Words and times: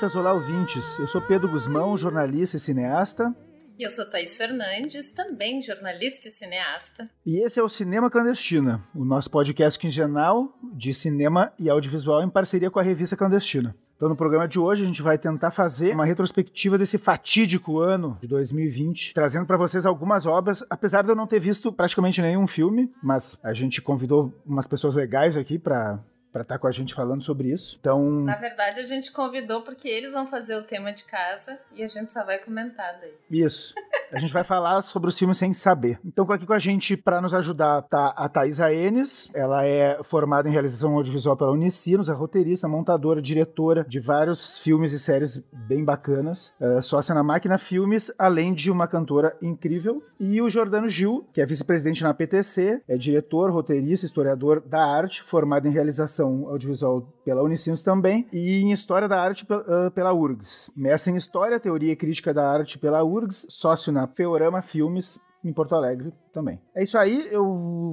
Olá, 0.00 0.06
ouvintas, 0.06 0.16
olá, 0.16 0.32
ouvintes. 0.32 0.98
Eu 0.98 1.06
sou 1.06 1.20
Pedro 1.20 1.50
Guzmão, 1.50 1.94
jornalista 1.94 2.56
e 2.56 2.60
cineasta. 2.60 3.36
E 3.78 3.82
eu 3.82 3.90
sou 3.90 4.08
Thaís 4.08 4.34
Fernandes, 4.34 5.10
também 5.10 5.60
jornalista 5.60 6.28
e 6.28 6.30
cineasta. 6.30 7.10
E 7.26 7.38
esse 7.44 7.60
é 7.60 7.62
o 7.62 7.68
Cinema 7.68 8.08
Clandestina, 8.08 8.82
o 8.94 9.04
nosso 9.04 9.30
podcast 9.30 9.78
quinzenal 9.78 10.58
de 10.72 10.94
cinema 10.94 11.52
e 11.58 11.68
audiovisual 11.68 12.22
em 12.22 12.30
parceria 12.30 12.70
com 12.70 12.78
a 12.78 12.82
revista 12.82 13.14
Clandestina. 13.14 13.76
Então, 13.94 14.08
no 14.08 14.16
programa 14.16 14.48
de 14.48 14.58
hoje, 14.58 14.82
a 14.82 14.86
gente 14.86 15.02
vai 15.02 15.18
tentar 15.18 15.50
fazer 15.50 15.94
uma 15.94 16.06
retrospectiva 16.06 16.78
desse 16.78 16.96
fatídico 16.96 17.78
ano 17.78 18.16
de 18.22 18.28
2020, 18.28 19.12
trazendo 19.12 19.44
para 19.44 19.58
vocês 19.58 19.84
algumas 19.84 20.24
obras, 20.24 20.64
apesar 20.70 21.02
de 21.02 21.10
eu 21.10 21.16
não 21.16 21.26
ter 21.26 21.40
visto 21.40 21.70
praticamente 21.70 22.22
nenhum 22.22 22.46
filme, 22.46 22.90
mas 23.02 23.38
a 23.42 23.52
gente 23.52 23.82
convidou 23.82 24.32
umas 24.46 24.66
pessoas 24.66 24.94
legais 24.94 25.36
aqui 25.36 25.58
para 25.58 26.00
para 26.32 26.42
estar 26.42 26.54
tá 26.54 26.58
com 26.58 26.66
a 26.66 26.72
gente 26.72 26.94
falando 26.94 27.22
sobre 27.22 27.48
isso. 27.52 27.76
Então, 27.80 28.08
na 28.22 28.36
verdade, 28.36 28.80
a 28.80 28.84
gente 28.84 29.12
convidou 29.12 29.62
porque 29.62 29.88
eles 29.88 30.12
vão 30.12 30.26
fazer 30.26 30.56
o 30.56 30.62
tema 30.62 30.92
de 30.92 31.04
casa 31.04 31.58
e 31.74 31.82
a 31.82 31.86
gente 31.86 32.12
só 32.12 32.24
vai 32.24 32.38
comentar 32.38 32.98
daí. 33.00 33.14
Isso. 33.30 33.74
A 34.12 34.18
gente 34.18 34.32
vai 34.32 34.44
falar 34.44 34.82
sobre 34.82 35.08
os 35.08 35.18
filmes 35.18 35.38
sem 35.38 35.52
saber. 35.52 35.98
Então, 36.04 36.30
aqui 36.30 36.46
com 36.46 36.52
a 36.52 36.58
gente 36.58 36.96
para 36.96 37.20
nos 37.20 37.32
ajudar 37.34 37.82
tá 37.82 38.08
a 38.16 38.28
Thaisa 38.28 38.72
Enes. 38.72 39.28
Ela 39.34 39.64
é 39.64 40.02
formada 40.02 40.48
em 40.48 40.52
realização 40.52 40.94
audiovisual 40.94 41.36
pela 41.36 41.52
Unicinos, 41.52 42.08
é 42.08 42.12
roteirista, 42.12 42.68
montadora, 42.68 43.22
diretora 43.22 43.84
de 43.86 44.00
vários 44.00 44.58
filmes 44.58 44.92
e 44.92 44.98
séries 44.98 45.42
bem 45.52 45.84
bacanas. 45.84 46.52
É 46.60 46.82
sócia 46.82 47.14
na 47.14 47.22
Máquina 47.22 47.58
Filmes, 47.58 48.12
além 48.18 48.52
de 48.52 48.70
uma 48.70 48.88
cantora 48.88 49.36
incrível. 49.40 50.02
E 50.18 50.40
o 50.42 50.50
Jordano 50.50 50.88
Gil, 50.88 51.26
que 51.32 51.40
é 51.40 51.46
vice-presidente 51.46 52.02
na 52.02 52.14
PTC, 52.14 52.82
é 52.88 52.96
diretor, 52.96 53.50
roteirista, 53.50 54.06
historiador 54.06 54.60
da 54.60 54.84
arte, 54.84 55.22
formado 55.22 55.68
em 55.68 55.70
realização 55.70 56.19
Audiovisual 56.26 57.02
pela 57.24 57.42
Unicinos 57.42 57.82
também, 57.82 58.26
e 58.32 58.60
em 58.62 58.72
História 58.72 59.08
da 59.08 59.20
Arte 59.20 59.46
pela 59.94 60.12
URGS. 60.12 60.70
Mestre 60.76 61.12
em 61.12 61.16
História, 61.16 61.60
Teoria 61.60 61.92
e 61.92 61.96
Crítica 61.96 62.32
da 62.34 62.50
Arte 62.50 62.78
pela 62.78 63.02
URGS, 63.02 63.46
sócio 63.50 63.92
na 63.92 64.06
Feorama 64.06 64.62
Filmes 64.62 65.18
em 65.44 65.52
Porto 65.52 65.74
Alegre 65.74 66.12
também. 66.32 66.60
É 66.74 66.82
isso 66.82 66.98
aí, 66.98 67.28
eu 67.30 67.44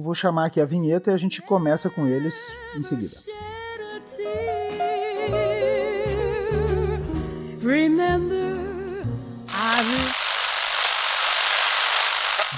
vou 0.02 0.14
chamar 0.14 0.46
aqui 0.46 0.60
a 0.60 0.66
vinheta 0.66 1.10
e 1.10 1.14
a 1.14 1.18
gente 1.18 1.40
começa 1.42 1.88
com 1.88 2.06
eles 2.06 2.54
em 2.76 2.82
seguida. 2.82 3.16
Remember, 7.62 8.38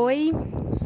Oi, 0.00 0.30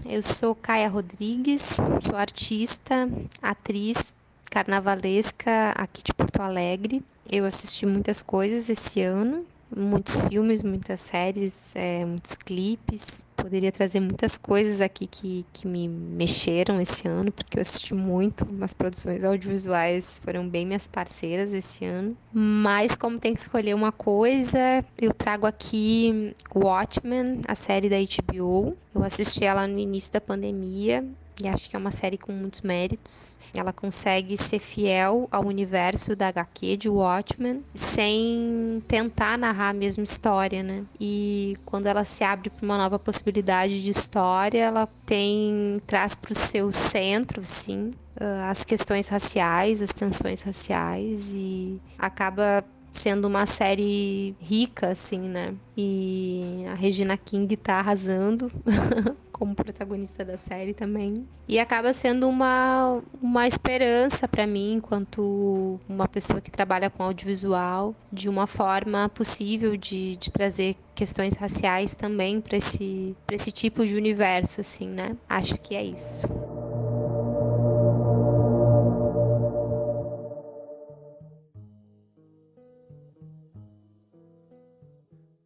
eu 0.08 0.22
sou 0.22 0.54
Caia 0.54 0.88
Rodrigues, 0.88 1.76
sou 2.00 2.16
artista, 2.16 3.06
atriz 3.42 4.14
carnavalesca 4.50 5.68
aqui 5.76 6.02
de 6.02 6.14
Porto 6.14 6.40
Alegre. 6.40 7.04
Eu 7.30 7.44
assisti 7.44 7.84
muitas 7.84 8.22
coisas 8.22 8.70
esse 8.70 9.02
ano, 9.02 9.44
muitos 9.76 10.22
filmes, 10.22 10.62
muitas 10.62 11.00
séries, 11.00 11.74
é, 11.74 12.04
muitos 12.04 12.36
clipes. 12.36 13.24
Poderia 13.36 13.72
trazer 13.72 13.98
muitas 13.98 14.36
coisas 14.36 14.80
aqui 14.80 15.06
que, 15.06 15.44
que 15.52 15.66
me 15.66 15.88
mexeram 15.88 16.80
esse 16.80 17.08
ano, 17.08 17.32
porque 17.32 17.58
eu 17.58 17.62
assisti 17.62 17.94
muito. 17.94 18.46
As 18.60 18.72
produções 18.72 19.24
audiovisuais 19.24 20.20
foram 20.24 20.48
bem 20.48 20.64
minhas 20.64 20.86
parceiras 20.86 21.52
esse 21.52 21.84
ano. 21.84 22.16
Mas, 22.32 22.94
como 22.94 23.18
tem 23.18 23.34
que 23.34 23.40
escolher 23.40 23.74
uma 23.74 23.90
coisa, 23.90 24.84
eu 25.00 25.12
trago 25.12 25.46
aqui 25.46 26.34
Watchmen, 26.54 27.40
a 27.48 27.54
série 27.54 27.88
da 27.88 27.96
HBO. 27.96 28.76
Eu 28.94 29.02
assisti 29.02 29.44
ela 29.44 29.66
no 29.66 29.78
início 29.78 30.12
da 30.12 30.20
pandemia 30.20 31.04
e 31.42 31.48
acho 31.48 31.68
que 31.68 31.76
é 31.76 31.78
uma 31.78 31.90
série 31.90 32.16
com 32.16 32.32
muitos 32.32 32.62
méritos. 32.62 33.38
Ela 33.54 33.72
consegue 33.72 34.36
ser 34.36 34.58
fiel 34.58 35.28
ao 35.30 35.44
universo 35.44 36.14
da 36.14 36.28
HQ 36.28 36.76
de 36.76 36.88
Watchmen 36.88 37.64
sem 37.74 38.82
tentar 38.86 39.36
narrar 39.36 39.70
a 39.70 39.72
mesma 39.72 40.04
história, 40.04 40.62
né? 40.62 40.84
E 41.00 41.56
quando 41.64 41.86
ela 41.86 42.04
se 42.04 42.24
abre 42.24 42.50
para 42.50 42.64
uma 42.64 42.78
nova 42.78 42.98
possibilidade 42.98 43.82
de 43.82 43.90
história, 43.90 44.60
ela 44.60 44.88
tem 45.06 45.80
traz 45.86 46.14
para 46.14 46.32
o 46.32 46.34
seu 46.34 46.70
centro, 46.70 47.42
sim, 47.44 47.92
ah, 48.20 48.50
as 48.50 48.64
questões 48.64 49.08
raciais, 49.08 49.82
as 49.82 49.92
tensões 49.92 50.42
raciais 50.42 51.32
e 51.34 51.80
acaba 51.98 52.64
sendo 52.92 53.26
uma 53.26 53.46
série 53.46 54.36
rica, 54.38 54.88
assim, 54.88 55.18
né? 55.18 55.54
E 55.76 56.64
a 56.70 56.74
Regina 56.74 57.16
King 57.16 57.56
tá 57.56 57.74
arrasando 57.80 58.52
como 59.32 59.56
protagonista 59.56 60.24
da 60.24 60.36
série 60.36 60.72
também. 60.72 61.26
E 61.48 61.58
acaba 61.58 61.92
sendo 61.92 62.28
uma, 62.28 63.02
uma 63.20 63.48
esperança 63.48 64.28
para 64.28 64.46
mim, 64.46 64.74
enquanto 64.74 65.80
uma 65.88 66.06
pessoa 66.06 66.40
que 66.40 66.50
trabalha 66.50 66.88
com 66.88 67.02
audiovisual, 67.02 67.94
de 68.12 68.28
uma 68.28 68.46
forma 68.46 69.08
possível 69.08 69.76
de, 69.76 70.16
de 70.16 70.30
trazer 70.30 70.76
questões 70.94 71.34
raciais 71.34 71.96
também 71.96 72.40
para 72.40 72.56
esse, 72.56 73.16
esse 73.32 73.50
tipo 73.50 73.84
de 73.84 73.96
universo, 73.96 74.60
assim, 74.60 74.86
né? 74.86 75.16
Acho 75.28 75.58
que 75.58 75.74
é 75.74 75.82
isso. 75.82 76.28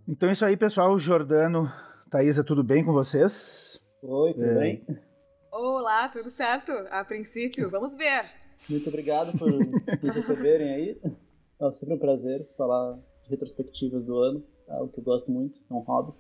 Então 0.09 0.29
é 0.29 0.33
isso 0.33 0.45
aí, 0.45 0.57
pessoal. 0.57 0.97
Jordano, 1.01 1.69
Thaisa, 2.09 2.45
tudo 2.45 2.63
bem 2.63 2.85
com 2.85 2.93
vocês? 2.93 3.81
Oi, 4.01 4.35
tudo 4.35 4.45
é... 4.45 4.59
bem? 4.61 4.87
Olá, 5.51 6.09
tudo 6.09 6.31
certo? 6.31 6.71
A 6.91 7.05
princípio, 7.05 7.69
vamos 7.69 7.97
ver. 7.97 8.25
Muito 8.71 8.89
obrigado 8.89 9.37
por 9.37 9.51
nos 9.51 10.15
receberem 10.15 10.75
aí. 10.75 11.01
É 11.61 11.73
sempre 11.73 11.97
um 11.97 11.99
prazer 11.99 12.47
falar 12.57 12.97
de 13.25 13.31
retrospectivas 13.31 14.07
do 14.07 14.17
ano, 14.19 14.45
é 14.69 14.75
algo 14.75 14.93
que 14.93 15.01
eu 15.01 15.05
gosto 15.05 15.33
muito, 15.33 15.59
é 15.69 15.75
um 15.75 15.81
hobby. 15.81 16.13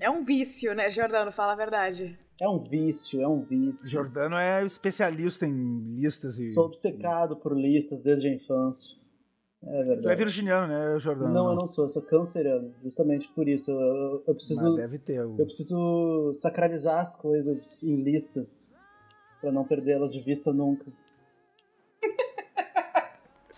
É 0.00 0.08
um 0.08 0.24
vício, 0.24 0.74
né, 0.74 0.88
Jordano? 0.88 1.30
Fala 1.30 1.52
a 1.52 1.56
verdade. 1.56 2.18
É 2.40 2.48
um 2.48 2.58
vício, 2.58 3.20
é 3.20 3.28
um 3.28 3.42
vício. 3.42 3.90
Jordano 3.90 4.36
é 4.36 4.64
especialista 4.64 5.46
em 5.46 5.96
listas 5.96 6.38
e. 6.38 6.44
Sou 6.44 6.64
obcecado 6.64 7.36
por 7.36 7.54
listas 7.54 8.00
desde 8.00 8.28
a 8.28 8.34
infância. 8.34 9.01
É 9.64 9.84
verdade. 9.84 10.02
Tu 10.02 10.08
é 10.10 10.16
virginiano, 10.16 10.66
né, 10.66 10.98
Jordano? 10.98 11.32
Não, 11.32 11.50
eu 11.50 11.56
não 11.56 11.66
sou, 11.66 11.84
eu 11.84 11.88
sou 11.88 12.02
canceriano. 12.02 12.74
Justamente 12.82 13.28
por 13.28 13.48
isso. 13.48 13.70
Eu, 13.70 14.22
eu 14.26 14.34
preciso. 14.34 14.64
Mas 14.64 14.76
deve 14.76 14.98
ter. 14.98 15.24
O... 15.24 15.36
Eu 15.38 15.44
preciso 15.44 16.32
sacralizar 16.34 17.00
as 17.00 17.14
coisas 17.14 17.82
em 17.82 18.02
listas 18.02 18.74
para 19.40 19.52
não 19.52 19.64
perdê-las 19.64 20.12
de 20.12 20.20
vista 20.20 20.52
nunca. 20.52 20.86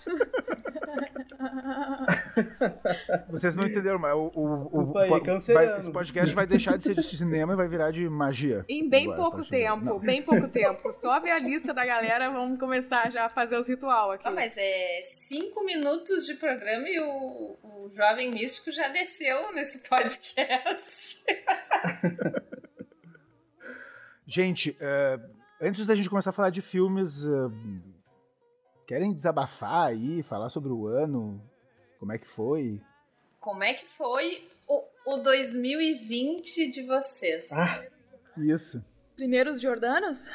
Vocês 3.30 3.56
não 3.56 3.66
entenderam, 3.66 3.98
mas 3.98 4.14
o, 4.14 4.30
o, 4.34 4.50
Desculpa 4.50 4.98
o, 4.98 5.02
aí, 5.02 5.10
vai- 5.54 5.78
esse 5.78 5.92
podcast 5.92 6.34
vai 6.34 6.46
deixar 6.46 6.76
de 6.76 6.84
ser 6.84 6.94
de 6.94 7.02
cinema 7.02 7.52
e 7.52 7.56
vai 7.56 7.68
virar 7.68 7.90
de 7.90 8.08
magia. 8.08 8.64
Em 8.68 8.88
bem 8.88 9.04
Agora, 9.04 9.18
a 9.18 9.22
pouco 9.22 9.42
de- 9.42 9.50
tempo, 9.50 9.84
Não. 9.84 9.98
bem 9.98 10.22
pouco 10.24 10.48
tempo. 10.48 10.92
Só 10.92 11.20
ver 11.20 11.30
a 11.32 11.38
lista 11.38 11.74
da 11.74 11.84
galera, 11.84 12.30
vamos 12.30 12.58
começar 12.58 13.10
já 13.10 13.26
a 13.26 13.28
fazer 13.28 13.58
os 13.58 13.68
ritual 13.68 14.12
aqui. 14.12 14.26
Ah, 14.26 14.30
mas 14.30 14.54
é 14.56 15.00
cinco 15.02 15.64
minutos 15.64 16.24
de 16.26 16.34
programa 16.34 16.88
e 16.88 16.98
o, 17.00 17.58
o 17.62 17.90
Jovem 17.94 18.30
Místico 18.32 18.70
já 18.72 18.88
desceu 18.88 19.52
nesse 19.52 19.86
podcast. 19.88 21.22
Gente, 24.26 24.74
é, 24.80 25.20
antes 25.60 25.84
da 25.86 25.94
gente 25.94 26.08
começar 26.08 26.30
a 26.30 26.32
falar 26.32 26.48
de 26.48 26.62
filmes, 26.62 27.26
é, 27.26 27.30
querem 28.86 29.12
desabafar 29.14 29.86
aí, 29.88 30.22
falar 30.22 30.50
sobre 30.50 30.72
o 30.72 30.86
ano? 30.86 31.40
Como 31.98 32.12
é 32.12 32.18
que 32.18 32.26
foi? 32.26 32.80
Como 33.40 33.62
é 33.62 33.74
que 33.74 33.86
foi 33.86 34.48
o, 34.68 34.82
o 35.06 35.16
2020 35.18 36.70
de 36.70 36.82
vocês? 36.82 37.50
Ah, 37.52 37.84
Isso. 38.36 38.84
Primeiros 39.16 39.60
Jordanos? 39.60 40.30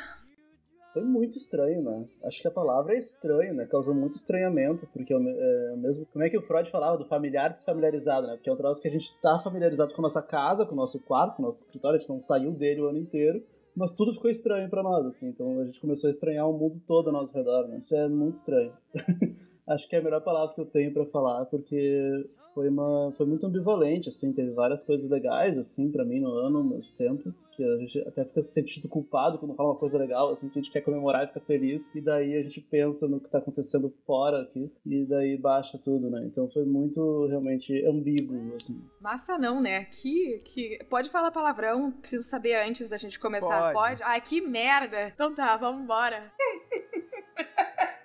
foi 0.91 1.03
muito 1.03 1.37
estranho, 1.37 1.83
né? 1.83 2.07
Acho 2.23 2.41
que 2.41 2.47
a 2.47 2.51
palavra 2.51 2.95
é 2.95 2.97
estranho, 2.97 3.53
né? 3.53 3.67
Causou 3.67 3.93
muito 3.93 4.15
estranhamento, 4.17 4.87
porque 4.91 5.13
o 5.13 5.19
me- 5.19 5.31
é 5.37 5.75
mesmo. 5.75 6.03
Como 6.07 6.25
é 6.25 6.29
que 6.31 6.37
o 6.37 6.41
Freud 6.41 6.69
falava 6.71 6.97
do 6.97 7.05
familiar 7.05 7.49
desfamiliarizado, 7.53 8.25
né? 8.25 8.33
Porque 8.35 8.49
é 8.49 8.53
um 8.53 8.57
troço 8.57 8.81
que 8.81 8.87
a 8.87 8.91
gente 8.91 9.15
tá 9.21 9.37
familiarizado 9.39 9.93
com 9.93 10.01
a 10.01 10.03
nossa 10.03 10.21
casa, 10.21 10.65
com 10.65 10.73
o 10.73 10.75
nosso 10.75 10.99
quarto, 10.99 11.35
com 11.35 11.43
o 11.43 11.45
nosso 11.45 11.63
escritório, 11.63 11.97
a 11.97 11.99
gente 11.99 12.09
não 12.09 12.19
saiu 12.19 12.51
dele 12.51 12.81
o 12.81 12.87
ano 12.87 12.97
inteiro. 12.97 13.45
Mas 13.79 13.93
tudo 13.93 14.13
ficou 14.13 14.29
estranho 14.29 14.69
pra 14.69 14.83
nós, 14.83 15.05
assim. 15.05 15.29
Então 15.29 15.57
a 15.61 15.63
gente 15.63 15.79
começou 15.79 16.09
a 16.09 16.11
estranhar 16.11 16.49
o 16.49 16.51
mundo 16.51 16.81
todo 16.85 17.07
ao 17.07 17.13
nosso 17.13 17.33
redor, 17.33 17.65
né? 17.65 17.77
Isso 17.77 17.95
é 17.95 18.09
muito 18.09 18.35
estranho. 18.35 18.73
Acho 19.65 19.87
que 19.87 19.95
é 19.95 19.99
a 19.99 20.01
melhor 20.01 20.21
palavra 20.21 20.53
que 20.53 20.59
eu 20.59 20.65
tenho 20.65 20.91
pra 20.91 21.05
falar, 21.05 21.45
porque 21.45 22.29
foi 22.59 22.67
uma 22.67 23.13
foi 23.15 23.25
muito 23.25 23.45
ambivalente, 23.45 24.09
assim, 24.09 24.33
teve 24.33 24.51
várias 24.51 24.83
coisas 24.83 25.09
legais 25.09 25.57
assim 25.57 25.89
pra 25.89 26.03
mim 26.03 26.19
no 26.19 26.29
ano 26.29 26.57
ao 26.57 26.63
mesmo 26.63 26.91
tempo, 26.93 27.33
que 27.53 27.63
a 27.63 27.77
gente 27.77 27.99
até 28.01 28.25
fica 28.25 28.41
se 28.41 28.51
sentindo 28.51 28.89
culpado 28.89 29.37
quando 29.37 29.55
fala 29.55 29.69
uma 29.69 29.79
coisa 29.79 29.97
legal, 29.97 30.29
assim, 30.29 30.49
que 30.49 30.59
a 30.59 30.61
gente 30.61 30.71
quer 30.71 30.81
comemorar 30.81 31.23
e 31.23 31.27
fica 31.27 31.39
feliz, 31.39 31.93
e 31.95 32.01
daí 32.01 32.35
a 32.35 32.41
gente 32.41 32.59
pensa 32.59 33.07
no 33.07 33.21
que 33.21 33.29
tá 33.29 33.37
acontecendo 33.37 33.93
fora 34.05 34.41
aqui, 34.41 34.69
e 34.85 35.05
daí 35.05 35.37
baixa 35.37 35.77
tudo, 35.77 36.09
né? 36.09 36.21
Então 36.25 36.49
foi 36.49 36.65
muito 36.65 37.27
realmente 37.27 37.85
ambíguo, 37.85 38.55
assim. 38.57 38.81
Massa 38.99 39.37
não, 39.37 39.61
né? 39.61 39.85
Que, 39.85 40.39
que... 40.43 40.79
Pode 40.89 41.09
falar 41.09 41.31
palavrão, 41.31 41.91
preciso 41.91 42.23
saber 42.23 42.55
antes 42.55 42.89
da 42.89 42.97
gente 42.97 43.17
começar. 43.17 43.71
Pode. 43.71 44.03
Ai, 44.03 44.19
que 44.19 44.41
merda. 44.41 45.07
Então 45.13 45.33
tá, 45.33 45.55
vamos 45.55 45.83
embora. 45.83 46.29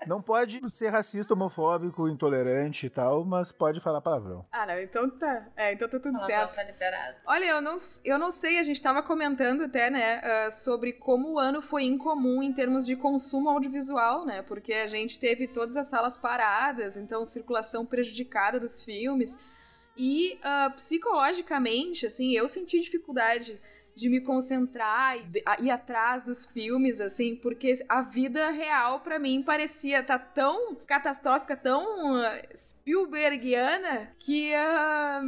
Não 0.06 0.20
pode 0.22 0.60
ser 0.70 0.88
racista, 0.88 1.34
homofóbico, 1.34 2.08
intolerante 2.08 2.86
e 2.86 2.90
tal, 2.90 3.24
mas 3.24 3.52
pode 3.52 3.80
falar 3.80 4.00
palavrão. 4.00 4.44
Ah, 4.52 4.66
não, 4.66 4.80
então 4.80 5.08
tá. 5.10 5.48
É, 5.56 5.72
então 5.72 5.88
tá 5.88 5.98
tudo 5.98 6.18
certo. 6.20 6.54
tá 6.54 6.62
liberado. 6.62 7.16
Olha, 7.26 7.44
eu 7.46 7.60
não, 7.60 7.76
eu 8.04 8.18
não 8.18 8.30
sei, 8.30 8.58
a 8.58 8.62
gente 8.62 8.80
tava 8.80 9.02
comentando 9.02 9.62
até, 9.62 9.90
né, 9.90 10.20
ah, 10.22 10.50
sobre 10.50 10.92
como 10.92 11.34
o 11.34 11.38
ano 11.38 11.62
foi 11.62 11.84
incomum 11.84 12.42
em 12.42 12.52
termos 12.52 12.86
de 12.86 12.96
consumo 12.96 13.48
audiovisual, 13.48 14.24
né, 14.24 14.42
porque 14.42 14.72
a 14.72 14.88
gente 14.88 15.18
teve 15.18 15.46
todas 15.46 15.76
as 15.76 15.86
salas 15.86 16.16
paradas, 16.16 16.96
então 16.96 17.24
circulação 17.24 17.84
prejudicada 17.84 18.58
dos 18.60 18.84
filmes, 18.84 19.38
e 19.96 20.38
ah, 20.42 20.72
psicologicamente, 20.74 22.06
assim, 22.06 22.32
eu 22.32 22.48
senti 22.48 22.80
dificuldade 22.80 23.60
de 23.94 24.08
me 24.08 24.20
concentrar 24.20 25.16
e 25.16 25.64
ir 25.64 25.70
atrás 25.70 26.22
dos 26.22 26.44
filmes, 26.46 27.00
assim, 27.00 27.36
porque 27.36 27.74
a 27.88 28.02
vida 28.02 28.50
real 28.50 29.00
pra 29.00 29.18
mim 29.18 29.42
parecia 29.42 30.00
estar 30.00 30.18
tão 30.18 30.74
catastrófica, 30.86 31.56
tão 31.56 32.16
ah, 32.16 32.42
Spielbergiana, 32.54 34.10
que 34.18 34.52
ah, 34.54 35.22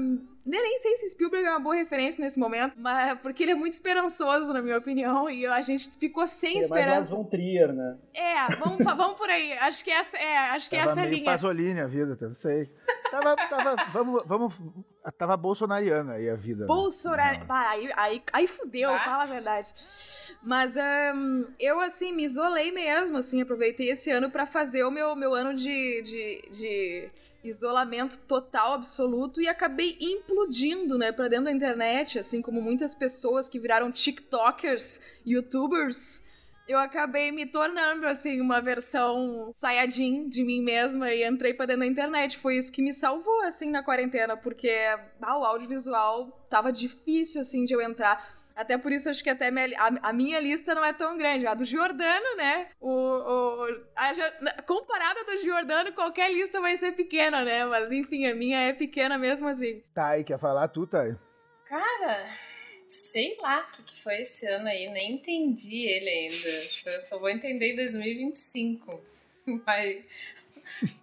nem, 0.46 0.78
sei 0.78 0.96
se 0.96 1.10
Spielberg 1.10 1.44
é 1.44 1.50
uma 1.50 1.60
boa 1.60 1.74
referência 1.74 2.22
nesse 2.22 2.38
momento, 2.38 2.74
mas 2.76 3.18
porque 3.20 3.42
ele 3.42 3.50
é 3.50 3.54
muito 3.54 3.72
esperançoso, 3.72 4.52
na 4.52 4.62
minha 4.62 4.78
opinião, 4.78 5.28
e 5.28 5.44
a 5.44 5.60
gente 5.60 5.90
ficou 5.98 6.24
sem 6.28 6.58
mais 6.58 6.70
Lars 6.70 6.80
esperança. 6.80 7.14
von 7.16 7.24
Trier, 7.24 7.72
né? 7.72 7.96
É, 8.14 8.54
vamos, 8.54 8.78
vamos 8.84 9.16
por 9.16 9.28
aí. 9.28 9.52
Acho 9.54 9.84
que 9.84 9.90
essa 9.90 10.16
é, 10.16 10.36
acho 10.50 10.70
que 10.70 10.76
Tava 10.76 10.92
essa 10.92 11.00
é 11.00 11.02
a 11.02 11.06
linha. 11.06 11.24
Pasolini 11.24 11.80
a 11.80 11.86
vida, 11.88 12.16
não 12.20 12.34
sei. 12.34 12.68
Tava, 13.10 13.36
tava, 13.36 13.76
vamos, 13.92 14.22
vamos, 14.26 14.54
tava 15.16 15.36
bolsonariana 15.36 16.14
aí 16.14 16.28
a 16.28 16.34
vida. 16.36 16.60
né? 16.62 16.66
Bolsonaro. 16.66 17.38
Não. 17.40 17.46
Bah, 17.46 17.70
aí, 17.70 17.90
aí, 17.96 18.22
aí 18.32 18.46
fudeu, 18.46 18.90
Bah. 18.90 19.04
fala 19.04 19.22
a 19.22 19.26
verdade. 19.26 19.72
Mas 20.42 20.76
ahn, 20.76 21.44
eu, 21.58 21.80
assim, 21.80 22.12
me 22.12 22.24
isolei 22.24 22.72
mesmo, 22.72 23.16
assim, 23.18 23.40
aproveitei 23.42 23.90
esse 23.90 24.10
ano 24.10 24.30
pra 24.30 24.46
fazer 24.46 24.84
o 24.84 24.90
meu, 24.90 25.14
meu 25.14 25.34
ano 25.34 25.54
de, 25.54 26.02
de, 26.02 26.48
de 26.50 27.08
isolamento 27.44 28.18
total, 28.26 28.74
absoluto, 28.74 29.40
e 29.40 29.46
acabei 29.48 29.96
implodindo, 30.00 30.98
né, 30.98 31.12
pra 31.12 31.28
dentro 31.28 31.44
da 31.46 31.52
internet, 31.52 32.18
assim 32.18 32.42
como 32.42 32.60
muitas 32.60 32.94
pessoas 32.94 33.48
que 33.48 33.58
viraram 33.60 33.92
TikTokers, 33.92 35.00
YouTubers. 35.24 36.25
Eu 36.68 36.78
acabei 36.78 37.30
me 37.30 37.46
tornando, 37.46 38.06
assim, 38.08 38.40
uma 38.40 38.60
versão 38.60 39.50
Sayajin 39.54 40.28
de 40.28 40.42
mim 40.42 40.60
mesma 40.62 41.12
e 41.12 41.24
entrei 41.24 41.54
pra 41.54 41.64
dentro 41.64 41.80
da 41.80 41.86
internet. 41.86 42.36
Foi 42.38 42.56
isso 42.56 42.72
que 42.72 42.82
me 42.82 42.92
salvou, 42.92 43.40
assim, 43.42 43.70
na 43.70 43.84
quarentena, 43.84 44.36
porque 44.36 44.68
ah, 45.22 45.38
o 45.38 45.44
audiovisual 45.44 46.44
tava 46.50 46.72
difícil, 46.72 47.40
assim, 47.40 47.64
de 47.64 47.72
eu 47.72 47.80
entrar. 47.80 48.34
Até 48.56 48.76
por 48.78 48.90
isso, 48.90 49.08
acho 49.08 49.22
que 49.22 49.30
até 49.30 49.50
minha- 49.50 49.78
a, 49.78 50.08
a 50.08 50.12
minha 50.12 50.40
lista 50.40 50.74
não 50.74 50.84
é 50.84 50.92
tão 50.92 51.16
grande. 51.16 51.46
A 51.46 51.54
do 51.54 51.64
Giordano, 51.64 52.36
né? 52.36 52.68
O, 52.80 52.90
o- 52.90 53.80
a 53.94 54.62
comparada 54.62 55.22
do 55.24 55.36
Giordano, 55.42 55.92
qualquer 55.92 56.32
lista 56.32 56.60
vai 56.60 56.76
ser 56.76 56.92
pequena, 56.92 57.44
né? 57.44 57.64
Mas, 57.66 57.92
enfim, 57.92 58.26
a 58.26 58.34
minha 58.34 58.58
é 58.58 58.72
pequena 58.72 59.16
mesmo 59.18 59.46
assim. 59.46 59.82
Tá 59.94 60.08
aí, 60.08 60.24
quer 60.24 60.38
falar 60.38 60.66
tu, 60.68 60.86
tá 60.86 61.02
aí? 61.02 61.14
Cara, 61.68 62.26
sei 62.88 63.36
lá 63.40 63.60
o 63.60 63.70
que, 63.72 63.82
que 63.82 64.00
foi 64.00 64.20
esse 64.22 64.46
ano 64.46 64.68
aí, 64.68 64.88
nem 64.88 65.14
entendi 65.14 65.86
ele 65.86 66.08
ainda. 66.08 66.94
Eu 66.96 67.02
só 67.02 67.18
vou 67.18 67.28
entender 67.28 67.72
em 67.72 67.76
2025. 67.76 69.00
Vai, 69.64 70.04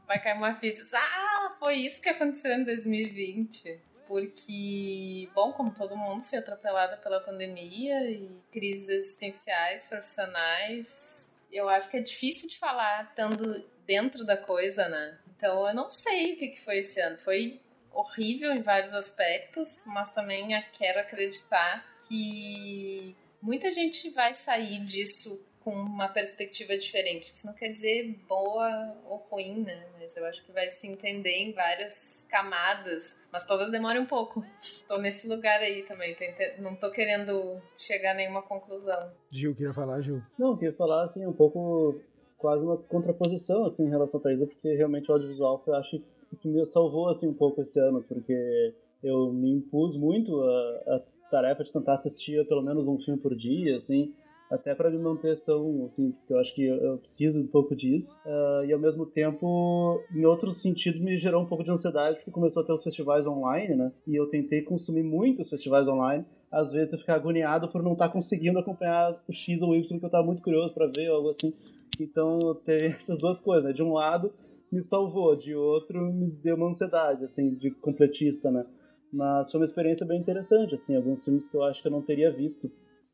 vai 0.06 0.22
cair 0.22 0.38
uma 0.38 0.54
ficha. 0.54 0.84
Ah, 0.94 1.56
foi 1.58 1.76
isso 1.76 2.02
que 2.02 2.10
aconteceu 2.10 2.52
em 2.56 2.66
2020. 2.66 3.80
Porque, 4.06 5.30
bom, 5.34 5.54
como 5.54 5.74
todo 5.74 5.96
mundo, 5.96 6.24
fui 6.24 6.38
atropelada 6.38 6.98
pela 6.98 7.22
pandemia 7.22 8.12
e 8.12 8.42
crises 8.52 8.90
existenciais, 8.90 9.88
profissionais. 9.88 11.32
Eu 11.50 11.70
acho 11.70 11.90
que 11.90 11.96
é 11.96 12.02
difícil 12.02 12.50
de 12.50 12.58
falar 12.58 13.06
estando 13.06 13.66
dentro 13.88 14.26
da 14.26 14.36
coisa, 14.36 14.90
né? 14.90 15.18
Então 15.36 15.68
eu 15.68 15.74
não 15.74 15.90
sei 15.90 16.34
o 16.34 16.38
que, 16.38 16.50
que 16.50 16.60
foi 16.60 16.80
esse 16.80 17.00
ano. 17.00 17.18
Foi 17.18 17.62
horrível 17.94 18.52
em 18.52 18.62
vários 18.62 18.94
aspectos, 18.94 19.86
mas 19.88 20.12
também 20.12 20.50
quero 20.74 21.00
acreditar 21.00 21.86
que 22.08 23.16
muita 23.42 23.72
gente 23.72 24.10
vai 24.10 24.34
sair 24.34 24.84
disso 24.84 25.42
com 25.64 25.72
uma 25.72 26.10
perspectiva 26.10 26.78
diferente. 26.78 27.28
Isso 27.28 27.48
não 27.48 27.56
quer 27.56 27.70
dizer 27.70 28.20
boa 28.28 28.98
ou 29.06 29.18
ruim, 29.30 29.64
né? 29.64 29.88
Mas 29.98 30.16
eu 30.18 30.26
acho 30.26 30.44
que 30.44 30.52
vai 30.52 30.70
se 30.70 30.88
entender 30.88 31.38
em 31.38 31.54
várias 31.54 32.26
camadas. 32.30 33.18
Mas 33.32 33.46
talvez 33.46 33.72
demore 33.72 33.98
um 33.98 34.06
pouco. 34.06 34.44
Tô 34.88 34.98
nesse 34.98 35.28
lugar 35.28 35.62
aí 35.62 35.84
também. 35.84 36.16
Não 36.60 36.76
tô 36.76 36.92
querendo 36.92 37.62
chegar 37.78 38.12
a 38.12 38.16
nenhuma 38.16 38.42
conclusão. 38.42 39.12
Gil, 39.32 39.56
queria 39.56 39.74
falar, 39.74 40.02
Gil? 40.02 40.22
Não, 40.38 40.50
eu 40.52 40.58
queria 40.58 40.76
falar, 40.76 41.04
assim, 41.04 41.26
um 41.26 41.32
pouco, 41.32 42.02
quase 42.38 42.66
uma 42.66 42.78
contraposição, 42.78 43.64
assim, 43.64 43.86
em 43.86 43.90
relação 43.90 44.20
a 44.20 44.24
Thaisa, 44.24 44.46
porque 44.46 44.74
realmente 44.74 45.10
o 45.10 45.14
audiovisual, 45.14 45.64
foi, 45.64 45.78
acho 45.78 46.04
que 46.36 46.48
me 46.48 46.66
salvou, 46.66 47.08
assim, 47.08 47.28
um 47.28 47.34
pouco 47.34 47.62
esse 47.62 47.80
ano, 47.80 48.04
porque 48.08 48.74
eu 49.04 49.32
me 49.32 49.52
impus 49.52 49.98
muito 49.98 50.40
a, 50.42 50.96
a 50.96 51.02
tarefa 51.30 51.64
de 51.64 51.72
tentar 51.72 51.94
assistir 51.94 52.46
pelo 52.48 52.62
menos 52.62 52.88
um 52.88 53.00
filme 53.00 53.20
por 53.20 53.36
dia, 53.36 53.76
assim, 53.76 54.14
até 54.54 54.76
para 54.76 54.90
me 54.92 55.00
manter 55.00 55.36
são, 55.36 55.84
assim, 55.86 56.12
porque 56.12 56.34
eu 56.34 56.38
acho 56.38 56.54
que 56.54 56.64
eu, 56.64 56.98
preciso 57.00 57.42
um 57.42 57.48
pouco 57.48 57.76
disso. 57.76 58.20
Ah, 58.26 58.64
e 58.68 58.72
ao 58.72 58.80
mesmo 58.80 59.06
tempo, 59.06 60.00
em 60.14 60.26
outro 60.26 60.52
sentido, 60.52 61.04
me 61.04 61.18
gerou 61.18 61.42
um 61.42 61.46
pouco 61.46 61.64
de 61.64 61.72
ansiedade, 61.72 62.18
porque 62.18 62.30
começou 62.30 62.62
a 62.62 62.66
ter 62.66 62.72
os 62.72 62.84
festivais 62.84 63.26
online, 63.26 63.76
né? 63.76 63.92
E 64.08 64.16
eu 64.16 64.28
tentei 64.28 64.62
consumir 64.62 65.04
muitos 65.04 65.50
festivais 65.50 65.88
online. 65.88 66.24
Às 66.52 66.72
vezes 66.72 66.94
eu 66.94 67.00
ficar 67.00 67.16
agoniado 67.16 67.68
por 67.68 67.82
não 67.82 67.94
estar 67.94 68.10
conseguindo 68.10 68.60
acompanhar 68.60 69.20
o 69.28 69.34
X 69.34 69.64
ou 69.64 69.72
o 69.72 69.76
Y 69.76 69.98
que 69.98 70.06
eu 70.06 70.08
estava 70.08 70.24
muito 70.24 70.44
curioso 70.44 70.72
para 70.72 70.86
ver, 70.86 71.10
ou 71.10 71.16
algo 71.18 71.30
assim. 71.30 71.52
Então, 72.00 72.56
teve 72.64 72.88
essas 72.94 73.18
duas 73.18 73.40
coisas, 73.40 73.64
né? 73.64 73.74
De 73.74 73.82
um 73.82 73.94
lado, 73.94 74.32
me 74.74 74.82
salvou, 74.82 75.36
de 75.36 75.54
outro, 75.54 76.02
me 76.12 76.32
deu 76.32 76.56
uma 76.56 76.68
ansiedade, 76.68 77.24
assim, 77.24 77.54
de 77.56 77.70
completista, 77.70 78.50
né? 78.50 78.66
Mas 79.12 79.52
foi 79.52 79.60
uma 79.60 79.66
experiência 79.66 80.06
bem 80.06 80.20
interessante, 80.20 80.74
assim, 80.74 80.96
alguns 80.96 81.24
filmes 81.24 81.48
que 81.48 81.56
eu 81.56 81.64
acho 81.64 81.82
que 81.82 81.88
eu 81.88 81.92
não 81.92 82.02
teria 82.02 82.32
visto 82.32 82.72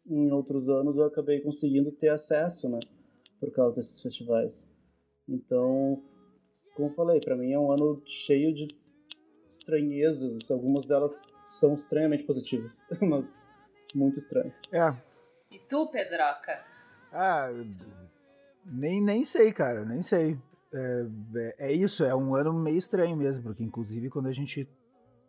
em 0.07 0.31
outros 0.31 0.69
anos 0.69 0.97
eu 0.97 1.05
acabei 1.05 1.39
conseguindo 1.41 1.91
ter 1.91 2.09
acesso, 2.09 2.67
né, 2.69 2.79
por 3.39 3.51
causa 3.51 3.75
desses 3.75 4.01
festivais. 4.01 4.67
Então, 5.27 6.01
como 6.75 6.89
eu 6.89 6.93
falei, 6.95 7.19
para 7.19 7.35
mim 7.35 7.51
é 7.51 7.59
um 7.59 7.71
ano 7.71 8.01
cheio 8.05 8.53
de 8.53 8.67
estranhezas, 9.47 10.49
algumas 10.49 10.85
delas 10.85 11.21
são 11.45 11.73
extremamente 11.73 12.23
positivas, 12.23 12.85
mas 13.01 13.47
muito 13.93 14.17
estranho. 14.17 14.53
É. 14.71 14.95
E 15.51 15.59
tu, 15.67 15.91
Pedroca? 15.91 16.63
Ah, 17.11 17.49
nem, 18.65 19.01
nem 19.01 19.25
sei, 19.25 19.51
cara, 19.51 19.83
nem 19.83 20.01
sei. 20.01 20.37
É, 20.71 21.05
é, 21.35 21.55
é, 21.69 21.73
isso, 21.73 22.03
é 22.03 22.15
um 22.15 22.35
ano 22.35 22.53
meio 22.53 22.77
estranho 22.77 23.15
mesmo, 23.17 23.43
porque 23.43 23.63
inclusive 23.63 24.09
quando 24.09 24.27
a 24.27 24.33
gente 24.33 24.69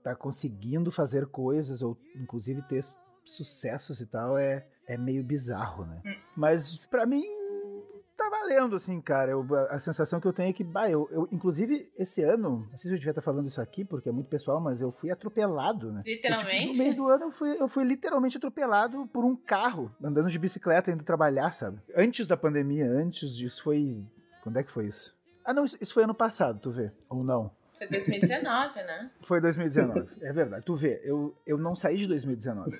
tá 0.03 0.15
conseguindo 0.15 0.91
fazer 0.91 1.27
coisas, 1.27 1.83
ou 1.83 1.97
inclusive 2.17 2.63
ter 2.63 2.85
sucessos 3.25 4.01
e 4.01 4.07
tal, 4.07 4.37
é, 4.37 4.67
é 4.87 4.97
meio 4.97 5.23
bizarro, 5.23 5.85
né? 5.87 6.03
Hum. 6.05 6.15
Mas 6.37 6.87
para 6.87 7.07
mim 7.07 7.25
tá 8.21 8.29
valendo, 8.29 8.77
assim, 8.77 9.01
cara. 9.01 9.33
Eu, 9.33 9.47
a 9.71 9.79
sensação 9.79 10.21
que 10.21 10.27
eu 10.27 10.33
tenho 10.33 10.51
é 10.51 10.53
que, 10.53 10.63
bah, 10.63 10.91
eu, 10.91 11.09
eu, 11.11 11.29
inclusive, 11.33 11.91
esse 11.97 12.23
ano, 12.23 12.69
não 12.71 12.79
sei 12.79 12.89
se 12.89 12.89
eu 12.89 12.97
devia 12.97 13.13
estar 13.13 13.23
falando 13.23 13.49
isso 13.49 13.61
aqui, 13.61 13.83
porque 13.83 14.11
é 14.11 14.13
muito 14.13 14.29
pessoal, 14.29 14.61
mas 14.61 14.81
eu 14.81 14.93
fui 14.93 15.11
atropelado, 15.11 15.91
né? 15.91 16.03
Literalmente? 16.05 16.67
Eu, 16.67 16.73
tipo, 16.73 16.79
no 16.79 16.85
meio 16.85 16.97
do 16.97 17.09
ano 17.09 17.25
eu 17.25 17.31
fui, 17.31 17.63
eu 17.63 17.69
fui 17.69 17.85
literalmente 17.85 18.37
atropelado 18.37 19.07
por 19.07 19.25
um 19.25 19.35
carro, 19.35 19.91
andando 20.03 20.29
de 20.29 20.39
bicicleta, 20.39 20.91
indo 20.91 21.03
trabalhar, 21.03 21.53
sabe? 21.53 21.81
Antes 21.97 22.29
da 22.29 22.37
pandemia, 22.37 22.87
antes 22.87 23.35
disso, 23.35 23.63
foi. 23.63 24.05
Quando 24.43 24.59
é 24.59 24.63
que 24.63 24.71
foi 24.71 24.87
isso? 24.87 25.19
Ah, 25.51 25.53
não, 25.53 25.65
isso 25.65 25.93
foi 25.93 26.05
ano 26.05 26.15
passado, 26.15 26.61
tu 26.61 26.71
vê? 26.71 26.93
Ou 27.09 27.25
não? 27.25 27.51
Foi 27.77 27.89
2019, 27.89 28.83
né? 28.85 29.11
Foi 29.21 29.41
2019, 29.41 30.09
é 30.21 30.33
verdade. 30.33 30.65
Tu 30.65 30.77
vê, 30.77 31.01
eu, 31.03 31.37
eu 31.45 31.59
não 31.59 31.75
saí 31.75 31.97
de 31.97 32.07
2019. 32.07 32.79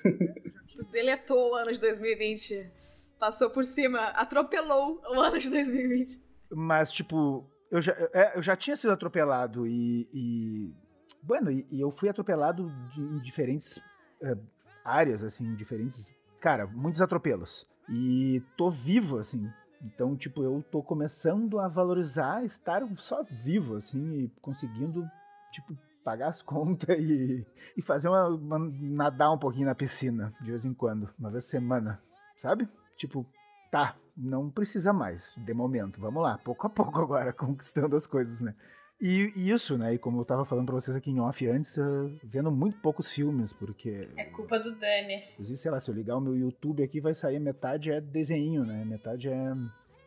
tu 0.73 0.83
deletou 0.89 1.51
o 1.51 1.55
ano 1.55 1.73
de 1.73 1.79
2020. 1.81 2.71
Passou 3.19 3.49
por 3.49 3.65
cima, 3.65 3.99
atropelou 4.11 5.01
o 5.03 5.19
ano 5.19 5.37
de 5.37 5.49
2020. 5.49 6.23
Mas, 6.49 6.93
tipo, 6.93 7.45
eu 7.69 7.81
já, 7.81 7.91
é, 8.13 8.37
eu 8.37 8.41
já 8.41 8.55
tinha 8.55 8.77
sido 8.77 8.93
atropelado 8.93 9.67
e. 9.67 10.07
e 10.13 10.73
bueno, 11.21 11.51
e, 11.51 11.67
e, 11.69 11.81
eu 11.81 11.91
fui 11.91 12.07
atropelado 12.07 12.71
de, 12.87 13.01
em 13.01 13.19
diferentes 13.19 13.83
é, 14.21 14.37
áreas, 14.85 15.25
assim, 15.25 15.55
diferentes. 15.55 16.09
Cara, 16.39 16.65
muitos 16.67 17.01
atropelos. 17.01 17.67
E 17.89 18.41
tô 18.55 18.71
vivo, 18.71 19.17
assim, 19.17 19.51
então, 19.83 20.15
tipo, 20.15 20.43
eu 20.43 20.63
tô 20.71 20.83
começando 20.83 21.59
a 21.59 21.67
valorizar 21.67 22.45
estar 22.45 22.83
só 22.97 23.23
vivo, 23.23 23.75
assim, 23.75 24.13
e 24.19 24.29
conseguindo, 24.41 25.09
tipo, 25.51 25.75
pagar 26.03 26.29
as 26.29 26.41
contas 26.43 26.97
e, 26.99 27.45
e 27.75 27.81
fazer 27.81 28.09
uma, 28.09 28.27
uma, 28.27 28.59
nadar 28.59 29.31
um 29.31 29.37
pouquinho 29.37 29.65
na 29.65 29.75
piscina 29.75 30.33
de 30.41 30.51
vez 30.51 30.65
em 30.65 30.73
quando, 30.73 31.09
uma 31.17 31.31
vez 31.31 31.45
por 31.45 31.51
semana, 31.51 32.01
sabe? 32.37 32.69
Tipo, 32.97 33.25
tá, 33.71 33.95
não 34.15 34.49
precisa 34.49 34.93
mais, 34.93 35.33
de 35.35 35.53
momento, 35.53 35.99
vamos 35.99 36.21
lá, 36.21 36.37
pouco 36.37 36.67
a 36.67 36.69
pouco 36.69 36.99
agora, 36.99 37.33
conquistando 37.33 37.95
as 37.95 38.05
coisas, 38.05 38.39
né? 38.41 38.55
E, 39.01 39.33
e 39.35 39.49
isso, 39.49 39.77
né? 39.79 39.95
E 39.95 39.97
como 39.97 40.21
eu 40.21 40.25
tava 40.25 40.45
falando 40.45 40.67
pra 40.67 40.75
vocês 40.75 40.95
aqui 40.95 41.09
em 41.09 41.19
off 41.19 41.47
antes, 41.47 41.75
uh, 41.77 42.11
vendo 42.23 42.51
muito 42.51 42.77
poucos 42.79 43.11
filmes, 43.11 43.51
porque. 43.51 44.07
É 44.15 44.25
culpa 44.25 44.59
do 44.59 44.75
Dani. 44.75 45.23
Inclusive, 45.33 45.57
sei 45.57 45.71
lá, 45.71 45.79
se 45.79 45.89
eu 45.89 45.95
ligar 45.95 46.17
o 46.17 46.21
meu 46.21 46.37
YouTube 46.37 46.83
aqui, 46.83 47.01
vai 47.01 47.15
sair 47.15 47.39
metade 47.39 47.91
é 47.91 47.99
desenho, 47.99 48.63
né? 48.63 48.85
Metade 48.85 49.27
é 49.27 49.55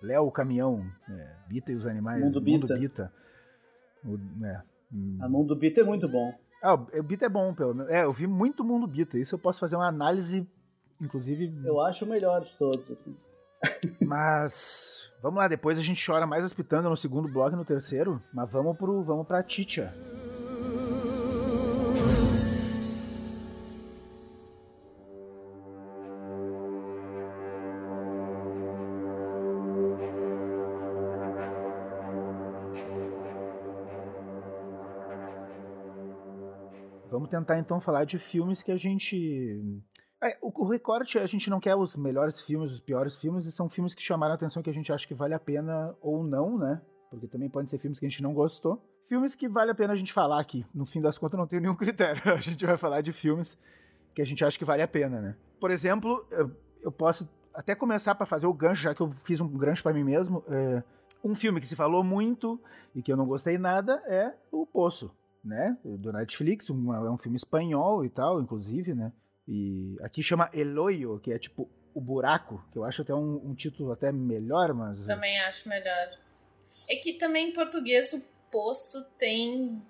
Léo 0.00 0.26
o 0.26 0.30
Caminhão, 0.30 0.86
é, 1.10 1.28
Bita 1.48 1.72
e 1.72 1.74
os 1.74 1.88
Animais. 1.88 2.22
Mundo 2.22 2.40
Bita. 2.40 2.58
Mundo 2.58 2.80
Bita. 2.80 3.12
O, 4.04 4.44
é, 4.44 4.62
hum. 4.92 5.18
A 5.20 5.28
Mundo 5.28 5.56
Bita 5.56 5.80
é 5.80 5.84
muito 5.84 6.08
bom. 6.08 6.32
Ah, 6.62 6.74
o 6.74 7.02
Bita 7.02 7.26
é 7.26 7.28
bom, 7.28 7.52
pelo 7.52 7.74
menos. 7.74 7.90
É, 7.90 8.04
eu 8.04 8.12
vi 8.12 8.28
muito 8.28 8.62
Mundo 8.62 8.86
Bita. 8.86 9.18
Isso 9.18 9.34
eu 9.34 9.40
posso 9.40 9.58
fazer 9.58 9.74
uma 9.74 9.88
análise, 9.88 10.46
inclusive. 11.00 11.52
Eu 11.64 11.80
acho 11.80 12.04
o 12.04 12.08
melhor 12.08 12.42
de 12.42 12.56
todos, 12.56 12.88
assim. 12.92 13.16
Mas. 14.00 15.10
Vamos 15.22 15.38
lá, 15.38 15.48
depois 15.48 15.78
a 15.78 15.82
gente 15.82 16.04
chora 16.04 16.26
mais 16.26 16.44
as 16.44 16.52
pitangas 16.52 16.90
no 16.90 16.96
segundo 16.96 17.28
bloco 17.28 17.54
e 17.54 17.56
no 17.56 17.64
terceiro. 17.64 18.22
Mas 18.32 18.50
vamos 18.50 18.76
pro. 18.76 19.02
Vamos 19.02 19.26
pra 19.26 19.42
Titia. 19.42 19.92
Vamos 37.10 37.30
tentar 37.30 37.58
então 37.58 37.80
falar 37.80 38.04
de 38.04 38.18
filmes 38.18 38.60
que 38.60 38.72
a 38.72 38.76
gente 38.76 39.82
é, 40.24 40.38
o, 40.40 40.66
recorte, 40.66 41.18
a 41.18 41.26
gente 41.26 41.50
não 41.50 41.60
quer 41.60 41.74
os 41.76 41.96
melhores 41.96 42.40
filmes, 42.40 42.72
os 42.72 42.80
piores 42.80 43.16
filmes, 43.16 43.44
e 43.44 43.52
são 43.52 43.68
filmes 43.68 43.94
que 43.94 44.02
chamaram 44.02 44.32
a 44.32 44.36
atenção 44.36 44.62
que 44.62 44.70
a 44.70 44.74
gente 44.74 44.90
acha 44.90 45.06
que 45.06 45.14
vale 45.14 45.34
a 45.34 45.38
pena 45.38 45.94
ou 46.00 46.24
não, 46.24 46.56
né? 46.56 46.80
Porque 47.10 47.28
também 47.28 47.50
podem 47.50 47.66
ser 47.66 47.78
filmes 47.78 47.98
que 47.98 48.06
a 48.06 48.08
gente 48.08 48.22
não 48.22 48.32
gostou. 48.32 48.82
Filmes 49.06 49.34
que 49.34 49.46
vale 49.46 49.70
a 49.70 49.74
pena 49.74 49.92
a 49.92 49.96
gente 49.96 50.14
falar 50.14 50.40
aqui. 50.40 50.64
No 50.74 50.86
fim 50.86 51.02
das 51.02 51.18
contas, 51.18 51.38
não 51.38 51.46
tem 51.46 51.60
nenhum 51.60 51.76
critério. 51.76 52.22
A 52.32 52.38
gente 52.38 52.64
vai 52.64 52.78
falar 52.78 53.02
de 53.02 53.12
filmes 53.12 53.58
que 54.14 54.22
a 54.22 54.24
gente 54.24 54.42
acha 54.42 54.58
que 54.58 54.64
vale 54.64 54.82
a 54.82 54.88
pena, 54.88 55.20
né? 55.20 55.36
Por 55.60 55.70
exemplo, 55.70 56.26
eu, 56.30 56.50
eu 56.82 56.90
posso 56.90 57.28
até 57.52 57.74
começar 57.74 58.14
para 58.14 58.24
fazer 58.24 58.46
o 58.46 58.54
gancho, 58.54 58.82
já 58.82 58.94
que 58.94 59.02
eu 59.02 59.14
fiz 59.24 59.40
um 59.40 59.48
gancho 59.48 59.82
para 59.82 59.92
mim 59.92 60.04
mesmo. 60.04 60.42
É, 60.48 60.82
um 61.22 61.34
filme 61.34 61.60
que 61.60 61.66
se 61.66 61.76
falou 61.76 62.02
muito 62.02 62.58
e 62.94 63.02
que 63.02 63.12
eu 63.12 63.16
não 63.16 63.26
gostei 63.26 63.58
nada 63.58 64.02
é 64.06 64.34
O 64.50 64.66
Poço, 64.66 65.14
né? 65.44 65.76
Do 65.84 66.12
Netflix, 66.12 66.70
um, 66.70 66.94
é 66.94 67.10
um 67.10 67.18
filme 67.18 67.36
espanhol 67.36 68.04
e 68.04 68.08
tal, 68.08 68.40
inclusive, 68.40 68.94
né? 68.94 69.12
E 69.46 69.96
aqui 70.00 70.22
chama 70.22 70.50
Eloio, 70.52 71.20
que 71.20 71.32
é 71.32 71.38
tipo 71.38 71.68
o 71.94 72.00
buraco, 72.00 72.64
que 72.72 72.78
eu 72.78 72.84
acho 72.84 73.02
até 73.02 73.14
um, 73.14 73.36
um 73.44 73.54
título 73.54 73.92
até 73.92 74.10
melhor, 74.10 74.72
mas. 74.74 75.06
Também 75.06 75.38
acho 75.40 75.68
melhor. 75.68 76.18
É 76.88 76.96
que 76.96 77.14
também 77.14 77.50
em 77.50 77.52
português 77.52 78.12
o 78.12 78.22
poço 78.50 79.04
tem 79.18 79.82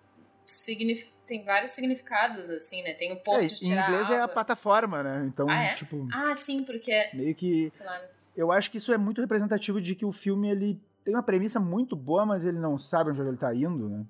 tem 1.26 1.42
vários 1.42 1.70
significados, 1.70 2.50
assim, 2.50 2.82
né? 2.82 2.92
Tem 2.94 3.12
o 3.12 3.16
poço 3.16 3.46
é, 3.46 3.48
de 3.48 3.58
tirar 3.58 3.88
Em 3.88 3.92
inglês 3.92 4.10
é 4.10 4.20
a 4.20 4.28
plataforma, 4.28 5.02
né? 5.02 5.24
Então, 5.26 5.48
ah, 5.48 5.62
é? 5.62 5.74
tipo. 5.74 6.06
Ah, 6.12 6.34
sim, 6.34 6.62
porque. 6.64 6.92
É 6.92 7.14
meio 7.14 7.34
que. 7.34 7.70
Claro. 7.70 8.04
Eu 8.36 8.52
acho 8.52 8.70
que 8.70 8.78
isso 8.78 8.92
é 8.92 8.98
muito 8.98 9.20
representativo 9.20 9.80
de 9.80 9.94
que 9.94 10.04
o 10.04 10.12
filme 10.12 10.50
ele 10.50 10.80
tem 11.04 11.14
uma 11.14 11.22
premissa 11.22 11.60
muito 11.60 11.94
boa, 11.94 12.26
mas 12.26 12.44
ele 12.44 12.58
não 12.58 12.76
sabe 12.76 13.10
onde 13.10 13.20
ele 13.20 13.36
tá 13.36 13.54
indo, 13.54 13.88
né? 13.88 14.04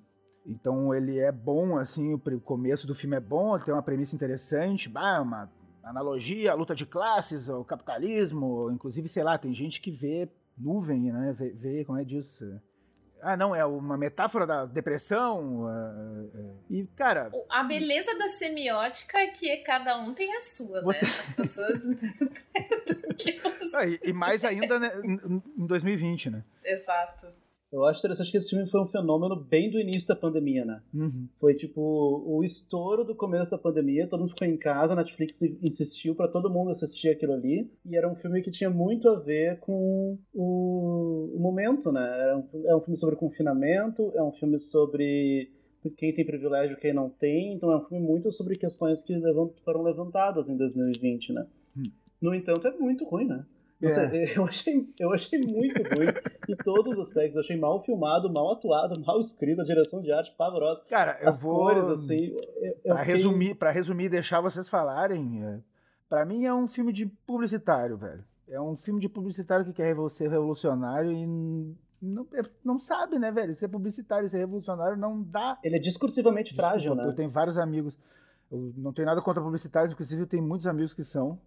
Então 0.45 0.93
ele 0.93 1.19
é 1.19 1.31
bom, 1.31 1.77
assim, 1.77 2.13
o 2.13 2.19
começo 2.39 2.85
do 2.85 2.93
filme 2.93 3.15
é 3.15 3.19
bom, 3.19 3.57
tem 3.57 3.73
uma 3.73 3.81
premissa 3.81 4.15
interessante, 4.15 4.87
bah, 4.87 5.21
uma 5.21 5.51
analogia 5.83 6.51
à 6.51 6.55
luta 6.55 6.75
de 6.75 6.85
classes, 6.85 7.49
ao 7.49 7.63
capitalismo, 7.65 8.69
inclusive, 8.71 9.09
sei 9.09 9.23
lá, 9.23 9.37
tem 9.37 9.53
gente 9.53 9.81
que 9.81 9.91
vê 9.91 10.29
nuvem, 10.57 11.11
né, 11.11 11.35
vê, 11.37 11.51
vê 11.51 11.85
como 11.85 11.99
é 11.99 12.03
disso. 12.03 12.45
Ah, 13.21 13.35
não, 13.35 13.55
é 13.55 13.65
uma 13.65 13.97
metáfora 13.97 14.45
da 14.45 14.65
depressão. 14.65 15.63
Uh, 15.63 16.25
uh, 16.25 16.59
e, 16.69 16.85
cara. 16.95 17.31
A 17.49 17.63
beleza 17.63 18.15
da 18.19 18.29
semiótica 18.29 19.17
é 19.17 19.27
que 19.27 19.57
cada 19.57 19.97
um 19.97 20.13
tem 20.13 20.35
a 20.35 20.41
sua, 20.41 20.77
né? 20.77 20.83
você... 20.83 21.05
né? 21.05 21.11
As 21.23 21.33
pessoas 21.33 21.85
interpretam 21.89 22.95
que 23.17 23.41
ah, 23.73 23.85
e, 23.85 23.99
e 24.03 24.13
mais 24.13 24.43
ainda 24.43 24.79
né, 24.79 24.91
em 25.03 25.65
2020, 25.65 26.29
né? 26.29 26.43
Exato. 26.63 27.27
Eu 27.75 27.83
acho 27.83 27.99
interessante 27.99 28.31
que 28.31 28.37
esse 28.37 28.51
filme 28.51 28.69
foi 28.69 28.81
um 28.81 28.87
fenômeno 28.87 29.35
bem 29.35 29.69
do 29.69 29.77
início 29.77 30.07
da 30.07 30.15
pandemia, 30.15 30.63
né? 30.63 30.81
Uhum. 30.93 31.27
Foi 31.37 31.53
tipo 31.53 31.81
o 31.81 32.41
estouro 32.41 33.03
do 33.03 33.13
começo 33.13 33.51
da 33.51 33.57
pandemia, 33.57 34.07
todo 34.07 34.21
mundo 34.21 34.29
ficou 34.29 34.47
em 34.47 34.55
casa, 34.55 34.93
a 34.93 34.95
Netflix 34.95 35.41
insistiu 35.61 36.15
para 36.15 36.29
todo 36.29 36.49
mundo 36.49 36.71
assistir 36.71 37.09
aquilo 37.09 37.33
ali, 37.33 37.69
e 37.85 37.97
era 37.97 38.09
um 38.09 38.15
filme 38.15 38.41
que 38.41 38.49
tinha 38.49 38.69
muito 38.69 39.09
a 39.09 39.19
ver 39.19 39.59
com 39.59 40.17
o, 40.33 41.33
o 41.35 41.37
momento, 41.37 41.91
né? 41.91 42.31
É 42.31 42.35
um, 42.37 42.69
é 42.69 42.75
um 42.77 42.79
filme 42.79 42.95
sobre 42.97 43.17
confinamento, 43.17 44.09
é 44.15 44.23
um 44.23 44.31
filme 44.31 44.57
sobre 44.57 45.51
quem 45.97 46.13
tem 46.13 46.25
privilégio 46.25 46.77
e 46.77 46.79
quem 46.79 46.93
não 46.93 47.09
tem, 47.09 47.55
então 47.55 47.73
é 47.73 47.77
um 47.77 47.83
filme 47.83 48.07
muito 48.07 48.31
sobre 48.31 48.55
questões 48.55 49.03
que 49.03 49.13
foram 49.65 49.83
levantadas 49.83 50.49
em 50.49 50.55
2020, 50.55 51.33
né? 51.33 51.45
Hum. 51.77 51.91
No 52.21 52.33
entanto, 52.33 52.69
é 52.69 52.71
muito 52.71 53.03
ruim, 53.03 53.25
né? 53.25 53.45
Nossa, 53.81 54.01
é. 54.01 54.31
eu, 54.37 54.45
achei, 54.45 54.89
eu 54.99 55.13
achei 55.13 55.39
muito 55.39 55.81
ruim 55.83 56.07
em 56.49 56.55
todos 56.57 56.97
os 56.97 57.07
aspectos. 57.07 57.35
Eu 57.35 57.41
achei 57.41 57.57
mal 57.57 57.81
filmado, 57.83 58.31
mal 58.31 58.53
atuado, 58.53 58.99
mal 59.05 59.19
escrito, 59.19 59.61
a 59.61 59.65
direção 59.65 60.01
de 60.01 60.11
arte 60.11 60.33
pavorosa. 60.37 60.81
Cara, 60.89 61.17
eu 61.21 61.29
As 61.29 61.41
vou... 61.41 61.55
cores, 61.55 61.83
assim... 61.85 62.35
Pra, 62.83 62.99
fiquei... 62.99 63.15
resumir, 63.15 63.55
pra 63.55 63.71
resumir 63.71 64.05
e 64.05 64.09
deixar 64.09 64.41
vocês 64.41 64.69
falarem, 64.69 65.43
é... 65.43 65.59
pra 66.07 66.25
mim 66.25 66.45
é 66.45 66.53
um 66.53 66.67
filme 66.67 66.93
de 66.93 67.05
publicitário, 67.05 67.97
velho. 67.97 68.23
É 68.47 68.61
um 68.61 68.75
filme 68.75 68.99
de 68.99 69.09
publicitário 69.09 69.65
que 69.65 69.73
quer 69.73 69.95
ser 70.09 70.29
revolucionário 70.29 71.11
e 71.11 71.25
não, 72.01 72.27
é, 72.33 72.41
não 72.63 72.77
sabe, 72.77 73.17
né, 73.17 73.31
velho? 73.31 73.55
Ser 73.55 73.67
publicitário 73.67 74.25
e 74.25 74.29
ser 74.29 74.37
revolucionário 74.37 74.97
não 74.97 75.21
dá. 75.21 75.57
Ele 75.63 75.77
é 75.77 75.79
discursivamente 75.79 76.51
Desculpa, 76.51 76.69
frágil, 76.69 76.95
né? 76.95 77.05
Eu 77.05 77.15
tenho 77.15 77.29
vários 77.29 77.57
amigos. 77.57 77.97
Eu 78.51 78.73
não 78.77 78.93
tenho 78.93 79.07
nada 79.07 79.21
contra 79.21 79.41
publicitários, 79.41 79.93
inclusive 79.93 80.21
eu 80.21 80.27
tenho 80.27 80.43
muitos 80.43 80.67
amigos 80.67 80.93
que 80.93 81.03
são. 81.03 81.39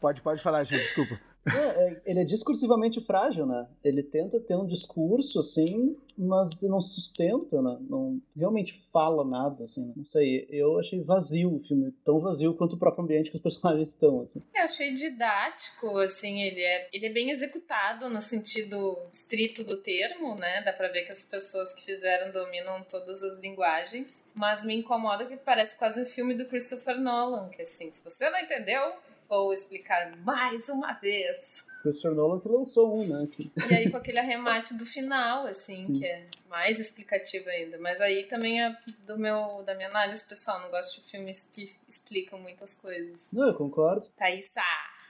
Pode, 0.00 0.20
pode 0.20 0.42
falar, 0.42 0.64
gente, 0.64 0.82
desculpa. 0.82 1.18
É, 1.54 1.58
é, 1.58 2.02
ele 2.04 2.20
é 2.20 2.24
discursivamente 2.24 3.00
frágil, 3.00 3.46
né? 3.46 3.66
Ele 3.84 4.02
tenta 4.02 4.40
ter 4.40 4.56
um 4.56 4.66
discurso, 4.66 5.38
assim, 5.38 5.96
mas 6.18 6.60
não 6.62 6.80
sustenta, 6.80 7.60
né? 7.62 7.78
Não 7.88 8.20
realmente 8.36 8.80
fala 8.92 9.24
nada, 9.24 9.64
assim. 9.64 9.84
Né? 9.84 9.92
Não 9.96 10.04
sei, 10.04 10.46
eu 10.50 10.78
achei 10.78 11.00
vazio 11.02 11.54
o 11.54 11.60
filme, 11.60 11.92
tão 12.04 12.20
vazio 12.20 12.54
quanto 12.54 12.74
o 12.74 12.78
próprio 12.78 13.04
ambiente 13.04 13.30
que 13.30 13.36
os 13.36 13.42
personagens 13.42 13.90
estão, 13.90 14.22
assim. 14.22 14.42
Eu 14.54 14.64
achei 14.64 14.92
didático, 14.92 15.98
assim, 15.98 16.42
ele 16.42 16.60
é, 16.60 16.88
ele 16.92 17.06
é 17.06 17.12
bem 17.12 17.30
executado 17.30 18.08
no 18.08 18.20
sentido 18.20 18.76
estrito 19.12 19.64
do 19.64 19.76
termo, 19.76 20.34
né? 20.34 20.62
Dá 20.62 20.72
pra 20.72 20.88
ver 20.88 21.04
que 21.04 21.12
as 21.12 21.22
pessoas 21.22 21.72
que 21.74 21.84
fizeram 21.84 22.32
dominam 22.32 22.82
todas 22.82 23.22
as 23.22 23.38
linguagens, 23.38 24.28
mas 24.34 24.64
me 24.64 24.74
incomoda 24.74 25.26
que 25.26 25.36
parece 25.36 25.78
quase 25.78 26.02
um 26.02 26.06
filme 26.06 26.34
do 26.34 26.46
Christopher 26.46 26.98
Nolan, 27.00 27.48
que 27.50 27.62
assim, 27.62 27.90
se 27.90 28.02
você 28.02 28.28
não 28.30 28.38
entendeu, 28.38 28.94
vou 29.28 29.52
explicar 29.52 30.16
mais 30.18 30.68
uma 30.68 30.92
vez. 30.94 31.64
Christopher 31.82 32.16
Nolan 32.16 32.40
que 32.40 32.48
lançou 32.48 32.98
um, 32.98 33.06
né? 33.06 33.28
E 33.70 33.74
aí 33.74 33.90
com 33.90 33.96
aquele 33.96 34.18
arremate 34.18 34.74
do 34.74 34.84
final, 34.84 35.46
assim, 35.46 35.76
Sim. 35.76 35.98
que 35.98 36.06
é 36.06 36.26
mais 36.48 36.80
explicativo 36.80 37.48
ainda. 37.48 37.78
Mas 37.78 38.00
aí 38.00 38.24
também 38.24 38.62
é 38.62 38.76
do 39.06 39.18
meu, 39.18 39.62
da 39.64 39.74
minha 39.74 39.88
análise 39.88 40.24
pessoal, 40.24 40.60
não 40.60 40.70
gosto 40.70 41.00
de 41.00 41.10
filmes 41.10 41.48
que 41.52 41.62
explicam 41.62 42.38
muitas 42.40 42.76
coisas. 42.76 43.32
Não, 43.32 43.48
eu 43.48 43.54
concordo. 43.54 44.06
Thaísa! 44.16 44.62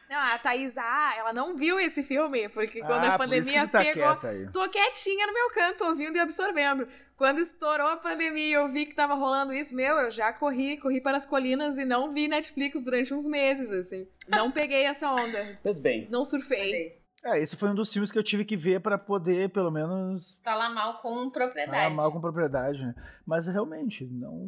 Não, 0.09 0.19
a 0.19 0.39
Thaís, 0.39 0.79
ah, 0.79 1.15
ela 1.17 1.33
não 1.33 1.57
viu 1.57 1.81
esse 1.81 2.03
filme, 2.03 2.49
porque 2.49 2.81
quando 2.81 3.05
ah, 3.05 3.15
a 3.15 3.19
pandemia 3.19 3.67
tá 3.67 3.81
pegou. 3.81 4.17
Tô 4.53 4.69
quietinha 4.69 5.27
no 5.27 5.33
meu 5.33 5.51
canto, 5.51 5.85
ouvindo 5.85 6.17
e 6.17 6.21
absorvendo. 6.21 6.87
Quando 7.17 7.41
estourou 7.41 7.89
a 7.89 7.97
pandemia 7.97 8.47
e 8.47 8.53
eu 8.53 8.69
vi 8.69 8.87
que 8.87 8.95
tava 8.95 9.15
rolando 9.15 9.53
isso, 9.53 9.75
meu, 9.75 9.97
eu 9.97 10.11
já 10.11 10.33
corri, 10.33 10.77
corri 10.77 11.01
para 11.01 11.17
as 11.17 11.25
colinas 11.25 11.79
e 11.79 11.85
não 11.85 12.13
vi 12.13 12.29
Netflix 12.29 12.85
durante 12.85 13.15
uns 13.15 13.27
meses, 13.27 13.71
assim. 13.71 14.07
Não 14.29 14.51
peguei 14.53 14.85
essa 14.85 15.11
onda. 15.11 15.59
Fez 15.63 15.79
bem. 15.79 16.07
Não 16.11 16.25
surfei. 16.25 17.01
É, 17.27 17.41
esse 17.41 17.57
foi 17.57 17.69
um 17.71 17.75
dos 17.75 17.93
filmes 17.93 18.13
que 18.13 18.19
eu 18.19 18.23
tive 18.23 18.45
que 18.45 18.57
ver 18.57 18.81
para 18.81 18.97
poder, 18.97 19.51
pelo 19.51 19.71
menos. 19.71 20.39
Falar 20.45 20.69
mal 20.71 21.01
com 21.01 21.29
propriedade. 21.29 21.77
Falar 21.77 21.91
mal 21.91 22.13
com 22.13 22.21
propriedade, 22.21 22.87
né? 22.87 22.95
Mas 23.27 23.49
realmente, 23.49 24.05
não, 24.05 24.47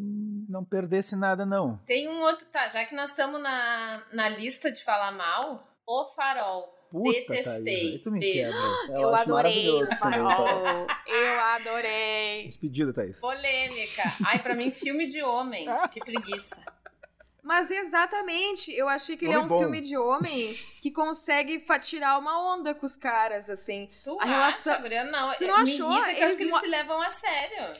não 0.49 0.65
perdesse 0.65 1.17
nada, 1.17 1.45
não. 1.45 1.79
Tem 1.87 2.09
um 2.09 2.21
outro, 2.21 2.47
tá? 2.47 2.69
Já 2.69 2.85
que 2.85 2.95
nós 2.95 3.11
estamos 3.11 3.43
na, 3.43 4.03
na 4.13 4.29
lista 4.29 4.71
de 4.71 4.85
falar 4.85 5.11
mal, 5.11 5.61
O 5.85 6.05
Farol. 6.15 6.79
Puta, 6.91 7.11
Detestei. 7.11 7.91
Thaís, 7.91 8.03
tu 8.03 8.11
me 8.11 8.19
quebra. 8.21 8.55
Eu, 8.89 9.01
eu 9.01 9.15
adorei 9.15 9.83
o 9.83 9.87
farol. 9.99 10.87
eu 11.07 11.41
adorei. 11.41 12.47
Despedida, 12.47 12.95
Thaís. 12.95 13.21
Polêmica. 13.21 14.05
Ai, 14.25 14.43
pra 14.43 14.55
mim, 14.55 14.71
filme 14.71 15.07
de 15.07 15.23
homem. 15.23 15.67
Que 15.91 16.01
preguiça. 16.01 16.63
Mas 17.49 17.71
exatamente, 17.71 18.71
eu 18.77 18.87
achei 18.91 19.17
que 19.17 19.25
ele 19.25 19.33
é 19.33 19.39
um 19.39 19.49
bom. 19.49 19.59
filme 19.61 19.81
de 19.81 19.97
homem 19.97 20.55
que 20.83 20.91
consegue 20.91 21.65
tirar 21.81 22.19
uma 22.19 22.39
onda 22.55 22.75
com 22.75 22.85
os 22.85 22.95
caras, 22.95 23.49
assim. 23.49 23.89
Tu 24.05 24.21
a 24.21 24.25
relação... 24.27 24.75
acha, 24.75 24.83
Não, 25.11 25.35
tu 25.35 25.47
não 25.47 25.57
achou? 25.57 25.91
Eles, 26.05 26.19
que 26.19 26.25
acho 26.25 26.37
que 26.37 26.43
eles 26.43 26.61
se 26.61 26.67
levam 26.67 27.01
a 27.01 27.11
sério. 27.11 27.73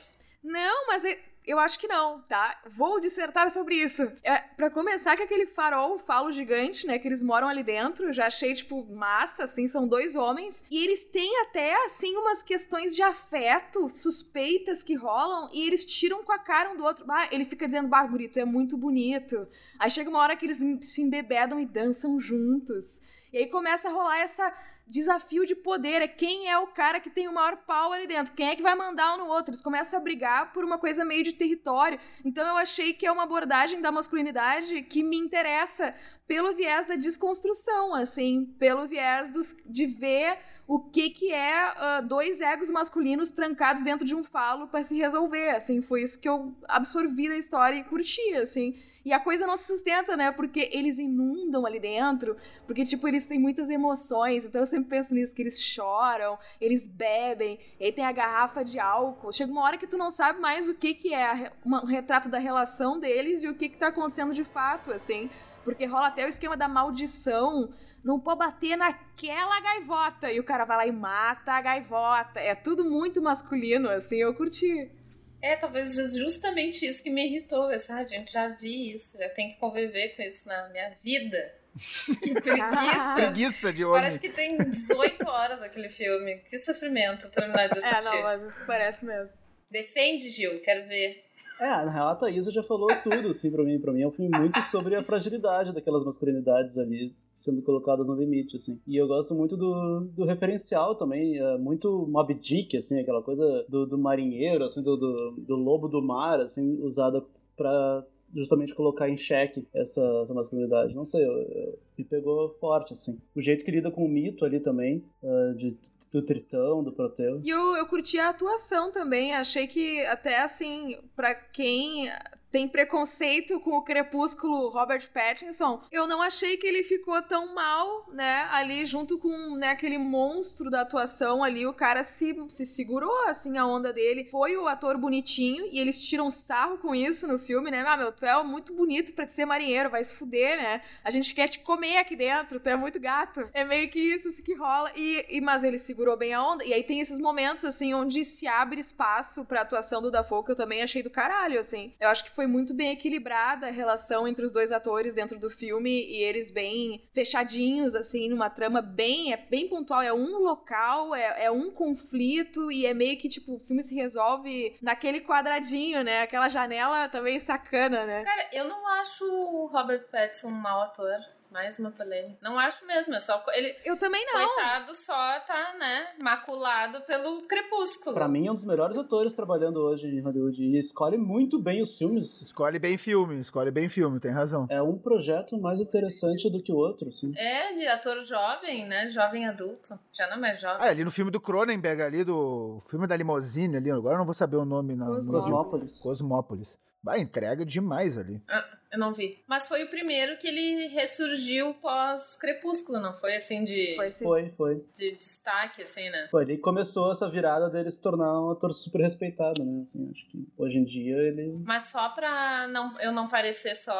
Não, 0.43 0.87
mas 0.87 1.03
eu 1.45 1.57
acho 1.57 1.79
que 1.79 1.87
não, 1.87 2.21
tá? 2.21 2.61
Vou 2.67 2.99
dissertar 2.99 3.49
sobre 3.49 3.75
isso. 3.75 4.03
É, 4.23 4.37
para 4.37 4.69
começar, 4.69 5.15
que 5.15 5.23
aquele 5.23 5.45
farol, 5.45 5.97
falo 5.97 6.31
gigante, 6.31 6.85
né? 6.85 6.99
Que 6.99 7.07
eles 7.07 7.23
moram 7.23 7.47
ali 7.47 7.63
dentro, 7.63 8.13
já 8.13 8.27
achei, 8.27 8.53
tipo, 8.53 8.85
massa, 8.93 9.45
assim, 9.45 9.67
são 9.67 9.87
dois 9.87 10.15
homens. 10.15 10.63
E 10.69 10.83
eles 10.83 11.05
têm 11.05 11.41
até, 11.41 11.85
assim, 11.85 12.15
umas 12.15 12.43
questões 12.43 12.95
de 12.95 13.01
afeto, 13.01 13.89
suspeitas 13.89 14.83
que 14.83 14.95
rolam, 14.95 15.49
e 15.51 15.65
eles 15.65 15.85
tiram 15.85 16.23
com 16.23 16.31
a 16.31 16.39
cara 16.39 16.71
um 16.71 16.77
do 16.77 16.83
outro. 16.83 17.05
Ah, 17.09 17.27
ele 17.31 17.45
fica 17.45 17.65
dizendo, 17.65 17.87
bah, 17.87 18.05
gurito, 18.05 18.39
é 18.39 18.45
muito 18.45 18.77
bonito. 18.77 19.47
Aí 19.79 19.89
chega 19.89 20.09
uma 20.09 20.19
hora 20.19 20.35
que 20.35 20.45
eles 20.45 20.63
se 20.81 21.01
embebedam 21.01 21.59
e 21.59 21.65
dançam 21.65 22.19
juntos. 22.19 23.01
E 23.31 23.37
aí 23.37 23.47
começa 23.47 23.89
a 23.89 23.91
rolar 23.91 24.19
essa 24.19 24.51
desafio 24.89 25.45
de 25.45 25.55
poder, 25.55 26.01
é 26.01 26.07
quem 26.07 26.49
é 26.49 26.57
o 26.57 26.67
cara 26.67 26.99
que 26.99 27.09
tem 27.09 27.27
o 27.27 27.33
maior 27.33 27.57
pau 27.57 27.93
ali 27.93 28.07
dentro, 28.07 28.33
quem 28.33 28.49
é 28.49 28.55
que 28.55 28.63
vai 28.63 28.75
mandar 28.75 29.13
um 29.13 29.19
no 29.19 29.27
outro. 29.27 29.51
Eles 29.51 29.61
começam 29.61 29.99
a 29.99 30.01
brigar 30.01 30.51
por 30.51 30.65
uma 30.65 30.79
coisa 30.79 31.05
meio 31.05 31.23
de 31.23 31.33
território. 31.33 31.99
Então 32.25 32.47
eu 32.47 32.57
achei 32.57 32.93
que 32.93 33.05
é 33.05 33.11
uma 33.11 33.23
abordagem 33.23 33.81
da 33.81 33.91
masculinidade 33.91 34.81
que 34.83 35.03
me 35.03 35.17
interessa 35.17 35.93
pelo 36.27 36.55
viés 36.55 36.87
da 36.87 36.95
desconstrução, 36.95 37.93
assim, 37.93 38.45
pelo 38.57 38.87
viés 38.87 39.31
dos, 39.31 39.63
de 39.65 39.85
ver 39.85 40.37
o 40.67 40.79
que 40.79 41.09
que 41.09 41.33
é 41.33 41.71
uh, 41.71 42.07
dois 42.07 42.41
egos 42.41 42.69
masculinos 42.69 43.31
trancados 43.31 43.83
dentro 43.83 44.05
de 44.05 44.13
um 44.13 44.23
falo 44.23 44.67
para 44.67 44.83
se 44.83 44.95
resolver, 44.95 45.49
assim, 45.49 45.81
foi 45.81 46.03
isso 46.03 46.21
que 46.21 46.29
eu 46.29 46.55
absorvi 46.67 47.27
da 47.27 47.35
história 47.35 47.77
e 47.77 47.83
curti, 47.83 48.35
assim. 48.35 48.79
E 49.09 49.13
a 49.13 49.19
coisa 49.19 49.47
não 49.47 49.57
se 49.57 49.65
sustenta, 49.65 50.15
né? 50.15 50.31
Porque 50.31 50.69
eles 50.71 50.99
inundam 50.99 51.65
ali 51.65 51.79
dentro, 51.79 52.37
porque, 52.67 52.83
tipo, 52.83 53.07
eles 53.07 53.27
têm 53.27 53.39
muitas 53.39 53.67
emoções. 53.67 54.45
Então 54.45 54.61
eu 54.61 54.67
sempre 54.67 54.87
penso 54.87 55.15
nisso, 55.15 55.33
que 55.33 55.41
eles 55.41 55.59
choram, 55.59 56.37
eles 56.61 56.85
bebem, 56.85 57.57
e 57.79 57.85
aí 57.85 57.91
tem 57.91 58.05
a 58.05 58.11
garrafa 58.11 58.63
de 58.63 58.79
álcool. 58.79 59.31
Chega 59.31 59.51
uma 59.51 59.63
hora 59.63 59.79
que 59.79 59.87
tu 59.87 59.97
não 59.97 60.11
sabe 60.11 60.39
mais 60.39 60.69
o 60.69 60.75
que, 60.75 60.93
que 60.93 61.11
é 61.11 61.51
um 61.65 61.87
retrato 61.87 62.29
da 62.29 62.37
relação 62.37 62.99
deles 62.99 63.41
e 63.41 63.47
o 63.47 63.55
que, 63.55 63.69
que 63.69 63.77
tá 63.79 63.87
acontecendo 63.87 64.31
de 64.31 64.43
fato, 64.43 64.91
assim. 64.91 65.27
Porque 65.63 65.87
rola 65.87 66.09
até 66.09 66.23
o 66.27 66.29
esquema 66.29 66.55
da 66.55 66.67
maldição. 66.67 67.73
Não 68.03 68.19
pode 68.19 68.37
bater 68.37 68.77
naquela 68.77 69.59
gaivota. 69.59 70.31
E 70.31 70.39
o 70.39 70.43
cara 70.43 70.65
vai 70.65 70.77
lá 70.77 70.85
e 70.85 70.91
mata 70.91 71.53
a 71.53 71.61
gaivota. 71.61 72.39
É 72.39 72.53
tudo 72.53 72.85
muito 72.85 73.23
masculino, 73.23 73.89
assim, 73.89 74.17
eu 74.17 74.35
curti. 74.35 74.98
É, 75.41 75.55
talvez 75.55 75.95
justamente 76.13 76.85
isso 76.85 77.01
que 77.01 77.09
me 77.09 77.25
irritou. 77.25 77.71
Essa, 77.71 77.95
ah, 77.95 78.05
gente, 78.05 78.31
já 78.31 78.47
vi 78.49 78.93
isso, 78.93 79.17
já 79.17 79.29
tem 79.29 79.49
que 79.49 79.55
conviver 79.57 80.15
com 80.15 80.21
isso 80.21 80.47
na 80.47 80.69
minha 80.69 80.89
vida. 81.01 81.55
Que 82.21 82.33
preguiça. 82.33 83.13
preguiça 83.15 83.73
de 83.73 83.85
homem. 83.85 84.01
Parece 84.01 84.19
que 84.19 84.29
tem 84.29 84.57
18 84.57 85.27
horas 85.29 85.61
aquele 85.61 85.87
filme. 85.87 86.37
Que 86.49 86.57
sofrimento 86.57 87.29
terminar 87.29 87.69
de 87.69 87.79
assistir. 87.79 88.07
É, 88.07 88.15
não, 88.15 88.23
mas 88.23 88.43
isso 88.43 88.65
parece 88.65 89.05
mesmo. 89.05 89.37
Defende, 89.69 90.29
Gil, 90.29 90.59
quero 90.61 90.87
ver. 90.87 91.23
É, 91.59 91.65
na 91.65 91.91
real 91.91 92.07
a 92.07 92.15
Thaisa 92.15 92.51
já 92.51 92.63
falou 92.63 92.87
tudo, 93.03 93.27
assim, 93.27 93.51
pra 93.51 93.63
mim. 93.63 93.79
Pra 93.79 93.91
mim 93.91 94.01
é 94.01 94.07
um 94.07 94.11
filme 94.11 94.31
muito 94.37 94.61
sobre 94.63 94.95
a 94.95 95.03
fragilidade 95.03 95.73
daquelas 95.73 96.05
masculinidades 96.05 96.77
ali 96.77 97.13
sendo 97.33 97.61
colocadas 97.61 98.07
no 98.07 98.15
limite, 98.15 98.55
assim. 98.55 98.79
E 98.87 98.95
eu 98.95 99.07
gosto 99.07 99.35
muito 99.35 99.57
do, 99.57 100.07
do 100.15 100.23
referencial 100.23 100.95
também, 100.95 101.37
é 101.37 101.57
muito 101.57 102.07
Mob 102.07 102.33
Dick, 102.33 102.77
assim, 102.77 102.99
aquela 102.99 103.21
coisa 103.21 103.65
do, 103.67 103.85
do 103.85 103.97
marinheiro, 103.97 104.63
assim, 104.63 104.81
do, 104.81 104.95
do, 104.95 105.31
do 105.37 105.55
lobo 105.55 105.89
do 105.89 106.01
mar, 106.01 106.39
assim, 106.39 106.81
usada 106.81 107.23
pra 107.57 108.05
justamente 108.33 108.75
colocar 108.75 109.09
em 109.09 109.17
xeque 109.17 109.67
essa, 109.73 110.01
essa 110.23 110.33
masculinidade. 110.33 110.95
Não 110.95 111.03
sei, 111.03 111.25
eu, 111.25 111.31
eu, 111.31 111.79
me 111.97 112.05
pegou 112.05 112.55
forte, 112.59 112.93
assim. 112.93 113.17
O 113.35 113.41
jeito 113.41 113.65
que 113.65 113.71
lida 113.71 113.91
com 113.91 114.05
o 114.05 114.09
mito 114.09 114.45
ali 114.45 114.59
também, 114.59 115.03
uh, 115.21 115.53
de 115.55 115.75
do 116.11 116.21
Tritão, 116.21 116.83
do 116.83 116.91
Proteu. 116.91 117.41
E 117.43 117.49
eu, 117.49 117.75
eu 117.75 117.85
curti 117.87 118.19
a 118.19 118.29
atuação 118.29 118.91
também. 118.91 119.33
Achei 119.33 119.67
que 119.67 120.05
até 120.05 120.41
assim, 120.41 120.97
para 121.15 121.35
quem 121.35 122.09
tem 122.51 122.67
preconceito 122.67 123.59
com 123.59 123.77
o 123.77 123.83
Crepúsculo 123.83 124.69
Robert 124.69 125.09
Pattinson, 125.13 125.81
eu 125.91 126.07
não 126.07 126.21
achei 126.21 126.57
que 126.57 126.65
ele 126.65 126.83
ficou 126.83 127.21
tão 127.21 127.53
mal, 127.53 128.09
né? 128.11 128.47
Ali 128.51 128.85
junto 128.85 129.17
com 129.17 129.55
né, 129.55 129.69
aquele 129.69 129.97
monstro 129.97 130.69
da 130.69 130.81
atuação 130.81 131.43
ali, 131.43 131.65
o 131.65 131.73
cara 131.73 132.03
se, 132.03 132.35
se 132.49 132.65
segurou 132.65 133.27
assim 133.27 133.57
a 133.57 133.65
onda 133.65 133.93
dele. 133.93 134.25
Foi 134.25 134.57
o 134.57 134.67
ator 134.67 134.97
bonitinho 134.97 135.67
e 135.71 135.79
eles 135.79 136.01
tiram 136.03 136.31
sarro 136.31 136.77
com 136.77 136.93
isso 136.95 137.27
no 137.27 137.37
filme, 137.37 137.71
né? 137.71 137.83
Ah, 137.85 137.97
meu, 137.97 138.11
tu 138.11 138.25
é 138.25 138.43
muito 138.43 138.73
bonito 138.73 139.13
pra 139.13 139.27
ser 139.27 139.45
marinheiro, 139.45 139.89
vai 139.89 140.03
se 140.03 140.13
fuder, 140.13 140.57
né? 140.57 140.81
A 141.03 141.09
gente 141.09 141.33
quer 141.33 141.47
te 141.47 141.59
comer 141.59 141.97
aqui 141.97 142.15
dentro, 142.15 142.59
tu 142.59 142.67
é 142.67 142.75
muito 142.75 142.99
gato. 142.99 143.49
É 143.53 143.63
meio 143.63 143.89
que 143.89 143.99
isso 143.99 144.27
assim, 144.29 144.43
que 144.43 144.55
rola. 144.55 144.91
E, 144.95 145.25
e 145.29 145.41
mas 145.41 145.63
ele 145.63 145.77
segurou 145.77 146.17
bem 146.17 146.33
a 146.33 146.43
onda. 146.43 146.63
E 146.63 146.73
aí 146.73 146.83
tem 146.83 146.99
esses 146.99 147.19
momentos 147.19 147.63
assim 147.63 147.93
onde 147.93 148.25
se 148.25 148.47
abre 148.47 148.79
espaço 148.79 149.45
pra 149.45 149.61
atuação 149.61 150.01
do 150.01 150.11
Dafoe 150.11 150.43
que 150.43 150.51
eu 150.51 150.55
também 150.55 150.81
achei 150.81 151.03
do 151.03 151.09
caralho, 151.09 151.59
assim. 151.59 151.93
Eu 151.99 152.09
acho 152.09 152.23
que 152.23 152.31
foi 152.39 152.47
muito 152.47 152.73
bem 152.73 152.91
equilibrada 152.91 153.67
a 153.67 153.69
relação 153.69 154.25
entre 154.25 154.45
os 154.45 154.51
dois 154.53 154.71
atores 154.71 155.13
dentro 155.13 155.37
do 155.37 155.49
filme 155.49 155.89
e 155.89 156.23
eles 156.23 156.49
bem 156.49 157.05
fechadinhos, 157.11 157.95
assim, 157.95 158.29
numa 158.29 158.49
trama 158.49 158.81
bem, 158.81 159.33
é 159.33 159.35
bem 159.35 159.67
pontual. 159.67 160.01
É 160.01 160.13
um 160.13 160.37
local, 160.37 161.13
é, 161.13 161.43
é 161.43 161.51
um 161.51 161.69
conflito 161.69 162.71
e 162.71 162.85
é 162.85 162.93
meio 162.93 163.17
que, 163.17 163.27
tipo, 163.27 163.57
o 163.57 163.59
filme 163.59 163.83
se 163.83 163.93
resolve 163.93 164.73
naquele 164.81 165.19
quadradinho, 165.19 166.01
né? 166.01 166.21
Aquela 166.21 166.47
janela 166.47 167.09
também 167.09 167.41
sacana, 167.41 168.05
né? 168.05 168.23
Cara, 168.23 168.49
eu 168.53 168.69
não 168.69 168.87
acho 168.87 169.25
o 169.25 169.65
Robert 169.65 170.09
Pattinson 170.09 170.47
um 170.47 170.51
mau 170.51 170.83
ator. 170.83 171.19
Mais 171.51 171.79
uma 171.79 171.89
polêmica. 171.89 172.37
Não 172.41 172.59
acho 172.59 172.85
mesmo, 172.85 173.15
é 173.15 173.19
só 173.19 173.43
ele. 173.53 173.75
Eu 173.83 173.97
também 173.97 174.23
não. 174.25 174.47
Coitado 174.47 174.93
só 174.93 175.39
tá, 175.41 175.73
né, 175.79 176.09
maculado 176.21 177.01
pelo 177.01 177.41
crepúsculo. 177.47 178.15
Pra 178.15 178.27
mim 178.27 178.47
é 178.47 178.51
um 178.51 178.55
dos 178.55 178.63
melhores 178.63 178.95
atores 178.95 179.33
trabalhando 179.33 179.77
hoje 179.77 180.05
em 180.05 180.21
Hollywood 180.21 180.61
e 180.61 180.77
escolhe 180.77 181.17
muito 181.17 181.59
bem 181.59 181.81
os 181.81 181.97
filmes. 181.97 182.41
Escolhe 182.41 182.77
bem 182.77 182.97
filme, 182.97 183.39
escolhe 183.39 183.71
bem 183.71 183.89
filme, 183.89 184.19
tem 184.19 184.31
razão. 184.31 184.67
É 184.69 184.81
um 184.81 184.97
projeto 184.97 185.59
mais 185.59 185.79
interessante 185.79 186.49
do 186.51 186.61
que 186.61 186.71
o 186.71 186.75
outro, 186.75 187.11
sim. 187.11 187.31
É, 187.35 187.73
de 187.73 187.87
ator 187.87 188.23
jovem, 188.23 188.87
né, 188.87 189.09
jovem 189.09 189.47
adulto, 189.47 189.99
já 190.11 190.27
não 190.27 190.37
é 190.37 190.39
mais 190.39 190.61
jovem. 190.61 190.85
Ah, 190.85 190.89
ali 190.89 191.03
no 191.03 191.11
filme 191.11 191.31
do 191.31 191.41
Cronenberg 191.41 192.01
ali, 192.01 192.23
do 192.23 192.81
filme 192.89 193.07
da 193.07 193.17
limousine 193.17 193.77
ali, 193.77 193.89
agora 193.89 194.15
eu 194.15 194.19
não 194.19 194.25
vou 194.25 194.35
saber 194.35 194.57
o 194.57 194.65
nome. 194.65 194.95
Na, 194.95 195.05
Cosmópolis. 195.07 196.01
Cosmópolis. 196.01 196.79
Vai, 197.03 197.19
entrega 197.19 197.65
demais 197.65 198.17
ali. 198.17 198.41
Ah. 198.47 198.79
Eu 198.91 198.97
não 198.97 199.13
vi. 199.13 199.39
Mas 199.47 199.67
foi 199.67 199.83
o 199.83 199.87
primeiro 199.87 200.35
que 200.37 200.47
ele 200.47 200.87
ressurgiu 200.87 201.75
pós-Crepúsculo, 201.75 202.99
não 202.99 203.13
foi 203.13 203.35
assim 203.35 203.63
de. 203.63 203.95
Foi 203.95 204.11
sim. 204.11 204.23
Foi, 204.23 204.49
foi. 204.57 204.83
De 204.95 205.15
destaque, 205.15 205.83
assim, 205.83 206.09
né? 206.09 206.27
Foi, 206.31 206.43
ele 206.43 206.57
começou 206.57 207.11
essa 207.11 207.29
virada 207.29 207.69
dele 207.69 207.91
se 207.91 208.01
tornar 208.01 208.41
um 208.41 208.49
ator 208.49 208.73
super 208.73 209.01
respeitado, 209.01 209.63
né? 209.63 209.83
Assim, 209.83 210.09
acho 210.11 210.27
que 210.29 210.47
hoje 210.57 210.77
em 210.77 210.83
dia 210.83 211.17
ele. 211.17 211.61
Mas 211.63 211.83
só 211.83 212.09
pra 212.09 212.67
não, 212.67 212.99
eu 212.99 213.11
não 213.11 213.27
parecer 213.27 213.75
só 213.75 213.95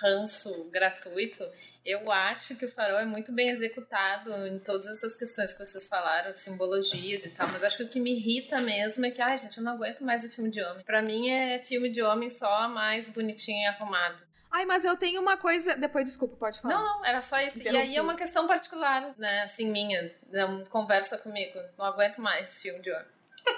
ranço 0.00 0.70
gratuito, 0.70 1.44
eu 1.84 2.10
acho 2.10 2.54
que 2.56 2.64
o 2.64 2.70
Farol 2.70 2.98
é 2.98 3.04
muito 3.04 3.32
bem 3.32 3.50
executado 3.50 4.30
em 4.46 4.58
todas 4.58 4.86
essas 4.86 5.16
questões 5.16 5.52
que 5.52 5.64
vocês 5.64 5.88
falaram, 5.88 6.32
simbologias 6.34 7.24
e 7.24 7.30
tal, 7.30 7.48
mas 7.48 7.64
acho 7.64 7.76
que 7.78 7.82
o 7.84 7.88
que 7.88 8.00
me 8.00 8.12
irrita 8.12 8.60
mesmo 8.60 9.04
é 9.06 9.10
que, 9.10 9.22
ai, 9.22 9.38
gente, 9.38 9.58
eu 9.58 9.64
não 9.64 9.72
aguento 9.72 10.04
mais 10.04 10.24
o 10.24 10.30
filme 10.30 10.50
de 10.50 10.62
homem. 10.62 10.84
Pra 10.84 11.00
mim 11.02 11.30
é 11.30 11.58
filme 11.60 11.90
de 11.90 12.02
homem 12.02 12.28
só 12.28 12.68
mais 12.68 13.08
bonitinho 13.08 13.62
e 13.62 13.66
arrumado. 13.66 14.18
Ai, 14.50 14.66
mas 14.66 14.84
eu 14.84 14.96
tenho 14.96 15.20
uma 15.20 15.36
coisa. 15.36 15.76
Depois, 15.76 16.04
desculpa, 16.04 16.36
pode 16.36 16.60
falar. 16.60 16.74
Não, 16.74 16.82
não, 16.82 17.06
era 17.06 17.22
só 17.22 17.40
isso. 17.40 17.62
E 17.62 17.68
aí 17.68 17.94
é 17.94 18.02
uma 18.02 18.16
questão 18.16 18.48
particular, 18.48 19.14
né, 19.16 19.42
assim, 19.42 19.70
minha. 19.70 20.12
Não 20.28 20.64
conversa 20.64 21.16
comigo. 21.16 21.56
Não 21.78 21.84
aguento 21.84 22.20
mais 22.20 22.60
filme 22.60 22.80
de 22.80 22.90
homem. 22.90 23.06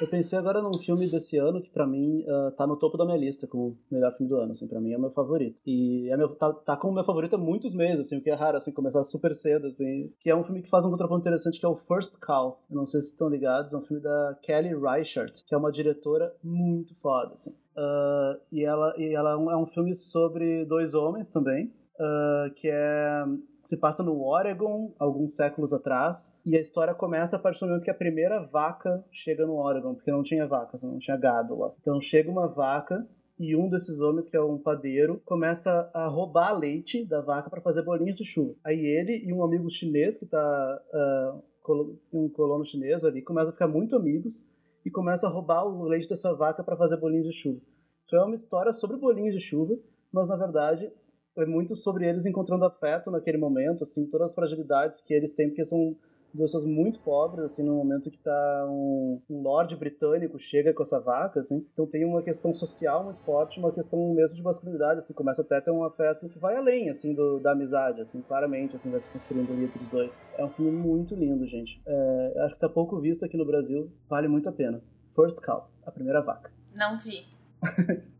Eu 0.00 0.08
pensei 0.08 0.36
agora 0.38 0.60
num 0.60 0.78
filme 0.78 1.08
desse 1.08 1.36
ano 1.36 1.62
que 1.62 1.70
pra 1.70 1.86
mim 1.86 2.24
ah, 2.28 2.52
tá 2.56 2.66
no 2.66 2.76
topo 2.76 2.96
da 2.96 3.04
minha 3.04 3.16
lista 3.16 3.46
como 3.46 3.78
melhor 3.90 4.12
filme 4.16 4.28
do 4.28 4.36
ano, 4.36 4.50
assim, 4.52 4.66
pra 4.66 4.80
mim 4.80 4.92
é 4.92 4.98
meu 4.98 5.10
favorito. 5.12 5.56
E 5.64 6.08
é 6.10 6.16
meu, 6.16 6.30
tá, 6.34 6.52
tá 6.52 6.76
como 6.76 6.94
meu 6.94 7.04
favorito 7.04 7.36
há 7.36 7.38
muitos 7.38 7.74
meses, 7.74 8.06
assim, 8.06 8.18
o 8.18 8.22
que 8.22 8.30
é 8.30 8.34
raro, 8.34 8.56
assim, 8.56 8.72
começar 8.72 9.02
super 9.04 9.32
cedo, 9.34 9.66
assim. 9.68 10.12
Que 10.18 10.30
é 10.30 10.34
um 10.36 10.42
filme 10.42 10.62
que 10.62 10.68
faz 10.68 10.84
um 10.84 10.90
contraponto 10.90 11.20
interessante, 11.20 11.60
que 11.60 11.66
é 11.66 11.68
o 11.68 11.76
First 11.76 12.18
Call. 12.18 12.60
Eu 12.70 12.76
não 12.76 12.86
sei 12.86 13.00
se 13.00 13.08
estão 13.08 13.28
ligados, 13.28 13.72
é 13.72 13.76
um 13.76 13.82
filme 13.82 14.02
da 14.02 14.36
Kelly 14.42 14.74
Reichardt, 14.74 15.44
que 15.46 15.54
é 15.54 15.58
uma 15.58 15.70
diretora 15.70 16.34
muito 16.42 16.94
foda, 16.96 17.34
assim. 17.34 17.54
Ah, 17.76 18.36
e 18.50 18.64
ela, 18.64 18.94
e 18.98 19.14
ela 19.14 19.32
é 19.32 19.36
um- 19.36 19.50
é 19.50 19.56
um 19.56 19.66
filme 19.66 19.94
sobre 19.94 20.64
dois 20.64 20.94
homens 20.94 21.28
também, 21.28 21.72
ah, 22.00 22.50
que 22.56 22.68
é 22.68 23.24
se 23.62 23.76
passa 23.76 24.02
no 24.02 24.22
Oregon, 24.24 24.92
alguns 24.98 25.36
séculos 25.36 25.72
atrás, 25.72 26.36
e 26.44 26.56
a 26.56 26.60
história 26.60 26.94
começa 26.94 27.36
a 27.36 27.38
partir 27.38 27.60
do 27.60 27.66
momento 27.68 27.84
que 27.84 27.90
a 27.90 27.94
primeira 27.94 28.42
vaca 28.44 29.04
chega 29.10 29.46
no 29.46 29.54
Oregon, 29.54 29.94
porque 29.94 30.10
não 30.10 30.22
tinha 30.22 30.46
vacas, 30.46 30.82
não 30.82 30.98
tinha 30.98 31.16
gado 31.16 31.56
lá. 31.58 31.72
Então 31.80 32.00
chega 32.00 32.30
uma 32.30 32.48
vaca 32.48 33.06
e 33.38 33.56
um 33.56 33.68
desses 33.68 34.00
homens, 34.00 34.28
que 34.28 34.36
é 34.36 34.42
um 34.42 34.58
padeiro, 34.58 35.20
começa 35.24 35.90
a 35.94 36.06
roubar 36.06 36.58
leite 36.58 37.04
da 37.04 37.20
vaca 37.20 37.48
para 37.48 37.60
fazer 37.60 37.82
bolinhos 37.82 38.16
de 38.16 38.24
chuva. 38.24 38.54
Aí 38.64 38.78
ele 38.84 39.24
e 39.24 39.32
um 39.32 39.42
amigo 39.42 39.70
chinês 39.70 40.16
que 40.16 40.26
tá 40.26 40.82
ah, 40.92 41.40
colo- 41.62 41.98
um 42.12 42.28
colono 42.28 42.64
chinês 42.64 43.04
ali 43.04 43.22
começam 43.22 43.50
a 43.50 43.52
ficar 43.52 43.68
muito 43.68 43.96
amigos 43.96 44.46
e 44.84 44.90
começam 44.90 45.30
a 45.30 45.32
roubar 45.32 45.64
o 45.64 45.84
leite 45.84 46.08
dessa 46.08 46.34
vaca 46.34 46.62
para 46.62 46.76
fazer 46.76 46.96
bolinhos 46.96 47.26
de 47.26 47.32
chuva. 47.32 47.60
Então 48.06 48.20
é 48.20 48.24
uma 48.24 48.34
história 48.34 48.72
sobre 48.72 48.96
bolinhos 48.96 49.34
de 49.34 49.40
chuva, 49.40 49.76
mas 50.12 50.28
na 50.28 50.36
verdade 50.36 50.92
é 51.36 51.46
muito 51.46 51.74
sobre 51.74 52.08
eles 52.08 52.26
encontrando 52.26 52.64
afeto 52.64 53.10
naquele 53.10 53.38
momento, 53.38 53.84
assim, 53.84 54.06
todas 54.06 54.30
as 54.30 54.34
fragilidades 54.34 55.00
que 55.00 55.14
eles 55.14 55.34
têm, 55.34 55.48
porque 55.48 55.64
são 55.64 55.96
duas 56.34 56.50
pessoas 56.50 56.64
muito 56.64 56.98
pobres, 57.00 57.44
assim, 57.44 57.62
no 57.62 57.74
momento 57.74 58.10
que 58.10 58.18
tá 58.18 58.66
um, 58.68 59.20
um 59.28 59.42
lord 59.42 59.74
britânico 59.76 60.38
chega 60.38 60.72
com 60.72 60.82
essa 60.82 60.98
vaca, 60.98 61.40
assim, 61.40 61.66
então 61.72 61.86
tem 61.86 62.04
uma 62.04 62.22
questão 62.22 62.54
social 62.54 63.04
muito 63.04 63.20
forte, 63.20 63.58
uma 63.58 63.72
questão 63.72 63.98
mesmo 64.14 64.34
de 64.34 64.42
masculinidade, 64.42 64.98
assim, 64.98 65.12
começa 65.12 65.42
até 65.42 65.56
a 65.56 65.60
ter 65.60 65.70
um 65.70 65.84
afeto 65.84 66.28
que 66.28 66.38
vai 66.38 66.56
além, 66.56 66.88
assim, 66.88 67.14
do, 67.14 67.38
da 67.38 67.52
amizade, 67.52 68.00
assim, 68.00 68.20
claramente, 68.22 68.76
assim, 68.76 68.90
vai 68.90 69.00
se 69.00 69.10
construindo 69.10 69.52
ali 69.52 69.64
entre 69.64 69.82
os 69.82 69.88
dois. 69.88 70.22
É 70.36 70.44
um 70.44 70.50
filme 70.50 70.72
muito 70.72 71.14
lindo, 71.14 71.46
gente. 71.46 71.80
É, 71.86 72.34
acho 72.44 72.54
que 72.54 72.60
tá 72.60 72.68
pouco 72.68 72.98
visto 73.00 73.24
aqui 73.24 73.36
no 73.36 73.46
Brasil, 73.46 73.90
vale 74.08 74.28
muito 74.28 74.48
a 74.48 74.52
pena. 74.52 74.82
First 75.14 75.40
Cow, 75.42 75.68
a 75.84 75.90
primeira 75.90 76.22
vaca. 76.22 76.50
Não 76.74 76.98
vi. 76.98 77.26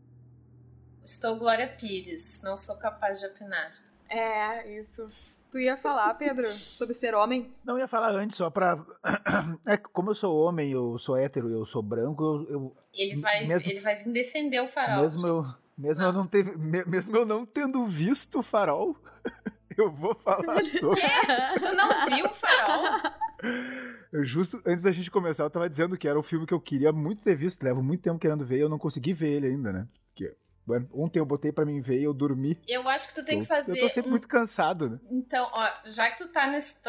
Estou 1.03 1.37
Glória 1.37 1.67
Pires, 1.67 2.41
não 2.43 2.55
sou 2.55 2.77
capaz 2.77 3.19
de 3.19 3.25
opinar. 3.25 3.71
É, 4.09 4.79
isso. 4.79 5.37
Tu 5.51 5.59
ia 5.59 5.75
falar, 5.77 6.13
Pedro, 6.15 6.45
sobre 6.47 6.93
ser 6.93 7.13
homem? 7.13 7.51
Não, 7.63 7.75
eu 7.75 7.79
ia 7.81 7.87
falar 7.87 8.11
antes, 8.11 8.37
só 8.37 8.49
pra. 8.49 8.77
É, 9.65 9.77
como 9.77 10.11
eu 10.11 10.15
sou 10.15 10.35
homem, 10.37 10.71
eu 10.71 10.97
sou 10.97 11.15
hétero, 11.17 11.49
eu 11.49 11.65
sou 11.65 11.81
branco, 11.81 12.23
eu. 12.23 12.49
eu- 12.49 12.77
Ele 12.93 13.19
vai, 13.19 13.45
Mesmo- 13.45 13.71
ele 13.71 13.79
vai 13.81 13.95
vir 13.95 14.11
defender 14.11 14.59
o 14.61 14.67
farol. 14.67 15.01
mesmo 15.03 15.27
eu, 15.27 15.45
mesmo, 15.77 16.03
eu 16.03 16.13
não 16.13 16.25
teve, 16.27 16.55
me- 16.57 16.85
mesmo 16.85 17.15
eu 17.17 17.25
não 17.25 17.45
tendo 17.45 17.85
visto 17.85 18.39
o 18.39 18.43
farol, 18.43 18.95
eu 19.77 19.91
vou 19.91 20.15
falar 20.15 20.63
sobre. 20.79 21.01
Tu 21.61 21.75
não 21.75 22.05
viu 22.09 22.25
o 22.25 22.33
farol? 22.33 23.11
Eu 24.13 24.23
justo 24.23 24.61
antes 24.65 24.83
da 24.83 24.91
gente 24.91 25.11
começar, 25.11 25.43
eu 25.43 25.49
tava 25.49 25.69
dizendo 25.69 25.97
que 25.97 26.07
era 26.07 26.17
um 26.17 26.23
filme 26.23 26.45
que 26.45 26.53
eu 26.53 26.61
queria 26.61 26.93
muito 26.93 27.21
ter 27.23 27.35
visto, 27.35 27.61
levo 27.61 27.83
muito 27.83 28.01
tempo 28.03 28.17
querendo 28.19 28.45
ver 28.45 28.57
e 28.57 28.61
eu 28.61 28.69
não 28.69 28.77
consegui 28.79 29.11
ver 29.11 29.31
ele 29.33 29.47
ainda, 29.47 29.73
né? 29.73 29.87
Porque 30.07 30.33
ontem 30.93 31.19
eu 31.19 31.25
botei 31.25 31.51
pra 31.51 31.65
mim 31.65 31.81
ver 31.81 31.99
e 31.99 32.03
eu 32.03 32.13
dormi. 32.13 32.57
Eu 32.67 32.87
acho 32.87 33.07
que 33.09 33.15
tu 33.15 33.25
tem 33.25 33.35
eu, 33.35 33.41
que 33.41 33.47
fazer. 33.47 33.71
eu 33.77 33.87
tô 33.87 33.89
sempre 33.93 34.07
um- 34.09 34.11
muito 34.11 34.27
cansado, 34.27 34.89
né? 34.89 34.99
Então, 35.11 35.49
ó, 35.51 35.69
já 35.89 36.09
que 36.09 36.17
tu 36.17 36.27
tá 36.29 36.47
nesse. 36.49 36.79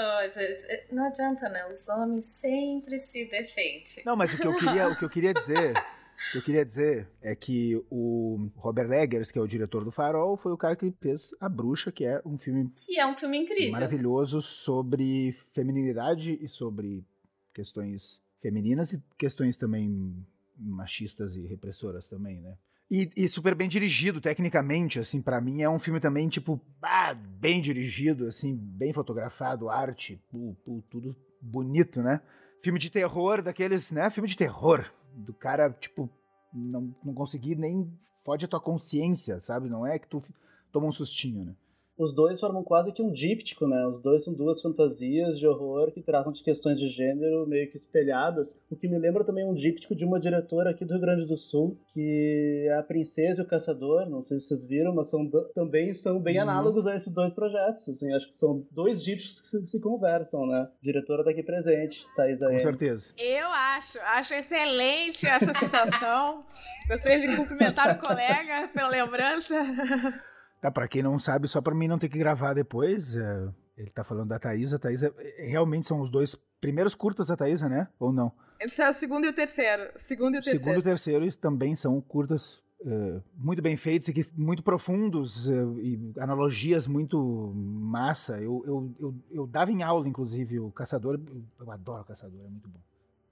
Não 0.92 1.06
adianta, 1.06 1.48
né? 1.48 1.66
Os 1.70 1.88
homens 1.88 2.24
sempre 2.26 2.98
se 3.00 3.24
defendem. 3.26 3.84
Não, 4.04 4.16
mas 4.16 4.32
o 4.32 4.38
que 4.38 4.46
eu 4.46 4.56
queria, 4.56 4.88
o 4.88 4.96
que 4.96 5.04
eu 5.04 5.10
queria 5.10 5.34
dizer, 5.34 5.72
o 5.76 6.32
que 6.32 6.38
eu 6.38 6.42
queria 6.42 6.64
dizer 6.64 7.08
é 7.20 7.34
que 7.34 7.74
o 7.90 8.48
Robert 8.56 8.90
Eggers, 8.92 9.30
que 9.30 9.38
é 9.38 9.42
o 9.42 9.46
diretor 9.48 9.84
do 9.84 9.90
Farol, 9.90 10.36
foi 10.36 10.52
o 10.52 10.56
cara 10.56 10.76
que 10.76 10.90
fez 11.00 11.34
A 11.40 11.48
Bruxa, 11.48 11.90
que 11.90 12.04
é 12.04 12.22
um 12.24 12.38
filme 12.38 12.70
Que 12.86 12.98
é 12.98 13.06
um 13.06 13.16
filme 13.16 13.38
incrível. 13.38 13.72
maravilhoso 13.72 14.40
sobre 14.40 15.32
feminilidade 15.52 16.38
e 16.40 16.48
sobre 16.48 17.04
questões 17.52 18.20
femininas 18.40 18.92
e 18.92 19.02
questões 19.18 19.56
também 19.56 20.14
machistas 20.56 21.34
e 21.36 21.40
repressoras 21.46 22.06
também, 22.08 22.40
né? 22.40 22.54
E, 22.90 23.10
e 23.16 23.28
super 23.28 23.54
bem 23.54 23.68
dirigido, 23.68 24.20
tecnicamente, 24.20 24.98
assim, 24.98 25.20
pra 25.20 25.40
mim 25.40 25.62
é 25.62 25.68
um 25.68 25.78
filme 25.78 26.00
também, 26.00 26.28
tipo, 26.28 26.60
ah, 26.82 27.14
bem 27.14 27.60
dirigido, 27.60 28.26
assim, 28.26 28.54
bem 28.54 28.92
fotografado, 28.92 29.70
arte, 29.70 30.20
pu- 30.30 30.54
pu- 30.64 30.84
tudo 30.90 31.16
bonito, 31.40 32.02
né? 32.02 32.20
Filme 32.62 32.78
de 32.78 32.90
terror, 32.90 33.42
daqueles, 33.42 33.90
né? 33.90 34.08
Filme 34.10 34.28
de 34.28 34.36
terror, 34.36 34.84
do 35.14 35.32
cara, 35.32 35.70
tipo, 35.70 36.08
não, 36.52 36.94
não 37.04 37.14
conseguir 37.14 37.56
nem 37.56 37.90
fode 38.24 38.44
a 38.44 38.48
tua 38.48 38.60
consciência, 38.60 39.40
sabe? 39.40 39.68
Não 39.68 39.86
é 39.86 39.98
que 39.98 40.06
tu 40.08 40.22
toma 40.70 40.86
um 40.86 40.92
sustinho, 40.92 41.44
né? 41.44 41.54
Os 41.96 42.12
dois 42.14 42.40
formam 42.40 42.62
quase 42.64 42.92
que 42.92 43.00
um 43.02 43.10
díptico, 43.12 43.66
né? 43.66 43.86
Os 43.86 44.00
dois 44.00 44.24
são 44.24 44.34
duas 44.34 44.60
fantasias 44.60 45.38
de 45.38 45.46
horror 45.46 45.92
que 45.92 46.02
tratam 46.02 46.32
de 46.32 46.42
questões 46.42 46.78
de 46.78 46.88
gênero 46.88 47.46
meio 47.46 47.70
que 47.70 47.76
espelhadas, 47.76 48.60
o 48.70 48.76
que 48.76 48.88
me 48.88 48.98
lembra 48.98 49.24
também 49.24 49.44
um 49.48 49.54
díptico 49.54 49.94
de 49.94 50.04
uma 50.04 50.18
diretora 50.18 50.70
aqui 50.70 50.84
do 50.84 50.92
Rio 50.94 51.00
Grande 51.00 51.24
do 51.26 51.36
Sul, 51.36 51.78
que 51.92 52.66
é 52.68 52.74
a 52.76 52.82
Princesa 52.82 53.42
e 53.42 53.44
o 53.44 53.48
Caçador, 53.48 54.08
não 54.10 54.20
sei 54.22 54.40
se 54.40 54.48
vocês 54.48 54.66
viram, 54.66 54.94
mas 54.94 55.08
são, 55.08 55.28
também 55.54 55.94
são 55.94 56.20
bem 56.20 56.36
Uhum. 56.36 56.42
análogos 56.42 56.86
a 56.86 56.96
esses 56.96 57.12
dois 57.12 57.32
projetos, 57.32 57.88
assim, 57.88 58.12
acho 58.12 58.26
que 58.28 58.34
são 58.34 58.66
dois 58.72 59.02
dípticos 59.02 59.40
que 59.40 59.46
se, 59.46 59.66
se 59.66 59.80
conversam, 59.80 60.46
né? 60.46 60.68
Diretora 60.82 61.22
tá 61.22 61.30
aqui 61.30 61.42
presente, 61.42 62.04
Thaisa 62.16 62.46
Com 62.46 62.52
Enes. 62.52 62.62
certeza. 62.64 63.14
Eu 63.16 63.46
acho, 63.48 63.98
acho 64.00 64.34
excelente 64.34 65.26
essa 65.26 65.54
citação. 65.54 66.44
Gostaria 66.88 67.20
de 67.28 67.36
cumprimentar 67.36 67.96
o 67.96 68.00
colega 68.00 68.68
pela 68.74 68.88
lembrança. 68.88 69.54
Tá, 70.64 70.70
pra 70.70 70.88
quem 70.88 71.02
não 71.02 71.18
sabe, 71.18 71.46
só 71.46 71.60
pra 71.60 71.74
mim 71.74 71.86
não 71.86 71.98
ter 71.98 72.08
que 72.08 72.16
gravar 72.16 72.54
depois, 72.54 73.14
é, 73.14 73.48
ele 73.76 73.90
tá 73.90 74.02
falando 74.02 74.30
da 74.30 74.38
Thaisa. 74.38 74.76
A 74.76 74.78
Thaisa, 74.78 75.14
é, 75.18 75.46
realmente 75.46 75.86
são 75.86 76.00
os 76.00 76.08
dois 76.10 76.34
primeiros 76.58 76.94
curtas 76.94 77.26
da 77.26 77.36
Thaisa, 77.36 77.68
né? 77.68 77.86
Ou 78.00 78.10
não? 78.10 78.32
Esse 78.58 78.80
é 78.80 78.88
o 78.88 78.92
segundo 78.94 79.26
e 79.26 79.28
o 79.28 79.34
terceiro. 79.34 79.92
Segundo 79.96 80.36
e 80.36 80.38
o 80.38 80.40
terceiro. 80.40 80.64
segundo 80.64 80.80
e 80.80 80.82
terceiro 80.82 81.36
também 81.36 81.76
são 81.76 82.00
curtas 82.00 82.62
é, 82.80 83.20
muito 83.36 83.60
bem 83.60 83.76
feitos 83.76 84.08
e 84.08 84.14
que, 84.14 84.26
muito 84.34 84.62
profundos 84.62 85.50
é, 85.50 85.52
e 85.82 86.14
analogias 86.18 86.86
muito 86.86 87.52
massa. 87.54 88.40
Eu, 88.40 88.64
eu, 88.66 88.94
eu, 88.98 89.14
eu 89.32 89.46
dava 89.46 89.70
em 89.70 89.82
aula, 89.82 90.08
inclusive, 90.08 90.60
o 90.60 90.70
Caçador. 90.70 91.20
Eu, 91.60 91.70
adoro 91.70 92.00
o 92.00 92.06
Caçador, 92.06 92.40
é 92.40 92.48
muito 92.48 92.70
bom. 92.70 92.80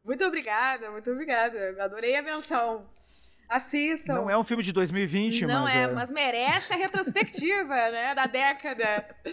Muito 0.04 0.22
obrigada, 0.22 0.90
muito 0.90 1.10
obrigada. 1.10 1.82
Adorei 1.82 2.14
a 2.14 2.22
menção. 2.22 2.84
Assistam. 3.52 4.14
Não 4.14 4.30
é 4.30 4.36
um 4.38 4.42
filme 4.42 4.62
de 4.62 4.72
2020, 4.72 5.44
Não 5.46 5.64
mas. 5.64 5.74
é, 5.74 5.82
é- 5.82 5.86
mas 5.88 6.10
merece 6.10 6.72
a 6.72 6.76
retrospectiva, 6.76 7.74
né? 7.92 8.14
Da 8.14 8.26
década. 8.26 9.04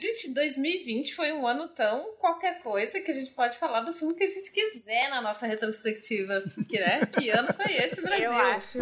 Gente, 0.00 0.32
2020 0.34 1.14
foi 1.14 1.30
um 1.32 1.46
ano 1.46 1.68
tão 1.68 2.14
qualquer 2.18 2.62
coisa 2.62 2.98
que 3.00 3.10
a 3.10 3.14
gente 3.14 3.30
pode 3.32 3.58
falar 3.58 3.80
do 3.82 3.92
filme 3.92 4.14
que 4.14 4.24
a 4.24 4.28
gente 4.28 4.50
quiser 4.50 5.10
na 5.10 5.20
nossa 5.20 5.46
retrospectiva. 5.46 6.42
Que, 6.68 6.78
né? 6.80 7.04
que 7.06 7.28
ano 7.30 7.48
foi 7.54 7.74
esse, 7.74 8.00
Brasil? 8.00 8.24
Eu 8.24 8.32
acho. 8.32 8.78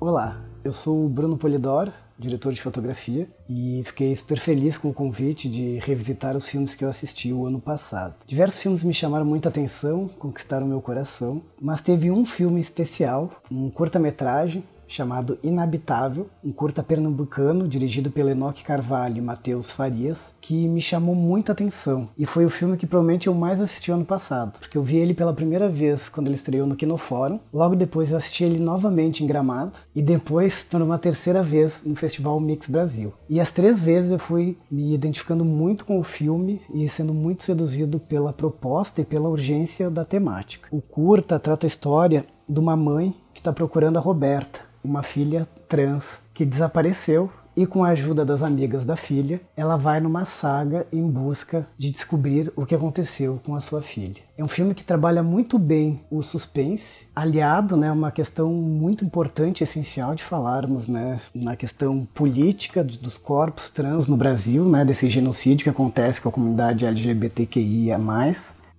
Olá, 0.00 0.40
eu 0.64 0.72
sou 0.72 1.04
o 1.06 1.08
Bruno 1.08 1.36
Polidoro, 1.36 1.92
diretor 2.22 2.52
de 2.52 2.62
fotografia, 2.62 3.28
e 3.48 3.82
fiquei 3.84 4.14
super 4.14 4.38
feliz 4.38 4.78
com 4.78 4.88
o 4.88 4.94
convite 4.94 5.48
de 5.48 5.78
revisitar 5.78 6.36
os 6.36 6.46
filmes 6.46 6.74
que 6.74 6.84
eu 6.84 6.88
assisti 6.88 7.32
o 7.32 7.46
ano 7.46 7.60
passado. 7.60 8.14
Diversos 8.26 8.62
filmes 8.62 8.84
me 8.84 8.94
chamaram 8.94 9.24
muita 9.24 9.48
atenção, 9.48 10.08
conquistaram 10.18 10.66
meu 10.66 10.80
coração, 10.80 11.42
mas 11.60 11.82
teve 11.82 12.10
um 12.10 12.24
filme 12.24 12.60
especial, 12.60 13.30
um 13.50 13.68
curta-metragem 13.68 14.64
chamado 14.94 15.38
Inabitável, 15.42 16.28
um 16.44 16.52
curta 16.52 16.82
pernambucano 16.82 17.66
dirigido 17.66 18.10
pelo 18.10 18.30
Enoque 18.30 18.64
Carvalho 18.64 19.18
e 19.18 19.20
Matheus 19.20 19.70
Farias, 19.70 20.34
que 20.40 20.68
me 20.68 20.80
chamou 20.80 21.14
muita 21.14 21.52
atenção. 21.52 22.08
E 22.18 22.26
foi 22.26 22.44
o 22.44 22.50
filme 22.50 22.76
que 22.76 22.86
provavelmente 22.86 23.26
eu 23.26 23.34
mais 23.34 23.60
assisti 23.60 23.90
ano 23.90 24.04
passado, 24.04 24.58
porque 24.58 24.76
eu 24.76 24.82
vi 24.82 24.96
ele 24.96 25.14
pela 25.14 25.32
primeira 25.32 25.68
vez 25.68 26.08
quando 26.08 26.28
ele 26.28 26.36
estreou 26.36 26.66
no 26.66 26.76
Kinofórum, 26.76 27.40
logo 27.52 27.74
depois 27.74 28.10
eu 28.10 28.18
assisti 28.18 28.44
ele 28.44 28.58
novamente 28.58 29.24
em 29.24 29.26
Gramado 29.26 29.78
e 29.94 30.02
depois 30.02 30.62
por 30.62 30.82
uma 30.82 30.98
terceira 30.98 31.42
vez 31.42 31.84
no 31.84 31.96
Festival 31.96 32.38
Mix 32.40 32.68
Brasil. 32.68 33.12
E 33.28 33.40
as 33.40 33.52
três 33.52 33.80
vezes 33.80 34.12
eu 34.12 34.18
fui 34.18 34.56
me 34.70 34.94
identificando 34.94 35.44
muito 35.44 35.84
com 35.84 35.98
o 35.98 36.04
filme 36.04 36.60
e 36.72 36.88
sendo 36.88 37.14
muito 37.14 37.42
seduzido 37.44 37.98
pela 37.98 38.32
proposta 38.32 39.00
e 39.00 39.04
pela 39.04 39.28
urgência 39.28 39.90
da 39.90 40.04
temática. 40.04 40.68
O 40.70 40.80
curta 40.80 41.38
trata 41.38 41.66
a 41.66 41.68
história 41.68 42.24
de 42.48 42.60
uma 42.60 42.76
mãe 42.76 43.14
que 43.32 43.40
está 43.40 43.52
procurando 43.52 43.96
a 43.96 44.00
Roberta, 44.00 44.60
uma 44.84 45.02
filha 45.02 45.48
trans 45.68 46.20
que 46.34 46.44
desapareceu 46.44 47.30
e 47.56 47.66
com 47.66 47.84
a 47.84 47.88
ajuda 47.88 48.24
das 48.24 48.42
amigas 48.42 48.86
da 48.86 48.96
filha, 48.96 49.40
ela 49.56 49.76
vai 49.76 50.00
numa 50.00 50.24
saga 50.24 50.86
em 50.92 51.06
busca 51.06 51.66
de 51.76 51.90
descobrir 51.90 52.50
o 52.56 52.64
que 52.64 52.74
aconteceu 52.74 53.40
com 53.44 53.54
a 53.54 53.60
sua 53.60 53.82
filha. 53.82 54.22
É 54.36 54.42
um 54.42 54.48
filme 54.48 54.74
que 54.74 54.82
trabalha 54.82 55.22
muito 55.22 55.58
bem 55.58 56.00
o 56.10 56.22
suspense, 56.22 57.06
aliado, 57.14 57.76
né, 57.76 57.92
uma 57.92 58.10
questão 58.10 58.50
muito 58.52 59.04
importante, 59.04 59.62
essencial 59.62 60.14
de 60.14 60.24
falarmos, 60.24 60.88
né, 60.88 61.20
na 61.34 61.54
questão 61.54 62.08
política 62.14 62.82
dos 62.82 63.18
corpos 63.18 63.68
trans 63.68 64.06
no 64.06 64.16
Brasil, 64.16 64.64
né, 64.64 64.84
desse 64.84 65.08
genocídio 65.08 65.64
que 65.64 65.70
acontece 65.70 66.20
com 66.20 66.30
a 66.30 66.32
comunidade 66.32 66.86
LGBTQIA+. 66.86 67.98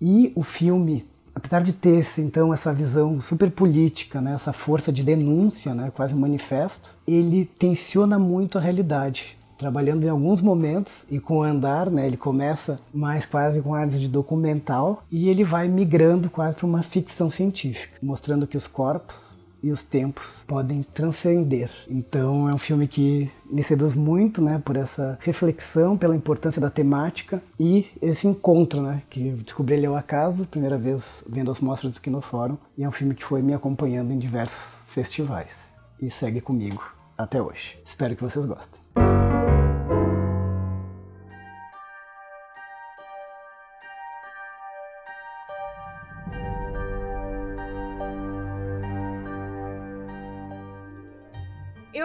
E 0.02 0.34
o 0.36 0.44
filme 0.44 1.06
apesar 1.36 1.62
de 1.62 1.74
ter 1.74 2.06
então 2.20 2.54
essa 2.54 2.72
visão 2.72 3.20
super 3.22 3.50
política, 3.52 4.22
né, 4.22 4.34
essa 4.34 4.54
força 4.54 4.92
de 4.92 5.04
denúncia, 5.04 5.74
né, 5.74 5.92
quase 5.94 6.14
um 6.14 6.20
manifesto, 6.20 6.96
ele 7.08 7.46
tensiona 7.46 8.18
muito 8.20 8.58
a 8.58 8.62
realidade. 8.62 9.38
Trabalhando 9.58 10.04
em 10.04 10.10
alguns 10.10 10.42
momentos 10.42 11.06
e 11.10 11.20
com 11.20 11.38
o 11.38 11.44
andar, 11.44 11.90
né, 11.90 12.06
ele 12.06 12.18
começa 12.18 12.80
mais 12.94 13.26
quase 13.26 13.62
com 13.62 13.74
áreas 13.74 14.02
de 14.02 14.08
documental 14.08 15.04
e 15.12 15.30
ele 15.30 15.44
vai 15.44 15.68
migrando 15.68 16.30
quase 16.30 16.58
para 16.58 16.66
uma 16.66 16.82
ficção 16.82 17.30
científica, 17.30 17.98
mostrando 18.02 18.48
que 18.48 18.58
os 18.58 18.68
corpos 18.68 19.38
e 19.64 19.72
os 19.72 19.84
tempos 19.84 20.44
podem 20.46 20.84
transcender. 20.84 21.72
Então 21.90 22.50
é 22.50 22.54
um 22.54 22.58
filme 22.58 22.88
que 22.88 23.32
me 23.50 23.64
seduz 23.64 23.96
muito, 23.96 24.42
né, 24.42 24.62
por 24.64 24.76
essa 24.76 25.18
reflexão, 25.22 25.98
pela 25.98 26.16
importância 26.16 26.62
da 26.62 26.70
temática 26.70 27.42
e 27.60 27.88
esse 28.02 28.28
encontro, 28.28 28.82
né, 28.82 29.02
que 29.10 29.32
descobri 29.32 29.76
ele 29.76 29.86
ao 29.86 29.96
acaso, 29.96 30.46
primeira 30.46 30.78
vez 30.78 31.24
vendo 31.28 31.50
as 31.50 31.60
mostras 31.60 31.94
do 31.94 32.02
Kinofórum, 32.02 32.58
e 32.78 32.84
é 32.84 32.88
um 32.88 32.92
filme 32.92 33.16
que 33.16 33.24
foi 33.24 33.42
me 33.42 33.54
acompanhando 33.54 34.12
em 34.12 34.20
diversos 34.20 34.82
festivais 34.88 35.72
e 36.02 36.10
segue 36.10 36.42
comigo 36.42 36.84
até 37.18 37.42
hoje. 37.42 37.80
Espero 37.86 38.16
que 38.16 38.24
vocês 38.24 38.46
gostem. 38.46 38.82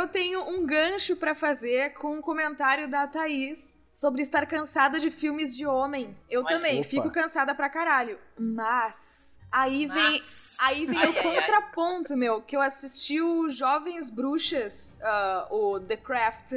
Eu 0.08 0.12
tenho 0.12 0.42
um 0.48 0.64
gancho 0.64 1.14
para 1.16 1.34
fazer 1.34 1.92
com 1.92 2.14
um 2.16 2.22
comentário 2.22 2.88
da 2.90 3.06
Thaís 3.06 3.76
sobre 3.92 4.22
estar 4.22 4.46
cansada 4.46 4.98
de 4.98 5.10
filmes 5.10 5.54
de 5.54 5.66
homem. 5.66 6.16
Eu 6.30 6.40
Olha, 6.40 6.48
também 6.56 6.80
opa. 6.80 6.88
fico 6.88 7.10
cansada 7.10 7.54
pra 7.54 7.68
caralho. 7.68 8.18
Mas 8.38 9.38
aí 9.52 9.84
vem 9.86 10.12
Mas- 10.12 10.48
Aí 10.60 10.86
vem 10.86 10.98
Ai, 10.98 11.06
o 11.06 11.10
ai, 11.10 11.16
ai. 11.18 11.22
contraponto, 11.22 12.16
meu, 12.16 12.40
que 12.42 12.56
eu 12.56 12.60
assisti 12.60 13.20
o 13.20 13.48
Jovens 13.48 14.10
Bruxas, 14.10 14.98
ah, 15.02 15.46
o 15.52 15.78
The 15.78 15.96
Craft, 15.98 16.54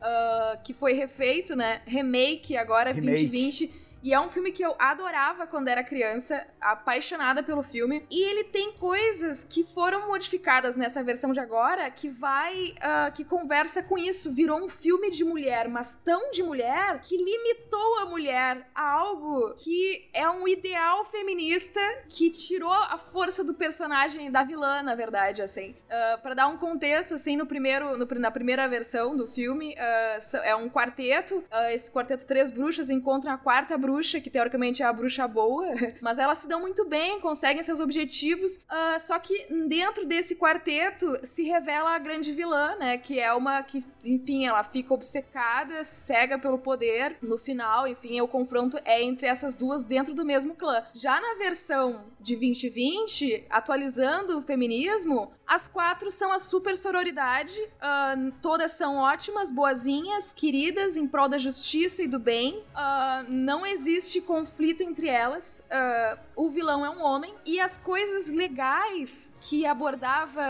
ah, 0.00 0.58
que 0.62 0.72
foi 0.74 0.92
refeito, 0.92 1.56
né? 1.56 1.80
Remake 1.86 2.56
agora, 2.56 2.92
Remake. 2.92 3.08
2020. 3.28 3.89
E 4.02 4.12
é 4.14 4.20
um 4.20 4.28
filme 4.30 4.50
que 4.52 4.62
eu 4.64 4.74
adorava 4.78 5.46
quando 5.46 5.68
era 5.68 5.84
criança, 5.84 6.46
apaixonada 6.60 7.42
pelo 7.42 7.62
filme. 7.62 8.04
E 8.10 8.22
ele 8.22 8.44
tem 8.44 8.72
coisas 8.72 9.44
que 9.44 9.62
foram 9.64 10.08
modificadas 10.08 10.76
nessa 10.76 11.02
versão 11.02 11.32
de 11.32 11.40
agora 11.40 11.90
que 11.90 12.08
vai. 12.08 12.74
ah, 12.80 13.10
que 13.14 13.24
conversa 13.24 13.82
com 13.82 13.98
isso. 13.98 14.34
Virou 14.34 14.58
um 14.64 14.68
filme 14.68 15.10
de 15.10 15.24
mulher, 15.24 15.68
mas 15.68 15.94
tão 15.96 16.30
de 16.30 16.42
mulher 16.42 17.00
que 17.02 17.16
limitou 17.16 17.98
a 17.98 18.06
mulher 18.06 18.66
a 18.74 18.90
algo 18.90 19.54
que 19.54 20.08
é 20.12 20.28
um 20.28 20.46
ideal 20.48 21.04
feminista 21.04 21.80
que 22.08 22.30
tirou 22.30 22.72
a 22.72 22.96
força 22.98 23.44
do 23.44 23.54
personagem 23.54 24.30
da 24.30 24.42
vilã, 24.42 24.82
na 24.82 24.94
verdade, 24.94 25.42
assim. 25.42 25.74
Ah, 25.90 26.18
Pra 26.22 26.34
dar 26.34 26.48
um 26.48 26.56
contexto, 26.56 27.14
assim, 27.14 27.36
no 27.36 27.46
primeiro, 27.46 27.96
no- 27.98 28.06
na 28.18 28.30
primeira 28.30 28.66
versão 28.68 29.16
do 29.16 29.26
filme, 29.26 29.74
so- 30.20 30.36
é 30.38 30.54
um 30.54 30.68
quarteto. 30.68 31.42
ah, 31.50 31.72
esse 31.72 31.90
quarteto, 31.90 32.26
três 32.26 32.50
bruxas, 32.50 32.90
encontram 32.90 33.32
a 33.32 33.38
quarta 33.38 33.76
bruxa, 33.76 33.89
que 34.20 34.30
teoricamente 34.30 34.82
é 34.82 34.86
a 34.86 34.92
bruxa 34.92 35.26
boa, 35.26 35.66
mas 36.00 36.18
elas 36.18 36.38
se 36.38 36.48
dão 36.48 36.60
muito 36.60 36.84
bem, 36.86 37.20
conseguem 37.20 37.62
seus 37.62 37.80
objetivos. 37.80 38.64
ah, 38.68 38.98
só 39.00 39.18
que 39.18 39.46
dentro 39.68 40.06
desse 40.06 40.36
quarteto 40.36 41.18
se 41.24 41.42
revela 41.42 41.94
a 41.94 41.98
grande 41.98 42.32
vilã, 42.32 42.76
né? 42.76 42.98
Que 42.98 43.18
é 43.18 43.32
uma 43.32 43.62
que, 43.62 43.78
enfim, 44.04 44.46
ela 44.46 44.62
fica 44.64 44.94
obcecada, 44.94 45.84
cega 45.84 46.38
pelo 46.38 46.58
poder. 46.58 47.16
No 47.22 47.38
final, 47.38 47.86
enfim, 47.86 48.20
o 48.20 48.28
confronto 48.28 48.78
é 48.84 49.02
entre 49.02 49.26
essas 49.26 49.56
duas 49.56 49.82
dentro 49.82 50.14
do 50.14 50.24
mesmo 50.24 50.54
clã. 50.54 50.84
Já 50.94 51.20
na 51.20 51.34
versão 51.34 52.04
de 52.20 52.36
2020, 52.36 53.46
atualizando 53.48 54.38
o 54.38 54.42
feminismo, 54.42 55.32
as 55.50 55.66
quatro 55.66 56.12
são 56.12 56.32
a 56.32 56.38
super 56.38 56.76
sororidade. 56.76 57.60
ah, 57.80 58.14
todas 58.40 58.74
são 58.74 58.98
ótimas, 58.98 59.50
boazinhas, 59.50 60.32
queridas, 60.32 60.96
em 60.96 61.08
prol 61.08 61.28
da 61.28 61.38
justiça 61.38 62.04
e 62.04 62.06
do 62.06 62.20
bem. 62.20 62.62
Ah, 62.72 63.24
não 63.28 63.66
existe 63.66 64.20
conflito 64.20 64.84
entre 64.84 65.08
elas. 65.08 65.66
Ah, 65.68 66.18
o 66.36 66.48
vilão 66.48 66.86
é 66.86 66.90
um 66.90 67.02
homem. 67.02 67.34
E 67.44 67.58
as 67.58 67.76
coisas 67.76 68.28
legais 68.28 69.36
que 69.40 69.66
abordava, 69.66 70.40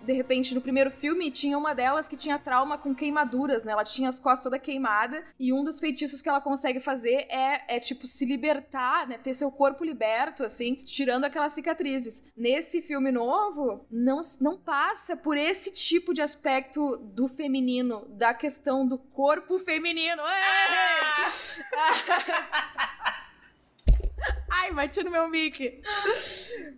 de 0.00 0.12
repente, 0.12 0.54
no 0.54 0.60
primeiro 0.60 0.90
filme, 0.90 1.32
tinha 1.32 1.58
uma 1.58 1.74
delas 1.74 2.06
que 2.06 2.16
tinha 2.16 2.38
trauma 2.38 2.78
com 2.78 2.94
queimaduras, 2.94 3.64
né? 3.64 3.72
Ela 3.72 3.82
tinha 3.82 4.08
as 4.08 4.20
costas 4.20 4.44
toda 4.44 4.58
queimada. 4.58 5.24
E 5.38 5.52
um 5.52 5.64
dos 5.64 5.80
feitiços 5.80 6.22
que 6.22 6.28
ela 6.28 6.40
consegue 6.40 6.78
fazer 6.78 7.26
é, 7.28 7.76
é 7.76 7.80
tipo, 7.80 8.06
se 8.06 8.24
libertar, 8.24 9.08
né? 9.08 9.18
Ter 9.18 9.34
seu 9.34 9.50
corpo 9.50 9.82
liberto, 9.82 10.44
assim, 10.44 10.76
tirando 10.76 11.24
aquelas 11.24 11.52
cicatrizes. 11.52 12.30
Nesse 12.36 12.80
filme 12.80 13.10
novo, 13.10 13.84
não, 13.90 14.20
não 14.44 14.58
passa 14.58 15.16
por 15.16 15.38
esse 15.38 15.72
tipo 15.72 16.12
de 16.12 16.20
aspecto 16.20 16.98
do 16.98 17.26
feminino, 17.28 18.04
da 18.10 18.34
questão 18.34 18.86
do 18.86 18.98
corpo 18.98 19.58
feminino. 19.58 20.22
Ai, 24.52 24.70
bati 24.74 25.02
no 25.02 25.10
meu 25.10 25.30
mic. 25.30 25.80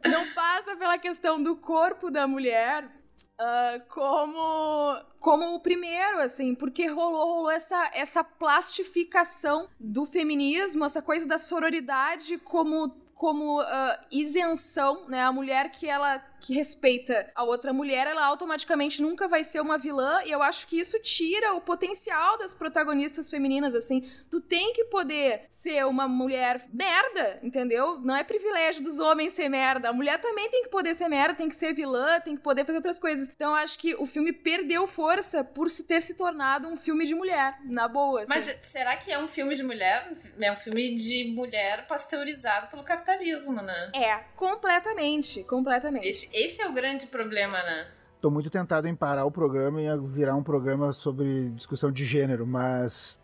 Não 0.05 0.33
passa 0.33 0.77
pela 0.77 0.97
questão 0.97 1.43
do 1.43 1.57
corpo 1.57 2.09
da 2.09 2.25
mulher 2.29 2.89
ah, 3.37 3.81
como 3.89 5.05
como 5.19 5.57
o 5.57 5.61
primeiro, 5.61 6.21
assim, 6.21 6.55
porque 6.55 6.87
rolou, 6.87 7.35
rolou 7.35 7.51
essa, 7.51 7.91
essa 7.93 8.23
plastificação 8.23 9.69
do 9.81 10.07
feminismo, 10.07 10.85
essa 10.85 11.03
coisa 11.03 11.27
da 11.27 11.37
sororidade 11.37 12.39
como 12.39 13.05
como 13.17 13.61
ah, 13.61 13.99
isenção, 14.11 15.09
né? 15.09 15.23
A 15.25 15.33
mulher 15.33 15.73
que 15.73 15.89
ela 15.89 16.23
que 16.41 16.55
respeita 16.55 17.31
a 17.35 17.45
outra 17.45 17.73
mulher, 17.73 18.07
ela 18.07 18.25
automaticamente 18.25 19.03
nunca 19.03 19.29
vai 19.29 19.45
ser 19.45 19.61
uma 19.61 19.79
vilã, 19.79 20.23
e 20.25 20.31
eu 20.31 20.43
acho 20.43 20.67
que 20.67 20.79
isso 20.79 20.99
tira 21.01 21.55
o 21.55 21.61
potencial 21.61 22.39
das 22.39 22.55
protagonistas 22.55 23.29
femininas, 23.29 23.75
assim. 23.75 24.09
Tu 24.31 24.41
tem 24.41 24.73
que 24.73 24.85
poder 24.85 25.43
ser 25.49 25.85
uma 25.87 26.07
mulher 26.09 26.65
merda, 26.73 27.39
entendeu? 27.43 27.99
Não 28.01 28.15
é 28.15 28.23
privilégio 28.25 28.83
dos 28.83 28.99
homens 28.99 29.33
ser 29.33 29.49
merda. 29.49 29.91
A 29.91 29.93
mulher 29.93 30.21
também 30.21 30.49
tem 30.51 30.63
que 30.63 30.69
poder 30.69 30.95
ser 30.95 31.09
merda, 31.09 31.35
tem 31.35 31.49
que 31.49 31.57
ser 31.57 31.73
vilã, 31.73 32.21
tem 32.21 32.37
que 32.37 32.43
poder 32.43 32.65
fazer 32.65 32.77
outras 32.77 32.99
coisas. 32.99 33.29
Então 33.29 33.51
eu 33.51 33.57
acho 33.57 33.79
que 33.79 33.95
o 33.95 34.07
filme 34.07 34.33
perdeu 34.33 34.87
força 34.87 35.43
por 35.43 35.71
se 35.71 35.85
ter 35.85 36.01
se 36.01 36.15
tornado 36.15 36.69
um 36.69 36.77
filme 36.77 37.07
de 37.07 37.15
mulher, 37.15 37.59
na 37.65 37.89
boa. 37.89 38.23
assim. 38.23 38.33
Mas 38.33 38.59
será 38.61 38.97
que 38.97 39.11
é 39.11 39.19
um 39.19 39.29
filme 39.29 39.55
de 39.55 39.63
mulher? 39.63 40.13
É 40.41 40.53
um 40.53 40.57
filme 40.57 40.95
de 40.95 41.25
mulher 41.35 41.87
pasteurizado 41.87 42.69
pelo 42.69 42.83
capitalismo, 42.83 43.63
né? 43.63 43.91
É, 43.95 44.17
completamente, 44.35 45.43
completamente. 45.45 46.07
Esse, 46.07 46.26
esse 46.33 46.63
é 46.63 46.69
o 46.69 46.73
grande 46.73 47.07
problema, 47.07 47.63
né? 47.63 47.89
Tô 48.21 48.31
muito 48.31 48.51
tentado 48.51 48.89
em 48.89 48.95
parar 48.95 49.25
o 49.25 49.31
programa 49.31 49.81
e 49.81 49.87
virar 50.09 50.35
um 50.35 50.43
programa 50.43 50.93
sobre 50.93 51.51
discussão 51.51 51.93
de 51.93 52.05
gênero, 52.05 52.47
mas. 52.47 53.19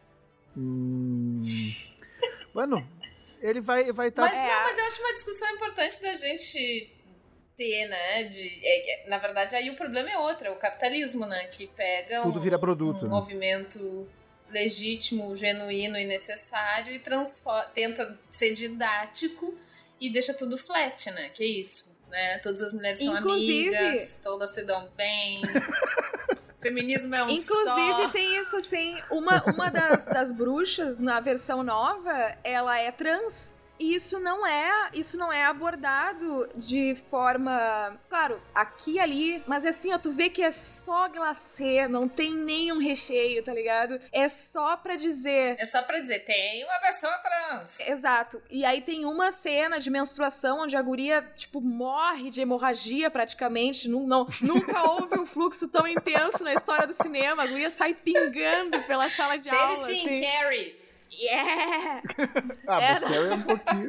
Hum... 0.56 1.40
Mano, 2.54 2.86
ele 3.40 3.60
vai 3.60 3.90
vai 3.92 4.08
estar. 4.08 4.22
Mas 4.22 4.38
não, 4.38 4.62
mas 4.64 4.78
eu 4.78 4.84
acho 4.84 5.00
uma 5.00 5.14
discussão 5.14 5.50
importante 5.50 6.02
da 6.02 6.12
gente 6.14 6.92
ter, 7.56 7.88
né? 7.88 8.24
De, 8.24 8.60
é- 8.64 9.06
é- 9.06 9.08
na 9.08 9.18
verdade, 9.18 9.56
aí 9.56 9.70
o 9.70 9.76
problema 9.76 10.10
é 10.10 10.18
outro, 10.18 10.46
é 10.46 10.50
o 10.50 10.56
capitalismo, 10.56 11.26
né? 11.26 11.46
Que 11.46 11.66
pega 11.66 12.22
Tudo 12.22 12.38
um, 12.38 12.42
vira 12.42 12.58
produto, 12.58 13.00
um 13.02 13.04
né? 13.04 13.08
movimento 13.08 14.06
legítimo, 14.50 15.34
genuíno 15.34 15.96
e 15.96 16.04
necessário 16.04 16.92
e 16.92 17.02
tenta 17.74 18.18
ser 18.30 18.52
didático 18.52 19.56
e 19.98 20.10
deixa 20.10 20.34
tudo 20.34 20.58
flat, 20.58 21.10
né? 21.10 21.30
Que 21.30 21.44
isso. 21.44 21.91
Né? 22.12 22.38
Todas 22.38 22.62
as 22.62 22.72
mulheres 22.72 22.98
são 22.98 23.18
Inclusive- 23.18 23.76
amigas, 23.76 24.20
todas 24.22 24.54
se 24.54 24.64
dão 24.64 24.88
bem. 24.96 25.42
Feminismo 26.60 27.12
é 27.12 27.24
um 27.24 27.28
Inclusive, 27.30 28.02
só. 28.02 28.08
tem 28.10 28.38
isso 28.38 28.56
assim: 28.56 28.96
uma, 29.10 29.42
uma 29.46 29.68
das, 29.68 30.06
das 30.06 30.30
bruxas 30.30 30.96
na 30.96 31.18
versão 31.18 31.64
nova, 31.64 32.36
ela 32.44 32.78
é 32.78 32.92
trans. 32.92 33.58
E 33.82 33.94
isso 33.96 34.20
não 34.20 34.46
é, 34.46 34.90
isso 34.94 35.18
não 35.18 35.32
é 35.32 35.44
abordado 35.44 36.48
de 36.54 36.94
forma, 37.10 37.98
claro, 38.08 38.40
aqui 38.54 38.92
e 38.92 39.00
ali, 39.00 39.42
mas 39.44 39.66
assim, 39.66 39.92
ó, 39.92 39.98
tu 39.98 40.12
vê 40.12 40.30
que 40.30 40.40
é 40.40 40.52
só 40.52 41.08
glacê, 41.08 41.88
não 41.88 42.06
tem 42.06 42.32
nenhum 42.32 42.78
recheio, 42.78 43.42
tá 43.42 43.52
ligado? 43.52 44.00
É 44.12 44.28
só 44.28 44.76
pra 44.76 44.94
dizer, 44.94 45.56
É 45.58 45.66
só 45.66 45.82
pra 45.82 45.98
dizer, 45.98 46.20
tem 46.20 46.64
uma 46.64 46.78
pessoa 46.78 47.12
trans. 47.18 47.80
Exato. 47.80 48.40
E 48.48 48.64
aí 48.64 48.80
tem 48.82 49.04
uma 49.04 49.32
cena 49.32 49.80
de 49.80 49.90
menstruação 49.90 50.60
onde 50.60 50.76
a 50.76 50.82
guria, 50.82 51.22
tipo, 51.34 51.60
morre 51.60 52.30
de 52.30 52.40
hemorragia 52.40 53.10
praticamente. 53.10 53.88
Não, 53.88 54.06
não- 54.06 54.28
nunca 54.40 54.80
houve 54.90 55.18
um 55.18 55.26
fluxo 55.26 55.66
tão 55.68 55.88
intenso 55.88 56.44
na 56.44 56.54
história 56.54 56.86
do 56.86 56.94
cinema. 56.94 57.42
A 57.42 57.46
guria 57.46 57.70
sai 57.70 57.94
pingando 57.94 58.80
pela 58.84 59.08
sala 59.08 59.36
de 59.38 59.50
Teve 59.50 59.56
aula. 59.56 59.86
sim, 59.86 60.04
assim. 60.14 60.20
Carrie. 60.24 60.81
Yeah! 61.12 62.02
Ah, 62.66 62.80
mas. 62.80 63.00
Carrie 63.02 63.28
é 63.28 63.34
um 63.34 63.42
pouquinho. 63.42 63.88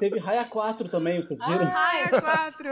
Teve 0.00 0.18
Raia 0.18 0.44
4 0.46 0.88
também, 0.88 1.22
vocês 1.22 1.38
viram? 1.38 1.68
É 1.68 2.08
quatro. 2.20 2.70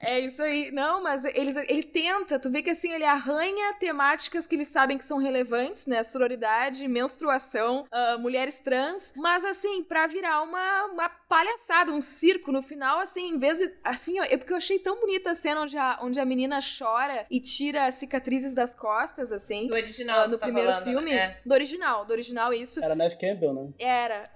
É 0.00 0.18
isso 0.18 0.42
aí. 0.42 0.70
Não, 0.72 1.02
mas 1.02 1.24
eles, 1.26 1.56
ele 1.56 1.82
tenta, 1.82 2.38
tu 2.38 2.50
vê 2.50 2.62
que 2.62 2.70
assim, 2.70 2.90
ele 2.90 3.04
arranha 3.04 3.74
temáticas 3.74 4.46
que 4.46 4.54
eles 4.54 4.68
sabem 4.68 4.96
que 4.96 5.04
são 5.04 5.18
relevantes, 5.18 5.86
né? 5.86 6.02
Sororidade, 6.02 6.88
menstruação, 6.88 7.84
ah, 7.92 8.16
mulheres 8.18 8.60
trans, 8.60 9.12
mas 9.16 9.44
assim, 9.44 9.84
pra 9.84 10.06
virar 10.06 10.40
uma, 10.42 10.86
uma 10.86 11.08
palhaçada, 11.08 11.92
um 11.92 12.00
circo 12.00 12.50
no 12.50 12.62
final, 12.62 12.98
assim, 13.00 13.34
em 13.34 13.38
vez 13.38 13.58
de. 13.58 13.70
Assim, 13.84 14.18
ó, 14.18 14.24
é 14.24 14.36
porque 14.38 14.52
eu 14.52 14.56
achei 14.56 14.78
tão 14.78 14.98
bonita 14.98 15.32
a 15.32 15.34
cena 15.34 15.60
onde 15.60 15.76
a, 15.76 15.98
onde 16.02 16.18
a 16.18 16.24
menina 16.24 16.60
chora 16.78 17.26
e 17.30 17.38
tira 17.38 17.86
as 17.86 17.96
cicatrizes 17.96 18.54
das 18.54 18.74
costas, 18.74 19.30
assim. 19.30 19.66
Do 19.66 19.74
original, 19.74 20.20
ah, 20.20 20.24
tu 20.24 20.32
no 20.32 20.38
tá 20.38 20.46
primeiro 20.46 20.70
falando, 20.70 20.84
filme. 20.84 21.14
né? 21.14 21.36
Do 21.44 21.52
original, 21.52 22.04
do 22.06 22.12
original, 22.12 22.54
isso 22.54 22.82
Era 22.82 22.94
Neve 22.94 23.16
Campbell, 23.16 23.52
né? 23.52 23.68
era 23.78 24.30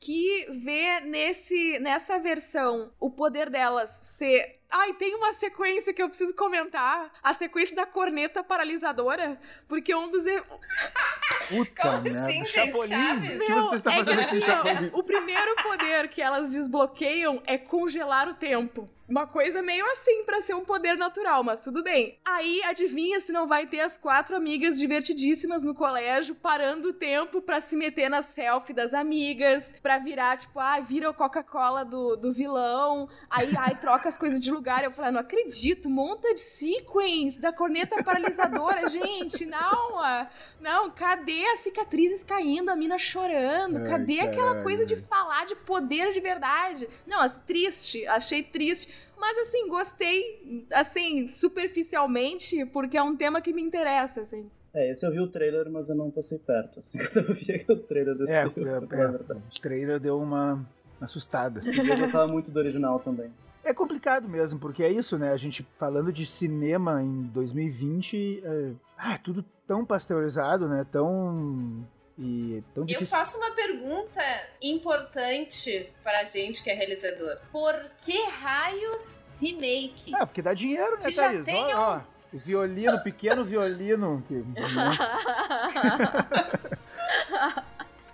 que 0.00 0.46
vê 0.50 1.00
nesse 1.00 1.78
nessa 1.78 2.18
versão 2.18 2.90
o 2.98 3.10
poder 3.10 3.50
delas 3.50 3.90
ser 3.90 4.59
Ai, 4.70 4.92
tem 4.94 5.14
uma 5.14 5.32
sequência 5.32 5.92
que 5.92 6.02
eu 6.02 6.08
preciso 6.08 6.34
comentar. 6.34 7.10
A 7.22 7.34
sequência 7.34 7.74
da 7.74 7.86
corneta 7.86 8.42
paralisadora. 8.42 9.38
Porque 9.68 9.94
um 9.94 10.10
dos. 10.10 10.24
Puta 11.48 11.82
Como 11.82 12.02
merda. 12.02 12.20
assim, 12.22 12.46
gente? 12.46 12.50
Chapolin? 12.50 12.88
Chaves? 12.88 13.36
O 13.36 13.40
que 13.40 13.48
Não, 13.48 13.68
você 13.68 13.76
está 13.76 13.92
é 13.92 13.96
que 13.96 14.04
fazendo 14.04 14.20
assim, 14.20 14.40
Chapolin? 14.40 14.90
O 14.92 15.02
primeiro 15.02 15.56
poder 15.62 16.08
que 16.08 16.22
elas 16.22 16.50
desbloqueiam 16.50 17.42
é 17.46 17.58
congelar 17.58 18.28
o 18.28 18.34
tempo. 18.34 18.88
Uma 19.08 19.26
coisa 19.26 19.60
meio 19.60 19.84
assim 19.90 20.22
pra 20.24 20.40
ser 20.40 20.54
um 20.54 20.64
poder 20.64 20.96
natural, 20.96 21.42
mas 21.42 21.64
tudo 21.64 21.82
bem. 21.82 22.16
Aí 22.24 22.62
adivinha 22.62 23.18
se 23.18 23.32
não 23.32 23.44
vai 23.44 23.66
ter 23.66 23.80
as 23.80 23.96
quatro 23.96 24.36
amigas 24.36 24.78
divertidíssimas 24.78 25.64
no 25.64 25.74
colégio 25.74 26.32
parando 26.36 26.90
o 26.90 26.92
tempo 26.92 27.42
pra 27.42 27.60
se 27.60 27.74
meter 27.74 28.08
na 28.08 28.22
selfie 28.22 28.72
das 28.72 28.94
amigas, 28.94 29.74
pra 29.82 29.98
virar 29.98 30.38
tipo, 30.38 30.60
ah, 30.60 30.78
vira 30.78 31.10
o 31.10 31.14
Coca-Cola 31.14 31.84
do, 31.84 32.14
do 32.14 32.32
vilão, 32.32 33.08
aí 33.28 33.50
ai, 33.58 33.74
troca 33.80 34.08
as 34.08 34.16
coisas 34.16 34.38
de 34.38 34.52
lugar. 34.60 34.84
Eu 34.84 34.90
falei, 34.90 35.08
ah, 35.08 35.12
não 35.12 35.20
acredito, 35.20 35.88
monta 35.88 36.32
de 36.34 36.40
sequence 36.40 37.40
da 37.40 37.52
corneta 37.52 38.02
paralisadora, 38.04 38.86
gente, 38.88 39.46
não, 39.46 40.26
não, 40.60 40.90
cadê 40.90 41.46
as 41.46 41.60
cicatrizes 41.60 42.22
caindo, 42.22 42.68
a 42.68 42.76
mina 42.76 42.98
chorando, 42.98 43.78
Ai, 43.78 43.88
cadê 43.88 44.20
aquela 44.20 44.62
coisa 44.62 44.84
de 44.84 44.94
falar 44.96 45.46
de 45.46 45.56
poder 45.56 46.12
de 46.12 46.20
verdade? 46.20 46.88
Não, 47.06 47.20
assim, 47.22 47.40
triste, 47.46 48.06
achei 48.06 48.42
triste. 48.42 48.92
Mas 49.18 49.36
assim, 49.36 49.68
gostei, 49.68 50.66
assim, 50.72 51.26
superficialmente, 51.26 52.64
porque 52.66 52.96
é 52.96 53.02
um 53.02 53.14
tema 53.14 53.42
que 53.42 53.52
me 53.52 53.60
interessa, 53.60 54.22
assim. 54.22 54.50
É, 54.72 54.90
esse 54.90 55.04
eu 55.04 55.10
vi 55.10 55.20
o 55.20 55.26
trailer, 55.26 55.68
mas 55.70 55.90
eu 55.90 55.94
não 55.94 56.10
passei 56.10 56.38
perto, 56.38 56.78
assim, 56.78 56.98
quando 57.12 57.28
eu 57.28 57.34
vi 57.34 57.64
o 57.68 57.76
trailer 57.76 58.14
desse 58.14 58.32
É, 58.32 58.48
filme, 58.48 58.70
é, 58.70 58.72
é, 58.72 58.76
o 58.78 59.60
trailer 59.60 60.00
deu 60.00 60.18
uma 60.18 60.66
assustada. 61.00 61.60
E 61.62 61.76
eu 61.76 61.98
gostava 61.98 62.28
muito 62.28 62.50
do 62.50 62.58
original 62.58 62.98
também. 62.98 63.30
É 63.62 63.74
complicado 63.74 64.28
mesmo, 64.28 64.58
porque 64.58 64.82
é 64.82 64.90
isso, 64.90 65.18
né? 65.18 65.32
A 65.32 65.36
gente 65.36 65.66
falando 65.78 66.12
de 66.12 66.24
cinema 66.24 67.02
em 67.02 67.22
2020, 67.24 68.42
é, 68.44 68.72
ah, 68.96 69.18
tudo 69.18 69.44
tão 69.66 69.84
pasteurizado, 69.84 70.66
né? 70.68 70.86
Tão 70.90 71.86
e 72.18 72.62
tão 72.74 72.82
Eu 72.82 72.86
difícil. 72.86 73.06
faço 73.06 73.36
uma 73.38 73.50
pergunta 73.52 74.20
importante 74.62 75.90
pra 76.02 76.24
gente 76.24 76.62
que 76.62 76.70
é 76.70 76.74
realizador. 76.74 77.36
Por 77.52 77.74
que 78.04 78.18
raios 78.28 79.24
remake? 79.40 80.14
Ah, 80.14 80.26
porque 80.26 80.42
dá 80.42 80.52
dinheiro, 80.54 80.92
né, 80.92 80.98
Se 80.98 81.12
já 81.12 81.24
Thaís? 81.30 81.44
tem 81.44 81.74
Ó, 81.74 81.78
um- 81.78 81.80
ó, 81.96 82.00
o 82.32 82.38
violino, 82.38 82.98
pequeno 83.02 83.44
violino. 83.44 84.22
Que? 84.26 84.34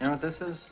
You 0.01 0.07
know 0.09 0.11
what 0.13 0.21
this 0.21 0.41
is? 0.41 0.71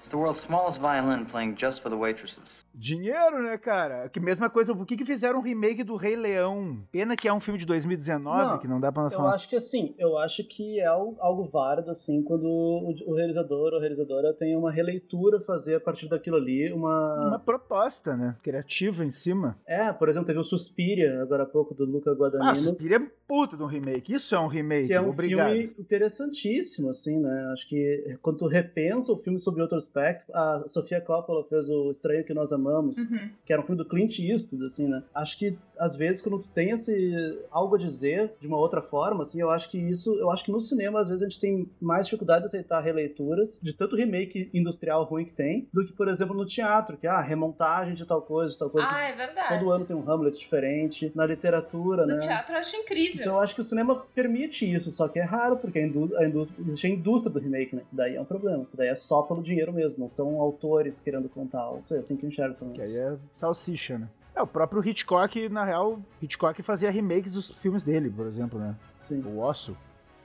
It's 0.00 0.08
the 0.08 0.16
world's 0.16 0.40
smallest 0.40 0.80
violin 0.80 1.26
playing 1.26 1.54
just 1.56 1.80
for 1.82 1.90
the 1.90 1.96
waitresses. 1.96 2.64
Dinheiro, 2.76 3.42
né, 3.42 3.56
cara? 3.56 4.08
Que 4.08 4.20
mesma 4.20 4.50
coisa, 4.50 4.74
por 4.74 4.86
que, 4.86 4.96
que 4.96 5.04
fizeram 5.04 5.38
um 5.38 5.42
remake 5.42 5.82
do 5.82 5.96
Rei 5.96 6.14
Leão? 6.14 6.78
Pena 6.92 7.16
que 7.16 7.26
é 7.26 7.32
um 7.32 7.40
filme 7.40 7.58
de 7.58 7.64
2019, 7.66 8.44
Não, 8.44 8.58
que 8.58 8.68
não 8.68 8.78
dá 8.80 8.92
pra 8.92 9.04
lançar 9.04 9.20
Eu 9.22 9.28
acho 9.28 9.48
que 9.48 9.56
assim, 9.56 9.94
eu 9.98 10.18
acho 10.18 10.44
que 10.44 10.78
é 10.80 10.86
al- 10.86 11.16
algo 11.18 11.44
válido, 11.46 11.90
assim, 11.90 12.22
quando 12.22 12.44
o, 12.46 12.94
o 13.06 13.14
realizador 13.14 13.72
ou 13.72 13.80
realizadora 13.80 14.34
tem 14.34 14.54
uma 14.56 14.70
releitura 14.70 15.40
fazer 15.40 15.76
a 15.76 15.80
partir 15.80 16.08
daquilo 16.08 16.36
ali, 16.36 16.72
uma... 16.72 17.28
uma 17.28 17.38
proposta, 17.38 18.16
né? 18.16 18.36
Criativa 18.42 19.04
em 19.04 19.10
cima. 19.10 19.56
É, 19.66 19.92
por 19.92 20.08
exemplo, 20.08 20.26
teve 20.26 20.38
o 20.38 20.44
Suspiria, 20.44 21.22
agora 21.22 21.44
há 21.44 21.46
pouco, 21.46 21.74
do 21.74 21.84
Luca 21.84 22.10
Ah, 22.10 22.14
Guadagnino, 22.14 22.56
Suspiria 22.56 22.96
é 22.98 23.10
puta 23.26 23.56
de 23.56 23.62
um 23.62 23.66
remake. 23.66 24.12
Isso 24.12 24.34
é 24.34 24.38
um 24.38 24.46
remake. 24.46 24.88
que 24.88 24.92
é 24.92 25.00
um 25.00 25.08
Obrigado. 25.08 25.50
filme 25.52 25.74
interessantíssimo, 25.78 26.90
assim, 26.90 27.18
né? 27.20 27.50
Acho 27.52 27.68
que 27.68 28.16
quando 28.22 28.38
tu 28.38 28.46
repensa 28.46 29.12
o 29.12 29.16
filme 29.18 29.38
sobre 29.38 29.62
outro 29.62 29.76
aspecto, 29.76 30.32
a 30.34 30.64
Sofia 30.68 31.00
Coppola 31.00 31.44
fez 31.44 31.68
o 31.68 31.90
Estranho 31.90 32.24
que 32.24 32.34
Nós 32.34 32.52
Amamos, 32.52 32.65
Uhum. 32.70 33.30
que 33.44 33.52
era 33.52 33.60
um 33.60 33.64
filme 33.64 33.78
do 33.82 33.88
Clint 33.88 34.18
Eastwood, 34.18 34.64
assim, 34.64 34.86
né? 34.88 35.02
Acho 35.14 35.38
que, 35.38 35.56
às 35.78 35.94
vezes, 35.96 36.20
quando 36.22 36.38
tu 36.40 36.48
tem 36.48 36.70
esse 36.70 37.38
algo 37.50 37.74
a 37.74 37.78
dizer 37.78 38.32
de 38.40 38.46
uma 38.46 38.56
outra 38.56 38.80
forma, 38.82 39.22
assim, 39.22 39.40
eu 39.40 39.50
acho 39.50 39.70
que 39.70 39.78
isso, 39.78 40.14
eu 40.14 40.30
acho 40.30 40.44
que 40.44 40.50
no 40.52 40.60
cinema, 40.60 41.00
às 41.00 41.08
vezes, 41.08 41.22
a 41.22 41.28
gente 41.28 41.40
tem 41.40 41.68
mais 41.80 42.06
dificuldade 42.06 42.40
de 42.40 42.46
aceitar 42.46 42.80
releituras 42.80 43.58
de 43.62 43.72
tanto 43.72 43.96
remake 43.96 44.50
industrial 44.52 45.04
ruim 45.04 45.24
que 45.24 45.32
tem, 45.32 45.68
do 45.72 45.84
que, 45.84 45.92
por 45.92 46.08
exemplo, 46.08 46.34
no 46.36 46.46
teatro, 46.46 46.96
que, 46.96 47.06
ah, 47.06 47.20
remontagem 47.20 47.94
de 47.94 48.04
tal 48.06 48.22
coisa, 48.22 48.52
de 48.52 48.58
tal 48.58 48.70
coisa. 48.70 48.88
Ah, 48.90 49.02
é 49.02 49.12
verdade. 49.14 49.58
Todo 49.58 49.70
ano 49.70 49.84
tem 49.84 49.94
um 49.96 50.10
Hamlet 50.10 50.38
diferente, 50.38 51.12
na 51.14 51.26
literatura, 51.26 52.06
No 52.06 52.14
né? 52.14 52.18
teatro 52.18 52.54
eu 52.54 52.58
acho 52.58 52.76
incrível. 52.76 53.20
Então 53.20 53.34
eu 53.34 53.40
acho 53.40 53.54
que 53.54 53.60
o 53.60 53.64
cinema 53.64 54.04
permite 54.14 54.70
isso, 54.70 54.90
só 54.90 55.08
que 55.08 55.18
é 55.18 55.22
raro, 55.24 55.56
porque 55.56 55.78
a 55.78 55.86
indú- 55.86 56.16
a 56.16 56.24
indústria, 56.26 56.60
existe 56.66 56.86
a 56.86 56.90
indústria 56.90 57.32
do 57.32 57.38
remake, 57.38 57.76
né? 57.76 57.82
Daí 57.92 58.16
é 58.16 58.20
um 58.20 58.24
problema. 58.24 58.66
Daí 58.74 58.88
é 58.88 58.94
só 58.94 59.22
pelo 59.22 59.42
dinheiro 59.42 59.72
mesmo, 59.72 60.00
não 60.00 60.08
são 60.08 60.40
autores 60.40 61.00
querendo 61.00 61.28
contar 61.28 61.60
algo. 61.60 61.84
É 61.90 61.96
assim 61.98 62.16
que 62.16 62.24
eu 62.24 62.28
enxergo 62.28 62.55
Que 62.74 62.82
aí 62.82 62.96
é 62.96 63.16
salsicha, 63.34 63.98
né? 63.98 64.08
É, 64.34 64.42
o 64.42 64.46
próprio 64.46 64.86
Hitchcock, 64.86 65.48
na 65.48 65.64
real, 65.64 65.98
Hitchcock 66.20 66.62
fazia 66.62 66.90
remakes 66.90 67.32
dos 67.32 67.50
filmes 67.52 67.82
dele, 67.82 68.10
por 68.10 68.26
exemplo, 68.26 68.58
né? 68.58 68.76
Sim. 68.98 69.22
O 69.22 69.40
Osso. 69.40 69.76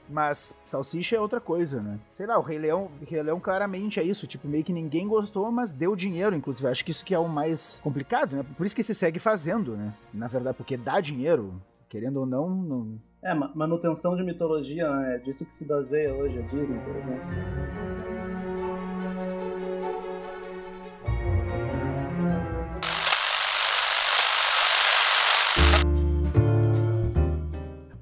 Mas 0.08 0.54
Salsicha 0.64 1.16
é 1.16 1.20
outra 1.20 1.40
coisa, 1.40 1.80
né? 1.80 1.98
Sei 2.14 2.26
lá, 2.26 2.38
o 2.38 2.42
Rei 2.42 2.58
Leão, 2.58 2.90
Rei 3.08 3.22
Leão 3.22 3.40
claramente 3.40 3.98
é 3.98 4.02
isso. 4.02 4.26
Tipo, 4.26 4.46
meio 4.48 4.62
que 4.64 4.72
ninguém 4.72 5.08
gostou, 5.08 5.50
mas 5.50 5.72
deu 5.72 5.96
dinheiro, 5.96 6.36
inclusive. 6.36 6.68
Acho 6.68 6.84
que 6.84 6.90
isso 6.90 7.04
que 7.04 7.14
é 7.14 7.18
o 7.18 7.28
mais 7.28 7.80
complicado, 7.82 8.36
né? 8.36 8.44
Por 8.56 8.66
isso 8.66 8.74
que 8.76 8.82
se 8.82 8.94
segue 8.94 9.18
fazendo, 9.18 9.74
né? 9.76 9.94
Na 10.12 10.26
verdade, 10.26 10.56
porque 10.56 10.76
dá 10.76 11.00
dinheiro, 11.00 11.54
querendo 11.88 12.18
ou 12.18 12.26
não, 12.26 12.50
não... 12.50 13.00
É, 13.22 13.32
ma- 13.32 13.52
manutenção 13.54 14.14
de 14.16 14.22
mitologia, 14.24 14.90
né? 14.94 15.14
É 15.14 15.18
disso 15.18 15.46
que 15.46 15.54
se 15.54 15.64
baseia 15.64 16.12
hoje 16.12 16.38
a 16.38 16.42
Disney, 16.42 16.78
por 16.80 16.96
exemplo. 16.96 18.21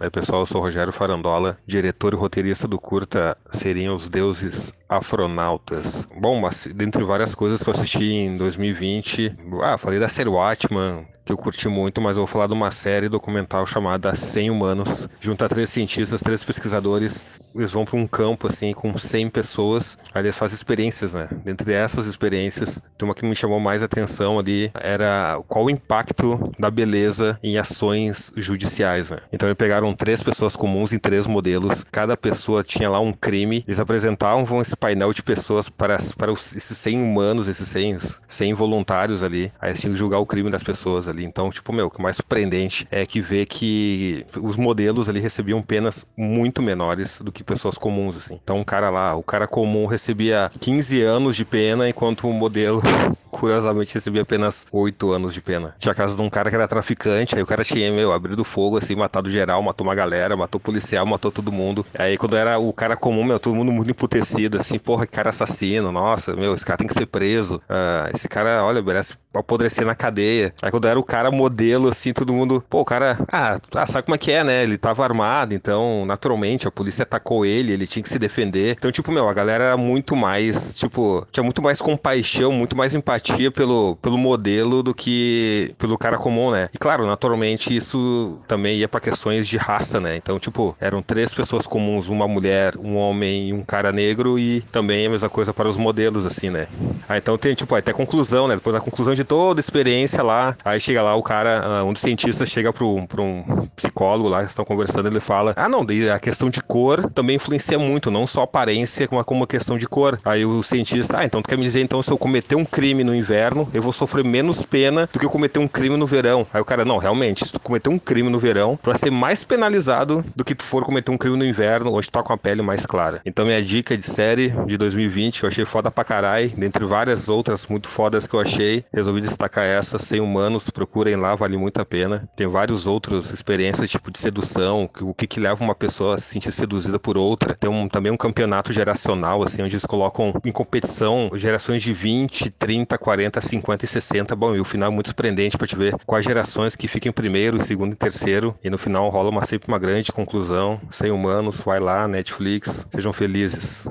Oi 0.03 0.09
pessoal, 0.09 0.41
eu 0.41 0.47
sou 0.47 0.63
o 0.63 0.65
Rogério 0.65 0.95
Farandola, 0.95 1.59
diretor 1.67 2.15
e 2.15 2.17
roteirista 2.17 2.67
do 2.67 2.81
curta 2.81 3.37
Seriam 3.51 3.95
os 3.95 4.09
Deuses 4.09 4.73
Afronautas. 4.91 6.05
Bom, 6.21 6.41
mas 6.41 6.67
dentre 6.75 7.05
várias 7.05 7.33
coisas 7.33 7.63
que 7.63 7.69
eu 7.69 7.73
assisti 7.75 8.05
em 8.05 8.37
2020, 8.37 9.37
ah, 9.63 9.79
falei 9.79 10.01
da 10.01 10.09
série 10.09 10.29
Watchman, 10.29 11.07
que 11.25 11.33
eu 11.33 11.39
curti 11.39 11.69
muito, 11.69 12.01
mas 12.01 12.17
eu 12.17 12.23
vou 12.23 12.27
falar 12.27 12.49
de 12.49 12.55
uma 12.55 12.73
série 12.73 13.09
documental 13.09 13.65
chamada 13.65 14.17
100 14.17 14.51
Humanos. 14.51 15.09
Junta 15.21 15.49
três 15.49 15.71
cientistas, 15.71 16.21
três 16.21 16.43
pesquisadores, 16.43 17.25
eles 17.55 17.73
vão 17.73 17.85
para 17.85 17.97
um 17.97 18.07
campo 18.07 18.49
assim 18.49 18.73
com 18.73 18.97
100 18.99 19.31
pessoas, 19.31 19.97
aí 20.13 20.23
eles 20.23 20.37
fazem 20.37 20.57
experiências, 20.57 21.13
né? 21.15 21.29
Dentre 21.45 21.73
essas 21.73 22.07
experiências, 22.07 22.81
tem 22.99 23.09
uma 23.09 23.15
que 23.15 23.25
me 23.25 23.37
chamou 23.37 23.61
mais 23.61 23.83
atenção 23.83 24.39
ali, 24.41 24.73
era 24.75 25.41
qual 25.47 25.67
o 25.67 25.71
impacto 25.71 26.53
da 26.59 26.71
beleza 26.71 27.39
em 27.43 27.59
ações 27.59 28.33
judiciais, 28.37 29.11
né? 29.11 29.19
Então 29.33 29.49
eles 29.49 29.57
pegaram 29.59 29.95
três 29.95 30.23
pessoas 30.23 30.57
comuns 30.57 30.93
em 30.93 30.99
três 30.99 31.29
modelos, 31.29 31.85
cada 31.93 32.17
pessoa 32.17 32.65
tinha 32.65 32.91
lá 32.91 32.99
um 32.99 33.13
crime, 33.13 33.65
eles 33.69 33.79
apresentavam 33.79 34.61
painel 34.81 35.13
de 35.13 35.23
pessoas 35.23 35.69
para, 35.69 35.99
para 36.17 36.33
os, 36.33 36.57
esses 36.57 36.77
100 36.79 37.03
humanos, 37.03 37.47
esses 37.47 37.69
100, 37.69 37.99
100 38.27 38.55
voluntários 38.55 39.23
ali. 39.23 39.53
Aí 39.61 39.75
tinha 39.75 39.93
que 39.93 39.99
julgar 39.99 40.19
o 40.19 40.27
crime 40.27 40.51
das 40.51 40.63
pessoas 40.63 41.07
ali. 41.07 41.25
Então, 41.25 41.51
tipo, 41.51 41.73
meu, 41.73 41.87
o 41.87 41.91
que 41.91 42.01
mais 42.01 42.17
surpreendente 42.17 42.89
é 42.91 43.05
que 43.05 43.21
vê 43.21 43.45
que 43.45 44.27
os 44.41 44.57
modelos 44.57 45.09
ali 45.09 45.21
recebiam 45.21 45.61
penas 45.61 46.07
muito 46.17 46.63
menores 46.63 47.21
do 47.21 47.31
que 47.31 47.45
pessoas 47.45 47.77
comuns, 47.77 48.17
assim. 48.17 48.41
Então, 48.43 48.59
um 48.59 48.65
cara 48.65 48.89
lá, 48.89 49.15
o 49.15 49.23
cara 49.23 49.47
comum 49.47 49.87
recebia 49.87 50.51
15 50.59 51.03
anos 51.03 51.37
de 51.37 51.45
pena, 51.45 51.89
enquanto 51.89 52.27
o 52.29 52.33
modelo 52.33 52.81
curiosamente 53.31 53.95
recebia 53.95 54.23
apenas 54.23 54.67
8 54.73 55.13
anos 55.13 55.35
de 55.35 55.41
pena. 55.41 55.75
Tinha 55.79 55.93
a 55.93 55.95
casa 55.95 56.17
de 56.17 56.23
um 56.23 56.29
cara 56.29 56.51
que 56.51 56.57
era 56.57 56.69
traficante, 56.69 57.37
aí 57.37 57.43
o 57.43 57.47
cara 57.47 57.65
tinha, 57.65 57.91
meu, 57.93 58.13
abrido 58.13 58.45
fogo, 58.45 58.77
assim, 58.77 58.95
matado 58.95 59.31
geral, 59.31 59.63
matou 59.63 59.87
uma 59.87 59.95
galera, 59.95 60.37
matou 60.37 60.61
policial, 60.61 61.07
matou 61.07 61.31
todo 61.31 61.53
mundo. 61.53 61.85
Aí 61.99 62.19
quando 62.19 62.37
era 62.37 62.59
o 62.59 62.73
cara 62.73 62.97
comum, 62.97 63.25
meu, 63.25 63.39
todo 63.39 63.55
mundo 63.55 63.73
muito 63.73 63.91
emputecido, 63.91 64.59
assim, 64.59 64.70
porra, 64.79 65.07
que 65.07 65.13
cara 65.13 65.31
assassino, 65.31 65.93
nossa, 65.93 66.35
meu, 66.35 66.55
esse 66.55 66.65
cara 66.65 66.79
tem 66.79 66.87
que 66.87 66.95
ser 66.95 67.07
preso. 67.07 67.57
Uh, 67.57 68.15
esse 68.15 68.29
cara, 68.29 68.65
olha, 68.65 68.83
merece 68.83 69.15
apodrecer 69.33 69.85
na 69.85 69.95
cadeia. 69.95 70.53
Aí 70.63 70.71
quando 70.71 70.89
era 70.89 70.99
o 70.99 71.05
cara 71.05 71.31
modelo, 71.31 71.89
assim, 71.89 72.13
todo 72.13 72.33
mundo, 72.33 72.63
pô, 72.69 72.81
o 72.81 72.85
cara, 72.85 73.19
ah, 73.31 73.59
ah, 73.75 73.87
sabe 73.87 74.05
como 74.05 74.15
é 74.15 74.19
que 74.19 74.33
é, 74.33 74.43
né? 74.43 74.63
Ele 74.63 74.77
tava 74.77 75.05
armado, 75.05 75.55
então, 75.55 76.05
naturalmente, 76.05 76.67
a 76.67 76.71
polícia 76.71 77.03
atacou 77.03 77.45
ele, 77.45 77.73
ele 77.73 77.87
tinha 77.87 78.03
que 78.03 78.09
se 78.09 78.19
defender. 78.19 78.75
Então, 78.77 78.91
tipo, 78.91 79.13
meu, 79.13 79.29
a 79.29 79.35
galera 79.35 79.65
era 79.65 79.77
muito 79.77 80.17
mais, 80.17 80.75
tipo, 80.75 81.27
tinha 81.31 81.45
muito 81.45 81.63
mais 81.63 81.81
compaixão, 81.81 82.53
muito 82.53 82.77
mais 82.77 82.95
empatia 82.95 83.51
pelo, 83.51 83.97
pelo 83.97 84.19
modelo 84.19 84.83
do 84.83 84.95
que 84.95 85.75
pelo 85.79 85.97
cara 85.97 86.19
comum, 86.19 86.51
né? 86.51 86.69
E 86.73 86.79
claro, 86.79 87.07
naturalmente, 87.07 87.75
isso 87.75 88.39
também 88.49 88.79
ia 88.79 88.89
para 88.89 89.01
questões 89.01 89.47
de 89.47 89.57
raça, 89.57 90.01
né? 90.01 90.17
Então, 90.17 90.39
tipo, 90.39 90.77
eram 90.81 91.03
três 91.03 91.33
pessoas 91.33 91.67
comuns, 91.67 92.09
uma 92.09 92.27
mulher, 92.27 92.75
um 92.77 92.97
homem 92.97 93.51
e 93.51 93.53
um 93.53 93.63
cara 93.63 93.93
negro, 93.93 94.39
e 94.39 94.60
também 94.73 95.07
a 95.07 95.11
mesma 95.11 95.29
coisa 95.29 95.53
para 95.53 95.69
os 95.69 95.77
modelos, 95.77 96.27
assim, 96.27 96.51
né? 96.51 96.67
Ah, 97.09 97.17
então 97.17 97.37
tem, 97.37 97.55
tipo, 97.55 97.75
até 97.75 97.93
conclusão, 97.93 98.47
né? 98.47 98.55
Depois 98.55 98.75
da 98.75 98.81
conclusão 98.81 99.15
de 99.15 99.25
toda 99.25 99.59
a 99.59 99.63
experiência 99.63 100.23
lá, 100.23 100.57
aí 100.65 100.81
chega 100.81 101.03
lá 101.03 101.15
o 101.15 101.23
cara, 101.23 101.63
ah, 101.65 101.85
um 101.85 101.93
dos 101.93 102.03
cientistas 102.03 102.49
chega 102.49 102.73
pro, 102.73 103.07
pro 103.07 103.23
um 103.23 103.67
psicólogo 103.77 104.29
lá 104.29 104.41
que 104.43 104.49
estão 104.49 104.65
conversando, 104.65 105.09
ele 105.09 105.21
fala: 105.21 105.53
Ah, 105.57 105.69
não, 105.69 105.87
a 106.15 106.19
questão 106.19 106.51
de 106.51 106.63
cor 106.63 107.11
também 107.11 107.37
influencia 107.37 107.79
muito, 107.79 108.11
não 108.11 108.27
só 108.27 108.43
aparência, 108.43 109.09
como 109.09 109.25
como 109.25 109.47
questão 109.47 109.79
de 109.79 109.87
cor. 109.87 110.19
Aí 110.25 110.45
o 110.45 110.63
cientista, 110.63 111.19
ah, 111.19 111.25
então 111.25 111.41
tu 111.41 111.49
quer 111.49 111.57
me 111.57 111.65
dizer 111.65 111.81
então 111.81 112.03
se 112.03 112.11
eu 112.11 112.19
cometer 112.19 112.55
um 112.55 112.65
crime 112.65 113.03
no 113.05 113.15
inverno, 113.15 113.69
eu 113.73 113.83
vou 113.83 113.93
sofrer 113.93 114.25
menos 114.25 114.63
pena 114.63 115.09
do 115.13 115.19
que 115.19 115.25
eu 115.25 115.31
cometer 115.31 115.59
um 115.59 115.69
crime 115.69 115.97
no 115.97 116.07
verão. 116.07 116.47
Aí 116.53 116.61
o 116.61 116.65
cara, 116.65 116.85
não, 116.85 116.99
realmente, 116.99 117.45
se 117.45 117.53
tu 117.53 117.61
cometer 117.61 117.89
um 117.89 117.99
crime 117.99 118.29
no 118.29 118.39
verão, 118.39 118.79
tu 118.83 118.91
vai 118.91 118.99
ser 118.99 119.11
mais 119.11 119.45
penalizado 119.45 120.25
do 120.35 120.45
que 120.45 120.55
tu 120.55 120.65
for 120.65 120.85
cometer 120.85 121.11
um 121.11 121.19
crime 121.19 121.37
no 121.37 121.45
inverno, 121.45 121.93
onde 121.93 122.09
tu 122.09 122.13
tá 122.13 122.23
com 122.23 122.33
a 122.33 122.39
pele 122.39 122.63
mais 122.63 122.85
clara. 122.87 123.21
Então 123.25 123.45
minha 123.45 123.63
dica 123.63 123.97
de 123.97 124.05
série 124.05 124.50
de 124.67 124.77
2020, 124.77 125.41
que 125.41 125.45
eu 125.45 125.49
achei 125.49 125.65
foda 125.65 125.91
pra 125.91 126.05
caralho, 126.05 126.51
dentre 126.57 126.85
várias 126.85 127.29
outras 127.29 127.67
muito 127.67 127.89
fodas 127.89 128.27
que 128.27 128.35
eu 128.35 128.41
achei, 128.41 128.85
resolvi 128.93 129.21
destacar 129.21 129.65
essa, 129.65 129.99
Sem 129.99 130.21
Humanos, 130.21 130.71
procurem 130.71 131.17
lá, 131.17 131.35
vale 131.35 131.57
muito 131.57 131.81
a 131.81 131.85
pena. 131.85 132.29
Tem 132.37 132.47
vários 132.47 132.87
outros 132.87 133.33
experiências, 133.33 133.91
tipo 133.91 134.11
de 134.11 134.19
sedução, 134.19 134.89
o 135.01 135.15
que 135.15 135.27
que 135.27 135.41
leva 135.41 135.63
uma 135.63 135.75
pessoa 135.75 136.17
a 136.17 136.19
se 136.19 136.27
sentir 136.27 136.53
seduzida 136.53 136.99
por 136.99 137.17
outra. 137.17 137.55
Tem 137.55 137.71
um, 137.71 137.89
também 137.89 138.13
um 138.13 138.17
campeonato 138.17 138.73
geracional, 138.73 139.43
assim, 139.43 139.63
onde 139.63 139.75
eles 139.75 139.87
colocam 139.87 140.33
em 140.45 140.53
competição 140.53 141.31
gerações 141.35 141.83
de 141.83 141.93
20, 141.93 142.51
30, 142.51 142.99
40, 142.99 143.41
50 143.41 143.85
e 143.85 143.89
60. 143.89 144.37
Bom, 144.37 144.55
e 144.55 144.61
o 144.61 144.65
final 144.65 144.91
é 144.91 144.95
muito 144.95 145.09
surpreendente 145.09 145.57
pra 145.57 145.67
te 145.67 145.77
ver 145.77 145.97
quais 146.07 146.25
gerações 146.25 146.77
que 146.77 146.89
ficam 146.89 147.11
em 147.11 147.13
primeiro, 147.13 147.63
segundo 147.63 147.93
e 147.93 147.97
terceiro. 147.97 148.55
E 148.63 148.71
no 148.71 148.79
final 148.79 149.09
rola 149.09 149.31
uma, 149.31 149.45
sempre 149.45 149.69
uma 149.69 149.79
grande 149.79 150.13
conclusão. 150.13 150.81
Sem 150.91 151.11
humanos, 151.11 151.61
vai 151.61 151.81
lá, 151.81 152.07
Netflix, 152.09 152.87
sejam 152.91 153.13
felizes. 153.13 153.89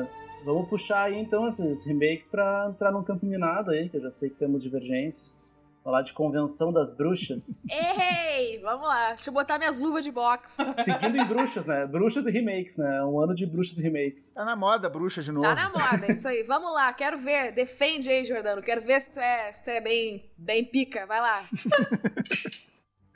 Mas 0.00 0.40
vamos 0.42 0.66
puxar 0.66 1.02
aí 1.02 1.18
então 1.18 1.46
esses 1.46 1.84
remakes 1.84 2.26
para 2.26 2.70
entrar 2.70 2.90
num 2.90 3.02
campo 3.02 3.26
minado 3.26 3.70
aí, 3.70 3.86
que 3.90 3.98
eu 3.98 4.00
já 4.00 4.10
sei 4.10 4.30
que 4.30 4.36
temos 4.36 4.62
divergências. 4.62 5.54
Falar 5.84 6.00
de 6.02 6.14
Convenção 6.14 6.72
das 6.72 6.90
Bruxas. 6.90 7.66
Ei, 7.70 8.58
vamos 8.60 8.86
lá. 8.86 9.08
Deixa 9.10 9.28
eu 9.28 9.34
botar 9.34 9.58
minhas 9.58 9.78
luvas 9.78 10.02
de 10.02 10.10
boxe. 10.10 10.62
Seguindo 10.84 11.16
em 11.16 11.26
bruxas, 11.26 11.66
né? 11.66 11.86
Bruxas 11.86 12.24
e 12.24 12.30
remakes, 12.30 12.78
né? 12.78 13.04
Um 13.04 13.20
ano 13.20 13.34
de 13.34 13.44
bruxas 13.44 13.78
e 13.78 13.82
remakes. 13.82 14.32
Tá 14.32 14.42
na 14.44 14.56
moda, 14.56 14.88
bruxa 14.88 15.22
de 15.22 15.32
novo. 15.32 15.46
Tá 15.46 15.54
na 15.54 15.68
moda, 15.68 16.06
é 16.06 16.12
isso 16.12 16.28
aí. 16.28 16.44
Vamos 16.44 16.72
lá, 16.72 16.90
quero 16.94 17.18
ver. 17.18 17.52
Defende 17.52 18.08
aí, 18.08 18.24
Jordano. 18.24 18.62
Quero 18.62 18.80
ver 18.80 19.02
se 19.02 19.12
tu 19.12 19.20
é, 19.20 19.52
se 19.52 19.64
tu 19.64 19.68
é 19.68 19.82
bem, 19.82 20.30
bem 20.36 20.64
pica. 20.64 21.04
Vai 21.06 21.20
lá. 21.20 21.44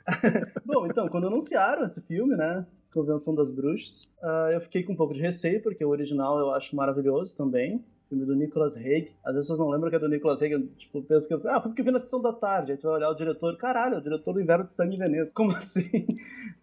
Bom, 0.63 0.85
então, 0.85 1.07
quando 1.07 1.27
anunciaram 1.27 1.83
esse 1.83 2.01
filme, 2.01 2.35
né? 2.35 2.63
Convenção 2.95 3.35
das 3.35 3.51
Bruxas. 3.51 4.05
Uh, 4.23 4.53
eu 4.53 4.61
fiquei 4.61 4.81
com 4.81 4.93
um 4.93 4.95
pouco 4.95 5.13
de 5.13 5.19
receio, 5.19 5.61
porque 5.61 5.83
o 5.83 5.89
original 5.89 6.39
eu 6.39 6.51
acho 6.51 6.73
maravilhoso 6.73 7.35
também. 7.35 7.83
Filme 8.07 8.25
do 8.25 8.33
Nicolas 8.33 8.77
Hague. 8.77 9.11
Às 9.21 9.33
vezes 9.33 9.47
vocês 9.47 9.59
não 9.59 9.67
lembram 9.67 9.89
que 9.89 9.97
é 9.97 9.99
do 9.99 10.07
Nicolas 10.07 10.41
Hague. 10.41 10.65
Tipo, 10.77 11.03
penso 11.03 11.27
que 11.27 11.33
eu. 11.33 11.41
Ah, 11.45 11.59
foi 11.59 11.71
porque 11.71 11.81
eu 11.81 11.85
vi 11.85 11.91
na 11.91 11.99
sessão 11.99 12.21
da 12.21 12.31
tarde. 12.31 12.71
Aí 12.71 12.77
tu 12.77 12.87
vai 12.87 12.95
olhar 12.95 13.09
o 13.09 13.13
diretor. 13.13 13.57
Caralho, 13.57 13.95
é 13.95 13.97
o 13.97 14.01
diretor 14.01 14.31
do 14.31 14.39
Inverno 14.39 14.63
de 14.63 14.71
Sangue 14.71 14.95
e 14.95 14.97
Veneza. 14.97 15.29
Como 15.35 15.51
assim? 15.51 16.07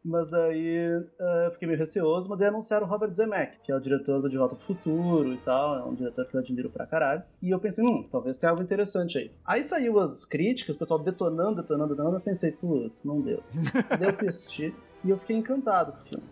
Mas 0.02 0.30
daí 0.30 0.96
uh, 1.20 1.44
eu 1.44 1.50
fiquei 1.50 1.68
meio 1.68 1.78
receoso. 1.78 2.30
Mas 2.30 2.40
aí 2.40 2.48
anunciaram 2.48 2.86
o 2.86 2.88
Robert 2.88 3.12
Zemeckis, 3.12 3.60
que 3.60 3.70
é 3.70 3.76
o 3.76 3.80
diretor 3.80 4.22
do 4.22 4.30
De 4.30 4.38
Volta 4.38 4.54
pro 4.54 4.64
Futuro 4.64 5.34
e 5.34 5.38
tal. 5.38 5.76
É 5.76 5.84
um 5.84 5.94
diretor 5.94 6.24
que 6.26 6.34
eu 6.34 6.40
admiro 6.40 6.70
pra 6.70 6.86
caralho. 6.86 7.22
E 7.42 7.50
eu 7.50 7.60
pensei, 7.60 7.84
hum, 7.84 8.08
talvez 8.10 8.38
tenha 8.38 8.48
algo 8.48 8.62
interessante 8.62 9.18
aí. 9.18 9.30
Aí 9.44 9.62
saiu 9.64 10.00
as 10.00 10.24
críticas, 10.24 10.76
o 10.76 10.78
pessoal 10.78 10.98
detonando, 10.98 11.60
detonando, 11.60 11.90
detonando. 11.90 12.16
Eu 12.16 12.22
pensei, 12.22 12.52
putz, 12.52 13.04
não 13.04 13.20
deu. 13.20 13.42
daí 14.00 14.08
eu 14.08 14.14
fui 14.14 14.28
assistir. 14.28 14.74
E 15.04 15.10
eu 15.10 15.18
fiquei 15.18 15.36
encantado 15.36 15.92
com 15.92 15.98
o 15.98 16.02
filme. 16.02 16.24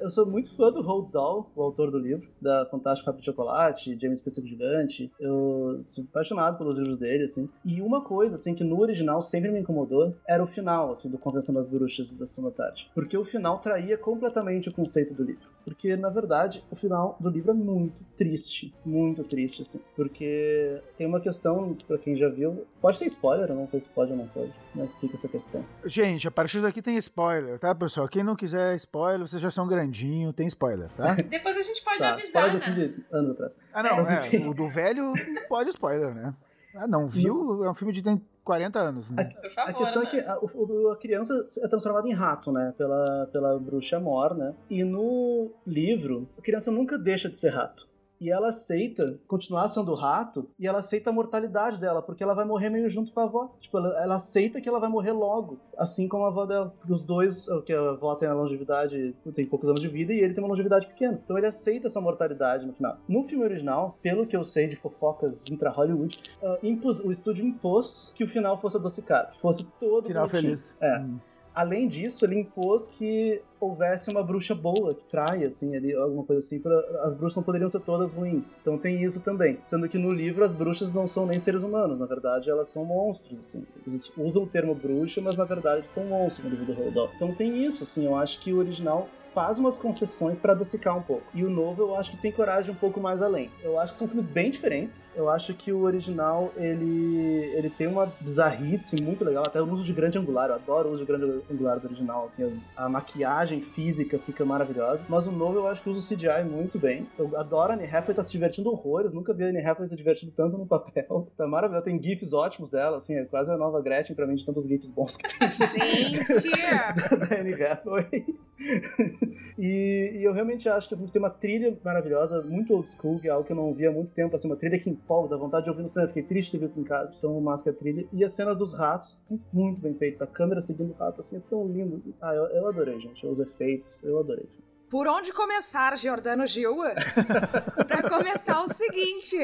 Eu 0.00 0.10
sou 0.10 0.26
muito 0.26 0.54
fã 0.56 0.72
do 0.72 0.82
Roald 0.82 1.12
Dahl, 1.12 1.50
o 1.54 1.62
autor 1.62 1.90
do 1.90 1.98
livro, 1.98 2.28
da 2.40 2.66
Fantástico 2.66 3.08
Rápido 3.08 3.24
Chocolate, 3.24 3.96
James 4.00 4.20
Pêssego 4.20 4.46
Gigante. 4.46 5.12
Eu 5.18 5.80
sou 5.82 6.04
apaixonado 6.04 6.58
pelos 6.58 6.78
livros 6.78 6.98
dele, 6.98 7.24
assim. 7.24 7.48
E 7.64 7.80
uma 7.80 8.02
coisa, 8.02 8.34
assim, 8.34 8.54
que 8.54 8.64
no 8.64 8.80
original 8.80 9.22
sempre 9.22 9.50
me 9.50 9.60
incomodou 9.60 10.14
era 10.26 10.42
o 10.42 10.46
final, 10.46 10.90
assim, 10.90 11.10
do 11.10 11.18
Convenção 11.18 11.54
das 11.54 11.66
Bruxas 11.66 12.16
da 12.16 12.26
da 12.42 12.50
Tarde. 12.50 12.90
Porque 12.94 13.16
o 13.16 13.24
final 13.24 13.58
traía 13.58 13.96
completamente 13.96 14.68
o 14.68 14.72
conceito 14.72 15.14
do 15.14 15.22
livro. 15.22 15.55
Porque, 15.66 15.96
na 15.96 16.08
verdade, 16.08 16.62
o 16.70 16.76
final 16.76 17.16
do 17.18 17.28
livro 17.28 17.50
é 17.50 17.54
muito 17.54 17.96
triste. 18.16 18.72
Muito 18.84 19.24
triste, 19.24 19.62
assim. 19.62 19.80
Porque 19.96 20.80
tem 20.96 21.08
uma 21.08 21.20
questão, 21.20 21.76
pra 21.88 21.98
quem 21.98 22.16
já 22.16 22.28
viu, 22.28 22.64
pode 22.80 23.00
ter 23.00 23.06
spoiler, 23.06 23.50
eu 23.50 23.56
não 23.56 23.66
sei 23.66 23.80
se 23.80 23.88
pode 23.88 24.12
ou 24.12 24.16
não 24.16 24.28
pode. 24.28 24.52
Como 24.72 24.84
é 24.84 24.86
que 24.86 25.00
fica 25.00 25.16
essa 25.16 25.26
questão? 25.26 25.64
Gente, 25.84 26.28
a 26.28 26.30
partir 26.30 26.62
daqui 26.62 26.80
tem 26.80 26.96
spoiler, 26.98 27.58
tá, 27.58 27.74
pessoal? 27.74 28.06
Quem 28.08 28.22
não 28.22 28.36
quiser 28.36 28.76
spoiler, 28.76 29.26
vocês 29.26 29.42
já 29.42 29.50
são 29.50 29.66
grandinho, 29.66 30.32
tem 30.32 30.46
spoiler, 30.46 30.88
tá? 30.96 31.14
Depois 31.28 31.56
a 31.56 31.62
gente 31.62 31.82
pode 31.82 31.98
tá, 31.98 32.12
avisar, 32.12 32.54
né? 32.54 32.70
De 32.70 33.04
anos 33.10 33.32
atrás. 33.32 33.56
Ah, 33.74 33.82
não, 33.82 34.00
é, 34.08 34.36
é, 34.36 34.46
o 34.46 34.54
do 34.54 34.68
velho 34.68 35.14
pode 35.48 35.70
spoiler, 35.70 36.14
né? 36.14 36.32
Ah, 36.76 36.86
não, 36.86 37.08
viu? 37.08 37.64
É 37.64 37.70
um 37.70 37.74
filme 37.74 37.92
de 37.92 38.02
tem 38.02 38.22
40 38.46 38.78
anos, 38.78 39.10
né? 39.10 39.32
A, 39.44 39.50
favor, 39.50 39.70
a 39.70 39.74
questão 39.74 40.02
né? 40.02 40.08
é 40.08 40.10
que 40.10 40.20
a, 40.20 40.34
a, 40.34 40.96
criança 40.96 41.48
é 41.58 41.68
transformada 41.68 42.08
em 42.08 42.14
rato, 42.14 42.52
né? 42.52 42.72
Pela, 42.78 43.28
pela 43.32 43.58
bruxa 43.58 43.98
Mor, 43.98 44.36
né? 44.36 44.54
E 44.70 44.84
no 44.84 45.50
livro, 45.66 46.28
a 46.38 46.40
criança 46.40 46.70
nunca 46.70 46.96
deixa 46.96 47.28
de 47.28 47.36
ser 47.36 47.48
rato 47.50 47.88
e 48.20 48.30
ela 48.30 48.48
aceita 48.48 49.18
continuar 49.26 49.68
sendo 49.68 49.94
rato 49.94 50.48
e 50.58 50.66
ela 50.66 50.78
aceita 50.78 51.10
a 51.10 51.12
mortalidade 51.12 51.80
dela, 51.80 52.02
porque 52.02 52.22
ela 52.22 52.34
vai 52.34 52.44
morrer 52.44 52.70
meio 52.70 52.88
junto 52.88 53.12
com 53.12 53.20
a 53.20 53.24
avó. 53.24 53.54
Tipo, 53.60 53.78
ela, 53.78 54.02
ela 54.02 54.16
aceita 54.16 54.60
que 54.60 54.68
ela 54.68 54.80
vai 54.80 54.88
morrer 54.88 55.12
logo, 55.12 55.58
assim 55.76 56.08
como 56.08 56.24
a 56.24 56.28
avó 56.28 56.46
dela. 56.46 56.74
Os 56.88 57.02
dois, 57.02 57.46
que 57.64 57.72
a 57.72 57.90
avó 57.90 58.14
tem 58.14 58.28
a 58.28 58.34
longevidade, 58.34 59.14
tem 59.34 59.46
poucos 59.46 59.68
anos 59.68 59.80
de 59.80 59.88
vida 59.88 60.12
e 60.12 60.20
ele 60.20 60.34
tem 60.34 60.42
uma 60.42 60.48
longevidade 60.48 60.86
pequena. 60.86 61.20
Então 61.22 61.36
ele 61.36 61.46
aceita 61.46 61.86
essa 61.86 62.00
mortalidade 62.00 62.66
no 62.66 62.72
final. 62.72 62.98
No 63.08 63.24
filme 63.24 63.44
original, 63.44 63.98
pelo 64.02 64.26
que 64.26 64.36
eu 64.36 64.44
sei 64.44 64.66
de 64.68 64.76
fofocas 64.76 65.44
intra-Hollywood, 65.50 66.18
uh, 66.42 67.06
o 67.06 67.10
estúdio 67.10 67.44
impôs 67.44 68.12
que 68.14 68.24
o 68.24 68.28
final 68.28 68.60
fosse 68.60 68.76
adocicado, 68.76 69.36
fosse 69.38 69.64
todo 69.78 70.06
Final 70.06 70.28
feliz. 70.28 70.74
É. 70.80 70.98
Hum. 70.98 71.18
Além 71.56 71.88
disso, 71.88 72.22
ele 72.26 72.38
impôs 72.38 72.86
que 72.86 73.40
houvesse 73.58 74.10
uma 74.10 74.22
bruxa 74.22 74.54
boa, 74.54 74.94
que 74.94 75.02
trai, 75.04 75.42
assim, 75.42 75.74
ali, 75.74 75.94
alguma 75.94 76.22
coisa 76.22 76.44
assim, 76.44 76.58
pra, 76.58 76.78
as 77.02 77.14
bruxas 77.14 77.36
não 77.36 77.42
poderiam 77.42 77.70
ser 77.70 77.80
todas 77.80 78.10
ruins. 78.10 78.54
Então 78.60 78.76
tem 78.76 79.02
isso 79.02 79.20
também. 79.20 79.58
Sendo 79.64 79.88
que 79.88 79.96
no 79.96 80.12
livro 80.12 80.44
as 80.44 80.52
bruxas 80.52 80.92
não 80.92 81.08
são 81.08 81.24
nem 81.24 81.38
seres 81.38 81.62
humanos, 81.62 81.98
na 81.98 82.04
verdade 82.04 82.50
elas 82.50 82.68
são 82.68 82.84
monstros, 82.84 83.40
assim. 83.40 83.66
Eles 83.86 84.12
usam 84.18 84.42
o 84.42 84.46
termo 84.46 84.74
bruxa, 84.74 85.18
mas 85.22 85.34
na 85.34 85.44
verdade 85.44 85.88
são 85.88 86.04
monstros 86.04 86.44
no 86.44 86.50
livro 86.50 86.66
do 86.66 86.74
Roald 86.74 87.14
Então 87.16 87.32
tem 87.32 87.64
isso, 87.64 87.84
assim, 87.84 88.04
eu 88.04 88.14
acho 88.14 88.38
que 88.38 88.52
o 88.52 88.58
original 88.58 89.08
faz 89.36 89.58
umas 89.58 89.76
concessões 89.76 90.38
pra 90.38 90.54
adocicar 90.54 90.96
um 90.96 91.02
pouco. 91.02 91.24
E 91.34 91.44
o 91.44 91.50
novo 91.50 91.82
eu 91.82 91.94
acho 91.94 92.10
que 92.10 92.16
tem 92.16 92.32
coragem 92.32 92.72
um 92.72 92.74
pouco 92.74 92.98
mais 92.98 93.20
além. 93.20 93.50
Eu 93.62 93.78
acho 93.78 93.92
que 93.92 93.98
são 93.98 94.08
filmes 94.08 94.26
bem 94.26 94.50
diferentes. 94.50 95.04
Eu 95.14 95.28
acho 95.28 95.52
que 95.52 95.70
o 95.70 95.82
original, 95.82 96.50
ele, 96.56 97.44
ele 97.54 97.68
tem 97.68 97.86
uma 97.86 98.06
bizarrice 98.18 98.96
muito 99.02 99.22
legal, 99.26 99.44
até 99.46 99.60
o 99.60 99.70
uso 99.70 99.84
de 99.84 99.92
grande 99.92 100.16
angular. 100.18 100.48
Eu 100.48 100.54
adoro 100.54 100.88
o 100.88 100.92
uso 100.92 101.04
de 101.04 101.06
grande 101.12 101.42
angular 101.52 101.78
do 101.78 101.86
original, 101.86 102.24
assim, 102.24 102.44
as- 102.44 102.58
a 102.74 102.88
maquiagem 102.88 103.60
física 103.60 104.18
fica 104.18 104.42
maravilhosa. 104.42 105.04
Mas 105.06 105.26
o 105.26 105.30
novo 105.32 105.58
eu 105.58 105.66
acho 105.66 105.82
que 105.82 105.90
usa 105.90 105.98
o 105.98 106.16
CGI 106.16 106.42
muito 106.42 106.78
bem. 106.78 107.06
Eu 107.18 107.36
adoro 107.38 107.72
a 107.72 107.74
Anne 107.74 107.84
Hathaway, 107.84 108.14
tá 108.16 108.22
se 108.22 108.32
divertindo 108.32 108.70
horrores. 108.70 109.12
Nunca 109.12 109.34
vi 109.34 109.44
a 109.44 109.48
Anne 109.48 109.60
Hathaway 109.60 109.86
se 109.90 109.96
divertindo 109.96 110.32
tanto 110.34 110.56
no 110.56 110.64
papel. 110.66 111.28
Tá 111.36 111.46
maravilhoso. 111.46 111.84
Tem 111.84 112.02
gifs 112.02 112.32
ótimos 112.32 112.70
dela, 112.70 112.96
assim, 112.96 113.14
é 113.16 113.24
quase 113.26 113.52
a 113.52 113.56
nova 113.58 113.82
Gretchen 113.82 114.16
pra 114.16 114.26
mim, 114.26 114.36
de 114.36 114.46
tantos 114.46 114.66
gifs 114.66 114.88
bons 114.88 115.14
que 115.18 115.28
tem. 115.28 115.46
Gente! 115.50 116.50
da 117.28 117.36
Anne 117.38 117.52
Hathaway. 117.62 118.24
e, 119.58 120.12
e 120.16 120.24
eu 120.24 120.32
realmente 120.32 120.68
acho 120.68 120.88
que 120.88 120.94
o 120.94 120.96
filme 120.96 121.12
tem 121.12 121.20
uma 121.20 121.30
trilha 121.30 121.78
maravilhosa, 121.84 122.42
muito 122.42 122.74
old 122.74 122.88
school, 122.90 123.20
que 123.20 123.28
é 123.28 123.30
algo 123.30 123.44
que 123.44 123.52
eu 123.52 123.56
não 123.56 123.72
via 123.74 123.88
há 123.88 123.92
muito 123.92 124.12
tempo, 124.12 124.34
assim, 124.36 124.46
uma 124.46 124.56
trilha 124.56 124.78
que 124.78 124.90
empolga, 124.90 125.30
dá 125.30 125.36
vontade 125.36 125.64
de 125.64 125.70
ouvir 125.70 125.82
no 125.82 125.88
cinema. 125.88 126.08
Fiquei 126.08 126.22
triste 126.22 126.52
de 126.52 126.58
ter 126.58 126.66
visto 126.66 126.80
em 126.80 126.84
casa, 126.84 127.14
então 127.16 127.40
máscara 127.40 127.76
a 127.76 127.78
trilha. 127.78 128.06
E 128.12 128.24
as 128.24 128.32
cenas 128.32 128.56
dos 128.56 128.72
ratos 128.72 129.18
estão 129.18 129.40
muito 129.52 129.80
bem 129.80 129.94
feitas, 129.94 130.22
a 130.22 130.26
câmera 130.26 130.60
seguindo 130.60 130.90
o 130.90 130.94
rato, 130.94 131.20
assim, 131.20 131.36
é 131.36 131.40
tão 131.48 131.66
lindo. 131.66 131.96
assim. 131.96 132.14
Ah, 132.20 132.34
eu, 132.34 132.44
eu 132.46 132.68
adorei, 132.68 132.98
gente, 133.00 133.26
os 133.26 133.38
efeitos, 133.38 134.02
eu 134.04 134.18
adorei. 134.18 134.46
Por 134.88 135.08
onde 135.08 135.32
começar, 135.32 135.96
Giordano 135.98 136.46
Gil? 136.46 136.76
pra 137.88 138.08
começar 138.08 138.62
o 138.62 138.72
seguinte: 138.72 139.36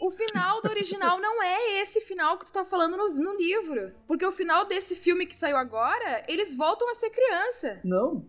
o 0.00 0.10
final 0.10 0.60
do 0.60 0.68
original 0.68 1.20
não 1.20 1.42
é 1.42 1.80
esse 1.80 2.00
final 2.00 2.36
que 2.36 2.46
tu 2.46 2.52
tá 2.52 2.64
falando 2.64 2.96
no, 2.96 3.10
no 3.14 3.36
livro. 3.36 3.92
Porque 4.08 4.26
o 4.26 4.32
final 4.32 4.64
desse 4.64 4.96
filme 4.96 5.24
que 5.24 5.36
saiu 5.36 5.56
agora, 5.56 6.24
eles 6.28 6.56
voltam 6.56 6.90
a 6.90 6.94
ser 6.94 7.10
criança. 7.10 7.80
Não, 7.84 8.24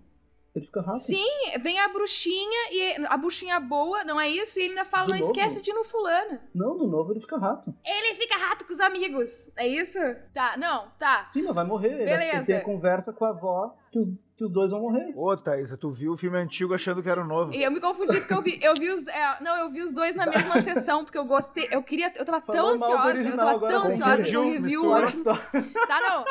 ele 0.60 0.66
fica 0.68 0.82
rápido. 0.82 1.01
Sim, 1.03 1.26
vem 1.62 1.80
a 1.80 1.88
bruxinha 1.88 2.70
e 2.72 3.05
a 3.07 3.18
bruxinha 3.18 3.60
boa, 3.60 4.03
não 4.03 4.20
é 4.20 4.30
isso? 4.30 4.60
E 4.60 4.64
ele 4.64 4.70
ainda 4.72 4.86
fala: 4.86 5.07
Do 5.07 5.14
não 5.14 5.20
novo? 5.20 5.32
esquece 5.32 5.62
de 5.62 5.72
ir 5.72 5.74
no 5.74 5.84
fulano. 5.84 6.39
Não, 6.53 6.78
no 6.78 6.88
novo 6.88 7.12
ele 7.14 7.20
fica 7.20 7.38
rato. 7.38 7.74
Ele 7.86 8.16
fica 8.16 8.38
rato 8.38 8.66
com 8.66 8.74
os 8.74 8.80
amigos, 8.80 9.51
é 9.57 9.68
isso? 9.68 9.99
Tá, 10.34 10.55
não, 10.57 10.88
tá. 10.99 11.24
Sim, 11.26 11.43
mas 11.43 11.55
vai 11.55 11.66
morrer. 11.66 11.93
Ele- 11.93 12.05
Beleza. 12.05 12.36
Ele 12.38 12.45
tem 12.45 12.57
a 12.57 12.62
conversa 12.64 13.12
com 13.14 13.26
a 13.26 13.30
avó 13.30 13.76
que 13.91 13.97
os, 13.99 14.07
que 14.38 14.43
os 14.43 14.51
dois 14.51 14.72
vão 14.72 14.82
morrer. 14.82 15.12
Ô, 15.16 15.36
Thaisa, 15.36 15.76
tu 15.78 15.89
viu 15.91 16.14
o 16.14 16.18
filme 16.18 16.38
antigo 16.38 16.74
achando 16.74 17.01
que 17.01 17.10
era 17.10 17.22
o 17.22 17.26
novo. 17.28 17.53
E 17.53 17.64
eu 17.64 17.72
me 17.72 17.80
confundi 17.82 18.20
porque 18.20 18.34
eu 18.34 18.41
vi, 18.41 18.60
eu 18.64 18.74
vi 18.76 18.89
os. 18.89 19.05
é, 19.07 19.38
não, 19.41 19.55
eu 19.57 19.70
vi 19.72 19.82
os 19.82 19.91
dois 19.93 20.16
na 20.16 20.26
mesma 20.26 20.62
sessão, 20.62 21.03
porque 21.03 21.18
eu 21.18 21.26
gostei. 21.26 21.68
Eu 21.72 21.82
queria. 21.84 22.12
Eu 22.16 22.24
tava 22.26 22.39
Falou 22.41 22.62
tão 22.62 22.78
do 22.78 22.84
ansiosa. 22.84 23.03
Eu 23.03 23.10
original, 23.16 23.38
tava 23.38 23.51
agora 23.51 23.74
tão 23.74 23.84
ansiosa 23.88 24.24
que 24.24 24.34
eu 24.36 24.43
revi 24.43 24.78
o 24.78 24.86
último. 24.95 25.24
Tá, 25.24 25.99
não. 26.01 26.26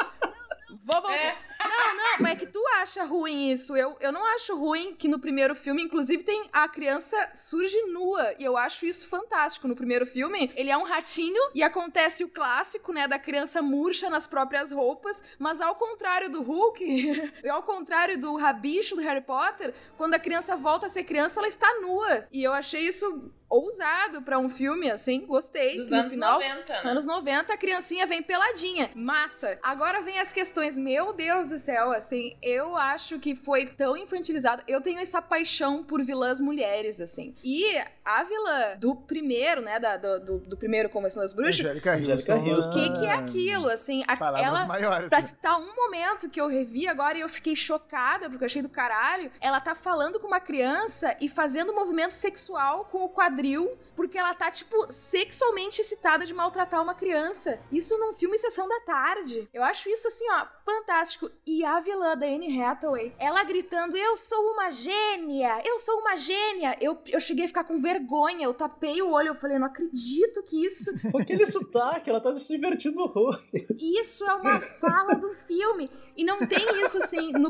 Vou 0.84 1.00
voltar. 1.02 1.12
É. 1.16 1.36
Não, 1.60 1.96
não, 1.96 2.16
mas 2.20 2.32
é 2.32 2.36
que 2.36 2.46
tu 2.46 2.62
acha 2.76 3.04
ruim 3.04 3.50
isso. 3.50 3.76
Eu, 3.76 3.96
eu 4.00 4.12
não 4.12 4.24
acho 4.34 4.56
ruim 4.56 4.94
que 4.94 5.08
no 5.08 5.18
primeiro 5.18 5.54
filme, 5.54 5.82
inclusive, 5.82 6.22
tem 6.22 6.48
a 6.52 6.68
criança 6.68 7.16
surge 7.34 7.80
nua. 7.86 8.34
E 8.38 8.44
eu 8.44 8.56
acho 8.56 8.86
isso 8.86 9.06
fantástico. 9.06 9.66
No 9.66 9.74
primeiro 9.74 10.06
filme, 10.06 10.52
ele 10.54 10.70
é 10.70 10.76
um 10.76 10.84
ratinho 10.84 11.42
e 11.54 11.62
acontece 11.62 12.22
o 12.22 12.28
clássico, 12.28 12.92
né, 12.92 13.08
da 13.08 13.18
criança 13.18 13.60
murcha 13.60 14.08
nas 14.08 14.26
próprias 14.26 14.70
roupas. 14.70 15.22
Mas 15.38 15.60
ao 15.60 15.74
contrário 15.74 16.30
do 16.30 16.42
Hulk, 16.42 16.84
e 17.44 17.48
ao 17.48 17.62
contrário 17.62 18.18
do 18.20 18.36
rabicho 18.36 18.94
do 18.94 19.02
Harry 19.02 19.22
Potter, 19.22 19.74
quando 19.96 20.14
a 20.14 20.18
criança 20.18 20.56
volta 20.56 20.86
a 20.86 20.88
ser 20.88 21.04
criança, 21.04 21.40
ela 21.40 21.48
está 21.48 21.68
nua. 21.80 22.26
E 22.32 22.42
eu 22.42 22.52
achei 22.52 22.82
isso 22.82 23.32
ousado 23.48 24.20
pra 24.22 24.38
um 24.38 24.48
filme, 24.48 24.90
assim, 24.90 25.24
gostei. 25.24 25.76
Dos 25.76 25.90
No 25.90 25.98
anos 25.98 26.12
final, 26.12 26.34
90, 26.40 26.72
né? 26.72 26.90
Anos 26.90 27.06
90, 27.06 27.52
a 27.52 27.56
criancinha 27.56 28.06
vem 28.06 28.22
peladinha. 28.22 28.90
Massa. 28.94 29.58
Agora 29.62 30.02
vem 30.02 30.20
as 30.20 30.32
questões. 30.32 30.76
Meu 30.76 31.12
Deus 31.12 31.47
do 31.52 31.58
céu, 31.58 31.90
assim, 31.92 32.36
eu 32.42 32.76
acho 32.76 33.18
que 33.18 33.34
foi 33.34 33.66
tão 33.66 33.96
infantilizado. 33.96 34.62
Eu 34.66 34.80
tenho 34.80 35.00
essa 35.00 35.20
paixão 35.22 35.82
por 35.82 36.02
vilãs 36.04 36.40
mulheres, 36.40 37.00
assim. 37.00 37.34
E 37.44 37.64
a 38.04 38.24
vilã 38.24 38.76
do 38.78 38.94
primeiro, 38.96 39.60
né, 39.60 39.78
da- 39.78 39.96
do, 39.96 40.20
do, 40.20 40.38
do 40.38 40.56
primeiro 40.56 40.88
Convenção 40.88 41.22
das 41.22 41.32
Bruxas, 41.32 41.60
Angélica 41.66 41.94
Houston. 41.96 42.70
O 42.70 42.72
que, 42.72 42.98
que 42.98 43.06
é 43.06 43.12
aquilo, 43.12 43.68
assim? 43.68 44.02
a- 44.06 44.16
Palavras 44.16 44.46
ela, 44.46 44.64
maiores. 44.66 45.08
Pra 45.08 45.18
né? 45.18 45.24
citar 45.24 45.58
um 45.58 45.74
momento 45.74 46.28
que 46.30 46.40
eu 46.40 46.48
revi 46.48 46.86
agora 46.88 47.16
e 47.18 47.20
eu 47.20 47.28
fiquei 47.28 47.54
chocada, 47.56 48.28
porque 48.28 48.44
eu 48.44 48.46
achei 48.46 48.62
do 48.62 48.68
caralho. 48.68 49.30
Ela 49.40 49.60
tá 49.60 49.74
falando 49.74 50.18
com 50.20 50.26
uma 50.26 50.40
criança 50.40 51.16
e 51.20 51.28
fazendo 51.28 51.74
movimento 51.74 52.12
sexual 52.12 52.84
com 52.86 53.04
o 53.04 53.08
quadril, 53.08 53.76
porque 53.96 54.16
ela 54.18 54.34
tá, 54.34 54.50
tipo, 54.50 54.86
sexualmente 54.92 55.80
excitada 55.80 56.24
de 56.24 56.32
maltratar 56.32 56.82
uma 56.82 56.94
criança. 56.94 57.58
Isso 57.72 57.98
num 57.98 58.12
filme 58.12 58.38
Sessão 58.38 58.68
da 58.68 58.80
Tarde. 58.80 59.48
Eu 59.52 59.62
acho 59.62 59.88
isso, 59.90 60.08
assim, 60.08 60.24
ó, 60.32 60.46
fantástico. 60.64 61.30
E 61.48 61.64
a 61.64 61.80
vilã 61.80 62.14
da 62.14 62.26
Anne 62.26 62.62
Hathaway, 62.62 63.14
ela 63.18 63.42
gritando: 63.42 63.96
Eu 63.96 64.18
sou 64.18 64.38
uma 64.52 64.70
gênia! 64.70 65.62
Eu 65.64 65.78
sou 65.78 65.98
uma 65.98 66.14
gênia! 66.14 66.76
Eu, 66.78 66.98
eu 67.08 67.18
cheguei 67.18 67.46
a 67.46 67.48
ficar 67.48 67.64
com 67.64 67.80
vergonha, 67.80 68.44
eu 68.44 68.52
tapei 68.52 69.00
o 69.00 69.10
olho, 69.12 69.28
eu 69.28 69.34
falei: 69.34 69.58
Não 69.58 69.66
acredito 69.66 70.42
que 70.42 70.62
isso 70.66 70.90
Com 71.10 71.16
aquele 71.16 71.50
sotaque, 71.50 72.10
ela 72.10 72.20
tá 72.20 72.36
se 72.36 72.54
divertindo 72.54 73.00
horror. 73.00 73.42
isso 73.80 74.24
é 74.24 74.34
uma 74.34 74.60
fala 74.60 75.14
do 75.14 75.32
filme. 75.32 75.90
E 76.14 76.22
não 76.22 76.38
tem 76.46 76.82
isso 76.82 76.98
assim 76.98 77.32
no. 77.32 77.48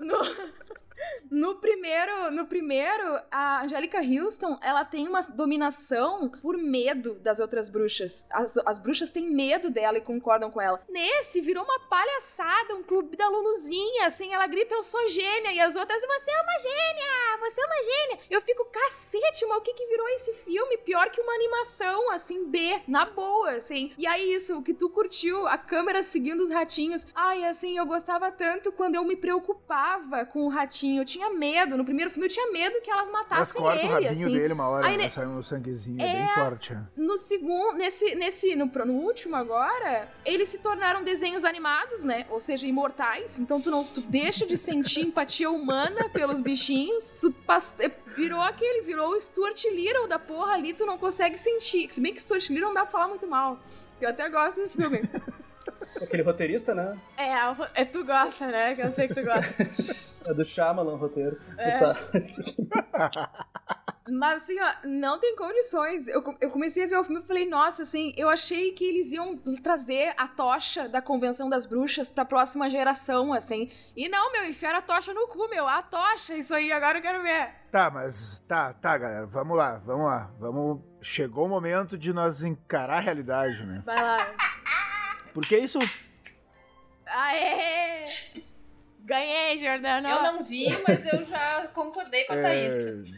No, 0.00 0.18
no 1.30 1.56
primeiro, 1.56 2.30
no 2.30 2.46
primeiro, 2.46 3.20
a 3.30 3.62
Angélica 3.62 3.98
Houston, 3.98 4.58
ela 4.60 4.84
tem 4.84 5.06
uma 5.06 5.20
dominação 5.20 6.28
por 6.28 6.56
medo 6.58 7.14
das 7.20 7.38
outras 7.38 7.68
bruxas. 7.68 8.26
As, 8.30 8.56
as 8.58 8.78
bruxas 8.78 9.10
têm 9.10 9.30
medo 9.30 9.70
dela 9.70 9.98
e 9.98 10.00
concordam 10.00 10.50
com 10.50 10.60
ela. 10.60 10.82
Nesse, 10.88 11.40
virou 11.40 11.64
uma 11.64 11.80
palhaçada, 11.88 12.74
um 12.74 12.82
clube 12.82 13.16
da 13.16 13.28
Luluzinha, 13.28 14.06
assim, 14.06 14.32
ela 14.32 14.46
grita, 14.46 14.74
eu 14.74 14.82
sou 14.82 15.08
gênia, 15.08 15.52
e 15.52 15.60
as 15.60 15.76
outras, 15.76 16.02
você 16.02 16.30
é 16.30 16.42
uma 16.42 16.58
gênia, 16.58 17.38
você 17.40 17.60
é 17.60 17.64
uma 17.64 17.82
gênia. 17.82 18.18
Eu 18.28 18.40
fico, 18.42 18.64
cacete, 18.64 19.46
mas 19.46 19.58
o 19.58 19.62
que 19.62 19.74
que 19.74 19.86
virou 19.86 20.08
esse 20.08 20.32
filme? 20.34 20.78
Pior 20.78 21.10
que 21.10 21.20
uma 21.20 21.34
animação, 21.34 22.10
assim, 22.10 22.46
B, 22.46 22.80
na 22.88 23.06
boa, 23.06 23.52
assim. 23.52 23.92
E 23.96 24.06
aí, 24.06 24.34
isso, 24.34 24.58
o 24.58 24.62
que 24.62 24.74
tu 24.74 24.90
curtiu, 24.90 25.46
a 25.46 25.56
câmera 25.56 26.02
seguindo 26.02 26.40
os 26.40 26.50
ratinhos. 26.50 27.06
Ai, 27.14 27.44
assim, 27.44 27.78
eu 27.78 27.86
gostava 27.86 28.32
tanto 28.32 28.72
quando 28.72 28.96
eu 28.96 29.04
me 29.04 29.16
preocupava 29.16 30.24
com 30.24 30.44
o 30.44 30.48
ratinho. 30.48 30.89
Eu 30.98 31.04
tinha 31.04 31.30
medo. 31.30 31.76
No 31.76 31.84
primeiro 31.84 32.10
filme 32.10 32.26
eu 32.26 32.30
tinha 32.30 32.50
medo 32.52 32.80
que 32.82 32.90
elas 32.90 33.10
matassem 33.10 33.60
o 33.62 33.70
ele, 33.72 33.86
rabinho 33.86 34.10
assim. 34.10 34.32
dele 34.38 34.52
uma 34.52 34.68
hora, 34.68 34.86
Aí, 34.86 34.96
né? 34.96 35.08
Sai 35.08 35.26
um 35.26 35.42
sanguezinho, 35.42 36.00
é 36.00 36.08
É. 36.08 36.12
bem 36.14 36.28
forte. 36.28 36.72
é. 36.72 36.78
No 36.96 37.16
segundo, 37.18 37.76
nesse, 37.78 38.14
nesse, 38.14 38.54
no, 38.56 38.66
no 38.66 38.92
último 38.94 39.36
agora, 39.36 40.08
eles 40.24 40.48
se 40.48 40.58
tornaram 40.58 41.02
desenhos 41.02 41.44
animados, 41.44 42.04
né? 42.04 42.26
Ou 42.30 42.40
seja, 42.40 42.66
imortais. 42.66 43.38
Então 43.40 43.60
tu 43.60 43.70
não, 43.70 43.82
tu 43.84 44.00
deixa 44.00 44.46
de 44.46 44.56
sentir 44.56 45.00
empatia 45.06 45.50
humana 45.50 46.08
pelos 46.10 46.40
bichinhos. 46.40 47.12
Tu 47.20 47.32
pass- 47.32 47.78
eh, 47.80 47.90
virou 48.16 48.40
aquele, 48.40 48.82
virou 48.82 49.10
o 49.10 49.20
Stuart 49.20 49.64
Little 49.66 50.06
da 50.08 50.18
porra 50.18 50.52
ali, 50.54 50.72
tu 50.72 50.86
não 50.86 50.96
consegue 50.98 51.38
sentir. 51.38 51.92
Se 51.92 52.00
bem 52.00 52.12
que 52.14 52.22
Stuart 52.22 52.48
Little 52.50 52.68
não 52.68 52.74
dá 52.74 52.82
pra 52.82 52.90
falar 52.92 53.08
muito 53.08 53.26
mal. 53.26 53.58
Eu 54.00 54.08
até 54.10 54.28
gosto 54.28 54.56
desse 54.60 54.76
filme. 54.80 55.00
Aquele 56.00 56.22
roteirista, 56.22 56.74
né? 56.74 56.98
é, 57.16 57.82
é, 57.82 57.84
tu 57.84 58.04
gosta, 58.04 58.46
né? 58.46 58.74
Que 58.74 58.82
eu 58.82 58.90
sei 58.90 59.06
que 59.08 59.14
tu 59.14 59.22
gosta. 59.24 60.10
É 60.28 60.34
do 60.34 60.44
Shyamalan, 60.44 60.92
o 60.92 60.96
roteiro. 60.96 61.40
É. 61.56 61.68
Está- 61.70 61.96
Mas 64.10 64.42
assim, 64.42 64.60
ó, 64.60 64.70
não 64.84 65.18
tem 65.18 65.34
condições. 65.36 66.08
Eu, 66.08 66.22
eu 66.40 66.50
comecei 66.50 66.84
a 66.84 66.86
ver 66.86 66.98
o 66.98 67.04
filme 67.04 67.20
e 67.22 67.26
falei, 67.26 67.48
nossa, 67.48 67.82
assim, 67.84 68.12
eu 68.16 68.28
achei 68.28 68.72
que 68.72 68.84
eles 68.84 69.12
iam 69.12 69.36
trazer 69.62 70.12
a 70.18 70.26
tocha 70.28 70.88
da 70.88 71.00
Convenção 71.00 71.48
das 71.48 71.64
Bruxas 71.64 72.10
pra 72.10 72.24
próxima 72.24 72.68
geração, 72.68 73.32
assim. 73.32 73.70
E 73.96 74.08
não, 74.10 74.30
meu, 74.32 74.44
enfiaram 74.46 74.78
a 74.78 74.82
tocha 74.82 75.14
no 75.14 75.28
cu, 75.28 75.48
meu. 75.48 75.66
A 75.66 75.80
tocha, 75.80 76.34
isso 76.34 76.54
aí, 76.54 76.70
agora 76.72 76.98
eu 76.98 77.02
quero 77.02 77.22
ver. 77.22 77.50
Tá, 77.70 77.88
mas 77.90 78.40
tá, 78.48 78.74
tá, 78.74 78.98
galera. 78.98 79.26
Vamos 79.26 79.56
lá, 79.56 79.78
vamos 79.78 80.06
lá. 80.06 80.30
Vamos. 80.38 80.80
Chegou 81.00 81.46
o 81.46 81.48
momento 81.48 81.96
de 81.96 82.12
nós 82.12 82.42
encarar 82.42 82.96
a 82.98 83.00
realidade, 83.00 83.64
né? 83.64 83.82
Vai 83.86 84.02
lá. 84.02 84.18
Porque 85.32 85.56
isso. 85.58 85.78
Aê! 87.06 88.04
Ganhei, 89.00 89.58
Jordano. 89.58 90.08
Eu 90.08 90.22
não 90.22 90.44
vi, 90.44 90.66
mas 90.86 91.04
eu 91.12 91.22
já 91.24 91.66
concordei 91.68 92.24
com 92.24 92.32
a 92.34 92.42
Thaís. 92.42 92.74
É... 92.74 93.02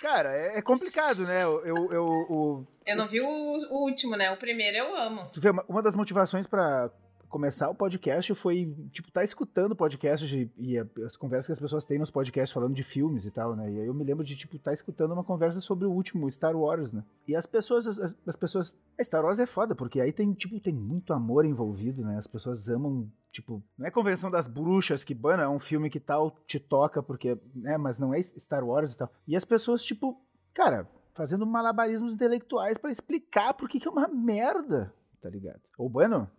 Cara, 0.00 0.36
é 0.36 0.58
é 0.58 0.62
complicado, 0.62 1.24
né? 1.24 1.44
Eu, 1.44 1.64
eu, 1.64 1.92
eu- 1.92 2.66
Eu 2.84 2.96
não 2.96 3.06
vi 3.06 3.20
o, 3.20 3.26
o 3.26 3.84
último, 3.88 4.16
né? 4.16 4.30
O 4.32 4.36
primeiro 4.36 4.76
eu 4.76 4.96
amo. 4.96 5.30
Tu 5.32 5.40
vê, 5.40 5.50
uma, 5.50 5.64
uma 5.68 5.80
das 5.82 5.94
motivações 5.94 6.46
pra 6.46 6.90
começar 7.32 7.70
o 7.70 7.74
podcast 7.74 8.32
foi, 8.34 8.72
tipo, 8.92 9.10
tá 9.10 9.24
escutando 9.24 9.74
podcasts 9.74 10.28
de- 10.28 10.50
e 10.58 10.78
as 10.78 11.16
conversas 11.16 11.46
que 11.46 11.52
as 11.52 11.58
pessoas 11.58 11.84
têm 11.84 11.98
nos 11.98 12.10
podcasts 12.10 12.52
falando 12.52 12.74
de 12.74 12.84
filmes 12.84 13.24
e 13.24 13.30
tal, 13.30 13.56
né? 13.56 13.72
E 13.72 13.80
aí 13.80 13.86
eu 13.86 13.94
me 13.94 14.04
lembro 14.04 14.22
de, 14.22 14.36
tipo, 14.36 14.58
tá 14.58 14.72
escutando 14.72 15.12
uma 15.12 15.24
conversa 15.24 15.60
sobre 15.60 15.86
o 15.86 15.90
último, 15.90 16.30
Star 16.30 16.54
Wars, 16.54 16.92
né? 16.92 17.02
E 17.26 17.34
as 17.34 17.46
pessoas, 17.46 17.86
as, 17.86 18.14
as 18.26 18.36
pessoas... 18.36 18.76
é, 18.98 19.02
Star 19.02 19.24
Wars 19.24 19.38
é 19.40 19.46
foda, 19.46 19.74
porque 19.74 20.00
aí 20.00 20.12
tem, 20.12 20.32
tipo, 20.34 20.60
tem 20.60 20.74
muito 20.74 21.12
amor 21.12 21.44
envolvido, 21.46 22.02
né? 22.04 22.18
As 22.18 22.26
pessoas 22.26 22.68
amam, 22.68 23.10
tipo... 23.32 23.62
Não 23.76 23.86
é 23.86 23.90
Convenção 23.90 24.30
das 24.30 24.46
Bruxas, 24.46 25.02
que, 25.02 25.14
bana, 25.14 25.44
é 25.44 25.48
um 25.48 25.58
filme 25.58 25.88
que 25.88 25.98
tal 25.98 26.36
te 26.46 26.60
toca, 26.60 27.02
porque... 27.02 27.38
né? 27.54 27.78
Mas 27.78 27.98
não 27.98 28.12
é 28.12 28.22
Star 28.22 28.62
Wars 28.62 28.92
e 28.92 28.98
tal. 28.98 29.10
E 29.26 29.34
as 29.34 29.44
pessoas, 29.44 29.82
tipo... 29.82 30.20
Cara, 30.52 30.86
fazendo 31.14 31.46
malabarismos 31.46 32.12
intelectuais 32.12 32.76
pra 32.76 32.90
explicar 32.90 33.54
por 33.54 33.68
que 33.70 33.80
que 33.80 33.88
é 33.88 33.90
uma 33.90 34.06
merda, 34.06 34.92
tá 35.20 35.30
ligado? 35.30 35.60
Ou, 35.78 35.88
bueno, 35.88 36.30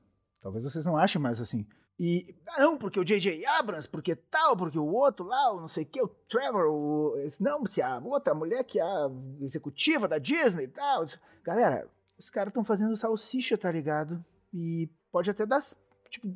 talvez 0.43 0.63
vocês 0.63 0.85
não 0.85 0.97
achem, 0.97 1.19
mas 1.19 1.41
assim... 1.41 1.65
E, 1.99 2.35
ah, 2.47 2.59
não, 2.59 2.77
porque 2.77 2.99
o 2.99 3.05
J.J. 3.05 3.45
Abrams, 3.45 3.87
porque 3.87 4.15
tal, 4.15 4.57
porque 4.57 4.79
o 4.79 4.85
outro 4.85 5.25
lá, 5.25 5.53
o 5.53 5.61
não 5.61 5.67
sei 5.67 5.83
o 5.83 5.87
que, 5.87 6.01
o 6.01 6.07
Trevor, 6.07 6.65
o, 6.67 7.13
não, 7.39 7.65
se 7.65 7.81
a 7.83 7.99
outra 7.99 8.33
mulher 8.33 8.63
que 8.63 8.79
é 8.79 8.83
a 8.83 9.11
executiva 9.39 10.07
da 10.07 10.17
Disney 10.17 10.63
e 10.63 10.67
tal. 10.67 11.05
Galera, 11.43 11.87
os 12.17 12.31
caras 12.31 12.49
estão 12.49 12.65
fazendo 12.65 12.97
salsicha, 12.97 13.57
tá 13.57 13.71
ligado? 13.71 14.23
E 14.51 14.89
pode 15.11 15.29
até 15.29 15.45
dar, 15.45 15.61
tipo, 16.09 16.35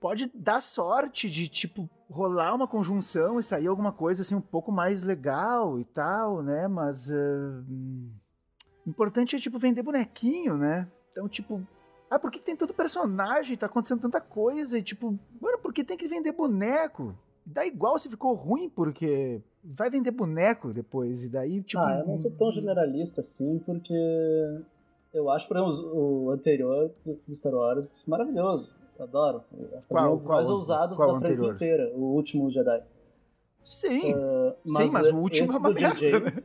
pode 0.00 0.30
dar 0.34 0.62
sorte 0.62 1.30
de, 1.30 1.48
tipo, 1.48 1.88
rolar 2.10 2.54
uma 2.54 2.66
conjunção 2.66 3.38
e 3.38 3.42
sair 3.42 3.68
alguma 3.68 3.92
coisa, 3.92 4.22
assim, 4.22 4.34
um 4.34 4.40
pouco 4.40 4.72
mais 4.72 5.04
legal 5.04 5.78
e 5.78 5.84
tal, 5.84 6.42
né? 6.42 6.66
Mas, 6.66 7.08
uh, 7.08 7.64
importante 8.86 9.36
é, 9.36 9.38
tipo, 9.38 9.58
vender 9.58 9.82
bonequinho, 9.82 10.56
né? 10.56 10.88
Então, 11.12 11.28
tipo, 11.28 11.64
ah, 12.10 12.18
por 12.18 12.30
que 12.30 12.38
tem 12.38 12.56
tanto 12.56 12.74
personagem? 12.74 13.56
Tá 13.56 13.66
acontecendo 13.66 14.00
tanta 14.00 14.20
coisa. 14.20 14.78
E 14.78 14.82
tipo, 14.82 15.18
mano, 15.40 15.58
por 15.58 15.72
que 15.72 15.84
tem 15.84 15.96
que 15.96 16.08
vender 16.08 16.32
boneco? 16.32 17.14
Dá 17.44 17.66
igual 17.66 17.98
se 17.98 18.08
ficou 18.08 18.34
ruim, 18.34 18.68
porque 18.68 19.40
vai 19.62 19.90
vender 19.90 20.10
boneco 20.10 20.72
depois. 20.72 21.24
E 21.24 21.28
daí, 21.28 21.62
tipo. 21.62 21.82
Ah, 21.82 22.00
eu 22.00 22.06
não 22.06 22.16
sou 22.16 22.30
tão 22.30 22.50
generalista 22.52 23.20
assim, 23.20 23.58
porque 23.64 23.94
eu 25.12 25.30
acho, 25.30 25.48
por 25.48 25.56
exemplo, 25.56 25.94
o 25.94 26.30
anterior 26.30 26.90
do 27.04 27.34
Star 27.34 27.54
Wars 27.54 28.04
maravilhoso. 28.06 28.70
Eu 28.98 29.04
adoro. 29.04 29.42
É 29.72 29.80
qual, 29.88 30.14
um 30.14 30.16
dos 30.16 30.26
mais 30.26 30.48
ousados 30.48 30.98
da 30.98 31.18
franquia 31.18 31.46
inteira, 31.50 31.92
o 31.94 32.14
último 32.14 32.50
Jedi. 32.50 32.82
Sim, 33.64 34.14
uh, 34.14 34.54
mas, 34.64 34.86
sim, 34.88 34.94
mas 34.94 35.06
o 35.08 35.16
último 35.18 35.52
é 35.52 35.56
uma 35.58 35.74
JJ, 35.74 36.20
né? 36.20 36.37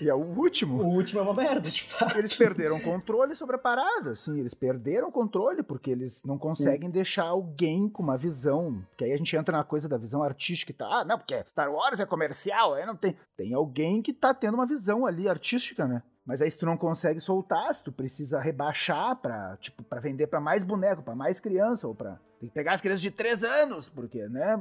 E 0.00 0.08
é 0.08 0.14
o 0.14 0.18
último. 0.18 0.82
O 0.82 0.94
último 0.94 1.20
é 1.20 1.22
uma 1.22 1.34
merda, 1.34 1.70
de 1.70 1.82
fato. 1.82 2.18
Eles 2.18 2.34
perderam 2.34 2.80
controle 2.80 3.34
sobre 3.34 3.56
a 3.56 3.58
parada, 3.58 4.12
assim, 4.12 4.38
eles 4.38 4.54
perderam 4.54 5.10
controle 5.10 5.62
porque 5.62 5.90
eles 5.90 6.22
não 6.24 6.38
conseguem 6.38 6.88
Sim. 6.88 6.92
deixar 6.92 7.24
alguém 7.24 7.88
com 7.88 8.02
uma 8.02 8.18
visão, 8.18 8.84
que 8.96 9.04
aí 9.04 9.12
a 9.12 9.16
gente 9.16 9.36
entra 9.36 9.56
na 9.56 9.64
coisa 9.64 9.88
da 9.88 9.98
visão 9.98 10.22
artística 10.22 10.72
e 10.72 10.74
tá, 10.74 10.86
ah, 10.86 11.04
não, 11.04 11.18
porque 11.18 11.42
Star 11.48 11.72
Wars 11.72 12.00
é 12.00 12.06
comercial, 12.06 12.74
aí 12.74 12.86
não 12.86 12.96
tem. 12.96 13.16
Tem 13.36 13.54
alguém 13.54 14.02
que 14.02 14.12
tá 14.12 14.34
tendo 14.34 14.54
uma 14.54 14.66
visão 14.66 15.06
ali 15.06 15.28
artística, 15.28 15.86
né? 15.86 16.02
Mas 16.24 16.40
aí 16.40 16.50
se 16.50 16.58
tu 16.58 16.66
não 16.66 16.76
consegue 16.76 17.20
soltar, 17.20 17.74
se 17.74 17.82
tu 17.82 17.90
precisa 17.90 18.40
rebaixar 18.40 19.16
pra, 19.16 19.56
tipo, 19.56 19.82
pra 19.82 20.00
vender 20.00 20.28
pra 20.28 20.40
mais 20.40 20.62
boneco, 20.62 21.02
pra 21.02 21.16
mais 21.16 21.40
criança, 21.40 21.88
ou 21.88 21.94
pra... 21.94 22.18
Tem 22.38 22.48
que 22.48 22.54
pegar 22.54 22.74
as 22.74 22.80
crianças 22.80 23.02
de 23.02 23.10
3 23.10 23.42
anos, 23.42 23.88
porque, 23.88 24.28
né? 24.28 24.56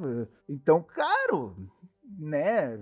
Então, 0.49 0.82
caro, 0.82 1.55
né? 2.19 2.78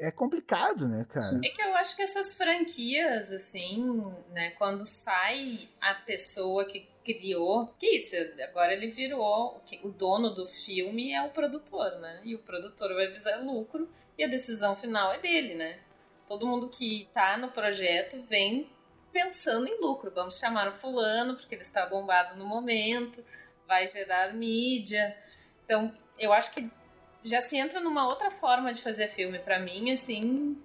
É 0.00 0.10
complicado, 0.10 0.86
né, 0.88 1.06
cara? 1.08 1.40
É 1.44 1.48
que 1.48 1.62
eu 1.62 1.74
acho 1.76 1.96
que 1.96 2.02
essas 2.02 2.34
franquias, 2.34 3.32
assim, 3.32 4.12
né, 4.30 4.50
quando 4.50 4.86
sai 4.86 5.68
a 5.80 5.94
pessoa 5.94 6.64
que 6.64 6.88
criou. 7.04 7.72
Que 7.78 7.96
isso, 7.96 8.16
agora 8.42 8.72
ele 8.72 8.88
virou. 8.88 9.62
O 9.82 9.88
dono 9.88 10.30
do 10.30 10.46
filme 10.46 11.12
é 11.12 11.22
o 11.22 11.30
produtor, 11.30 11.98
né? 11.98 12.20
E 12.22 12.34
o 12.34 12.38
produtor 12.38 12.94
vai 12.94 13.08
visar 13.08 13.42
lucro 13.42 13.88
e 14.16 14.24
a 14.24 14.28
decisão 14.28 14.76
final 14.76 15.12
é 15.12 15.18
dele, 15.18 15.54
né? 15.54 15.78
Todo 16.26 16.46
mundo 16.46 16.68
que 16.68 17.08
tá 17.14 17.36
no 17.38 17.50
projeto 17.50 18.22
vem 18.24 18.68
pensando 19.12 19.66
em 19.66 19.80
lucro. 19.80 20.12
Vamos 20.14 20.38
chamar 20.38 20.68
o 20.68 20.78
fulano 20.78 21.36
porque 21.36 21.54
ele 21.54 21.62
está 21.62 21.86
bombado 21.86 22.36
no 22.36 22.44
momento, 22.44 23.24
vai 23.66 23.88
gerar 23.88 24.34
mídia. 24.34 25.16
Então, 25.64 25.94
eu 26.18 26.32
acho 26.32 26.52
que 26.52 26.70
já 27.22 27.40
se 27.40 27.56
entra 27.56 27.80
numa 27.80 28.06
outra 28.06 28.30
forma 28.30 28.72
de 28.72 28.82
fazer 28.82 29.08
filme. 29.08 29.38
para 29.38 29.58
mim, 29.58 29.90
assim. 29.90 30.56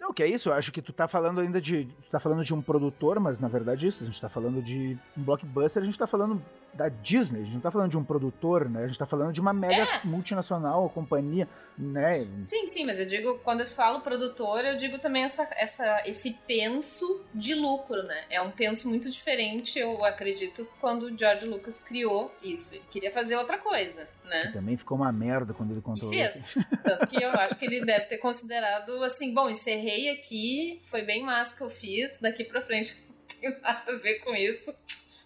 Não, 0.00 0.14
que 0.14 0.22
é 0.22 0.26
isso, 0.26 0.48
eu 0.48 0.54
acho 0.54 0.72
que 0.72 0.80
tu 0.80 0.92
tá 0.94 1.06
falando 1.06 1.40
ainda 1.40 1.60
de. 1.60 1.84
Tu 1.84 2.10
tá 2.10 2.18
falando 2.18 2.42
de 2.42 2.54
um 2.54 2.62
produtor, 2.62 3.20
mas 3.20 3.38
na 3.38 3.48
verdade 3.48 3.84
é 3.84 3.88
isso, 3.90 4.02
a 4.02 4.06
gente 4.06 4.20
tá 4.20 4.30
falando 4.30 4.62
de 4.62 4.98
um 5.16 5.22
blockbuster, 5.22 5.82
a 5.82 5.84
gente 5.84 5.98
tá 5.98 6.06
falando 6.06 6.42
da 6.72 6.88
Disney, 6.88 7.40
a 7.40 7.44
gente 7.44 7.54
não 7.54 7.60
tá 7.60 7.70
falando 7.70 7.90
de 7.90 7.98
um 7.98 8.04
produtor, 8.04 8.68
né? 8.68 8.84
A 8.84 8.86
gente 8.86 8.98
tá 8.98 9.06
falando 9.06 9.32
de 9.32 9.40
uma 9.40 9.52
mega 9.52 9.82
é. 9.82 10.00
multinacional, 10.04 10.88
companhia, 10.90 11.48
né? 11.76 12.26
Sim, 12.38 12.66
sim, 12.66 12.84
mas 12.84 13.00
eu 13.00 13.06
digo, 13.06 13.38
quando 13.38 13.60
eu 13.60 13.66
falo 13.66 14.00
produtor, 14.00 14.64
eu 14.64 14.76
digo 14.76 14.98
também 14.98 15.24
essa, 15.24 15.48
essa, 15.56 16.02
esse 16.06 16.34
penso 16.46 17.22
de 17.34 17.54
lucro, 17.54 18.02
né? 18.02 18.24
É 18.30 18.40
um 18.40 18.50
penso 18.50 18.88
muito 18.88 19.10
diferente, 19.10 19.78
eu 19.78 20.04
acredito, 20.04 20.66
quando 20.80 21.04
o 21.04 21.18
George 21.18 21.46
Lucas 21.46 21.80
criou 21.80 22.32
isso. 22.42 22.74
Ele 22.74 22.84
queria 22.90 23.10
fazer 23.10 23.36
outra 23.36 23.58
coisa, 23.58 24.08
né? 24.24 24.46
Que 24.46 24.52
também 24.52 24.76
ficou 24.76 24.96
uma 24.96 25.12
merda 25.12 25.52
quando 25.52 25.72
ele 25.72 25.80
contou. 25.80 26.12
E 26.12 26.16
fez. 26.16 26.54
Tanto 26.82 27.06
que 27.08 27.22
eu 27.22 27.30
acho 27.30 27.56
que 27.56 27.66
ele 27.66 27.84
deve 27.84 28.06
ter 28.06 28.18
considerado 28.18 29.02
assim, 29.02 29.34
bom, 29.34 29.50
encerrei 29.50 30.10
aqui, 30.10 30.80
foi 30.86 31.02
bem 31.02 31.22
massa 31.24 31.56
que 31.56 31.62
eu 31.62 31.70
fiz, 31.70 32.18
daqui 32.20 32.44
pra 32.44 32.62
frente 32.62 32.96
não 33.10 33.40
tem 33.40 33.60
nada 33.60 33.92
a 33.92 33.96
ver 33.96 34.20
com 34.20 34.34
isso 34.34 34.72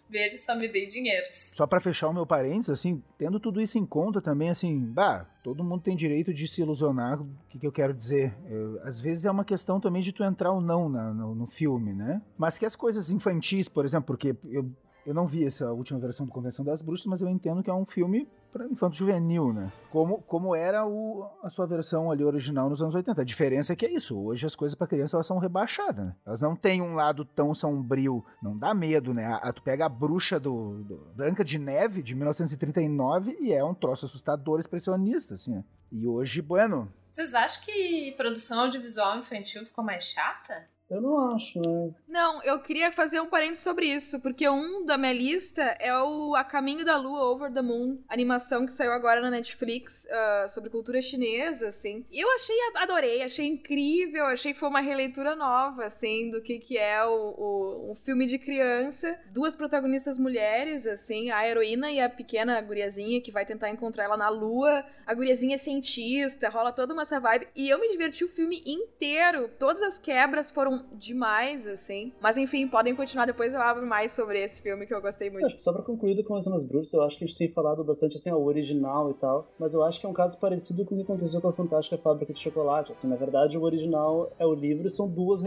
Beijo, 0.09 0.37
só 0.39 0.55
me 0.55 0.69
dei 0.69 0.87
dinheiro. 0.87 1.27
Só 1.31 1.67
para 1.67 1.81
fechar 1.81 2.09
o 2.09 2.13
meu 2.13 2.27
parênteses, 2.27 2.71
assim, 2.71 3.03
tendo 3.19 3.41
tudo 3.41 3.61
isso 3.61 3.79
em 3.79 3.87
conta 3.87 4.21
também, 4.21 4.51
assim, 4.51 4.79
bah, 4.79 5.27
todo 5.43 5.65
mundo 5.65 5.83
tem 5.83 5.97
direito 5.97 6.33
de 6.33 6.47
se 6.47 6.61
ilusionar. 6.61 7.21
O 7.21 7.29
que, 7.49 7.59
que 7.59 7.67
eu 7.67 7.73
quero 7.73 7.93
dizer? 7.93 8.35
Eu, 8.49 8.81
às 8.83 9.01
vezes 9.01 9.25
é 9.25 9.31
uma 9.31 9.45
questão 9.45 9.81
também 9.81 10.03
de 10.03 10.13
tu 10.13 10.23
entrar 10.23 10.53
ou 10.53 10.61
não 10.61 10.89
na, 10.89 11.13
no, 11.13 11.35
no 11.35 11.47
filme, 11.47 11.93
né? 11.93 12.23
Mas 12.37 12.59
que 12.59 12.67
as 12.67 12.77
coisas 12.77 13.11
infantis, 13.11 13.69
por 13.69 13.85
exemplo, 13.85 14.07
porque 14.07 14.37
eu 14.45 14.71
eu 15.07 15.15
não 15.15 15.27
vi 15.27 15.45
essa 15.45 15.73
última 15.73 15.99
versão 15.99 16.25
do 16.25 16.33
Convenção 16.33 16.65
das 16.65 16.81
Bruxas, 16.83 17.07
mas 17.07 17.21
eu 17.21 17.29
entendo 17.29 17.63
que 17.63 17.71
é 17.71 17.75
um 17.75 17.85
filme 17.85 18.29
para 18.53 18.67
infanto 18.67 18.97
juvenil, 18.97 19.53
né? 19.53 19.73
Como, 19.91 20.23
como 20.23 20.55
era 20.55 20.87
o, 20.87 21.29
a 21.43 21.51
sua 21.51 21.67
versão 21.67 22.11
ali 22.11 22.23
original 22.23 22.71
nos 22.71 22.81
anos 22.81 22.95
80. 22.95 23.21
A 23.21 23.25
diferença 23.25 23.73
é 23.73 23.77
que 23.77 23.85
é 23.85 23.93
isso. 23.93 24.17
Hoje 24.17 24.47
as 24.47 24.55
coisas 24.55 24.77
para 24.77 24.87
criança 24.87 25.17
elas 25.17 25.27
são 25.27 25.39
rebaixadas, 25.39 26.07
né? 26.07 26.15
Elas 26.25 26.41
não 26.41 26.55
têm 26.55 26.81
um 26.81 26.95
lado 26.95 27.25
tão 27.25 27.53
sombrio, 27.53 28.25
não 28.41 28.57
dá 28.57 28.73
medo, 28.73 29.13
né? 29.13 29.27
A, 29.27 29.37
a, 29.37 29.53
tu 29.53 29.61
pega 29.63 29.87
a 29.87 29.89
bruxa 29.89 30.39
do, 30.39 30.85
do, 30.85 30.97
Branca 31.17 31.45
de 31.45 31.59
Neve 31.59 32.03
de 32.03 32.15
1939 32.15 33.37
e 33.41 33.53
é 33.53 33.65
um 33.65 33.75
troço 33.75 34.07
assustador 34.07 34.61
expressionista, 34.61 35.35
assim. 35.35 35.57
Né? 35.57 35.65
E 35.91 36.07
hoje, 36.07 36.41
bueno. 36.41 36.93
Vocês 37.13 37.35
acham 37.35 37.63
que 37.65 38.13
produção 38.13 38.61
audiovisual 38.61 39.19
infantil 39.19 39.65
ficou 39.67 39.85
mais 39.85 40.05
chata? 40.05 40.69
Eu 40.89 41.01
não 41.01 41.35
acho, 41.35 41.61
né? 41.61 41.95
Não, 42.15 42.41
eu 42.45 42.61
queria 42.61 42.93
fazer 42.93 43.19
um 43.19 43.27
parênteses 43.27 43.65
sobre 43.65 43.87
isso, 43.87 44.21
porque 44.21 44.49
um 44.49 44.85
da 44.87 44.97
minha 44.97 45.13
lista 45.13 45.61
é 45.81 45.93
o 46.01 46.37
A 46.37 46.45
Caminho 46.45 46.85
da 46.85 46.97
Lua, 46.97 47.25
Over 47.25 47.53
the 47.53 47.61
Moon, 47.61 47.99
animação 48.09 48.65
que 48.65 48.71
saiu 48.71 48.93
agora 48.93 49.21
na 49.21 49.33
Netflix 49.33 50.07
uh, 50.07 50.49
sobre 50.49 50.71
cultura 50.71 51.03
chinesa, 51.03 51.71
assim. 51.71 52.07
E 52.13 52.21
eu 52.21 52.31
achei, 52.37 52.57
adorei, 52.77 53.21
achei 53.21 53.49
incrível, 53.49 54.27
achei 54.27 54.53
que 54.53 54.59
foi 54.61 54.69
uma 54.69 54.81
releitura 54.81 55.35
nova, 55.35 55.87
assim, 55.87 56.31
do 56.31 56.41
que, 56.41 56.61
que 56.61 56.79
é 56.79 57.05
o, 57.05 57.35
o, 57.37 57.91
um 57.91 57.95
filme 57.97 58.27
de 58.27 58.39
criança. 58.39 59.19
Duas 59.33 59.57
protagonistas 59.57 60.17
mulheres, 60.17 60.87
assim, 60.87 61.33
a 61.33 61.45
heroína 61.49 61.91
e 61.91 62.01
a 62.01 62.09
pequena 62.09 62.61
guriazinha 62.61 63.21
que 63.21 63.33
vai 63.33 63.45
tentar 63.45 63.71
encontrar 63.71 64.05
ela 64.05 64.17
na 64.17 64.29
Lua. 64.29 64.87
A 65.05 65.13
guriazinha 65.15 65.57
é 65.57 65.59
cientista, 65.59 66.49
rola 66.49 66.71
toda 66.71 66.93
uma 66.93 67.03
essa 67.03 67.19
vibe. 67.19 67.49
E 67.57 67.69
eu 67.69 67.81
me 67.81 67.91
diverti 67.91 68.23
o 68.23 68.29
filme 68.29 68.63
inteiro. 68.65 69.49
Todas 69.59 69.83
as 69.83 69.99
quebras 69.99 70.49
foram 70.49 70.87
demais, 70.93 71.67
assim. 71.67 72.04
Mas 72.21 72.37
enfim, 72.37 72.67
podem 72.67 72.95
continuar, 72.95 73.27
depois 73.27 73.55
eu 73.55 73.61
abro 73.61 73.87
mais 73.87 74.13
sobre 74.13 74.43
esse 74.43 74.61
filme 74.63 74.87
que 74.87 74.95
eu 74.95 75.01
gostei 75.01 75.31
muito. 75.31 75.59
Só 75.61 75.73
pra 75.73 75.83
concluir 75.83 76.15
do 76.15 76.25
Conversando 76.25 76.57
as 76.57 76.65
Bruxas, 76.65 76.93
eu 76.93 77.03
acho 77.03 77.19
que 77.19 77.25
a 77.25 77.27
gente 77.27 77.37
tem 77.37 77.49
falado 77.49 77.85
bastante, 77.85 78.17
assim, 78.17 78.31
o 78.31 78.45
original 78.45 79.11
e 79.11 79.15
tal, 79.15 79.49
mas 79.59 79.75
eu 79.75 79.83
acho 79.83 80.01
que 80.01 80.07
é 80.07 80.09
um 80.09 80.13
caso 80.13 80.39
parecido 80.39 80.85
com 80.85 80.95
o 80.95 80.99
que 80.99 81.05
aconteceu 81.05 81.41
com 81.41 81.49
a 81.49 81.53
Fantástica 81.53 81.99
Fábrica 81.99 82.33
de 82.33 82.41
Chocolate, 82.41 82.93
assim, 82.93 83.07
na 83.07 83.17
verdade 83.17 83.57
o 83.57 83.63
original 83.63 84.33
é 84.39 84.47
o 84.47 84.55
livro 84.55 84.87
e 84.87 84.91
são 84.91 85.09
duas, 85.09 85.43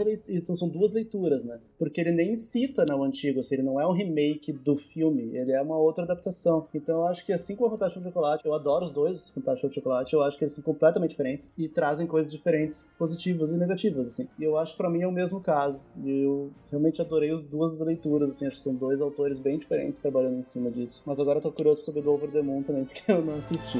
são 0.54 0.68
duas 0.68 0.92
leituras, 0.92 1.44
né? 1.44 1.58
Porque 1.78 2.00
ele 2.00 2.12
nem 2.12 2.36
cita 2.36 2.84
né, 2.84 2.94
o 2.94 3.02
antigo, 3.02 3.40
assim, 3.40 3.56
ele 3.56 3.64
não 3.64 3.80
é 3.80 3.86
um 3.86 3.92
remake 3.92 4.52
do 4.52 4.76
filme, 4.76 5.36
ele 5.36 5.52
é 5.52 5.60
uma 5.60 5.76
outra 5.76 6.04
adaptação. 6.04 6.66
Então 6.74 7.00
eu 7.00 7.06
acho 7.06 7.24
que 7.24 7.32
assim 7.32 7.54
como 7.54 7.68
a 7.68 7.70
Fantástica 7.72 8.00
de 8.00 8.06
Chocolate, 8.06 8.46
eu 8.46 8.54
adoro 8.54 8.84
os 8.84 8.90
dois, 8.90 9.30
Fantástica 9.30 9.68
de 9.68 9.74
Chocolate, 9.74 10.14
eu 10.14 10.22
acho 10.22 10.38
que 10.38 10.44
eles 10.44 10.52
são 10.52 10.64
completamente 10.64 11.10
diferentes 11.10 11.50
e 11.56 11.68
trazem 11.68 12.06
coisas 12.06 12.30
diferentes, 12.32 12.90
positivas 12.98 13.52
e 13.52 13.56
negativas, 13.56 14.06
assim. 14.06 14.28
E 14.38 14.44
eu 14.44 14.56
acho 14.58 14.72
que 14.72 14.78
pra 14.78 14.90
mim 14.90 15.02
é 15.02 15.06
o 15.06 15.12
mesmo 15.12 15.40
caso. 15.40 15.82
E 16.04 16.22
eu 16.22 16.47
realmente 16.70 17.00
adorei 17.00 17.30
as 17.30 17.42
duas 17.42 17.78
leituras, 17.78 18.30
assim, 18.30 18.46
acho 18.46 18.56
que 18.56 18.62
são 18.62 18.74
dois 18.74 19.00
autores 19.00 19.38
bem 19.38 19.58
diferentes 19.58 20.00
trabalhando 20.00 20.38
em 20.38 20.44
cima 20.44 20.70
disso. 20.70 21.02
Mas 21.06 21.18
agora 21.18 21.38
eu 21.38 21.42
tô 21.42 21.52
curioso 21.52 21.80
pra 21.80 21.86
saber 21.86 22.02
do 22.02 22.12
Over 22.12 22.30
the 22.30 22.42
Moon 22.42 22.62
também, 22.62 22.84
porque 22.86 23.10
eu 23.10 23.24
não 23.24 23.36
assisti. 23.38 23.78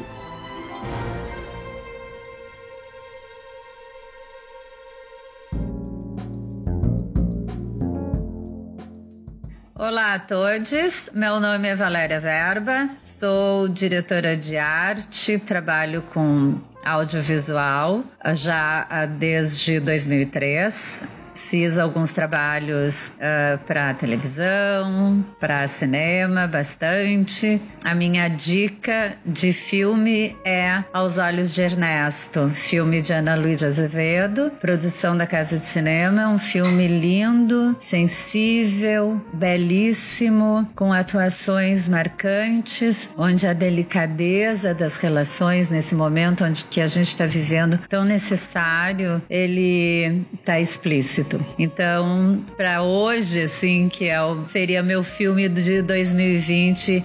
Olá 9.79 10.15
a 10.15 10.19
todos, 10.19 11.09
meu 11.15 11.39
nome 11.39 11.69
é 11.69 11.77
Valéria 11.77 12.19
Verba, 12.19 12.91
sou 13.05 13.69
diretora 13.69 14.37
de 14.37 14.57
arte, 14.57 15.39
trabalho 15.39 16.03
com 16.13 16.59
audiovisual 16.85 18.03
já 18.35 19.07
desde 19.07 19.79
2003 19.79 21.28
Fiz 21.49 21.79
alguns 21.79 22.13
trabalhos 22.13 23.09
uh, 23.09 23.57
para 23.67 23.95
televisão, 23.95 25.25
para 25.41 25.67
cinema, 25.67 26.47
bastante. 26.47 27.59
A 27.83 27.95
minha 27.95 28.29
dica 28.29 29.17
de 29.25 29.51
filme 29.51 30.37
é 30.45 30.85
Aos 30.93 31.17
Olhos 31.17 31.55
de 31.55 31.63
Ernesto, 31.63 32.51
filme 32.51 33.01
de 33.01 33.15
Ana 33.15 33.35
Luísa 33.35 33.69
Azevedo, 33.69 34.53
produção 34.61 35.17
da 35.17 35.27
Casa 35.27 35.59
de 35.59 35.65
Cinema. 35.65 36.29
Um 36.29 36.39
filme 36.39 36.87
lindo, 36.87 37.75
sensível, 37.81 39.19
belíssimo, 39.33 40.71
com 40.77 40.93
atuações 40.93 41.89
marcantes, 41.89 43.09
onde 43.17 43.47
a 43.47 43.55
delicadeza 43.55 44.75
das 44.75 44.99
relações 44.99 45.71
nesse 45.71 45.95
momento 45.95 46.45
onde 46.45 46.67
que 46.67 46.83
a 46.83 46.89
gente 46.89 47.09
está 47.09 47.25
vivendo 47.25 47.79
tão 47.89 48.05
necessário, 48.05 49.23
ele 49.31 50.27
está 50.35 50.61
explícito. 50.61 51.38
Então, 51.59 52.43
para 52.57 52.83
hoje, 52.83 53.43
assim, 53.43 53.89
que 53.89 54.07
é 54.07 54.21
o, 54.23 54.47
seria 54.49 54.83
meu 54.83 55.03
filme 55.03 55.49
de 55.49 55.83
2020, 55.83 57.05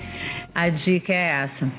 a 0.54 0.70
dica 0.70 1.14
é 1.14 1.42
essa. 1.44 1.72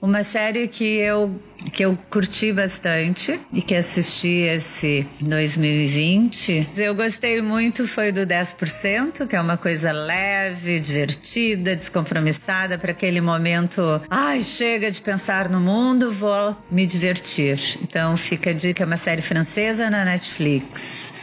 Uma 0.00 0.24
série 0.24 0.66
que 0.66 0.84
eu, 0.84 1.32
que 1.72 1.84
eu 1.84 1.96
curti 2.10 2.52
bastante 2.52 3.38
e 3.52 3.62
que 3.62 3.72
assisti 3.72 4.42
esse 4.48 5.06
2020, 5.20 6.70
eu 6.76 6.92
gostei 6.92 7.40
muito 7.40 7.86
foi 7.86 8.10
do 8.10 8.22
10%, 8.22 9.28
que 9.28 9.36
é 9.36 9.40
uma 9.40 9.56
coisa 9.56 9.92
leve, 9.92 10.80
divertida, 10.80 11.76
descompromissada 11.76 12.76
para 12.78 12.90
aquele 12.90 13.20
momento. 13.20 14.02
Ai, 14.10 14.42
chega 14.42 14.90
de 14.90 15.00
pensar 15.00 15.48
no 15.48 15.60
mundo, 15.60 16.10
vou 16.10 16.56
me 16.68 16.84
divertir. 16.84 17.78
Então 17.80 18.16
fica 18.16 18.50
a 18.50 18.52
dica, 18.52 18.82
é 18.82 18.86
uma 18.86 18.96
série 18.96 19.22
francesa 19.22 19.88
na 19.88 20.04
Netflix. 20.04 21.14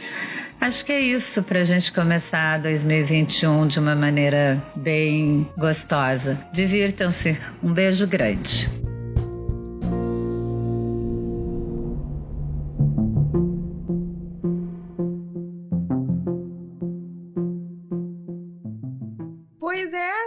Acho 0.60 0.84
que 0.84 0.92
é 0.92 1.00
isso 1.00 1.42
para 1.42 1.60
a 1.60 1.64
gente 1.64 1.90
começar 1.90 2.58
2021 2.58 3.66
de 3.66 3.78
uma 3.78 3.96
maneira 3.96 4.62
bem 4.76 5.48
gostosa. 5.56 6.38
Divirtam-se. 6.52 7.38
Um 7.62 7.72
beijo 7.72 8.06
grande. 8.06 8.68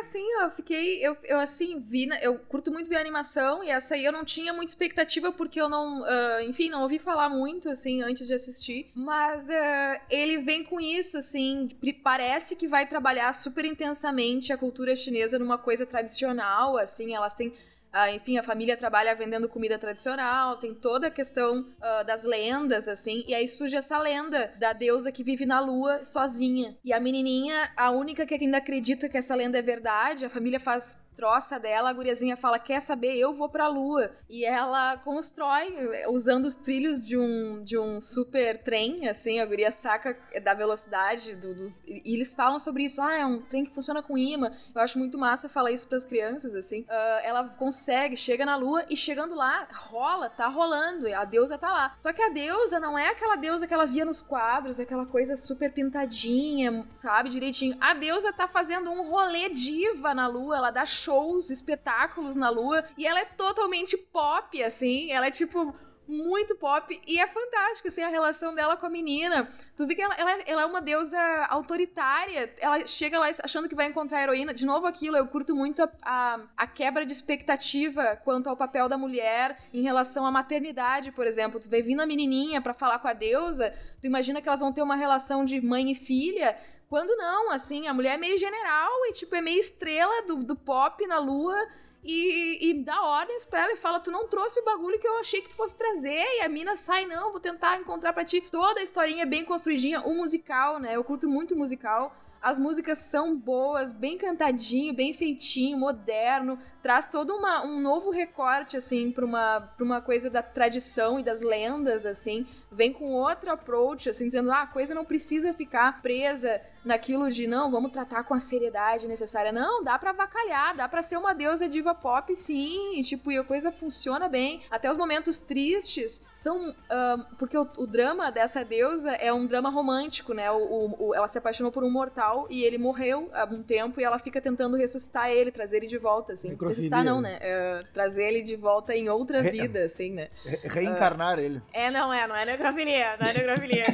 Assim, 0.03 0.23
eu 0.41 0.51
fiquei. 0.51 1.05
Eu, 1.05 1.17
eu 1.23 1.39
assim, 1.39 1.79
vi. 1.79 2.07
Eu 2.21 2.37
curto 2.37 2.71
muito 2.71 2.89
ver 2.89 2.97
animação, 2.97 3.63
e 3.63 3.69
essa 3.69 3.95
aí 3.95 4.05
eu 4.05 4.11
não 4.11 4.23
tinha 4.23 4.53
muita 4.53 4.71
expectativa, 4.71 5.31
porque 5.31 5.59
eu 5.59 5.67
não. 5.67 6.01
Uh, 6.01 6.41
enfim, 6.47 6.69
não 6.69 6.83
ouvi 6.83 6.99
falar 6.99 7.29
muito, 7.29 7.69
assim, 7.69 8.01
antes 8.01 8.27
de 8.27 8.33
assistir. 8.33 8.91
Mas 8.93 9.43
uh, 9.43 10.01
ele 10.09 10.39
vem 10.39 10.63
com 10.63 10.79
isso, 10.79 11.17
assim. 11.17 11.69
Parece 12.03 12.55
que 12.55 12.67
vai 12.67 12.87
trabalhar 12.87 13.33
super 13.33 13.65
intensamente 13.65 14.53
a 14.53 14.57
cultura 14.57 14.95
chinesa 14.95 15.39
numa 15.39 15.57
coisa 15.57 15.85
tradicional, 15.85 16.77
assim. 16.77 17.13
Elas 17.15 17.33
têm 17.33 17.53
ah, 17.93 18.11
enfim, 18.11 18.39
a 18.39 18.43
família 18.43 18.75
trabalha 18.75 19.13
vendendo 19.13 19.47
comida 19.47 19.77
tradicional, 19.77 20.57
tem 20.57 20.73
toda 20.73 21.07
a 21.07 21.11
questão 21.11 21.61
uh, 21.61 22.03
das 22.03 22.23
lendas, 22.23 22.87
assim, 22.87 23.23
e 23.27 23.35
aí 23.35 23.47
surge 23.47 23.75
essa 23.75 23.99
lenda 23.99 24.51
da 24.57 24.73
deusa 24.73 25.11
que 25.11 25.23
vive 25.23 25.45
na 25.45 25.59
lua 25.59 26.03
sozinha. 26.03 26.75
E 26.83 26.91
a 26.91 26.99
menininha, 26.99 27.71
a 27.77 27.91
única 27.91 28.25
que 28.25 28.33
ainda 28.33 28.57
acredita 28.57 29.07
que 29.07 29.15
essa 29.15 29.35
lenda 29.35 29.59
é 29.59 29.61
verdade, 29.61 30.25
a 30.25 30.29
família 30.29 30.59
faz 30.59 30.97
troça 31.15 31.59
dela, 31.59 31.89
a 31.89 31.93
guriazinha 31.93 32.35
fala: 32.35 32.59
Quer 32.59 32.81
saber? 32.81 33.15
Eu 33.15 33.33
vou 33.33 33.49
pra 33.49 33.67
lua. 33.67 34.11
E 34.29 34.45
ela 34.45 34.97
constrói, 34.97 35.73
usando 36.09 36.45
os 36.45 36.55
trilhos 36.55 37.05
de 37.05 37.17
um, 37.17 37.63
de 37.63 37.77
um 37.77 38.01
super 38.01 38.61
trem, 38.63 39.07
assim, 39.07 39.39
a 39.39 39.45
guria 39.45 39.71
saca 39.71 40.17
da 40.43 40.53
velocidade 40.53 41.35
do, 41.35 41.53
dos. 41.53 41.83
E 41.85 42.13
eles 42.13 42.33
falam 42.33 42.59
sobre 42.59 42.83
isso: 42.83 43.01
Ah, 43.01 43.17
é 43.17 43.25
um 43.25 43.41
trem 43.41 43.65
que 43.65 43.73
funciona 43.73 44.01
com 44.01 44.17
imã. 44.17 44.51
Eu 44.73 44.81
acho 44.81 44.97
muito 44.99 45.17
massa 45.17 45.47
falar 45.47 45.71
isso 45.71 45.87
pras 45.87 46.05
crianças, 46.05 46.55
assim. 46.55 46.81
Uh, 46.81 47.19
ela 47.23 47.47
consegue, 47.49 48.17
chega 48.17 48.45
na 48.45 48.55
lua 48.55 48.85
e 48.89 48.97
chegando 48.97 49.35
lá, 49.35 49.67
rola, 49.71 50.29
tá 50.29 50.47
rolando. 50.47 51.07
A 51.13 51.25
deusa 51.25 51.57
tá 51.57 51.71
lá. 51.71 51.95
Só 51.99 52.11
que 52.11 52.21
a 52.21 52.29
deusa 52.29 52.79
não 52.79 52.97
é 52.97 53.09
aquela 53.09 53.35
deusa 53.35 53.67
que 53.67 53.73
ela 53.73 53.85
via 53.85 54.05
nos 54.05 54.21
quadros, 54.21 54.79
aquela 54.79 55.05
coisa 55.05 55.35
super 55.35 55.71
pintadinha, 55.71 56.87
sabe? 56.95 57.29
Direitinho. 57.29 57.77
A 57.79 57.93
deusa 57.93 58.33
tá 58.33 58.47
fazendo 58.47 58.89
um 58.91 59.09
rolê 59.09 59.49
diva 59.49 60.13
na 60.13 60.27
lua, 60.27 60.57
ela 60.57 60.71
dá 60.71 60.85
shows, 61.03 61.49
espetáculos 61.49 62.35
na 62.35 62.49
lua. 62.49 62.83
E 62.97 63.05
ela 63.05 63.19
é 63.19 63.25
totalmente 63.25 63.97
pop, 63.97 64.63
assim. 64.63 65.11
Ela 65.11 65.27
é 65.27 65.31
tipo 65.31 65.73
muito 66.07 66.55
pop 66.55 67.01
e 67.07 67.19
é 67.19 67.27
fantástico, 67.27 67.87
assim, 67.87 68.01
a 68.03 68.09
relação 68.09 68.53
dela 68.53 68.75
com 68.75 68.85
a 68.85 68.89
menina. 68.89 69.49
Tu 69.75 69.87
vê 69.87 69.95
que 69.95 70.01
ela, 70.01 70.13
ela, 70.15 70.31
ela, 70.45 70.61
é 70.63 70.65
uma 70.65 70.81
deusa 70.81 71.19
autoritária, 71.49 72.53
ela 72.59 72.85
chega 72.85 73.19
lá 73.19 73.29
achando 73.41 73.69
que 73.69 73.75
vai 73.75 73.87
encontrar 73.87 74.19
a 74.19 74.23
heroína. 74.23 74.53
De 74.53 74.65
novo, 74.65 74.85
aquilo, 74.85 75.15
eu 75.17 75.27
curto 75.27 75.55
muito 75.55 75.81
a, 75.81 75.89
a, 76.01 76.39
a, 76.57 76.67
quebra 76.67 77.05
de 77.05 77.13
expectativa 77.13 78.17
quanto 78.23 78.49
ao 78.49 78.57
papel 78.57 78.89
da 78.89 78.97
mulher 78.97 79.57
em 79.73 79.81
relação 79.81 80.25
à 80.25 80.31
maternidade, 80.31 81.11
por 81.11 81.25
exemplo. 81.25 81.59
Tu 81.59 81.69
vê 81.69 81.81
vindo 81.81 82.01
a 82.01 82.05
menininha 82.05 82.61
para 82.61 82.73
falar 82.73 82.99
com 82.99 83.07
a 83.07 83.13
deusa, 83.13 83.73
tu 84.01 84.07
imagina 84.07 84.41
que 84.41 84.47
elas 84.47 84.61
vão 84.61 84.73
ter 84.73 84.81
uma 84.81 84.95
relação 84.95 85.45
de 85.45 85.61
mãe 85.61 85.91
e 85.91 85.95
filha, 85.95 86.57
quando 86.93 87.15
não, 87.15 87.49
assim, 87.49 87.87
a 87.87 87.93
mulher 87.93 88.13
é 88.13 88.17
meio 88.17 88.37
general 88.37 88.91
e, 89.07 89.13
tipo, 89.13 89.33
é 89.33 89.41
meio 89.41 89.59
estrela 89.59 90.27
do, 90.27 90.43
do 90.43 90.55
pop 90.55 91.07
na 91.07 91.17
lua 91.17 91.57
e, 92.03 92.69
e 92.69 92.83
dá 92.83 93.01
ordens 93.01 93.43
pra 93.43 93.61
ela 93.63 93.73
e 93.73 93.77
fala: 93.77 93.99
Tu 93.99 94.11
não 94.11 94.27
trouxe 94.27 94.59
o 94.59 94.63
bagulho 94.63 94.99
que 94.99 95.07
eu 95.07 95.17
achei 95.17 95.41
que 95.41 95.49
tu 95.49 95.55
fosse 95.55 95.75
trazer. 95.75 96.23
E 96.37 96.41
a 96.41 96.47
mina 96.47 96.75
sai: 96.75 97.07
Não, 97.07 97.31
vou 97.31 97.39
tentar 97.39 97.79
encontrar 97.79 98.13
para 98.13 98.23
ti. 98.23 98.41
Toda 98.41 98.79
a 98.79 98.83
historinha 98.83 99.23
é 99.23 99.25
bem 99.25 99.43
construidinha. 99.43 100.01
O 100.01 100.13
musical, 100.13 100.79
né? 100.79 100.95
Eu 100.95 101.03
curto 101.03 101.27
muito 101.27 101.55
musical. 101.55 102.15
As 102.39 102.59
músicas 102.59 102.99
são 102.99 103.35
boas, 103.35 103.91
bem 103.91 104.15
cantadinho, 104.15 104.93
bem 104.93 105.15
feitinho, 105.15 105.79
moderno. 105.79 106.59
Traz 106.83 107.07
todo 107.07 107.33
uma, 107.33 107.65
um 107.65 107.79
novo 107.79 108.11
recorte, 108.11 108.77
assim, 108.77 109.09
pra 109.09 109.25
uma, 109.25 109.61
pra 109.61 109.83
uma 109.83 109.99
coisa 109.99 110.29
da 110.29 110.43
tradição 110.43 111.19
e 111.19 111.23
das 111.23 111.41
lendas, 111.41 112.05
assim. 112.05 112.45
Vem 112.73 112.91
com 112.91 113.13
outro 113.13 113.51
approach, 113.51 114.09
assim, 114.09 114.25
dizendo: 114.25 114.51
ah, 114.51 114.63
a 114.63 114.67
coisa 114.67 114.93
não 114.93 115.05
precisa 115.05 115.53
ficar 115.53 116.01
presa 116.01 116.61
naquilo 116.83 117.29
de 117.29 117.47
não, 117.47 117.71
vamos 117.71 117.91
tratar 117.91 118.23
com 118.23 118.33
a 118.33 118.39
seriedade 118.39 119.07
necessária. 119.07 119.51
Não, 119.51 119.83
dá 119.83 119.97
para 119.97 120.09
avacalhar, 120.09 120.75
dá 120.75 120.87
para 120.87 121.01
ser 121.01 121.17
uma 121.17 121.33
deusa 121.33 121.67
diva 121.67 121.95
pop, 121.95 122.35
sim, 122.35 122.99
e, 122.99 123.03
tipo, 123.03 123.31
e 123.31 123.37
a 123.37 123.43
coisa 123.43 123.71
funciona 123.71 124.27
bem. 124.27 124.61
Até 124.69 124.91
os 124.91 124.97
momentos 124.97 125.39
tristes 125.39 126.25
são. 126.33 126.69
Uh, 126.71 127.35
porque 127.37 127.57
o, 127.57 127.67
o, 127.77 127.87
drama 127.87 128.31
dessa 128.31 128.63
deusa 128.63 129.11
é 129.11 129.31
um 129.31 129.45
drama 129.45 129.69
romântico, 129.69 130.33
né? 130.33 130.51
O, 130.51 130.95
o, 130.99 131.15
ela 131.15 131.27
se 131.27 131.37
apaixonou 131.37 131.71
por 131.71 131.83
um 131.83 131.89
mortal 131.89 132.47
e 132.49 132.63
ele 132.63 132.77
morreu 132.77 133.29
há 133.33 133.45
um 133.45 133.63
tempo 133.63 133.99
e 133.99 134.03
ela 134.03 134.19
fica 134.19 134.41
tentando 134.41 134.75
ressuscitar 134.75 135.29
ele, 135.29 135.51
trazer 135.51 135.77
ele 135.77 135.87
de 135.87 135.97
volta, 135.97 136.33
assim. 136.33 136.57
Ressuscitar 136.59 137.03
não, 137.03 137.21
né? 137.21 137.39
Uh, 137.39 137.85
trazer 137.93 138.25
ele 138.25 138.41
de 138.43 138.55
volta 138.55 138.95
em 138.95 139.09
outra 139.09 139.41
Re 139.41 139.51
vida, 139.51 139.83
assim, 139.85 140.11
né? 140.11 140.29
Re 140.43 140.59
reencarnar 140.67 141.37
uh, 141.37 141.41
ele. 141.41 141.61
É, 141.71 141.89
não 141.89 142.13
é, 142.13 142.27
não 142.27 142.35
é 142.35 142.45
necrofilia, 142.63 143.17
não 143.19 143.27
é 143.27 143.33
necrofilia. 143.33 143.85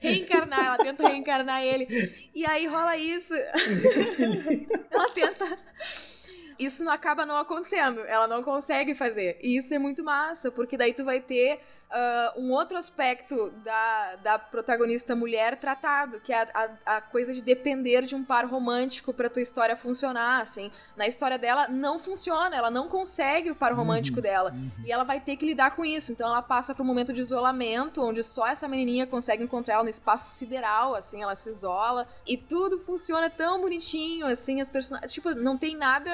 reencarnar, 0.00 0.64
ela 0.64 0.78
tenta 0.78 1.08
reencarnar 1.08 1.62
ele. 1.62 2.30
E 2.34 2.44
aí 2.44 2.66
rola 2.66 2.96
isso. 2.96 3.34
ela 4.90 5.08
tenta. 5.10 5.58
Isso 6.58 6.82
não 6.84 6.92
acaba 6.92 7.26
não 7.26 7.36
acontecendo. 7.36 8.00
Ela 8.00 8.26
não 8.26 8.42
consegue 8.42 8.94
fazer. 8.94 9.38
E 9.42 9.56
isso 9.58 9.74
é 9.74 9.78
muito 9.78 10.02
massa, 10.02 10.50
porque 10.50 10.76
daí 10.76 10.92
tu 10.92 11.04
vai 11.04 11.20
ter 11.20 11.60
uh, 11.90 12.40
um 12.40 12.52
outro 12.52 12.76
aspecto 12.76 13.50
da, 13.64 14.16
da 14.16 14.38
protagonista 14.38 15.14
mulher 15.14 15.56
tratado, 15.58 16.20
que 16.20 16.32
é 16.32 16.42
a, 16.42 16.70
a, 16.84 16.96
a 16.96 17.00
coisa 17.00 17.32
de 17.32 17.42
depender 17.42 18.02
de 18.02 18.14
um 18.14 18.24
par 18.24 18.46
romântico 18.46 19.12
para 19.12 19.30
tua 19.30 19.42
história 19.42 19.76
funcionar, 19.76 20.40
assim. 20.40 20.70
Na 20.96 21.06
história 21.06 21.38
dela 21.38 21.68
não 21.68 21.98
funciona, 21.98 22.56
ela 22.56 22.70
não 22.70 22.88
consegue 22.88 23.50
o 23.50 23.54
par 23.54 23.72
uhum, 23.72 23.78
romântico 23.78 24.16
uhum, 24.18 24.22
dela. 24.22 24.50
Uhum. 24.52 24.70
E 24.84 24.92
ela 24.92 25.04
vai 25.04 25.20
ter 25.20 25.36
que 25.36 25.46
lidar 25.46 25.76
com 25.76 25.84
isso. 25.84 26.12
Então 26.12 26.28
ela 26.28 26.42
passa 26.42 26.74
por 26.74 26.82
um 26.82 26.86
momento 26.86 27.12
de 27.12 27.20
isolamento, 27.20 28.02
onde 28.02 28.22
só 28.22 28.46
essa 28.46 28.66
menininha 28.66 29.06
consegue 29.06 29.44
encontrar 29.44 29.74
ela 29.74 29.84
no 29.84 29.90
espaço 29.90 30.36
sideral, 30.36 30.94
assim, 30.94 31.22
ela 31.22 31.34
se 31.34 31.48
isola. 31.48 32.06
E 32.26 32.36
tudo 32.36 32.78
funciona 32.80 33.30
tão 33.30 33.60
bonitinho, 33.60 34.26
assim, 34.26 34.60
as 34.60 34.68
personagens... 34.68 35.12
Tipo, 35.12 35.34
não 35.34 35.56
tem 35.56 35.76
nada 35.76 36.10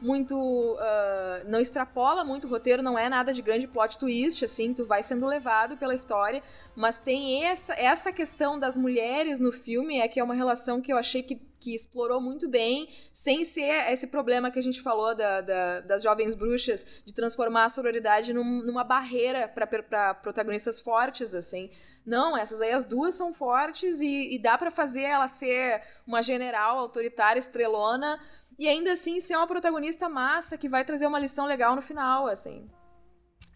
muito... 0.00 0.36
Uh, 0.36 1.48
não 1.48 1.60
extrapola 1.60 2.24
muito 2.24 2.46
o 2.46 2.50
roteiro, 2.50 2.82
não 2.82 2.98
é 2.98 3.08
nada 3.08 3.32
de 3.32 3.42
grande 3.42 3.66
plot 3.66 3.98
twist, 3.98 4.44
assim, 4.44 4.74
tu 4.74 4.84
vai 4.84 5.03
sendo 5.04 5.26
levado 5.26 5.76
pela 5.76 5.94
história, 5.94 6.42
mas 6.74 6.98
tem 6.98 7.44
essa, 7.44 7.72
essa 7.74 8.12
questão 8.12 8.58
das 8.58 8.76
mulheres 8.76 9.38
no 9.38 9.52
filme, 9.52 10.00
é 10.00 10.08
que 10.08 10.18
é 10.18 10.24
uma 10.24 10.34
relação 10.34 10.80
que 10.80 10.92
eu 10.92 10.98
achei 10.98 11.22
que, 11.22 11.36
que 11.60 11.74
explorou 11.74 12.20
muito 12.20 12.48
bem, 12.48 12.88
sem 13.12 13.44
ser 13.44 13.92
esse 13.92 14.08
problema 14.08 14.50
que 14.50 14.58
a 14.58 14.62
gente 14.62 14.82
falou 14.82 15.14
da, 15.14 15.40
da 15.40 15.80
das 15.80 16.02
jovens 16.02 16.34
bruxas, 16.34 16.84
de 17.04 17.14
transformar 17.14 17.66
a 17.66 17.68
sororidade 17.68 18.32
num, 18.32 18.62
numa 18.62 18.82
barreira 18.82 19.46
para 19.46 20.14
protagonistas 20.14 20.80
fortes, 20.80 21.34
assim. 21.34 21.70
Não, 22.04 22.36
essas 22.36 22.60
aí 22.60 22.72
as 22.72 22.84
duas 22.84 23.14
são 23.14 23.32
fortes 23.32 24.00
e, 24.00 24.34
e 24.34 24.38
dá 24.38 24.58
para 24.58 24.70
fazer 24.70 25.02
ela 25.02 25.26
ser 25.26 25.82
uma 26.06 26.22
general 26.22 26.78
autoritária, 26.78 27.38
estrelona, 27.38 28.20
e 28.58 28.68
ainda 28.68 28.92
assim 28.92 29.20
ser 29.20 29.36
uma 29.36 29.46
protagonista 29.46 30.08
massa 30.08 30.58
que 30.58 30.68
vai 30.68 30.84
trazer 30.84 31.06
uma 31.06 31.18
lição 31.18 31.46
legal 31.46 31.74
no 31.74 31.82
final, 31.82 32.26
assim. 32.26 32.68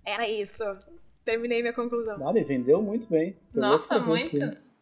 Era 0.04 0.26
isso. 0.26 0.64
Terminei 1.28 1.60
minha 1.60 1.74
conclusão. 1.74 2.26
Ah, 2.26 2.32
me 2.32 2.42
vendeu 2.42 2.80
muito 2.80 3.06
bem. 3.06 3.36
Tô 3.52 3.60
Nossa, 3.60 3.98
muito. 3.98 4.34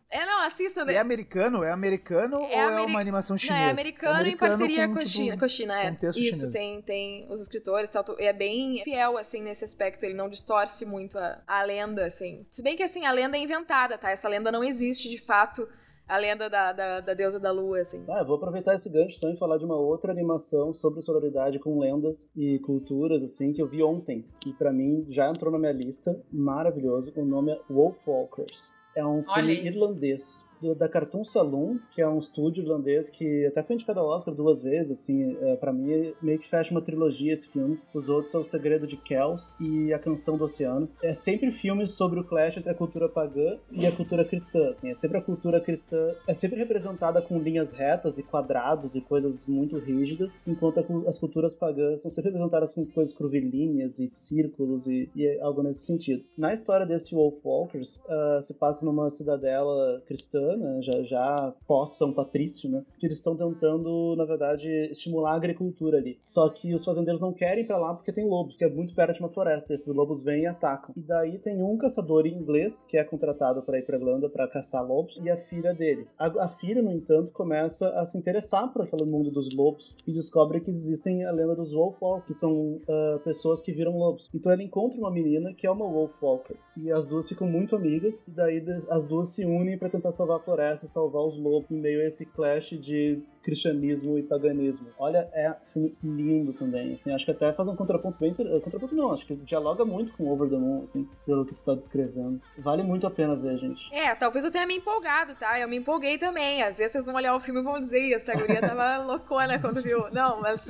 É, 0.09 0.25
não, 0.25 0.43
assista. 0.43 0.83
É 0.83 0.97
americano? 0.97 1.65
É 1.65 1.73
americano 1.73 2.37
ou 2.37 2.47
é 2.47 2.83
uma 2.83 3.01
animação 3.01 3.35
Não, 3.35 3.39
chinesa? 3.39 3.65
é 3.65 3.71
americano, 3.71 4.15
em 4.15 4.21
Americano 4.21 4.51
parceria 4.51 4.87
com, 4.87 4.93
com, 4.95 4.99
a 5.01 5.03
tipo, 5.03 5.19
China. 5.19 5.39
Com 5.39 5.45
a 5.45 5.49
China, 5.49 5.83
é. 5.83 5.91
Isso, 5.91 6.13
chinês. 6.13 6.53
tem, 6.53 6.83
tem 6.83 7.27
os 7.29 7.43
escritores 7.43 7.91
e 7.91 7.93
tal. 7.93 8.05
É 8.21 8.33
bem 8.33 8.81
fiel, 8.85 9.19
assim, 9.19 9.43
nesse 9.43 9.65
aspecto. 9.65 10.05
Ele 10.05 10.15
não 10.15 10.29
distorce 10.29 10.87
muito 10.87 11.19
a, 11.19 11.43
a 11.49 11.65
lenda, 11.65 12.07
assim. 12.07 12.47
Se 12.49 12.63
bem 12.63 12.77
que, 12.77 12.85
assim, 12.85 13.05
a 13.05 13.11
lenda 13.11 13.37
é 13.37 13.41
inventada, 13.41 13.99
tá? 13.99 14.13
Essa 14.13 14.29
lenda 14.29 14.53
não 14.53 14.63
existe, 14.63 15.09
de 15.09 15.19
fato. 15.19 15.69
A 16.09 16.19
lenda 16.19 16.49
da, 16.49 16.73
da, 16.73 17.01
da 17.01 17.15
deusa 17.15 17.41
da 17.41 17.51
lua, 17.51 17.81
assim. 17.81 18.05
Ah, 18.09 18.21
eu 18.21 18.27
vou 18.27 18.37
aproveitar 18.37 18.75
esse 18.75 18.89
gancho 18.89 19.17
então 19.17 19.33
e 19.33 19.37
falar 19.37 19.59
de 19.59 19.65
uma 19.65 19.77
outra 19.77 20.13
animação 20.13 20.73
sobre 20.73 21.03
sororidade 21.03 21.59
com 21.59 21.81
lendas 21.81 22.31
e 22.37 22.61
culturas, 22.61 23.23
assim, 23.23 23.53
que 23.53 23.61
eu 23.61 23.67
vi 23.67 23.83
ontem. 23.83 24.25
Que 24.41 24.53
pra 24.53 24.73
mim 24.73 25.05
já 25.09 25.29
entrou 25.29 25.51
na 25.51 25.59
minha 25.59 25.73
lista. 25.73 26.17
Maravilhoso. 26.31 27.13
O 27.17 27.25
nome 27.25 27.53
é 27.53 27.61
Wolfwalkers. 27.69 28.73
É 28.95 29.05
um 29.05 29.25
filme 29.25 29.67
irlandês. 29.67 30.47
Do- 30.61 30.75
da 30.75 30.89
Cartoon 30.89 31.25
Saloon, 31.25 31.79
que 31.91 32.01
é 32.01 32.09
um 32.09 32.19
estúdio 32.19 32.63
irlandês 32.63 33.09
que 33.09 33.47
até 33.47 33.63
foi 33.63 33.75
indicado 33.75 34.01
ao 34.01 34.07
Oscar 34.09 34.35
duas 34.35 34.61
vezes, 34.63 34.93
assim, 35.01 35.37
é, 35.41 35.57
para 35.57 35.73
mim 35.73 36.13
meio 36.23 36.39
que 36.39 36.49
fecha 36.49 36.71
uma 36.71 36.81
trilogia 36.83 37.33
esse 37.33 37.49
filme. 37.49 37.79
Os 37.95 38.09
outros 38.09 38.31
são 38.31 38.41
O 38.41 38.45
Segredo 38.45 38.87
de 38.87 38.97
Kells 38.97 39.55
e 39.61 39.93
A 39.93 39.99
Canção 39.99 40.37
do 40.37 40.45
Oceano. 40.45 40.89
É 41.03 41.13
sempre 41.15 41.51
filmes 41.53 41.91
sobre 41.93 42.21
o 42.21 42.25
clash 42.25 42.57
entre 42.57 42.71
a 42.71 42.75
cultura 42.75 43.09
pagã 43.09 43.59
e 43.71 43.87
a 43.87 43.93
cultura 43.93 44.25
cristã, 44.25 44.71
assim, 44.71 44.91
é 44.91 44.95
sempre 44.95 45.19
a 45.19 45.23
cultura 45.23 45.61
cristã, 45.61 46.15
é 46.27 46.35
sempre 46.35 46.59
representada 46.59 47.21
com 47.23 47.39
linhas 47.39 47.73
retas 47.73 48.19
e 48.19 48.23
quadrados 48.23 48.95
e 48.95 49.01
coisas 49.01 49.47
muito 49.47 49.79
rígidas, 49.79 50.41
enquanto 50.47 50.79
a 50.81 50.87
as 51.09 51.19
culturas 51.19 51.55
pagãs 51.55 52.01
são 52.01 52.11
sempre 52.11 52.31
representadas 52.31 52.73
com 52.73 52.85
coisas 52.87 53.13
curvilíneas 53.15 53.99
e 53.99 54.07
círculos 54.09 54.87
e, 54.87 55.11
e 55.15 55.39
algo 55.41 55.63
nesse 55.63 55.81
sentido. 55.81 56.25
Na 56.39 56.55
história 56.55 56.87
desse 56.87 57.15
Wolfwalkers, 57.15 58.03
ah, 58.09 58.39
se 58.41 58.55
passa 58.55 58.85
numa 58.87 59.09
cidadela 59.11 60.01
cristã, 60.07 60.46
né, 60.55 60.83
já, 60.83 61.03
já 61.03 61.55
pós-São 61.67 62.13
Patrício, 62.13 62.69
né, 62.69 62.85
que 62.99 63.07
eles 63.07 63.17
estão 63.17 63.35
tentando, 63.35 64.15
na 64.17 64.27
verdade, 64.27 64.69
estimular 64.91 65.33
a 65.33 65.37
agricultura 65.37 65.97
ali. 65.97 66.17
Só 66.21 66.49
que 66.51 66.75
os 66.75 66.85
fazendeiros 66.85 67.21
não 67.21 67.33
querem 67.33 67.65
ir 67.65 67.67
pra 67.67 67.79
lá 67.79 67.95
porque 67.95 68.13
tem 68.13 68.29
lobos, 68.29 68.57
que 68.57 68.65
é 68.65 68.69
muito 68.69 68.95
perto 68.95 69.15
de 69.15 69.21
uma 69.21 69.31
floresta, 69.31 69.73
e 69.73 69.75
esses 69.75 69.95
lobos 69.95 70.23
vêm 70.23 70.43
e 70.43 70.47
atacam. 70.47 70.95
E 70.97 71.01
daí 71.01 71.39
tem 71.39 71.63
um 71.63 71.79
caçador 71.79 72.27
inglês 72.27 72.85
que 72.89 72.99
é 72.99 73.05
contratado 73.05 73.63
para 73.63 73.79
ir 73.79 73.83
pra 73.83 73.97
Irlanda 73.97 74.29
para 74.29 74.47
caçar 74.49 74.87
lobos, 74.87 75.19
e 75.25 75.31
a 75.31 75.37
filha 75.37 75.73
dele. 75.73 76.07
A, 76.19 76.45
a 76.45 76.49
filha, 76.49 76.83
no 76.83 76.93
entanto, 76.93 77.33
começa 77.33 77.89
a 77.91 78.05
se 78.05 78.19
interessar 78.19 78.71
por 78.73 78.83
aquele 78.83 79.05
mundo 79.05 79.31
dos 79.31 79.55
lobos 79.55 79.97
e 80.07 80.13
descobre 80.13 80.61
que 80.61 80.71
existem 80.71 81.25
a 81.25 81.33
lenda 81.33 81.55
dos 81.55 81.73
Wolfwalk, 81.73 82.27
que 82.27 82.35
são 82.35 82.81
ah, 82.89 83.21
pessoas 83.25 83.61
que 83.61 83.73
viram 83.73 83.97
lobos. 83.97 84.29
Então 84.35 84.53
ele 84.53 84.65
encontra 84.65 84.99
uma 84.99 85.11
menina 85.11 85.55
que 85.55 85.67
é 85.67 85.71
uma 85.71 85.87
Wolfwalker, 85.87 86.57
e 86.77 86.91
as 86.91 87.07
duas 87.07 87.29
ficam 87.29 87.49
muito 87.49 87.77
amigas, 87.77 88.25
e 88.27 88.31
daí 88.31 88.63
as 88.91 89.05
duas 89.05 89.29
se 89.29 89.45
unem 89.45 89.79
para 89.79 89.89
tentar 89.89 90.11
salvar 90.11 90.36
a 90.37 90.41
floresta 90.41 90.87
e 90.87 90.89
salvar 90.89 91.23
os 91.23 91.37
lobos 91.37 91.71
em 91.71 91.81
meio 91.81 92.01
a 92.01 92.05
esse 92.05 92.27
clash 92.27 92.71
de 92.71 93.23
cristianismo 93.43 94.19
e 94.19 94.23
paganismo. 94.23 94.89
Olha, 94.99 95.29
é 95.33 95.55
lindo 96.03 96.53
também, 96.53 96.95
assim, 96.95 97.15
acho 97.15 97.25
que 97.25 97.31
até 97.31 97.53
faz 97.53 97.69
um 97.69 97.77
contraponto 97.77 98.19
bem... 98.19 98.35
Contraponto 98.35 98.95
não, 98.95 99.13
acho 99.13 99.25
que 99.25 99.37
dialoga 99.37 99.85
muito 99.85 100.13
com 100.15 100.29
Over 100.29 100.51
the 100.51 100.57
Moon, 100.57 100.83
assim, 100.83 101.09
pelo 101.25 101.47
que 101.47 101.55
tu 101.55 101.63
tá 101.63 101.75
descrevendo. 101.75 102.41
Vale 102.59 102.83
muito 102.83 103.07
a 103.07 103.11
pena 103.11 103.37
ver, 103.37 103.57
gente. 103.59 103.83
É, 103.95 104.15
talvez 104.17 104.45
eu 104.45 104.51
tenha 104.51 104.67
me 104.67 104.77
empolgado, 104.77 105.37
tá? 105.37 105.61
Eu 105.61 105.69
me 105.69 105.77
empolguei 105.77 106.19
também. 106.19 106.63
Às 106.63 106.79
vezes 106.79 106.93
vocês 106.93 107.07
vão 107.07 107.15
olhar 107.15 107.37
o 107.37 107.41
filme 107.41 107.61
e 107.61 107.63
vão 107.63 107.81
dizer, 107.81 108.13
essa 108.13 108.35
guria 108.35 108.61
tava 108.61 108.99
loucona 109.07 109.61
quando 109.61 109.81
viu. 109.81 110.11
Não, 110.11 110.41
mas... 110.41 110.67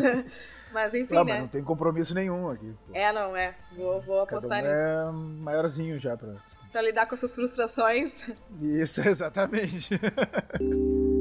Mas 0.76 0.92
enfim, 0.94 1.14
Não, 1.14 1.24
né? 1.24 1.32
mas 1.32 1.40
não 1.40 1.48
tem 1.48 1.62
compromisso 1.64 2.14
nenhum 2.14 2.50
aqui. 2.50 2.70
pô. 2.86 2.94
É, 2.94 3.10
não, 3.10 3.34
é. 3.34 3.54
Vou, 3.74 3.98
vou 4.02 4.26
Cada 4.26 4.34
um 4.34 4.38
apostar 4.40 4.62
nisso. 4.62 4.74
é 4.74 5.10
maiorzinho 5.10 5.98
já 5.98 6.14
pra... 6.18 6.34
Pra 6.70 6.82
lidar 6.82 7.06
com 7.06 7.14
essas 7.14 7.34
frustrações. 7.34 8.28
Isso, 8.60 9.00
exatamente. 9.08 9.88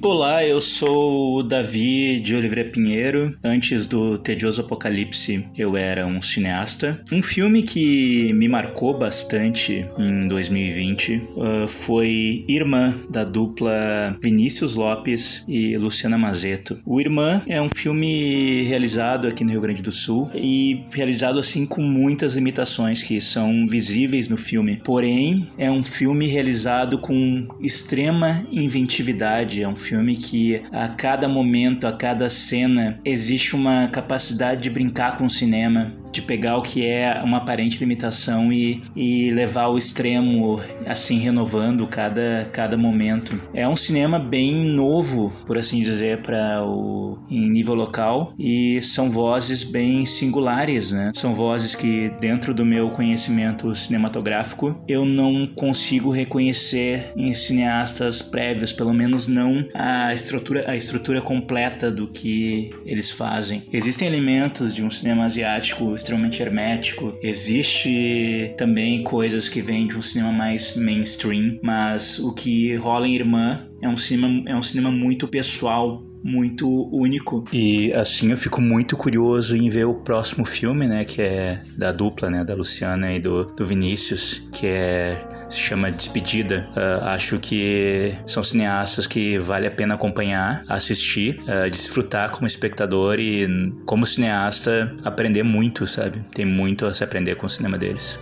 Olá, 0.00 0.46
eu 0.46 0.60
sou 0.60 1.38
o 1.38 1.42
Davi 1.42 2.20
de 2.20 2.36
Oliveira 2.36 2.70
Pinheiro. 2.70 3.36
Antes 3.42 3.84
do 3.84 4.16
Tedioso 4.16 4.60
Apocalipse, 4.60 5.44
eu 5.56 5.76
era 5.76 6.06
um 6.06 6.22
cineasta. 6.22 7.02
Um 7.10 7.20
filme 7.20 7.64
que 7.64 8.32
me 8.32 8.48
marcou 8.48 8.96
bastante 8.96 9.84
em 9.98 10.28
2020 10.28 11.22
ah, 11.36 11.66
foi 11.68 12.44
Irmã, 12.48 12.94
da 13.10 13.24
dupla 13.24 14.16
Vinícius 14.22 14.76
Lopes 14.76 15.44
e 15.48 15.76
Luciana 15.76 16.16
Mazeto. 16.16 16.78
O 16.86 17.00
Irmã 17.00 17.42
é 17.48 17.60
um 17.60 17.68
filme 17.68 18.62
realizado 18.62 19.26
aqui 19.26 19.42
no 19.42 19.50
Rio 19.50 19.60
Grande 19.60 19.82
do 19.82 19.90
Sul 19.90 20.30
e 20.32 20.84
realizado 20.94 21.40
assim 21.40 21.66
com 21.66 21.82
muitas 21.82 22.36
limitações 22.36 23.02
que 23.02 23.20
são 23.20 23.66
visíveis 23.66 24.28
no 24.28 24.36
filme. 24.36 24.80
Porém, 24.84 25.48
é 25.58 25.68
um 25.68 25.82
filme 25.82 26.28
realizado 26.28 26.98
com 26.98 27.48
extrema 27.60 28.46
inventividade. 28.52 29.60
É 29.60 29.68
um 29.68 29.74
filme 29.74 29.87
que 30.16 30.62
a 30.72 30.88
cada 30.88 31.28
momento, 31.28 31.86
a 31.86 31.92
cada 31.92 32.28
cena, 32.28 33.00
existe 33.04 33.54
uma 33.54 33.88
capacidade 33.88 34.62
de 34.62 34.70
brincar 34.70 35.16
com 35.16 35.24
o 35.24 35.30
cinema, 35.30 35.92
de 36.10 36.22
pegar 36.22 36.56
o 36.56 36.62
que 36.62 36.86
é 36.86 37.20
uma 37.22 37.38
aparente 37.38 37.78
limitação 37.78 38.52
e, 38.52 38.82
e 38.94 39.30
levar 39.30 39.62
ao 39.62 39.78
extremo, 39.78 40.60
assim 40.86 41.18
renovando 41.18 41.86
cada, 41.86 42.48
cada 42.52 42.76
momento. 42.76 43.40
É 43.54 43.68
um 43.68 43.76
cinema 43.76 44.18
bem 44.18 44.54
novo, 44.54 45.32
por 45.46 45.58
assim 45.58 45.80
dizer, 45.80 46.22
para 46.22 46.64
o 46.64 47.18
em 47.30 47.48
nível 47.48 47.74
local 47.74 48.32
e 48.38 48.80
são 48.82 49.10
vozes 49.10 49.62
bem 49.64 50.04
singulares, 50.06 50.92
né? 50.92 51.12
São 51.14 51.34
vozes 51.34 51.74
que 51.74 52.10
dentro 52.20 52.54
do 52.54 52.64
meu 52.64 52.90
conhecimento 52.90 53.74
cinematográfico 53.74 54.80
eu 54.86 55.04
não 55.04 55.46
consigo 55.46 56.10
reconhecer 56.10 57.12
em 57.16 57.34
cineastas 57.34 58.22
prévios, 58.22 58.72
pelo 58.72 58.92
menos 58.92 59.28
não 59.28 59.66
a 59.74 60.12
estrutura 60.12 60.64
a 60.68 60.76
estrutura 60.76 61.20
completa 61.20 61.90
do 61.90 62.06
que 62.08 62.70
eles 62.84 63.10
fazem. 63.10 63.64
Existem 63.72 64.08
elementos 64.08 64.74
de 64.74 64.82
um 64.82 64.90
cinema 64.90 65.24
asiático 65.24 65.94
extremamente 65.98 66.42
hermético. 66.42 67.16
Existe 67.22 68.54
também 68.56 69.02
coisas 69.02 69.48
que 69.48 69.60
vêm 69.60 69.86
de 69.86 69.96
um 69.96 70.02
cinema 70.02 70.32
mais 70.32 70.76
mainstream, 70.76 71.58
mas 71.62 72.18
o 72.18 72.32
que 72.32 72.74
rola 72.76 73.06
em 73.06 73.14
Irmã 73.14 73.60
é 73.80 73.88
um 73.88 73.96
cinema 73.96 74.42
é 74.46 74.56
um 74.56 74.62
cinema 74.62 74.90
muito 74.90 75.28
pessoal, 75.28 76.02
muito 76.22 76.68
único. 76.92 77.44
E 77.52 77.92
assim 77.92 78.30
eu 78.30 78.36
fico 78.36 78.60
muito 78.60 78.96
curioso 78.96 79.56
em 79.56 79.68
ver 79.68 79.84
o 79.84 79.94
próximo 79.94 80.44
filme, 80.44 80.86
né, 80.86 81.04
que 81.04 81.22
é 81.22 81.62
da 81.76 81.92
dupla, 81.92 82.30
né, 82.30 82.44
da 82.44 82.54
Luciana 82.54 83.12
e 83.12 83.20
do, 83.20 83.44
do 83.44 83.64
Vinícius, 83.64 84.42
que 84.52 84.66
é 84.66 85.26
se 85.48 85.60
chama 85.60 85.90
Despedida. 85.90 86.68
Ah, 86.76 87.14
acho 87.14 87.38
que 87.38 88.14
são 88.26 88.42
cineastas 88.42 89.06
que 89.06 89.38
vale 89.38 89.66
a 89.66 89.70
pena 89.70 89.94
acompanhar, 89.94 90.64
assistir, 90.68 91.38
ah, 91.46 91.68
desfrutar 91.68 92.30
como 92.30 92.46
espectador 92.46 93.18
e 93.18 93.46
como 93.86 94.06
cineasta 94.06 94.94
aprender 95.04 95.42
muito, 95.42 95.86
sabe? 95.86 96.20
Tem 96.34 96.44
muito 96.44 96.86
a 96.86 96.94
se 96.94 97.02
aprender 97.02 97.36
com 97.36 97.46
o 97.46 97.48
cinema 97.48 97.78
deles. 97.78 98.18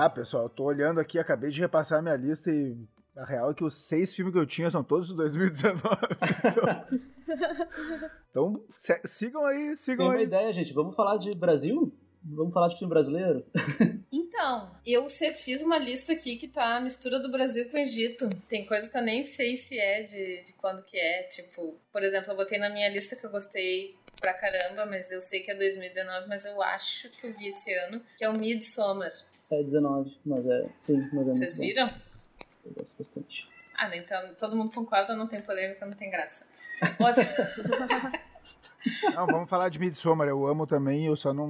Tá, 0.00 0.08
pessoal, 0.08 0.44
eu 0.44 0.48
tô 0.48 0.64
olhando 0.64 0.98
aqui, 0.98 1.18
acabei 1.18 1.50
de 1.50 1.60
repassar 1.60 1.98
a 1.98 2.02
minha 2.02 2.16
lista 2.16 2.50
e 2.50 2.74
a 3.14 3.26
real 3.26 3.50
é 3.50 3.54
que 3.54 3.62
os 3.62 3.86
seis 3.86 4.14
filmes 4.14 4.32
que 4.32 4.40
eu 4.40 4.46
tinha 4.46 4.70
são 4.70 4.82
todos 4.82 5.08
de 5.08 5.14
2019. 5.14 5.78
Então, 8.30 8.64
então 8.64 8.64
sigam 9.04 9.44
aí, 9.44 9.66
Tem 9.66 9.76
sigam 9.76 10.06
uma 10.06 10.14
aí. 10.14 10.22
ideia, 10.22 10.54
gente. 10.54 10.72
Vamos 10.72 10.96
falar 10.96 11.18
de 11.18 11.34
Brasil? 11.34 11.92
Vamos 12.24 12.54
falar 12.54 12.68
de 12.68 12.78
filme 12.78 12.88
brasileiro? 12.88 13.44
Então, 14.10 14.70
eu 14.86 15.06
fiz 15.08 15.62
uma 15.62 15.76
lista 15.76 16.12
aqui 16.14 16.36
que 16.36 16.48
tá 16.48 16.76
a 16.76 16.80
mistura 16.80 17.18
do 17.18 17.30
Brasil 17.30 17.68
com 17.68 17.76
o 17.76 17.80
Egito. 17.80 18.30
Tem 18.48 18.64
coisas 18.64 18.88
que 18.88 18.96
eu 18.96 19.02
nem 19.02 19.22
sei 19.22 19.54
se 19.54 19.78
é 19.78 20.04
de, 20.04 20.44
de 20.44 20.52
quando 20.54 20.82
que 20.82 20.96
é. 20.96 21.24
Tipo, 21.24 21.78
por 21.92 22.02
exemplo, 22.02 22.32
eu 22.32 22.36
botei 22.36 22.58
na 22.58 22.70
minha 22.70 22.88
lista 22.88 23.16
que 23.16 23.26
eu 23.26 23.30
gostei 23.30 23.98
pra 24.20 24.34
caramba, 24.34 24.86
mas 24.86 25.10
eu 25.10 25.20
sei 25.20 25.40
que 25.40 25.50
é 25.50 25.54
2019, 25.54 26.28
mas 26.28 26.44
eu 26.44 26.62
acho 26.62 27.08
que 27.10 27.26
eu 27.26 27.32
vi 27.32 27.48
esse 27.48 27.72
ano, 27.74 28.00
que 28.16 28.24
é 28.24 28.28
o 28.28 28.34
Midsommar. 28.34 29.10
É 29.50 29.62
19, 29.62 30.16
mas 30.24 30.46
é. 30.46 30.68
Sim, 30.76 31.08
mas 31.12 31.28
é 31.28 31.34
Vocês 31.34 31.58
muito 31.58 31.74
bom. 31.76 31.86
viram? 31.86 32.00
Eu 32.64 32.72
gosto 32.72 32.98
bastante. 32.98 33.48
Ah, 33.76 33.96
então 33.96 34.34
todo 34.38 34.56
mundo 34.56 34.72
concorda, 34.74 35.16
não 35.16 35.26
tem 35.26 35.40
polêmica, 35.40 35.86
não 35.86 35.94
tem 35.94 36.10
graça. 36.10 36.46
Outra- 36.98 37.24
Não, 39.14 39.26
vamos 39.26 39.50
falar 39.50 39.68
de 39.68 39.78
Midsommar, 39.78 40.26
eu 40.28 40.46
amo 40.46 40.66
também, 40.66 41.06
eu 41.06 41.14
só 41.16 41.34
não... 41.34 41.48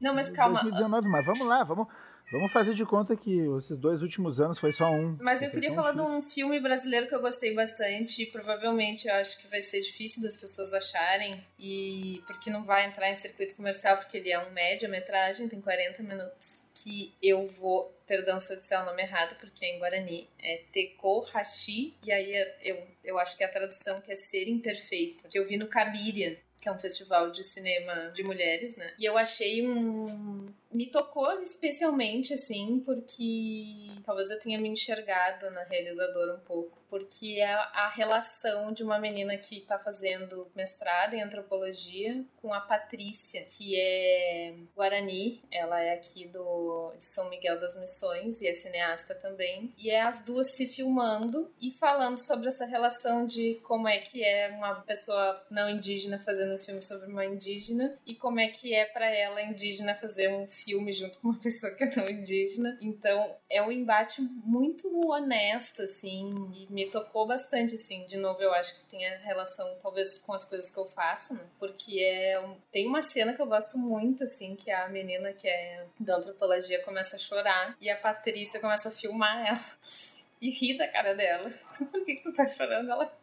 Não, 0.00 0.14
mas 0.14 0.30
calma. 0.30 0.60
2019, 0.62 1.08
mas 1.08 1.26
vamos 1.26 1.46
lá, 1.46 1.64
vamos, 1.64 1.88
Vamos 2.30 2.52
fazer 2.52 2.74
de 2.74 2.84
conta 2.84 3.16
que 3.16 3.40
esses 3.58 3.76
dois 3.76 4.02
últimos 4.02 4.40
anos 4.40 4.58
foi 4.58 4.72
só 4.72 4.88
um. 4.90 5.16
Mas 5.20 5.42
eu 5.42 5.50
queria 5.50 5.74
falar 5.74 5.92
difícil. 5.92 6.12
de 6.12 6.16
um 6.18 6.22
filme 6.22 6.60
brasileiro 6.60 7.08
que 7.08 7.14
eu 7.14 7.20
gostei 7.20 7.54
bastante 7.54 8.22
e 8.22 8.26
provavelmente 8.26 9.08
eu 9.08 9.14
acho 9.14 9.36
que 9.38 9.48
vai 9.48 9.60
ser 9.60 9.80
difícil 9.80 10.22
das 10.22 10.36
pessoas 10.36 10.72
acharem 10.72 11.44
e 11.58 12.22
porque 12.26 12.48
não 12.48 12.64
vai 12.64 12.86
entrar 12.86 13.10
em 13.10 13.14
circuito 13.16 13.56
comercial 13.56 13.96
porque 13.96 14.16
ele 14.16 14.30
é 14.30 14.38
um 14.38 14.50
média-metragem, 14.52 15.48
tem 15.48 15.60
40 15.60 16.02
minutos, 16.04 16.64
que 16.74 17.12
eu 17.20 17.48
vou, 17.48 17.92
perdão 18.06 18.38
se 18.38 18.52
eu 18.52 18.58
disser 18.58 18.80
o 18.80 18.84
nome 18.84 19.02
errado 19.02 19.36
porque 19.40 19.64
é 19.64 19.74
em 19.74 19.78
Guarani, 19.80 20.28
é 20.38 20.62
Teko 20.72 21.20
Hashi 21.32 21.94
e 22.04 22.12
aí 22.12 22.32
eu, 22.62 22.86
eu 23.02 23.18
acho 23.18 23.36
que 23.36 23.42
é 23.42 23.46
a 23.46 23.50
tradução 23.50 24.00
que 24.00 24.12
é 24.12 24.14
Ser 24.14 24.48
Imperfeita, 24.48 25.28
que 25.28 25.38
eu 25.38 25.46
vi 25.46 25.56
no 25.56 25.66
Cabiria 25.66 26.38
que 26.60 26.68
é 26.68 26.72
um 26.72 26.78
festival 26.78 27.30
de 27.30 27.42
cinema 27.42 28.10
de 28.14 28.22
mulheres, 28.22 28.76
né? 28.76 28.92
E 28.98 29.04
eu 29.04 29.16
achei 29.16 29.66
um. 29.66 30.46
Me 30.72 30.90
tocou 30.90 31.40
especialmente, 31.40 32.34
assim, 32.34 32.80
porque 32.84 33.90
talvez 34.04 34.30
eu 34.30 34.38
tenha 34.38 34.60
me 34.60 34.68
enxergado 34.68 35.50
na 35.50 35.64
realizadora 35.64 36.36
um 36.36 36.40
pouco 36.40 36.80
porque 36.90 37.38
é 37.40 37.52
a 37.54 37.88
relação 37.88 38.72
de 38.72 38.82
uma 38.82 38.98
menina 38.98 39.36
que 39.36 39.58
está 39.58 39.78
fazendo 39.78 40.50
mestrado 40.54 41.14
em 41.14 41.22
antropologia 41.22 42.22
com 42.42 42.52
a 42.52 42.60
Patrícia, 42.60 43.44
que 43.44 43.80
é 43.80 44.54
Guarani, 44.74 45.40
ela 45.52 45.80
é 45.80 45.94
aqui 45.94 46.26
do, 46.26 46.92
de 46.98 47.04
São 47.04 47.30
Miguel 47.30 47.60
das 47.60 47.78
Missões 47.78 48.42
e 48.42 48.48
é 48.48 48.52
cineasta 48.52 49.14
também, 49.14 49.72
e 49.78 49.88
é 49.88 50.02
as 50.02 50.24
duas 50.24 50.48
se 50.48 50.66
filmando 50.66 51.50
e 51.60 51.70
falando 51.70 52.18
sobre 52.18 52.48
essa 52.48 52.66
relação 52.66 53.24
de 53.24 53.60
como 53.62 53.86
é 53.86 53.98
que 53.98 54.24
é 54.24 54.48
uma 54.48 54.80
pessoa 54.80 55.40
não 55.48 55.70
indígena 55.70 56.18
fazendo 56.18 56.54
um 56.54 56.58
filme 56.58 56.82
sobre 56.82 57.08
uma 57.08 57.24
indígena 57.24 57.96
e 58.04 58.16
como 58.16 58.40
é 58.40 58.48
que 58.48 58.74
é 58.74 58.84
para 58.86 59.08
ela 59.08 59.40
indígena 59.40 59.94
fazer 59.94 60.28
um 60.28 60.46
junto 60.92 61.18
com 61.18 61.28
uma 61.28 61.38
pessoa 61.40 61.74
que 61.74 61.84
é 61.84 61.96
não 61.96 62.08
indígena. 62.08 62.78
Então, 62.80 63.36
é 63.48 63.62
um 63.62 63.70
embate 63.70 64.20
muito 64.20 64.88
honesto 65.10 65.82
assim, 65.82 66.32
e 66.54 66.72
me 66.72 66.90
tocou 66.90 67.26
bastante, 67.26 67.74
assim. 67.74 68.06
De 68.06 68.16
novo, 68.16 68.40
eu 68.42 68.52
acho 68.52 68.78
que 68.78 68.86
tem 68.86 69.06
a 69.06 69.18
relação, 69.18 69.78
talvez, 69.80 70.18
com 70.18 70.32
as 70.32 70.48
coisas 70.48 70.70
que 70.70 70.78
eu 70.78 70.86
faço, 70.86 71.34
né? 71.34 71.44
Porque 71.58 72.00
é 72.00 72.40
um... 72.40 72.56
tem 72.72 72.86
uma 72.86 73.02
cena 73.02 73.32
que 73.32 73.40
eu 73.40 73.46
gosto 73.46 73.78
muito, 73.78 74.24
assim, 74.24 74.56
que 74.56 74.70
a 74.70 74.88
menina 74.88 75.32
que 75.32 75.48
é 75.48 75.86
da 75.98 76.16
antropologia 76.16 76.82
começa 76.82 77.16
a 77.16 77.18
chorar 77.18 77.76
e 77.80 77.90
a 77.90 77.96
Patrícia 77.96 78.60
começa 78.60 78.88
a 78.88 78.92
filmar 78.92 79.46
ela 79.46 79.64
e 80.40 80.50
ri 80.50 80.76
da 80.76 80.88
cara 80.88 81.14
dela. 81.14 81.52
Por 81.90 82.04
que, 82.04 82.16
que 82.16 82.22
tu 82.22 82.32
tá 82.32 82.46
chorando? 82.46 82.90
Ela, 82.90 83.19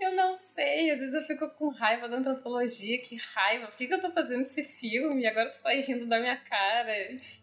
eu 0.00 0.14
não 0.14 0.36
sei, 0.36 0.90
às 0.90 1.00
vezes 1.00 1.14
eu 1.14 1.22
fico 1.22 1.48
com 1.50 1.68
raiva 1.68 2.08
da 2.08 2.16
antropologia, 2.16 2.98
que 3.00 3.16
raiva, 3.16 3.66
por 3.66 3.76
que, 3.76 3.86
que 3.86 3.94
eu 3.94 4.00
tô 4.00 4.10
fazendo 4.10 4.42
esse 4.42 4.62
filme 4.62 5.22
e 5.22 5.26
agora 5.26 5.50
tu 5.50 5.62
tá 5.62 5.70
rindo 5.70 6.06
da 6.06 6.18
minha 6.18 6.36
cara 6.36 6.92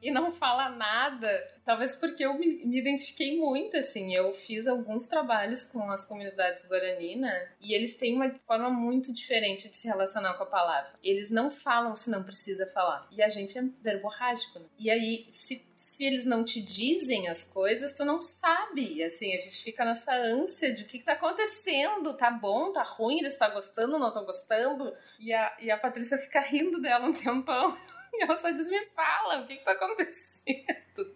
e 0.01 0.11
não 0.11 0.31
fala 0.31 0.69
nada? 0.69 1.55
Talvez 1.65 1.95
porque 1.95 2.23
eu 2.23 2.35
me, 2.35 2.63
me 2.65 2.79
identifiquei 2.79 3.37
muito, 3.39 3.75
assim, 3.75 4.13
eu 4.13 4.31
fiz 4.33 4.67
alguns 4.67 5.07
trabalhos 5.07 5.65
com 5.65 5.89
as 5.89 6.07
comunidades 6.07 6.67
Guarani, 6.67 7.15
né? 7.15 7.49
E 7.59 7.73
eles 7.73 7.97
têm 7.97 8.15
uma 8.15 8.29
forma 8.45 8.69
muito 8.69 9.11
diferente 9.11 9.67
de 9.67 9.75
se 9.75 9.87
relacionar 9.87 10.35
com 10.35 10.43
a 10.43 10.45
palavra. 10.45 10.91
Eles 11.01 11.31
não 11.31 11.49
falam 11.49 11.95
se 11.95 12.11
não 12.11 12.23
precisa 12.23 12.67
falar. 12.67 13.07
E 13.11 13.21
a 13.21 13.29
gente 13.29 13.57
é 13.57 13.63
verborrágico, 13.81 14.59
né? 14.59 14.65
E 14.77 14.91
aí, 14.91 15.27
se, 15.31 15.65
se 15.75 16.05
eles 16.05 16.23
não 16.23 16.45
te 16.45 16.61
dizem 16.61 17.27
as 17.27 17.43
coisas, 17.43 17.93
tu 17.93 18.05
não 18.05 18.21
sabe, 18.21 19.03
assim, 19.03 19.33
a 19.33 19.39
gente 19.39 19.63
fica 19.63 19.83
nessa 19.83 20.13
ânsia 20.15 20.71
de 20.71 20.83
o 20.83 20.85
que, 20.85 20.99
que 20.99 21.05
tá 21.05 21.13
acontecendo, 21.13 22.04
tá 22.13 22.31
bom, 22.31 22.71
tá 22.71 22.83
ruim, 22.83 23.19
eles 23.19 23.33
estão 23.33 23.47
tá 23.47 23.53
gostando, 23.53 23.99
não 23.99 24.07
estão 24.07 24.25
gostando. 24.25 24.93
E 25.19 25.33
a, 25.33 25.57
e 25.59 25.71
a 25.71 25.77
Patrícia 25.77 26.17
fica 26.17 26.39
rindo 26.39 26.81
dela 26.81 27.05
um 27.05 27.13
tempão. 27.13 27.77
E 28.17 28.23
ela 28.23 28.37
só 28.37 28.49
diz, 28.49 28.69
me 28.69 28.85
fala, 28.95 29.41
o 29.41 29.45
que, 29.45 29.57
que 29.57 29.65
tá 29.65 29.73
acontecendo? 29.73 31.13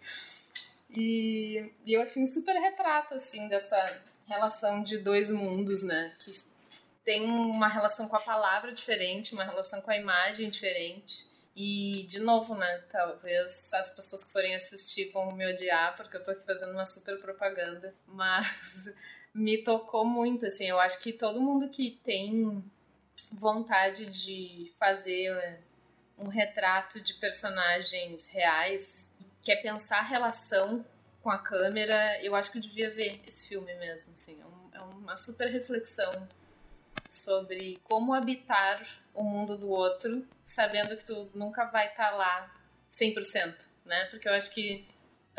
E, 0.90 1.72
e 1.86 1.94
eu 1.94 2.02
achei 2.02 2.22
um 2.22 2.26
super 2.26 2.60
retrato, 2.60 3.14
assim, 3.14 3.48
dessa 3.48 4.02
relação 4.28 4.84
de 4.84 4.98
dois 4.98 5.32
mundos, 5.32 5.82
né? 5.82 6.14
Que 6.20 6.32
tem 7.06 7.24
uma 7.24 7.68
relação 7.68 8.08
com 8.08 8.16
a 8.16 8.22
palavra 8.22 8.74
diferente, 8.74 9.34
uma 9.34 9.44
relação 9.44 9.82
com 9.82 9.92
a 9.92 9.98
imagem 9.98 10.50
diferente. 10.50 11.30
E, 11.56 12.04
de 12.08 12.20
novo, 12.20 12.56
né? 12.56 12.84
Talvez 12.92 13.74
as 13.74 13.90
pessoas 13.90 14.24
que 14.24 14.32
forem 14.32 14.56
assistir 14.56 15.12
vão 15.12 15.32
me 15.32 15.46
odiar, 15.46 15.96
porque 15.96 16.18
eu 16.18 16.24
tô 16.24 16.32
aqui 16.32 16.46
fazendo 16.46 16.72
uma 16.72 16.86
super 16.86 17.20
propaganda. 17.20 17.94
Mas 18.08 18.94
me 19.34 19.64
tocou 19.64 20.06
muito, 20.06 20.46
assim. 20.46 20.66
Eu 20.68 20.80
acho 20.80 21.00
que 21.00 21.14
todo 21.14 21.42
mundo 21.42 21.70
que 21.70 22.00
tem 22.04 22.64
vontade 23.32 24.06
de 24.08 24.72
fazer 24.80 25.60
um 26.18 26.28
retrato 26.28 27.00
de 27.00 27.14
personagens 27.14 28.30
reais 28.30 29.18
quer 29.42 29.58
pensar 29.58 30.00
a 30.00 30.04
relação 30.04 30.86
com 31.22 31.30
a 31.30 31.38
câmera, 31.38 32.22
eu 32.24 32.36
acho 32.36 32.52
que 32.52 32.58
eu 32.58 32.62
devia 32.62 32.90
ver 32.90 33.22
esse 33.26 33.48
filme 33.48 33.74
mesmo, 33.76 34.14
assim, 34.14 34.42
é, 34.74 34.78
é 34.78 34.82
uma 34.82 35.18
super 35.18 35.48
reflexão 35.48 36.12
sobre 37.10 37.80
como 37.84 38.14
habitar 38.14 38.86
o 39.14 39.24
mundo 39.24 39.58
do 39.58 39.70
outro, 39.70 40.26
sabendo 40.46 40.96
que 40.96 41.06
tu 41.06 41.30
nunca 41.34 41.66
vai 41.66 41.88
estar 41.88 42.12
tá 42.12 42.16
lá 42.16 42.56
100%, 42.90 43.66
né? 43.86 44.06
Porque 44.06 44.30
eu 44.30 44.34
acho 44.34 44.52
que 44.52 44.88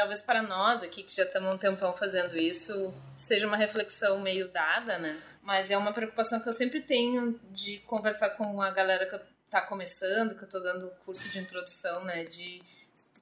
talvez 0.00 0.22
para 0.22 0.42
nós 0.42 0.82
aqui 0.82 1.02
que 1.02 1.14
já 1.14 1.24
estamos 1.24 1.54
um 1.54 1.58
tempão 1.58 1.92
fazendo 1.92 2.34
isso, 2.34 2.94
seja 3.14 3.46
uma 3.46 3.56
reflexão 3.56 4.18
meio 4.18 4.48
dada, 4.48 4.98
né? 4.98 5.22
Mas 5.42 5.70
é 5.70 5.76
uma 5.76 5.92
preocupação 5.92 6.40
que 6.40 6.48
eu 6.48 6.54
sempre 6.54 6.80
tenho 6.80 7.38
de 7.50 7.80
conversar 7.80 8.30
com 8.30 8.62
a 8.62 8.70
galera 8.70 9.04
que 9.04 9.20
está 9.44 9.60
começando, 9.60 10.34
que 10.34 10.42
eu 10.42 10.46
estou 10.46 10.62
dando 10.62 10.90
curso 11.04 11.28
de 11.28 11.38
introdução, 11.38 12.02
né? 12.02 12.24
De 12.24 12.62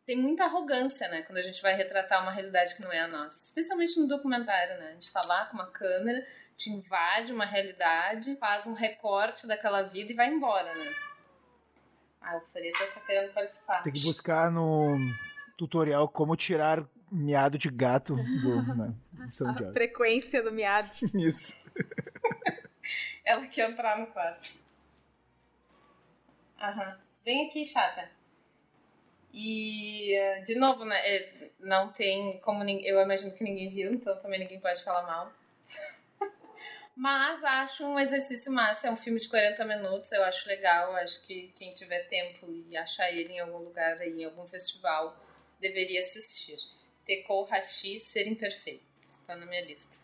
tem 0.07 0.17
muita 0.17 0.45
arrogância, 0.45 1.09
né? 1.09 1.23
Quando 1.23 1.39
a 1.39 1.43
gente 1.43 1.61
vai 1.61 1.75
retratar 1.75 2.23
uma 2.23 2.31
realidade 2.31 2.77
que 2.77 2.83
não 2.83 2.93
é 2.93 3.01
a 3.01 3.09
nossa. 3.09 3.45
Especialmente 3.45 3.99
no 3.99 4.07
documentário, 4.07 4.79
né? 4.79 4.91
A 4.91 4.93
gente 4.93 5.13
tá 5.13 5.21
lá 5.27 5.47
com 5.47 5.55
uma 5.55 5.67
câmera, 5.67 6.25
te 6.57 6.71
invade 6.71 7.33
uma 7.33 7.45
realidade, 7.45 8.37
faz 8.37 8.69
um 8.69 8.75
recorte 8.75 9.49
daquela 9.49 9.83
vida 9.83 10.13
e 10.13 10.15
vai 10.15 10.29
embora, 10.29 10.73
né? 10.77 10.95
Ah, 12.21 12.37
o 12.37 12.41
Freda 12.53 12.79
tá 12.95 13.01
querendo 13.01 13.33
participar. 13.33 13.83
Tem 13.83 13.93
que 13.93 14.05
buscar 14.05 14.49
no 14.49 14.97
tutorial 15.59 16.09
como 16.09 16.37
tirar 16.37 16.89
miado 17.11 17.59
de 17.59 17.69
gato 17.69 18.15
do, 18.15 18.63
né, 18.77 18.95
São 19.29 19.51
A 19.51 19.73
frequência 19.73 20.43
do 20.43 20.53
miado. 20.53 20.91
Isso. 21.15 21.57
Ela 23.25 23.47
quer 23.49 23.69
entrar 23.69 23.99
no 23.99 24.07
quarto. 24.07 24.57
Aham. 26.61 26.97
Vem 27.25 27.49
aqui, 27.49 27.65
chata. 27.65 28.09
E, 29.35 30.15
de 30.47 30.55
novo, 30.55 30.85
né, 30.85 30.97
é, 31.05 31.51
não 31.61 31.93
tem 31.93 32.39
como. 32.41 32.65
Eu 32.65 33.03
imagino 33.03 33.35
que 33.35 33.45
ninguém 33.45 33.69
viu, 33.69 33.93
então 33.93 34.17
também 34.21 34.41
ninguém 34.41 34.61
pode 34.61 34.83
falar 34.83 35.03
mal. 35.03 35.33
Mas 36.97 37.45
acho 37.45 37.85
um 37.85 37.99
exercício 37.99 38.51
massa. 38.51 38.89
É 38.89 38.91
um 38.91 38.97
filme 38.97 39.19
de 39.19 39.29
40 39.29 39.65
minutos, 39.65 40.11
eu 40.13 40.25
acho 40.25 40.49
legal. 40.49 40.95
Acho 40.97 41.23
que 41.27 41.53
quem 41.55 41.75
tiver 41.75 42.09
tempo 42.09 42.51
e 42.51 42.77
achar 42.77 43.11
ele 43.11 43.35
em 43.35 43.41
algum 43.41 43.59
lugar, 43.59 43.99
aí, 43.99 44.23
em 44.23 44.25
algum 44.25 44.47
festival, 44.47 45.17
deveria 45.61 46.01
assistir. 46.01 46.57
Tekou 47.05 47.45
Hashi, 47.45 47.99
Ser 47.99 48.27
Imperfeito. 48.27 48.85
Está 49.05 49.35
na 49.37 49.47
minha 49.47 49.65
lista. 49.65 49.97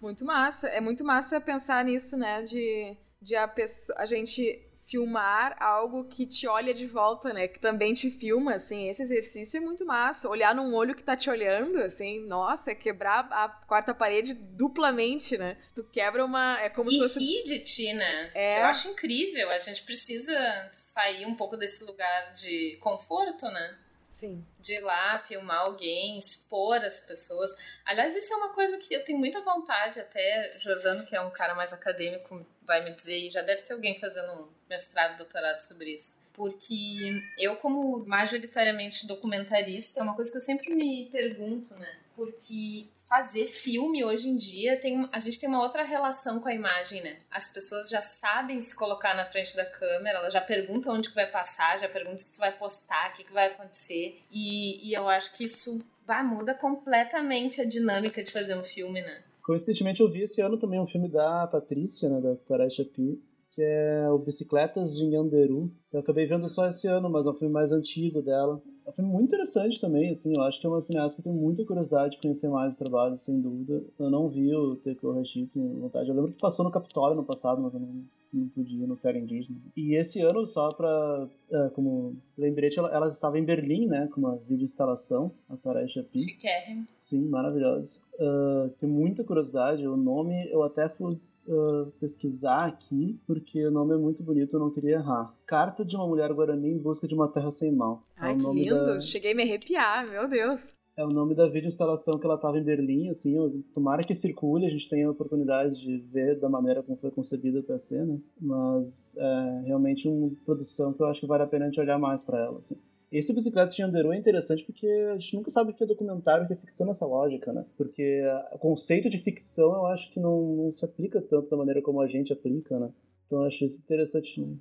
Muito 0.00 0.24
massa. 0.24 0.68
É 0.68 0.80
muito 0.80 1.04
massa 1.04 1.40
pensar 1.40 1.84
nisso, 1.84 2.16
né? 2.16 2.42
De, 2.42 2.96
de 3.20 3.36
a, 3.36 3.46
pessoa, 3.46 3.98
a 3.98 4.04
gente 4.04 4.62
filmar 4.86 5.60
algo 5.60 6.04
que 6.04 6.24
te 6.26 6.46
olha 6.46 6.72
de 6.72 6.86
volta, 6.86 7.32
né? 7.32 7.48
Que 7.48 7.58
também 7.58 7.92
te 7.92 8.10
filma, 8.10 8.54
assim. 8.54 8.88
Esse 8.88 9.02
exercício 9.02 9.58
é 9.58 9.60
muito 9.60 9.84
massa. 9.84 10.28
Olhar 10.28 10.54
num 10.54 10.74
olho 10.74 10.94
que 10.94 11.02
tá 11.02 11.16
te 11.16 11.28
olhando, 11.28 11.78
assim, 11.78 12.24
nossa, 12.26 12.70
é 12.70 12.74
quebrar 12.74 13.28
a 13.32 13.48
quarta 13.48 13.92
parede 13.92 14.32
duplamente, 14.32 15.36
né? 15.36 15.56
Tu 15.74 15.82
quebra 15.84 16.24
uma. 16.24 16.60
É 16.60 16.68
como 16.68 16.88
e 16.88 16.92
se 16.92 16.98
fosse. 17.00 17.18
rir 17.18 17.42
de 17.42 17.58
ti, 17.60 17.92
né? 17.92 18.30
É. 18.32 18.60
Eu 18.60 18.66
acho 18.66 18.88
incrível. 18.88 19.50
A 19.50 19.58
gente 19.58 19.82
precisa 19.82 20.70
sair 20.72 21.26
um 21.26 21.34
pouco 21.34 21.56
desse 21.56 21.84
lugar 21.84 22.32
de 22.32 22.78
conforto, 22.80 23.46
né? 23.46 23.78
Sim. 24.16 24.42
De 24.58 24.76
ir 24.76 24.80
lá 24.80 25.18
filmar 25.18 25.58
alguém, 25.58 26.18
expor 26.18 26.82
as 26.82 27.00
pessoas. 27.00 27.54
Aliás, 27.84 28.16
isso 28.16 28.32
é 28.32 28.36
uma 28.38 28.54
coisa 28.54 28.78
que 28.78 28.94
eu 28.94 29.04
tenho 29.04 29.18
muita 29.18 29.42
vontade, 29.42 30.00
até 30.00 30.56
Jordano, 30.58 31.04
que 31.04 31.14
é 31.14 31.20
um 31.20 31.30
cara 31.30 31.54
mais 31.54 31.70
acadêmico, 31.70 32.46
vai 32.62 32.82
me 32.82 32.92
dizer, 32.92 33.18
e 33.18 33.28
já 33.28 33.42
deve 33.42 33.60
ter 33.60 33.74
alguém 33.74 34.00
fazendo 34.00 34.32
um 34.32 34.48
mestrado, 34.70 35.18
doutorado 35.18 35.60
sobre 35.60 35.92
isso. 35.92 36.26
Porque 36.32 37.22
eu, 37.36 37.56
como 37.56 38.06
majoritariamente 38.06 39.06
documentarista, 39.06 40.00
é 40.00 40.02
uma 40.02 40.14
coisa 40.14 40.30
que 40.30 40.38
eu 40.38 40.42
sempre 40.42 40.74
me 40.74 41.10
pergunto, 41.12 41.74
né? 41.74 41.98
Porque 42.14 42.88
fazer 43.08 43.46
filme 43.46 44.04
hoje 44.04 44.28
em 44.28 44.36
dia 44.36 44.80
tem 44.80 45.08
a 45.12 45.20
gente 45.20 45.38
tem 45.38 45.48
uma 45.48 45.62
outra 45.62 45.82
relação 45.82 46.40
com 46.40 46.48
a 46.48 46.54
imagem, 46.54 47.02
né? 47.02 47.18
As 47.30 47.52
pessoas 47.52 47.88
já 47.88 48.00
sabem 48.00 48.60
se 48.60 48.74
colocar 48.74 49.14
na 49.14 49.24
frente 49.24 49.56
da 49.56 49.64
câmera, 49.64 50.18
elas 50.18 50.32
já 50.32 50.40
perguntam 50.40 50.94
onde 50.94 51.08
que 51.08 51.14
vai 51.14 51.26
passar, 51.26 51.78
já 51.78 51.88
perguntam 51.88 52.18
se 52.18 52.34
tu 52.34 52.38
vai 52.38 52.52
postar, 52.52 53.10
o 53.10 53.12
que, 53.14 53.24
que 53.24 53.32
vai 53.32 53.46
acontecer. 53.46 54.20
E, 54.30 54.88
e 54.88 54.92
eu 54.92 55.08
acho 55.08 55.32
que 55.36 55.44
isso 55.44 55.78
vai, 56.06 56.22
muda 56.22 56.54
completamente 56.54 57.60
a 57.60 57.64
dinâmica 57.64 58.22
de 58.22 58.30
fazer 58.30 58.56
um 58.56 58.64
filme, 58.64 59.00
né? 59.00 59.22
Coincidentemente 59.42 60.00
eu 60.00 60.10
vi 60.10 60.22
esse 60.22 60.40
ano 60.40 60.58
também 60.58 60.80
um 60.80 60.86
filme 60.86 61.08
da 61.08 61.46
Patrícia, 61.46 62.08
né, 62.08 62.20
da 62.20 62.34
Parachapi, 62.48 63.22
que 63.56 63.62
é 63.62 64.06
o 64.10 64.18
Bicicletas 64.18 64.94
de 64.94 65.06
Nhanderu. 65.06 65.72
Eu 65.90 66.00
acabei 66.00 66.26
vendo 66.26 66.46
só 66.46 66.66
esse 66.66 66.86
ano, 66.86 67.08
mas 67.08 67.24
é 67.24 67.30
um 67.30 67.34
filme 67.34 67.54
mais 67.54 67.72
antigo 67.72 68.20
dela. 68.20 68.60
É 68.84 68.90
um 68.90 68.92
filme 68.92 69.10
muito 69.10 69.28
interessante 69.28 69.80
também, 69.80 70.10
assim, 70.10 70.36
eu 70.36 70.42
acho 70.42 70.60
que 70.60 70.66
é 70.66 70.70
uma 70.70 70.80
cineasta 70.80 71.20
que 71.20 71.26
eu 71.26 71.32
tenho 71.32 71.42
muita 71.42 71.64
curiosidade 71.64 72.12
de 72.12 72.20
conhecer 72.20 72.48
mais 72.48 72.74
o 72.74 72.78
trabalho, 72.78 73.16
sem 73.16 73.40
dúvida. 73.40 73.82
Eu 73.98 74.10
não 74.10 74.28
vi 74.28 74.54
o 74.54 74.76
Teco 74.76 75.10
Hashi, 75.12 75.46
tenho 75.54 75.80
vontade. 75.80 76.10
Eu 76.10 76.14
lembro 76.14 76.32
que 76.32 76.38
passou 76.38 76.66
no 76.66 76.70
Capitólio 76.70 77.16
no 77.16 77.24
passado, 77.24 77.62
mas 77.62 77.72
eu 77.72 77.80
não, 77.80 78.04
não 78.30 78.48
podia, 78.48 78.86
no 78.86 78.96
Terra 78.96 79.18
Indígena. 79.18 79.58
E 79.74 79.96
esse 79.96 80.20
ano, 80.20 80.44
só 80.44 80.74
pra, 80.74 81.26
é, 81.50 81.68
como 81.70 82.14
lembrete, 82.36 82.78
ela, 82.78 82.94
ela 82.94 83.08
estava 83.08 83.38
em 83.38 83.44
Berlim, 83.44 83.86
né, 83.86 84.06
com 84.12 84.20
uma 84.20 84.36
vídeo 84.36 84.64
instalação, 84.64 85.32
a 85.48 85.56
Parei 85.56 85.88
Chapi. 85.88 86.20
Chiquérrimo. 86.20 86.86
Sim, 86.92 87.26
maravilhosa. 87.28 88.02
Uh, 88.20 88.68
tenho 88.78 88.92
muita 88.92 89.24
curiosidade, 89.24 89.88
o 89.88 89.96
nome 89.96 90.46
eu 90.52 90.62
até 90.62 90.90
fui 90.90 91.18
Uh, 91.48 91.92
pesquisar 92.00 92.66
aqui, 92.66 93.20
porque 93.26 93.64
o 93.64 93.70
nome 93.70 93.94
é 93.94 93.96
muito 93.96 94.22
bonito, 94.22 94.54
eu 94.54 94.60
não 94.60 94.70
queria 94.70 94.96
errar. 94.96 95.32
Carta 95.46 95.84
de 95.84 95.94
uma 95.94 96.06
mulher 96.06 96.32
guarani 96.32 96.70
em 96.72 96.78
busca 96.78 97.06
de 97.06 97.14
uma 97.14 97.28
terra 97.28 97.50
sem 97.52 97.70
mal. 97.72 98.02
Ai, 98.16 98.32
é 98.32 98.36
que 98.36 98.44
lindo! 98.52 98.74
da- 98.74 99.00
Cheguei 99.00 99.32
a 99.32 99.34
me 99.36 99.42
arrepiar, 99.44 100.06
meu 100.08 100.28
Deus. 100.28 100.72
é 100.96 101.04
o 101.04 101.08
nome 101.10 101.34
da 101.34 101.46
vídeo 101.46 101.68
instalação 101.68 102.18
que 102.18 102.26
ela 102.26 102.36
estava 102.36 102.58
em 102.58 102.64
Berlim, 102.64 103.08
assim, 103.10 103.36
tomara 103.74 104.02
que 104.02 104.14
circule, 104.14 104.66
a 104.66 104.70
gente 104.70 104.88
tenha 104.88 105.06
a 105.06 105.10
oportunidade 105.10 105.78
de 105.78 105.98
ver 105.98 106.40
da 106.40 106.48
maneira 106.48 106.82
como 106.82 106.96
foi 106.98 107.10
concebida 107.10 107.62
para 107.62 107.78
ser, 107.78 108.04
né? 108.04 108.18
Mas 108.40 109.14
é 109.18 109.62
realmente 109.66 110.08
uma 110.08 110.30
produção 110.44 110.92
que 110.94 111.02
eu 111.02 111.06
acho 111.06 111.20
que 111.20 111.26
vale 111.26 111.42
a 111.42 111.46
pena 111.46 111.66
a 111.66 111.68
gente 111.68 111.78
olhar 111.78 111.98
mais 111.98 112.22
para 112.24 112.40
ela, 112.40 112.58
assim. 112.58 112.76
Esse 113.18 113.32
Bicicleta 113.32 113.72
de 113.72 113.82
Anderu 113.82 114.12
é 114.12 114.18
interessante 114.18 114.62
porque 114.62 114.86
a 114.86 115.14
gente 115.18 115.34
nunca 115.36 115.50
sabe 115.50 115.70
o 115.70 115.74
que 115.74 115.82
é 115.82 115.86
documentário 115.86 116.44
o 116.44 116.46
que 116.46 116.52
é 116.52 116.56
ficção 116.56 116.86
nessa 116.86 117.06
lógica, 117.06 117.50
né? 117.50 117.64
Porque 117.74 118.22
o 118.52 118.58
conceito 118.58 119.08
de 119.08 119.16
ficção 119.16 119.72
eu 119.72 119.86
acho 119.86 120.10
que 120.10 120.20
não, 120.20 120.56
não 120.56 120.70
se 120.70 120.84
aplica 120.84 121.22
tanto 121.22 121.48
da 121.48 121.56
maneira 121.56 121.80
como 121.80 122.02
a 122.02 122.06
gente 122.06 122.30
aplica, 122.30 122.78
né? 122.78 122.92
Então 123.24 123.40
eu 123.40 123.46
acho 123.46 123.64
isso 123.64 123.80
interessante. 123.80 124.38
né? 124.38 124.58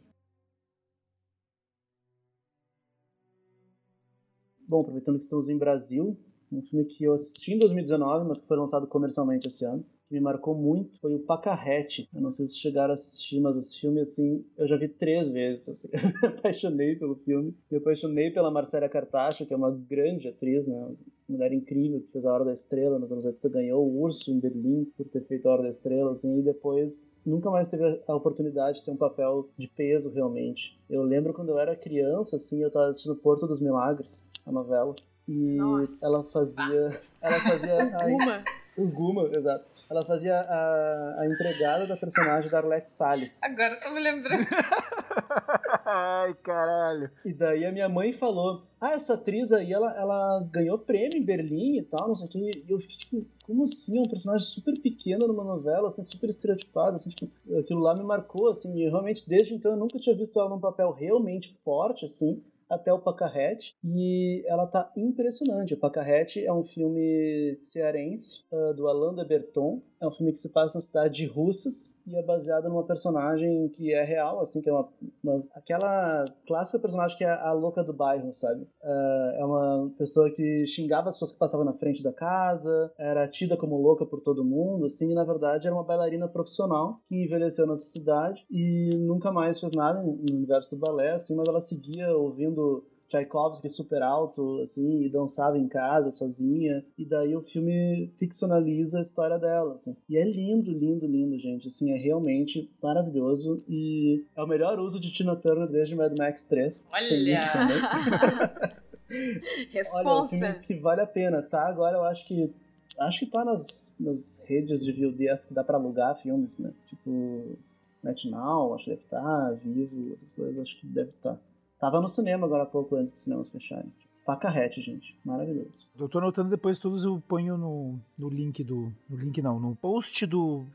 Bom, 4.65 4.79
aproveitando 4.79 5.17
que 5.17 5.25
estamos 5.25 5.49
em 5.49 5.57
Brasil, 5.57 6.17
um 6.51 6.61
filme 6.61 6.85
que 6.85 7.03
eu 7.03 7.13
assisti 7.13 7.53
em 7.53 7.59
2019, 7.59 8.27
mas 8.27 8.41
que 8.41 8.47
foi 8.47 8.57
lançado 8.57 8.87
comercialmente 8.87 9.47
esse 9.47 9.65
ano, 9.65 9.85
que 10.07 10.13
me 10.13 10.19
marcou 10.19 10.55
muito, 10.55 10.99
foi 10.99 11.15
o 11.15 11.19
Pacarrete. 11.19 12.07
Eu 12.13 12.21
não 12.21 12.31
sei 12.31 12.47
se 12.47 12.57
chegaram 12.57 12.91
a 12.91 12.93
assistir, 12.93 13.39
mas 13.39 13.57
esse 13.57 13.79
filme, 13.79 13.99
assim, 14.01 14.45
eu 14.57 14.67
já 14.67 14.77
vi 14.77 14.87
três 14.87 15.29
vezes. 15.29 15.69
Assim. 15.69 15.89
Eu 15.93 16.31
me 16.31 16.37
apaixonei 16.37 16.95
pelo 16.95 17.15
filme. 17.15 17.55
Me 17.71 17.77
apaixonei 17.77 18.29
pela 18.31 18.51
Marcela 18.51 18.87
Cartacho, 18.87 19.45
que 19.45 19.53
é 19.53 19.57
uma 19.57 19.71
grande 19.71 20.27
atriz, 20.27 20.67
né? 20.67 20.75
Uma 20.75 20.95
mulher 21.27 21.51
incrível, 21.53 22.01
que 22.01 22.11
fez 22.11 22.25
A 22.25 22.31
Hora 22.31 22.45
da 22.45 22.53
Estrela 22.53 22.99
nos 22.99 23.11
anos 23.11 23.25
80, 23.25 23.49
ganhou 23.49 23.83
o 23.83 24.01
Urso 24.01 24.31
em 24.31 24.39
Berlim 24.39 24.85
por 24.95 25.07
ter 25.07 25.21
feito 25.21 25.47
A 25.47 25.53
Hora 25.53 25.63
da 25.63 25.69
Estrela, 25.69 26.11
assim, 26.11 26.37
e 26.37 26.43
depois 26.43 27.09
nunca 27.25 27.49
mais 27.49 27.67
teve 27.67 27.83
a 28.07 28.15
oportunidade 28.15 28.79
de 28.79 28.85
ter 28.85 28.91
um 28.91 28.97
papel 28.97 29.49
de 29.57 29.67
peso, 29.67 30.11
realmente. 30.11 30.79
Eu 30.87 31.01
lembro 31.01 31.33
quando 31.33 31.49
eu 31.49 31.57
era 31.57 31.75
criança, 31.75 32.35
assim, 32.35 32.61
eu 32.61 32.69
tava 32.69 32.89
assistindo 32.89 33.15
Porto 33.15 33.47
dos 33.47 33.59
Milagres, 33.59 34.23
a 34.45 34.51
novela, 34.51 34.95
e 35.27 35.55
Nossa. 35.57 36.05
ela 36.05 36.23
fazia... 36.23 37.01
Ela 37.21 37.39
fazia... 37.39 37.75
ai, 37.97 38.11
Uma. 38.11 38.43
o 38.77 38.87
Guma, 38.87 39.29
exato. 39.33 39.65
Ela 39.89 40.03
fazia 40.03 40.35
a, 40.39 41.21
a 41.21 41.27
empregada 41.27 41.85
da 41.85 41.95
personagem 41.95 42.49
da 42.49 42.57
Arlette 42.57 42.89
Salles. 42.89 43.43
Agora 43.43 43.75
eu 43.75 43.79
tô 43.79 43.91
me 43.91 44.01
lembrando. 44.01 44.45
Ai, 45.85 46.33
caralho. 46.35 47.11
E 47.23 47.31
daí 47.31 47.63
a 47.63 47.71
minha 47.71 47.87
mãe 47.87 48.11
falou: 48.11 48.63
Ah, 48.81 48.93
essa 48.93 49.13
atriz 49.13 49.51
aí, 49.51 49.71
ela, 49.71 49.95
ela 49.95 50.39
ganhou 50.51 50.79
prêmio 50.79 51.17
em 51.17 51.23
Berlim 51.23 51.77
e 51.77 51.83
tal, 51.83 52.07
não 52.07 52.15
sei 52.15 52.25
o 52.25 52.29
quê. 52.29 52.63
E 52.67 52.71
eu 52.71 52.79
fiquei 52.79 52.97
tipo, 52.97 53.25
como 53.43 53.63
assim? 53.63 53.97
É 53.97 54.01
um 54.01 54.09
personagem 54.09 54.47
super 54.47 54.79
pequeno 54.81 55.27
numa 55.27 55.43
novela, 55.43 55.87
assim, 55.87 56.01
super 56.01 56.27
estereotipado, 56.29 56.95
assim, 56.95 57.11
tipo, 57.11 57.31
aquilo 57.59 57.81
lá 57.81 57.95
me 57.95 58.03
marcou, 58.03 58.49
assim, 58.49 58.75
e 58.75 58.89
realmente 58.89 59.27
desde 59.27 59.53
então 59.53 59.71
eu 59.71 59.77
nunca 59.77 59.99
tinha 59.99 60.15
visto 60.15 60.39
ela 60.39 60.49
num 60.49 60.59
papel 60.59 60.91
realmente 60.91 61.55
forte, 61.63 62.05
assim. 62.05 62.41
Até 62.69 62.91
o 62.91 62.99
Pacarrete, 62.99 63.75
e 63.83 64.43
ela 64.47 64.65
tá 64.65 64.91
impressionante. 64.97 65.73
O 65.73 65.77
Pacarrete 65.77 66.43
é 66.43 66.51
um 66.51 66.63
filme 66.63 67.59
cearense, 67.63 68.43
ah, 68.51 68.73
do 68.73 68.87
Alain 68.87 69.15
de 69.15 69.23
Berton. 69.23 69.81
É 70.05 70.07
um 70.07 70.11
filme 70.11 70.31
que 70.31 70.39
se 70.39 70.49
passa 70.49 70.75
na 70.75 70.81
cidade 70.81 71.15
de 71.15 71.25
Russas 71.25 71.95
e 72.05 72.15
é 72.15 72.21
baseado 72.21 72.69
numa 72.69 72.83
personagem 72.85 73.67
que 73.69 73.91
é 73.91 74.03
real, 74.03 74.39
assim, 74.39 74.61
que 74.61 74.69
é 74.69 74.73
uma, 74.73 74.87
uma- 75.23 75.43
aquela 75.55 76.25
clássica 76.47 76.77
personagem 76.77 77.17
que 77.17 77.23
é 77.23 77.29
a 77.29 77.51
louca 77.51 77.83
do 77.83 77.91
bairro, 77.91 78.31
sabe? 78.31 78.67
Ah, 78.83 79.33
é 79.39 79.43
uma 79.45 79.91
pessoa 79.97 80.29
que 80.29 80.65
xingava 80.67 81.09
as 81.09 81.15
pessoas 81.15 81.31
que 81.31 81.39
passavam 81.39 81.65
na 81.65 81.73
frente 81.73 82.03
da 82.03 82.13
casa, 82.13 82.91
era 82.99 83.27
tida 83.27 83.57
como 83.57 83.81
louca 83.81 84.05
por 84.05 84.21
todo 84.21 84.45
mundo, 84.45 84.85
assim, 84.85 85.11
e 85.11 85.15
na 85.15 85.23
verdade 85.23 85.65
era 85.65 85.75
uma 85.75 85.83
bailarina 85.83 86.27
profissional 86.27 86.99
que 87.07 87.23
envelheceu 87.23 87.65
nessa 87.65 87.89
cidade 87.89 88.45
e 88.51 88.95
nunca 88.99 89.31
mais 89.31 89.59
fez 89.59 89.71
nada 89.71 90.03
no 90.03 90.11
universo 90.29 90.69
do 90.69 90.77
balé, 90.79 91.11
assim, 91.13 91.35
mas 91.35 91.47
ela 91.47 91.59
seguia 91.59 92.15
ouvindo 92.15 92.85
Tchaikovsky 93.07 93.69
super 93.69 94.01
alto, 94.01 94.59
assim, 94.61 95.03
e 95.03 95.09
dançava 95.09 95.57
em 95.57 95.67
casa 95.67 96.11
sozinha. 96.11 96.83
E 96.97 97.05
daí 97.05 97.35
o 97.35 97.41
filme 97.41 98.11
ficcionaliza 98.17 98.97
a 98.97 99.01
história 99.01 99.37
dela, 99.37 99.75
assim. 99.75 99.95
E 100.09 100.17
é 100.17 100.23
lindo, 100.23 100.71
lindo, 100.71 101.05
lindo, 101.05 101.37
gente. 101.37 101.67
Assim, 101.67 101.91
é 101.91 101.97
realmente 101.97 102.69
maravilhoso. 102.81 103.63
E 103.67 104.23
é 104.35 104.43
o 104.43 104.47
melhor 104.47 104.79
uso 104.79 104.99
de 104.99 105.11
Tina 105.11 105.35
Turner 105.35 105.67
desde 105.67 105.95
Mad 105.95 106.17
Max 106.17 106.43
3. 106.45 106.87
Tem 106.91 107.33
isso 107.33 107.51
também. 107.51 107.77
Olha, 109.09 109.13
é 109.13 109.31
um 109.59 109.71
Responsa. 109.71 110.37
filme 110.37 110.59
que 110.59 110.73
vale 110.75 111.01
a 111.01 111.07
pena, 111.07 111.41
tá? 111.41 111.67
Agora 111.67 111.97
eu 111.97 112.03
acho 112.03 112.25
que. 112.25 112.51
Acho 112.97 113.19
que 113.19 113.25
tá 113.25 113.43
nas, 113.43 113.97
nas 113.99 114.41
redes 114.45 114.83
de 114.83 114.91
VODs 114.93 115.43
que 115.45 115.53
dá 115.53 115.63
pra 115.63 115.77
alugar 115.77 116.15
filmes, 116.17 116.57
né? 116.57 116.71
Tipo. 116.87 117.57
NetNow, 118.01 118.75
acho 118.75 118.83
que 118.85 118.89
deve 118.91 119.01
estar, 119.03 119.51
Vivo, 119.55 120.13
essas 120.13 120.31
coisas, 120.31 120.61
acho 120.61 120.79
que 120.79 120.85
deve 120.85 121.09
estar. 121.09 121.39
Tava 121.85 122.01
no 122.01 122.09
cinema 122.09 122.47
agora 122.47 122.63
há 122.63 122.65
pouco, 122.65 122.95
antes 122.95 123.13
dos 123.13 123.21
cinemas 123.21 123.47
fecharem. 123.47 123.93
Pacarrete, 124.25 124.81
gente. 124.81 125.15
Maravilhoso. 125.23 125.87
Eu 125.95 126.09
tô 126.09 126.17
anotando 126.17 126.49
depois 126.49 126.79
todos, 126.79 127.03
eu 127.03 127.21
ponho 127.27 127.55
no, 127.59 127.99
no 128.17 128.27
link 128.27 128.63
do. 128.63 128.91
No 129.07 129.15
link 129.15 129.39
não, 129.39 129.59
no 129.59 129.75
post 129.75 130.25
do. 130.25 130.65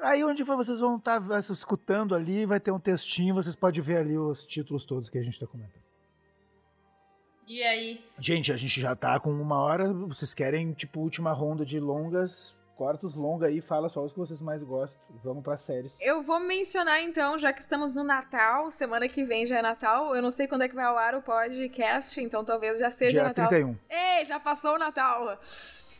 Aí 0.00 0.22
onde 0.22 0.44
vocês 0.44 0.78
vão 0.78 0.98
estar 0.98 1.20
escutando 1.40 2.14
ali, 2.14 2.46
vai 2.46 2.60
ter 2.60 2.70
um 2.70 2.78
textinho, 2.78 3.34
vocês 3.34 3.56
podem 3.56 3.82
ver 3.82 3.96
ali 3.96 4.16
os 4.16 4.46
títulos 4.46 4.84
todos 4.84 5.10
que 5.10 5.18
a 5.18 5.22
gente 5.24 5.40
tá 5.40 5.48
comentando. 5.48 5.82
E 7.48 7.60
aí? 7.64 8.00
Gente, 8.20 8.52
a 8.52 8.56
gente 8.56 8.80
já 8.80 8.94
tá 8.94 9.18
com 9.18 9.32
uma 9.32 9.58
hora. 9.58 9.92
Vocês 9.92 10.32
querem, 10.32 10.72
tipo, 10.74 11.00
última 11.00 11.32
ronda 11.32 11.66
de 11.66 11.80
longas? 11.80 12.54
Corta 12.80 13.04
os 13.04 13.14
longa 13.14 13.46
aí, 13.46 13.60
fala 13.60 13.90
só 13.90 14.02
os 14.02 14.10
que 14.10 14.18
vocês 14.18 14.40
mais 14.40 14.62
gostam. 14.62 15.02
Vamos 15.22 15.42
pra 15.42 15.58
séries. 15.58 15.98
Eu 16.00 16.22
vou 16.22 16.40
mencionar 16.40 17.02
então, 17.02 17.38
já 17.38 17.52
que 17.52 17.60
estamos 17.60 17.94
no 17.94 18.02
Natal, 18.02 18.70
semana 18.70 19.06
que 19.06 19.22
vem 19.22 19.44
já 19.44 19.58
é 19.58 19.62
Natal. 19.62 20.16
Eu 20.16 20.22
não 20.22 20.30
sei 20.30 20.48
quando 20.48 20.62
é 20.62 20.68
que 20.68 20.74
vai 20.74 20.86
ao 20.86 20.96
ar 20.96 21.14
o 21.14 21.20
podcast, 21.20 22.18
então 22.22 22.42
talvez 22.42 22.78
já 22.78 22.90
seja 22.90 23.20
Dia 23.20 23.24
Natal. 23.24 23.48
31. 23.48 23.76
Ei, 23.90 24.24
já 24.24 24.40
passou 24.40 24.76
o 24.76 24.78
Natal! 24.78 25.38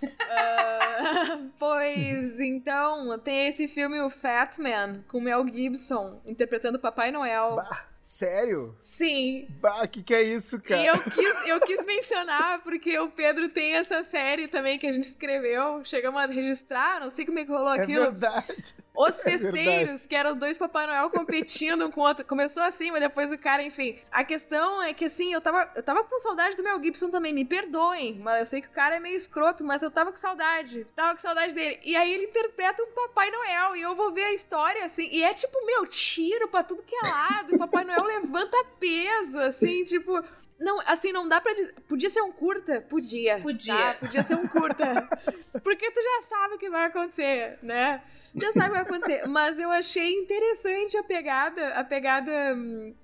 Ah, 0.03 1.39
pois 1.59 2.41
então, 2.41 3.19
tem 3.19 3.49
esse 3.49 3.69
filme, 3.69 4.01
o 4.01 4.09
Fat 4.09 4.57
Man, 4.57 5.03
com 5.07 5.21
Mel 5.21 5.47
Gibson, 5.47 6.23
interpretando 6.25 6.79
Papai 6.79 7.11
Noel. 7.11 7.57
Bah, 7.57 7.90
sério? 8.03 8.77
Sim. 8.81 9.47
Bah, 9.61 9.87
que 9.87 10.03
que 10.03 10.15
é 10.15 10.23
isso, 10.23 10.61
cara? 10.61 10.83
E 10.83 10.87
eu 10.87 10.99
quis, 11.03 11.47
eu 11.47 11.61
quis 11.61 11.85
mencionar, 11.85 12.61
porque 12.63 12.99
o 12.99 13.09
Pedro 13.11 13.49
tem 13.49 13.75
essa 13.77 14.03
série 14.03 14.49
também 14.49 14.79
que 14.79 14.87
a 14.87 14.93
gente 14.93 15.05
escreveu. 15.05 15.85
Chegamos 15.85 16.21
a 16.21 16.27
registrar, 16.27 17.01
não 17.01 17.11
sei 17.11 17.25
como 17.25 17.39
é 17.39 17.45
que 17.45 17.51
rolou 17.53 17.75
É 17.75 17.83
aquilo. 17.83 18.03
verdade. 18.05 18.75
Os 18.93 19.21
É 19.25 19.31
Festeiros, 19.31 20.05
que 20.05 20.15
eram 20.15 20.33
os 20.33 20.37
dois 20.39 20.59
Papai 20.59 20.87
Noel 20.87 21.09
competindo 21.09 21.87
um 21.87 21.91
com 21.91 22.03
o 22.03 22.05
outro. 22.05 22.25
Começou 22.27 22.63
assim, 22.63 22.91
mas 22.91 23.01
depois 23.01 23.33
o 23.33 23.39
cara, 23.39 23.63
enfim. 23.63 23.99
A 24.11 24.25
questão 24.25 24.83
é 24.83 24.93
que, 24.93 25.07
assim, 25.07 25.33
eu 25.33 25.41
tava, 25.41 25.71
eu 25.75 25.83
tava 25.83 26.05
com 26.05 26.19
saudade 26.19 26.55
do 26.57 26.63
Mel 26.63 26.83
Gibson 26.83 27.09
também, 27.09 27.33
me 27.33 27.45
perdoem. 27.45 28.19
Mas 28.19 28.41
eu 28.41 28.47
sei 28.47 28.61
que 28.61 28.67
o 28.67 28.73
cara 28.73 28.97
é 28.97 29.01
meio 29.01 29.17
escroto, 29.17 29.65
mas 29.65 29.83
eu 29.83 29.91
tava 29.91 30.11
com 30.11 30.19
saudade. 30.19 30.85
Tava 30.95 31.15
com 31.15 31.21
saudade 31.21 31.55
dele. 31.55 31.79
E 31.83 31.97
aí 31.97 32.13
ele 32.13 32.25
interpreta 32.25 32.83
um 32.83 32.89
Papai 32.93 33.31
Noel. 33.31 33.77
E 33.77 33.81
eu 33.81 33.95
vou 33.95 34.13
ver 34.13 34.25
a 34.25 34.33
história, 34.35 34.85
assim. 34.85 35.09
E 35.11 35.23
é 35.23 35.33
tipo, 35.33 35.65
meu, 35.65 35.87
tiro 35.87 36.49
pra 36.49 36.63
tudo 36.63 36.83
que 36.83 36.95
é 36.95 37.03
lado. 37.09 37.57
Papai 37.59 37.85
Noel 37.85 37.90
levanta 38.05 38.57
peso, 38.79 39.39
assim, 39.41 39.85
tipo. 39.85 40.23
Não, 40.59 40.79
assim, 40.87 41.11
não 41.11 41.27
dá 41.29 41.41
pra 41.41 41.55
dizer. 41.55 41.75
Podia 41.89 42.11
ser 42.11 42.21
um 42.21 42.33
curta? 42.33 42.83
Podia. 42.83 43.39
Podia. 43.39 43.75
tá? 43.75 43.95
Podia 43.95 44.23
ser 44.23 44.35
um 44.35 44.47
curta. 44.47 45.09
Porque 45.65 45.91
tu 45.91 46.01
já 46.03 46.23
sabe 46.29 46.55
o 46.55 46.59
que 46.59 46.69
vai 46.69 46.85
acontecer, 46.87 47.59
né? 47.63 48.03
Já 48.35 48.53
sabe 48.53 48.67
o 48.67 48.73
que 48.73 48.77
vai 48.77 48.83
acontecer. 48.83 49.27
Mas 49.27 49.59
eu 49.59 49.71
achei 49.71 50.15
interessante 50.15 50.97
a 50.97 51.03
pegada, 51.03 51.69
a 51.75 51.83
pegada 51.83 52.55
hum, 52.55 52.95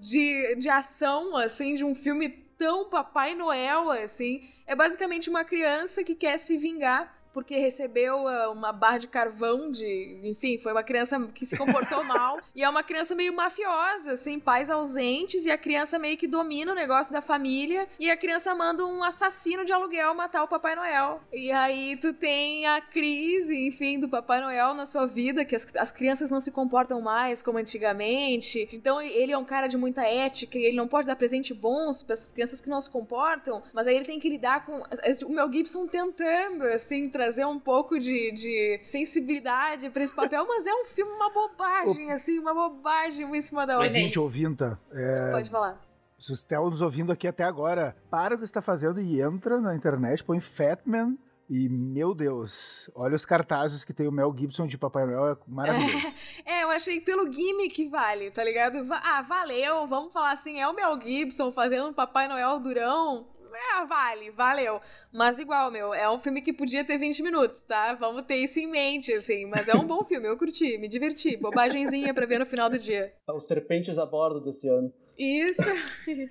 de, 0.00 0.56
de 0.56 0.68
ação, 0.68 1.36
assim, 1.36 1.76
de 1.76 1.84
um 1.84 1.94
filme 1.94 2.28
tão 2.58 2.88
Papai 2.88 3.34
Noel, 3.34 3.90
assim. 3.90 4.48
É 4.66 4.74
basicamente 4.74 5.30
uma 5.30 5.44
criança 5.44 6.02
que 6.02 6.14
quer 6.14 6.38
se 6.38 6.58
vingar 6.58 7.17
porque 7.38 7.56
recebeu 7.56 8.24
uh, 8.24 8.50
uma 8.50 8.72
barra 8.72 8.98
de 8.98 9.06
carvão 9.06 9.70
de. 9.70 10.18
Enfim, 10.24 10.58
foi 10.58 10.72
uma 10.72 10.82
criança 10.82 11.20
que 11.32 11.46
se 11.46 11.56
comportou 11.56 12.02
mal. 12.02 12.40
E 12.52 12.64
é 12.64 12.68
uma 12.68 12.82
criança 12.82 13.14
meio 13.14 13.32
mafiosa, 13.32 14.14
assim, 14.14 14.40
pais 14.40 14.68
ausentes, 14.68 15.46
e 15.46 15.50
a 15.52 15.56
criança 15.56 16.00
meio 16.00 16.16
que 16.16 16.26
domina 16.26 16.72
o 16.72 16.74
negócio 16.74 17.12
da 17.12 17.20
família. 17.20 17.86
E 17.96 18.10
a 18.10 18.16
criança 18.16 18.52
manda 18.56 18.84
um 18.84 19.04
assassino 19.04 19.64
de 19.64 19.72
aluguel 19.72 20.16
matar 20.16 20.42
o 20.42 20.48
Papai 20.48 20.74
Noel. 20.74 21.20
E 21.32 21.52
aí 21.52 21.96
tu 21.96 22.12
tem 22.12 22.66
a 22.66 22.80
crise, 22.80 23.56
enfim, 23.68 24.00
do 24.00 24.08
Papai 24.08 24.40
Noel 24.40 24.74
na 24.74 24.84
sua 24.84 25.06
vida, 25.06 25.44
que 25.44 25.54
as, 25.54 25.64
as 25.76 25.92
crianças 25.92 26.32
não 26.32 26.40
se 26.40 26.50
comportam 26.50 27.00
mais 27.00 27.40
como 27.40 27.58
antigamente. 27.58 28.68
Então 28.72 29.00
ele 29.00 29.30
é 29.30 29.38
um 29.38 29.44
cara 29.44 29.68
de 29.68 29.76
muita 29.76 30.02
ética 30.02 30.58
e 30.58 30.64
ele 30.64 30.76
não 30.76 30.88
pode 30.88 31.06
dar 31.06 31.14
presente 31.14 31.54
bons 31.54 32.02
para 32.02 32.14
as 32.14 32.26
crianças 32.26 32.60
que 32.60 32.68
não 32.68 32.80
se 32.80 32.90
comportam. 32.90 33.62
Mas 33.72 33.86
aí 33.86 33.94
ele 33.94 34.04
tem 34.04 34.18
que 34.18 34.28
lidar 34.28 34.66
com. 34.66 34.82
O 35.24 35.32
Mel 35.32 35.52
Gibson 35.52 35.86
tentando, 35.86 36.64
assim, 36.64 37.08
trazer 37.08 37.27
um 37.46 37.58
pouco 37.58 37.98
de, 37.98 38.32
de 38.32 38.80
sensibilidade 38.86 39.90
para 39.90 40.02
esse 40.02 40.14
papel, 40.14 40.46
mas 40.46 40.66
é 40.66 40.72
um 40.72 40.84
filme, 40.84 41.12
uma 41.12 41.30
bobagem, 41.30 42.10
o... 42.10 42.14
assim, 42.14 42.38
uma 42.38 42.54
bobagem 42.54 43.24
uma 43.24 43.36
em 43.36 43.42
cima 43.42 43.66
da 43.66 43.74
outra. 43.74 43.88
Ouvinte, 43.88 44.18
ouvinta. 44.18 44.80
É... 44.92 45.30
Pode 45.32 45.50
falar. 45.50 45.80
Se 46.18 46.28
você 46.28 46.42
está 46.42 46.60
nos 46.60 46.82
ouvindo 46.82 47.12
aqui 47.12 47.28
até 47.28 47.44
agora, 47.44 47.96
para 48.10 48.34
o 48.34 48.38
que 48.38 48.44
você 48.44 48.50
está 48.50 48.62
fazendo 48.62 49.00
e 49.00 49.20
entra 49.20 49.60
na 49.60 49.74
internet, 49.74 50.24
põe 50.24 50.40
Fatman 50.40 51.16
e, 51.48 51.66
meu 51.66 52.14
Deus, 52.14 52.90
olha 52.94 53.16
os 53.16 53.24
cartazes 53.24 53.82
que 53.82 53.94
tem 53.94 54.06
o 54.06 54.12
Mel 54.12 54.34
Gibson 54.36 54.66
de 54.66 54.76
Papai 54.76 55.06
Noel, 55.06 55.32
é 55.32 55.36
maravilhoso. 55.46 56.06
É, 56.44 56.62
eu 56.62 56.70
achei 56.70 56.98
que 56.98 57.04
pelo 57.04 57.30
gimmick 57.30 57.88
vale, 57.88 58.30
tá 58.30 58.42
ligado? 58.42 58.86
Ah, 58.90 59.22
valeu, 59.22 59.86
vamos 59.86 60.12
falar 60.12 60.32
assim, 60.32 60.58
é 60.58 60.66
o 60.66 60.74
Mel 60.74 60.98
Gibson 61.00 61.52
fazendo 61.52 61.88
um 61.88 61.92
Papai 61.92 62.26
Noel 62.26 62.58
durão. 62.58 63.26
É, 63.54 63.86
vale, 63.86 64.30
valeu. 64.30 64.80
Mas 65.12 65.38
igual, 65.38 65.70
meu, 65.70 65.94
é 65.94 66.10
um 66.10 66.18
filme 66.18 66.42
que 66.42 66.52
podia 66.52 66.84
ter 66.84 66.98
20 66.98 67.22
minutos, 67.22 67.60
tá? 67.62 67.94
Vamos 67.94 68.24
ter 68.26 68.36
isso 68.36 68.58
em 68.58 68.66
mente, 68.66 69.12
assim. 69.12 69.46
Mas 69.46 69.68
é 69.68 69.74
um 69.74 69.86
bom 69.86 70.04
filme, 70.04 70.28
eu 70.28 70.36
curti, 70.36 70.78
me 70.78 70.88
diverti. 70.88 71.36
Bobagemzinha 71.36 72.12
pra 72.12 72.26
ver 72.26 72.38
no 72.38 72.46
final 72.46 72.68
do 72.68 72.78
dia. 72.78 73.12
Os 73.28 73.46
Serpentes 73.46 73.98
a 73.98 74.06
Bordo 74.06 74.40
desse 74.40 74.68
ano. 74.68 74.92
Isso. 75.18 75.62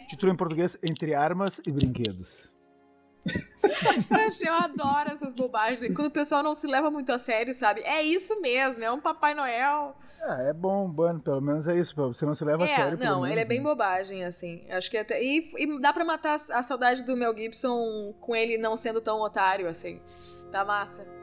Título 0.10 0.32
em 0.32 0.38
português, 0.38 0.78
Entre 0.82 1.14
Armas 1.14 1.62
e 1.68 1.72
Brinquedos. 1.72 2.57
eu 4.46 4.54
adoro 4.54 5.12
essas 5.12 5.34
bobagens. 5.34 5.94
Quando 5.94 6.08
o 6.08 6.12
pessoal 6.12 6.44
não 6.44 6.56
se 6.56 6.68
leva 6.68 6.90
muito 6.90 7.12
a 7.12 7.18
sério, 7.18 7.54
sabe? 7.54 7.82
É 7.82 8.02
isso 8.02 8.40
mesmo, 8.42 8.84
é 8.84 8.92
um 8.92 9.00
Papai 9.00 9.34
Noel. 9.34 9.96
É, 10.22 10.50
é 10.50 10.54
bom, 10.54 10.92
pelo 11.24 11.42
menos 11.42 11.68
é 11.68 11.78
isso, 11.78 11.96
você 11.96 12.26
não 12.26 12.34
se 12.34 12.44
leva 12.44 12.66
é, 12.66 12.72
a 12.72 12.76
sério. 12.76 12.98
Não, 12.98 13.22
menos, 13.22 13.32
ele 13.32 13.40
é 13.40 13.46
bem 13.46 13.60
né? 13.60 13.64
bobagem, 13.64 14.26
assim. 14.26 14.66
Acho 14.70 14.90
que 14.90 14.98
até. 14.98 15.22
E, 15.24 15.52
e 15.58 15.80
dá 15.80 15.94
pra 15.94 16.04
matar 16.04 16.36
a 16.36 16.64
saudade 16.64 17.04
do 17.04 17.16
Mel 17.16 17.36
Gibson 17.36 18.14
com 18.20 18.36
ele 18.36 18.58
não 18.58 18.76
sendo 18.76 19.00
tão 19.02 19.22
otário, 19.22 19.68
assim. 19.70 20.02
Tá 20.52 20.66
massa. 20.66 21.17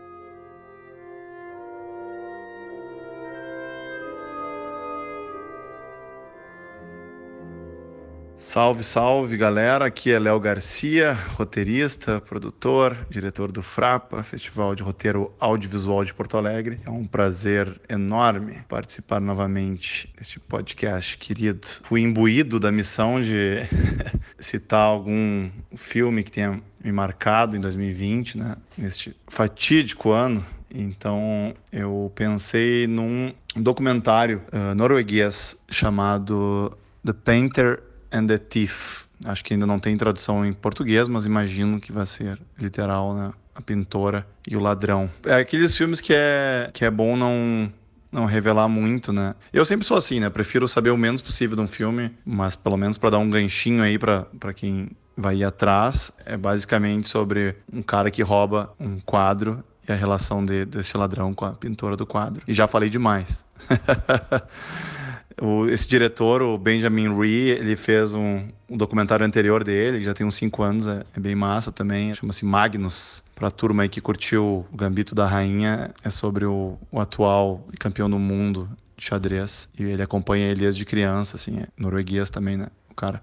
Salve, 8.37 8.83
salve 8.83 9.37
galera! 9.37 9.87
Aqui 9.87 10.11
é 10.11 10.19
Léo 10.19 10.41
Garcia, 10.41 11.13
roteirista, 11.13 12.21
produtor, 12.21 13.07
diretor 13.09 13.53
do 13.53 13.63
Frapa, 13.63 14.25
Festival 14.25 14.75
de 14.75 14.83
Roteiro 14.83 15.33
Audiovisual 15.39 16.05
de 16.05 16.13
Porto 16.13 16.37
Alegre. 16.37 16.81
É 16.85 16.91
um 16.91 17.07
prazer 17.07 17.81
enorme 17.89 18.59
participar 18.69 19.21
novamente 19.21 20.13
deste 20.19 20.41
podcast 20.41 21.17
querido. 21.17 21.65
Fui 21.85 22.01
imbuído 22.01 22.59
da 22.59 22.73
missão 22.73 23.21
de 23.21 23.61
citar 24.37 24.83
algum 24.83 25.49
filme 25.77 26.25
que 26.25 26.33
tenha 26.33 26.61
me 26.83 26.91
marcado 26.91 27.57
em 27.57 27.61
2020, 27.61 28.39
né? 28.39 28.57
Neste 28.77 29.17
fatídico 29.29 30.11
ano. 30.11 30.45
Então 30.69 31.55
eu 31.73 32.11
pensei 32.17 32.89
num 32.89 33.33
documentário 33.55 34.43
uh, 34.53 34.75
norueguês 34.75 35.57
chamado 35.71 36.77
The 37.05 37.13
Painter 37.13 37.94
and 38.15 38.27
the 38.27 38.39
Thief. 38.39 39.05
Acho 39.27 39.45
que 39.45 39.55
ainda 39.55 39.67
não 39.67 39.79
tem 39.79 39.97
tradução 39.97 40.45
em 40.45 40.53
português, 40.53 41.09
mas 41.09 41.27
imagino 41.27 41.81
que 41.81 41.93
vai 41.93 42.07
ser 42.07 42.39
literal, 42.59 43.15
né? 43.15 43.33
A 43.55 43.61
pintora 43.61 44.27
e 44.47 44.57
o 44.57 44.61
ladrão. 44.61 45.11
É 45.25 45.35
aqueles 45.35 45.77
filmes 45.77 46.01
que 46.01 46.13
é, 46.13 46.71
que 46.73 46.85
é 46.85 46.91
bom 46.91 47.17
não, 47.17 47.73
não 48.11 48.25
revelar 48.25 48.69
muito, 48.69 49.13
né? 49.13 49.35
Eu 49.53 49.65
sempre 49.65 49.87
sou 49.87 49.97
assim, 49.97 50.21
né? 50.21 50.29
Prefiro 50.29 50.67
saber 50.67 50.91
o 50.91 50.97
menos 50.97 51.23
possível 51.23 51.57
de 51.57 51.63
um 51.63 51.67
filme, 51.67 52.11
mas 52.25 52.57
pelo 52.57 52.77
menos 52.77 52.99
para 52.99 53.11
dar 53.11 53.19
um 53.19 53.31
ganchinho 53.31 53.83
aí 53.83 53.99
para 53.99 54.53
quem 54.55 54.91
vai 55.17 55.37
ir 55.37 55.45
atrás. 55.45 56.13
É 56.27 56.37
basicamente 56.37 57.09
sobre 57.09 57.57
um 57.73 57.83
cara 57.83 58.11
que 58.11 58.23
rouba 58.23 58.75
um 58.79 58.99
quadro 59.01 59.63
e 59.89 59.93
a 59.93 59.97
relação 59.97 60.43
de, 60.43 60.65
desse 60.65 60.97
ladrão 60.97 61.33
com 61.33 61.45
a 61.45 61.53
pintora 61.53 61.97
do 61.97 62.07
quadro. 62.07 62.43
E 62.47 62.53
já 62.53 62.67
falei 62.67 62.91
demais. 62.91 63.45
O, 65.41 65.67
esse 65.67 65.89
diretor, 65.89 66.43
o 66.43 66.57
Benjamin 66.57 67.17
Ree, 67.17 67.51
ele 67.51 67.75
fez 67.75 68.15
um, 68.15 68.47
um 68.69 68.77
documentário 68.77 69.27
anterior 69.27 69.65
dele, 69.65 69.99
que 69.99 70.05
já 70.05 70.15
tem 70.15 70.27
uns 70.27 70.37
5 70.37 70.63
anos, 70.63 70.87
é, 70.87 71.05
é, 71.17 71.21
bem 71.21 71.35
massa 71.35 71.73
também, 71.73 72.15
chama-se 72.15 72.45
Magnus. 72.45 73.23
Para 73.35 73.49
a 73.49 73.51
turma 73.51 73.83
aí 73.83 73.89
que 73.89 74.01
curtiu 74.01 74.65
o 74.73 74.77
Gambito 74.77 75.15
da 75.15 75.27
Rainha, 75.27 75.91
é 76.05 76.11
sobre 76.11 76.45
o, 76.45 76.79
o 76.91 77.01
atual 77.01 77.67
campeão 77.81 78.09
do 78.09 78.19
mundo 78.19 78.69
de 78.97 79.05
xadrez. 79.05 79.69
E 79.79 79.83
ele 79.83 80.03
acompanha 80.03 80.47
ele 80.47 80.61
desde 80.61 80.85
criança, 80.85 81.37
assim, 81.37 81.59
é 81.59 81.67
norueguês 81.77 82.31
também, 82.31 82.57
né, 82.57 82.69
o 82.91 82.95
cara. 82.95 83.21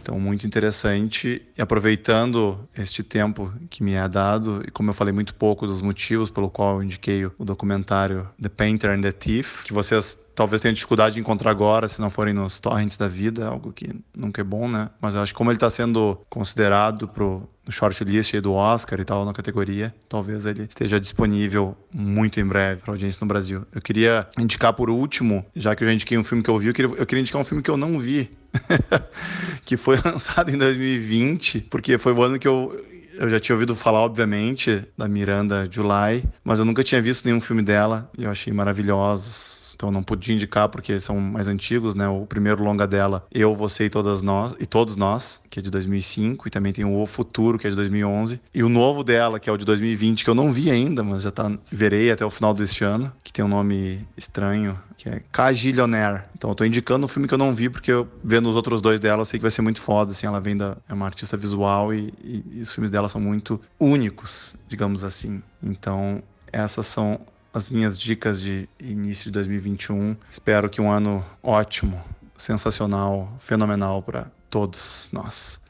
Então, 0.00 0.18
muito 0.18 0.46
interessante. 0.46 1.42
E 1.56 1.62
aproveitando 1.62 2.68
este 2.76 3.02
tempo 3.02 3.52
que 3.68 3.82
me 3.82 3.92
é 3.92 4.08
dado, 4.08 4.62
e 4.66 4.70
como 4.70 4.90
eu 4.90 4.94
falei 4.94 5.12
muito 5.12 5.34
pouco 5.34 5.66
dos 5.66 5.80
motivos 5.80 6.30
pelo 6.30 6.50
qual 6.50 6.76
eu 6.76 6.82
indiquei 6.82 7.26
o 7.26 7.44
documentário 7.44 8.28
The 8.40 8.48
Painter 8.48 8.90
and 8.90 9.02
the 9.02 9.12
Thief, 9.12 9.62
que 9.64 9.72
vocês 9.72 10.18
talvez 10.34 10.62
tenham 10.62 10.72
dificuldade 10.72 11.16
de 11.16 11.20
encontrar 11.20 11.50
agora, 11.50 11.86
se 11.86 12.00
não 12.00 12.08
forem 12.08 12.32
nos 12.32 12.58
torrents 12.60 12.96
da 12.96 13.06
vida, 13.06 13.46
algo 13.46 13.72
que 13.72 13.90
nunca 14.16 14.40
é 14.40 14.44
bom, 14.44 14.68
né? 14.68 14.88
Mas 14.98 15.14
eu 15.14 15.20
acho 15.20 15.34
que 15.34 15.36
como 15.36 15.50
ele 15.50 15.58
está 15.58 15.68
sendo 15.68 16.18
considerado 16.30 17.06
pro 17.06 17.46
shortlist 17.68 18.34
do 18.40 18.54
Oscar 18.54 18.98
e 19.00 19.04
tal 19.04 19.24
na 19.24 19.32
categoria, 19.32 19.94
talvez 20.08 20.46
ele 20.46 20.62
esteja 20.62 20.98
disponível 20.98 21.76
muito 21.92 22.40
em 22.40 22.44
breve 22.46 22.80
para 22.80 22.92
audiência 22.92 23.18
no 23.20 23.26
Brasil. 23.28 23.66
Eu 23.72 23.82
queria 23.82 24.26
indicar 24.38 24.72
por 24.72 24.88
último, 24.88 25.44
já 25.54 25.76
que 25.76 25.84
eu 25.84 25.88
já 25.88 25.94
indiquei 25.94 26.16
um 26.16 26.24
filme 26.24 26.42
que 26.42 26.50
eu 26.50 26.58
vi, 26.58 26.68
eu 26.68 26.74
queria, 26.74 26.90
eu 26.96 27.06
queria 27.06 27.20
indicar 27.20 27.40
um 27.40 27.44
filme 27.44 27.62
que 27.62 27.70
eu 27.70 27.76
não 27.76 27.98
vi, 27.98 28.30
que 29.64 29.76
foi 29.76 29.89
lançado 30.04 30.50
em 30.50 30.58
2020, 30.58 31.66
porque 31.70 31.98
foi 31.98 32.12
o 32.12 32.22
ano 32.22 32.38
que 32.38 32.48
eu 32.48 32.78
eu 33.20 33.28
já 33.28 33.38
tinha 33.38 33.54
ouvido 33.54 33.76
falar, 33.76 34.00
obviamente, 34.00 34.82
da 34.96 35.06
Miranda 35.06 35.68
July, 35.70 36.24
mas 36.42 36.58
eu 36.58 36.64
nunca 36.64 36.82
tinha 36.82 37.02
visto 37.02 37.26
nenhum 37.26 37.38
filme 37.38 37.60
dela 37.60 38.10
e 38.16 38.24
eu 38.24 38.30
achei 38.30 38.50
maravilhosos 38.50 39.69
então 39.80 39.90
não 39.90 40.02
podia 40.02 40.34
indicar 40.34 40.68
porque 40.68 41.00
são 41.00 41.18
mais 41.18 41.48
antigos, 41.48 41.94
né? 41.94 42.06
O 42.06 42.26
primeiro 42.26 42.62
longa 42.62 42.86
dela, 42.86 43.26
Eu, 43.32 43.54
Você 43.54 43.86
e 43.86 43.90
Todas 43.90 44.20
Nós, 44.20 44.54
e 44.60 44.66
Todos 44.66 44.94
Nós, 44.94 45.40
que 45.48 45.58
é 45.58 45.62
de 45.62 45.70
2005, 45.70 46.46
e 46.46 46.50
também 46.50 46.70
tem 46.70 46.84
o 46.84 47.00
O 47.00 47.06
Futuro, 47.06 47.58
que 47.58 47.66
é 47.66 47.70
de 47.70 47.76
2011, 47.76 48.38
e 48.54 48.62
o 48.62 48.68
novo 48.68 49.02
dela, 49.02 49.40
que 49.40 49.48
é 49.48 49.52
o 49.52 49.56
de 49.56 49.64
2020, 49.64 50.22
que 50.22 50.28
eu 50.28 50.34
não 50.34 50.52
vi 50.52 50.70
ainda, 50.70 51.02
mas 51.02 51.22
já 51.22 51.30
tá 51.30 51.50
verei 51.72 52.10
até 52.10 52.22
o 52.26 52.30
final 52.30 52.52
deste 52.52 52.84
ano, 52.84 53.10
que 53.24 53.32
tem 53.32 53.42
um 53.42 53.48
nome 53.48 54.06
estranho, 54.18 54.78
que 54.98 55.08
é 55.08 55.22
Cagilionaire. 55.32 56.24
Então 56.36 56.50
eu 56.50 56.54
tô 56.54 56.62
indicando 56.66 57.06
um 57.06 57.08
filme 57.08 57.26
que 57.26 57.32
eu 57.32 57.38
não 57.38 57.54
vi 57.54 57.70
porque 57.70 57.90
eu 57.90 58.06
vendo 58.22 58.50
os 58.50 58.56
outros 58.56 58.82
dois 58.82 59.00
dela, 59.00 59.22
eu 59.22 59.24
sei 59.24 59.38
que 59.38 59.42
vai 59.42 59.50
ser 59.50 59.62
muito 59.62 59.80
foda, 59.80 60.10
assim, 60.12 60.26
ela 60.26 60.40
vem 60.40 60.58
da 60.58 60.76
é 60.86 60.92
uma 60.92 61.06
artista 61.06 61.38
visual 61.38 61.94
e, 61.94 62.12
e, 62.22 62.44
e 62.56 62.60
os 62.60 62.74
filmes 62.74 62.90
dela 62.90 63.08
são 63.08 63.20
muito 63.20 63.58
únicos, 63.78 64.56
digamos 64.68 65.04
assim. 65.04 65.42
Então, 65.62 66.22
essas 66.52 66.86
são 66.86 67.18
as 67.52 67.68
minhas 67.68 67.98
dicas 67.98 68.40
de 68.40 68.68
início 68.78 69.26
de 69.26 69.32
2021. 69.32 70.16
Espero 70.30 70.68
que 70.68 70.80
um 70.80 70.90
ano 70.90 71.24
ótimo, 71.42 72.02
sensacional, 72.36 73.36
fenomenal 73.40 74.02
para 74.02 74.30
todos 74.48 75.10
nós. 75.12 75.60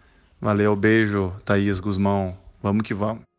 Valeu, 0.40 0.74
beijo, 0.76 1.34
Thaís 1.44 1.80
Guzmão. 1.80 2.36
Vamos 2.62 2.82
que 2.82 2.94
vamos. 2.94 3.29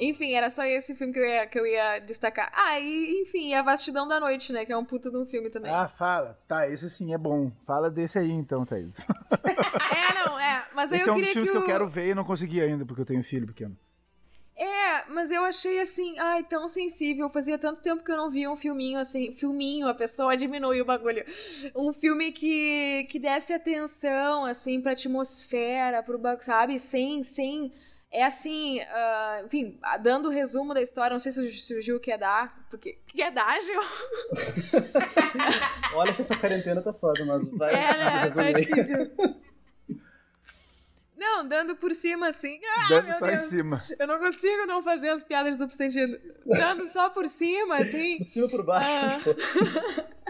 Enfim, 0.00 0.32
era 0.32 0.48
só 0.48 0.64
esse 0.64 0.94
filme 0.94 1.12
que 1.12 1.18
eu 1.18 1.26
ia, 1.26 1.46
que 1.46 1.58
eu 1.60 1.66
ia 1.66 1.98
destacar. 1.98 2.50
Ah, 2.54 2.80
e 2.80 3.20
enfim, 3.22 3.52
A 3.52 3.62
Vastidão 3.62 4.08
da 4.08 4.18
Noite, 4.18 4.52
né? 4.52 4.64
Que 4.64 4.72
é 4.72 4.76
um 4.76 4.84
puta 4.84 5.10
de 5.10 5.16
um 5.18 5.26
filme 5.26 5.50
também. 5.50 5.70
Ah, 5.70 5.88
fala. 5.88 6.38
Tá, 6.48 6.66
esse 6.66 6.88
sim 6.88 7.12
é 7.12 7.18
bom. 7.18 7.52
Fala 7.66 7.90
desse 7.90 8.18
aí 8.18 8.30
então, 8.30 8.64
Thaís. 8.64 8.94
é, 9.30 10.14
não, 10.24 10.40
é. 10.40 10.66
Mas 10.74 10.90
esse 10.90 11.06
eu 11.06 11.14
é 11.14 11.16
um 11.16 11.20
dos 11.20 11.28
filmes 11.28 11.50
que, 11.50 11.56
o... 11.56 11.60
que 11.60 11.66
eu 11.66 11.72
quero 11.72 11.86
ver 11.86 12.08
e 12.08 12.14
não 12.14 12.24
consegui 12.24 12.62
ainda, 12.62 12.86
porque 12.86 13.02
eu 13.02 13.06
tenho 13.06 13.22
filho 13.22 13.46
pequeno. 13.46 13.76
É, 14.56 15.08
mas 15.08 15.30
eu 15.30 15.42
achei 15.42 15.80
assim, 15.80 16.18
ai, 16.18 16.44
tão 16.44 16.68
sensível. 16.68 17.30
Fazia 17.30 17.58
tanto 17.58 17.82
tempo 17.82 18.04
que 18.04 18.12
eu 18.12 18.16
não 18.16 18.30
via 18.30 18.50
um 18.50 18.56
filminho 18.56 18.98
assim, 18.98 19.32
filminho, 19.32 19.88
a 19.88 19.94
pessoa 19.94 20.36
diminui 20.36 20.80
o 20.80 20.84
bagulho. 20.84 21.24
Um 21.74 21.92
filme 21.92 22.30
que, 22.30 23.06
que 23.10 23.18
desse 23.18 23.54
atenção, 23.54 24.44
assim, 24.44 24.80
pra 24.80 24.92
atmosfera, 24.92 26.02
pro 26.02 26.18
bagulho, 26.18 26.44
sabe? 26.44 26.78
Sem, 26.78 27.22
sem 27.22 27.72
É 28.12 28.24
assim, 28.24 28.80
uh, 28.80 29.46
enfim, 29.46 29.78
dando 30.02 30.28
o 30.28 30.32
resumo 30.32 30.74
da 30.74 30.82
história, 30.82 31.14
não 31.14 31.20
sei 31.20 31.30
se, 31.30 31.48
se 31.52 31.74
o 31.74 31.80
Gil 31.80 32.00
quer 32.00 32.18
dar, 32.18 32.66
porque 32.68 32.98
quer 33.06 33.30
dar, 33.30 33.60
Gil? 33.60 33.80
Olha 35.94 36.12
que 36.12 36.22
essa 36.22 36.36
quarentena 36.36 36.82
tá 36.82 36.92
foda, 36.92 37.24
mas 37.24 37.48
vai. 37.50 37.72
É, 37.72 38.34
né? 38.34 38.50
É 38.50 38.52
difícil. 38.52 39.12
Não, 41.16 41.46
dando 41.46 41.76
por 41.76 41.92
cima 41.92 42.30
assim. 42.30 42.58
Ah, 42.64 42.88
dando 42.88 43.12
só 43.18 43.26
Deus. 43.26 43.42
em 43.42 43.46
cima. 43.48 43.80
Eu 43.98 44.06
não 44.06 44.18
consigo 44.18 44.64
não 44.64 44.82
fazer 44.82 45.10
as 45.10 45.22
piadas 45.22 45.58
duplo 45.58 45.76
sentido. 45.76 46.18
Dando 46.46 46.88
só 46.88 47.10
por 47.10 47.28
cima, 47.28 47.76
assim. 47.76 48.16
Por 48.16 48.24
cima 48.24 48.48
por 48.48 48.64
baixo. 48.64 49.30
Ah. 49.30 50.06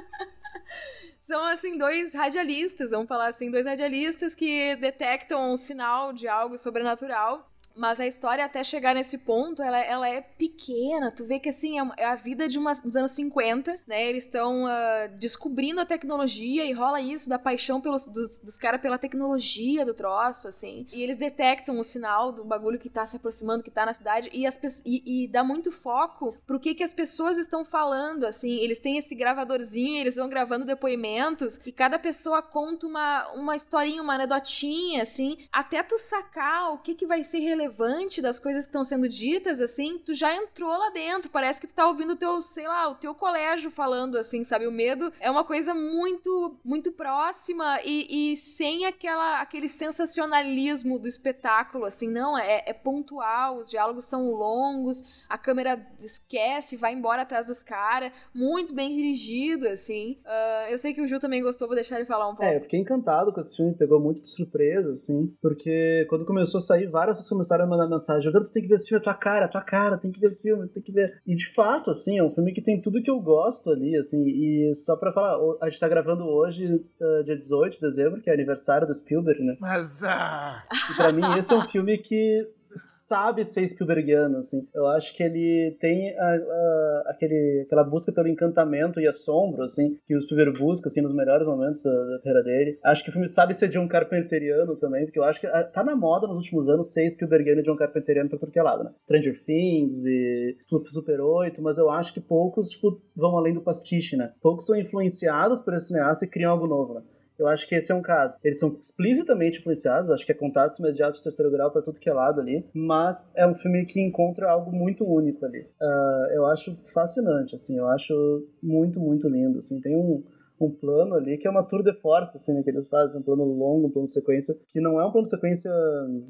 São, 1.21 1.47
assim, 1.47 1.79
dois 1.79 2.13
radialistas, 2.13 2.91
vamos 2.91 3.07
falar 3.07 3.29
assim, 3.29 3.53
dois 3.53 3.67
radialistas 3.67 4.35
que 4.35 4.75
detectam 4.75 5.53
um 5.53 5.57
sinal 5.57 6.13
de 6.13 6.27
algo 6.27 6.59
sobrenatural 6.59 7.49
mas 7.75 8.01
a 8.01 8.07
história 8.07 8.45
até 8.45 8.63
chegar 8.63 8.95
nesse 8.95 9.17
ponto, 9.19 9.63
ela, 9.63 9.79
ela 9.79 10.09
é 10.09 10.21
pequena. 10.21 11.11
Tu 11.11 11.25
vê 11.25 11.39
que, 11.39 11.49
assim, 11.49 11.79
é, 11.79 11.91
é 11.99 12.05
a 12.05 12.15
vida 12.15 12.49
de 12.49 12.59
uma, 12.59 12.75
dos 12.75 12.97
anos 12.97 13.13
50, 13.13 13.81
né? 13.87 14.09
Eles 14.09 14.25
estão 14.25 14.65
uh, 14.65 15.09
descobrindo 15.19 15.81
a 15.81 15.87
tecnologia 15.87 16.65
e 16.65 16.73
rola 16.73 17.01
isso 17.01 17.29
da 17.29 17.39
paixão 17.39 17.81
pelos, 17.81 18.05
dos, 18.05 18.39
dos 18.39 18.57
caras 18.57 18.81
pela 18.81 18.99
tecnologia 18.99 19.85
do 19.85 19.95
troço, 19.95 20.49
assim. 20.49 20.87
E 20.93 21.03
eles 21.03 21.17
detectam 21.17 21.79
o 21.79 21.85
sinal 21.85 22.33
do 22.33 22.45
bagulho 22.45 22.79
que 22.79 22.91
tá 22.91 23.07
se 23.07 23.17
aproximando, 23.17 23.63
que 23.63 23.71
tá 23.71 23.87
na 23.87 23.95
cidade. 23.95 24.29
E, 24.33 24.47
as, 24.47 24.61
e, 24.85 25.25
e 25.25 25.29
dá 25.29 25.43
muito 25.43 25.71
foco 25.73 26.37
pro 26.47 26.61
que, 26.61 26.75
que 26.75 26.83
as 26.83 26.93
pessoas 26.93 27.39
estão 27.39 27.65
falando, 27.65 28.25
assim. 28.25 28.57
Eles 28.57 28.79
têm 28.79 28.99
esse 28.99 29.15
gravadorzinho, 29.15 30.01
eles 30.01 30.17
vão 30.17 30.29
gravando 30.29 30.67
depoimentos. 30.67 31.59
E 31.65 31.73
cada 31.73 31.99
pessoa 31.99 32.43
conta 32.43 32.87
uma, 32.87 33.33
uma 33.33 33.57
historinha, 33.57 34.03
uma 34.03 34.17
anedotinha, 34.17 35.03
assim. 35.03 35.39
Até 35.53 35.83
tu 35.83 35.99
sacar 35.99 36.75
o 36.75 36.79
que, 36.79 36.95
que 36.95 37.07
vai 37.07 37.25
ser 37.25 37.39
relevante 37.39 37.60
relevante 37.61 38.23
das 38.23 38.41
coisas 38.41 38.65
que 38.65 38.69
estão 38.69 38.83
sendo 38.85 39.09
ditas, 39.09 39.61
assim, 39.61 39.99
tu 39.99 40.15
já 40.15 40.35
entrou 40.35 40.71
lá 40.71 40.91
dentro. 40.91 41.31
Parece 41.31 41.61
que 41.61 41.67
tu 41.67 41.75
tá 41.75 41.87
ouvindo 41.87 42.15
o 42.15 42.17
teu, 42.17 42.41
sei 42.41 42.67
lá, 42.67 42.89
o 42.89 42.95
teu 42.95 43.15
colégio 43.15 43.71
falando, 43.71 44.17
assim, 44.17 44.43
sabe? 44.43 44.67
O 44.67 44.73
medo 44.73 45.13
é 45.21 45.31
uma 45.31 45.45
coisa 45.45 45.75
muito, 45.75 46.57
muito 46.65 46.91
próxima 46.93 47.81
e, 47.85 48.33
e 48.33 48.37
sem 48.37 48.87
aquela, 48.87 49.41
aquele 49.41 49.69
sensacionalismo 49.69 50.99
do 50.99 51.07
espetáculo, 51.07 51.85
assim, 51.85 52.09
não, 52.09 52.39
é, 52.39 52.65
é 52.67 52.73
pontual, 52.73 53.57
os 53.57 53.69
diálogos 53.69 54.07
são 54.07 54.31
longos, 54.31 55.05
a 55.29 55.37
câmera 55.37 55.87
esquece, 56.03 56.77
vai 56.77 56.95
embora 56.95 57.23
atrás 57.23 57.47
dos 57.47 57.63
caras, 57.63 58.13
muito 58.35 58.75
bem 58.75 58.97
dirigido, 58.97 59.69
assim. 59.69 60.19
Uh, 60.25 60.71
eu 60.71 60.79
sei 60.79 60.95
que 60.95 61.01
o 61.01 61.07
Ju 61.07 61.19
também 61.21 61.43
gostou, 61.43 61.69
vou 61.69 61.75
deixar 61.75 61.97
ele 61.97 62.07
falar 62.07 62.29
um 62.29 62.35
pouco. 62.35 62.45
É, 62.45 62.57
eu 62.57 62.61
fiquei 62.63 62.81
encantado 62.81 63.33
com 63.33 63.41
esse 63.41 63.57
filme, 63.57 63.75
pegou 63.75 64.01
muito 64.01 64.23
de 64.23 64.29
surpresa, 64.29 64.93
assim, 64.93 65.35
porque 65.41 66.07
quando 66.09 66.25
começou 66.25 66.59
a 66.59 66.63
sair, 66.63 66.87
várias 66.87 67.19
pessoas 67.19 67.39
começaram 67.51 67.65
a 67.65 67.69
mandar 67.69 67.89
mensagem, 67.89 68.33
tu 68.33 68.53
tem 68.53 68.63
que 68.63 68.69
ver 68.69 68.77
esse 68.77 68.89
filme, 68.89 69.01
é 69.01 69.05
tua 69.05 69.15
cara, 69.15 69.45
é 69.47 69.49
tua 69.49 69.63
cara, 69.63 69.99
tem 69.99 70.13
que 70.13 70.21
ver 70.21 70.29
esse 70.29 70.41
filme, 70.41 70.69
tem 70.69 70.83
que 70.83 70.93
ver. 70.93 71.21
E 71.27 71.35
de 71.35 71.53
fato, 71.53 71.91
assim, 71.91 72.19
é 72.19 72.23
um 72.23 72.31
filme 72.31 72.53
que 72.53 72.63
tem 72.63 72.81
tudo 72.81 73.03
que 73.03 73.11
eu 73.11 73.21
gosto 73.21 73.71
ali, 73.71 73.97
assim, 73.97 74.23
e 74.27 74.73
só 74.75 74.97
pra 74.97 75.13
falar, 75.13 75.37
a 75.61 75.69
gente 75.69 75.81
tá 75.81 75.89
gravando 75.89 76.25
hoje, 76.25 76.67
uh, 76.67 77.25
dia 77.25 77.37
18 77.37 77.75
de 77.75 77.81
dezembro, 77.81 78.21
que 78.21 78.31
é 78.31 78.33
aniversário 78.33 78.87
do 78.87 78.95
Spielberg, 78.95 79.43
né? 79.43 79.57
Mas, 79.61 80.05
ah... 80.05 80.65
E 80.91 80.95
pra 80.95 81.13
mim 81.13 81.23
esse 81.39 81.53
é 81.53 81.57
um 81.57 81.65
filme 81.65 81.99
que 81.99 82.47
sabe 82.75 83.45
ser 83.45 83.67
Spielbergiano, 83.69 84.39
assim. 84.39 84.67
Eu 84.75 84.87
acho 84.87 85.15
que 85.15 85.23
ele 85.23 85.77
tem 85.81 86.17
a, 86.17 86.35
a, 86.35 87.03
aquele, 87.09 87.65
aquela 87.67 87.85
busca 87.85 88.13
pelo 88.13 88.29
encantamento 88.29 89.01
e 89.01 89.07
assombro, 89.07 89.63
assim, 89.63 89.99
que 90.07 90.17
o 90.17 90.21
Spielberg 90.21 90.59
busca, 90.59 90.89
assim, 90.89 91.01
nos 91.01 91.13
melhores 91.13 91.47
momentos 91.47 91.83
da, 91.83 91.91
da 91.91 92.19
carreira 92.19 92.43
dele. 92.43 92.79
Acho 92.85 93.03
que 93.03 93.11
o 93.11 93.13
filme 93.13 93.29
sabe 93.29 93.55
ser 93.55 93.69
John 93.69 93.89
Carpenteriano 93.89 94.77
também, 94.77 95.05
porque 95.05 95.19
eu 95.19 95.25
acho 95.25 95.41
que 95.41 95.47
a, 95.47 95.65
tá 95.65 95.85
na 95.85 95.97
moda 95.97 96.27
nos 96.27 96.37
últimos 96.37 96.69
anos 96.69 96.93
ser 96.93 97.09
Spielbergiano 97.11 97.61
e 97.61 97.65
John 97.65 97.77
Carpenteriano 97.77 98.29
pra 98.29 98.39
tudo 98.39 98.53
que 98.53 98.59
é 98.59 98.63
lado, 98.63 98.85
né? 98.85 98.93
Stranger 98.99 99.37
Things 99.45 100.05
e 100.05 100.57
Super 100.87 101.21
8, 101.21 101.61
mas 101.63 101.79
eu 101.79 101.91
acho 101.91 102.13
que 102.13 102.21
poucos, 102.21 102.71
tipo, 102.71 103.01
vão 103.17 103.37
além 103.37 103.55
do 103.55 103.61
pastiche, 103.61 104.17
né? 104.17 104.33
Poucos 104.41 104.67
são 104.67 104.77
influenciados 104.77 105.61
por 105.61 105.75
esse 105.75 105.89
cineasta 105.89 106.25
e 106.25 106.29
criam 106.29 106.53
algo 106.53 106.67
novo, 106.67 106.95
né? 106.95 107.03
Eu 107.41 107.49
acho 107.49 107.67
que 107.67 107.75
esse 107.75 107.91
é 107.91 107.95
um 107.95 108.03
caso. 108.03 108.37
Eles 108.45 108.59
são 108.59 108.77
explicitamente 108.79 109.59
influenciados, 109.59 110.11
acho 110.11 110.27
que 110.27 110.33
é 110.33 110.35
contatos 110.35 110.79
imediatos 110.79 111.19
de 111.19 111.25
terceiro 111.25 111.51
grau 111.51 111.71
para 111.71 111.83
tudo 111.83 111.99
que 111.99 112.09
é 112.09 112.13
lado 112.13 112.41
ali, 112.41 112.67
mas 112.75 113.33
é 113.35 113.47
um 113.47 113.55
filme 113.55 113.87
que 113.87 114.01
encontra 114.01 114.51
algo 114.51 114.71
muito 114.71 115.05
único 115.05 115.47
ali. 115.47 115.61
Uh, 115.81 116.33
eu 116.35 116.47
acho 116.47 116.77
fascinante, 116.93 117.55
assim, 117.55 117.79
eu 117.79 117.89
acho 117.89 118.47
muito, 118.63 119.01
muito 119.01 119.27
lindo, 119.29 119.59
assim, 119.59 119.81
tem 119.81 119.97
um 119.97 120.23
um 120.61 120.71
plano 120.71 121.15
ali 121.15 121.39
que 121.39 121.49
é 121.49 121.51
uma 121.51 121.63
tour 121.63 121.83
de 121.83 121.93
force, 121.95 122.37
assim, 122.37 122.53
né, 122.53 122.63
que 122.63 122.69
eles 122.69 122.87
fazem, 122.87 123.19
um 123.19 123.25
plano 123.25 123.45
longo, 123.45 123.87
um 123.87 123.91
plano 123.91 124.07
de 124.07 124.13
sequência, 124.13 124.55
que 124.69 124.81
não 124.81 125.01
é 125.01 125.07
um 125.07 125.11
plano 125.11 125.25
de 125.25 125.31
sequência 125.31 125.71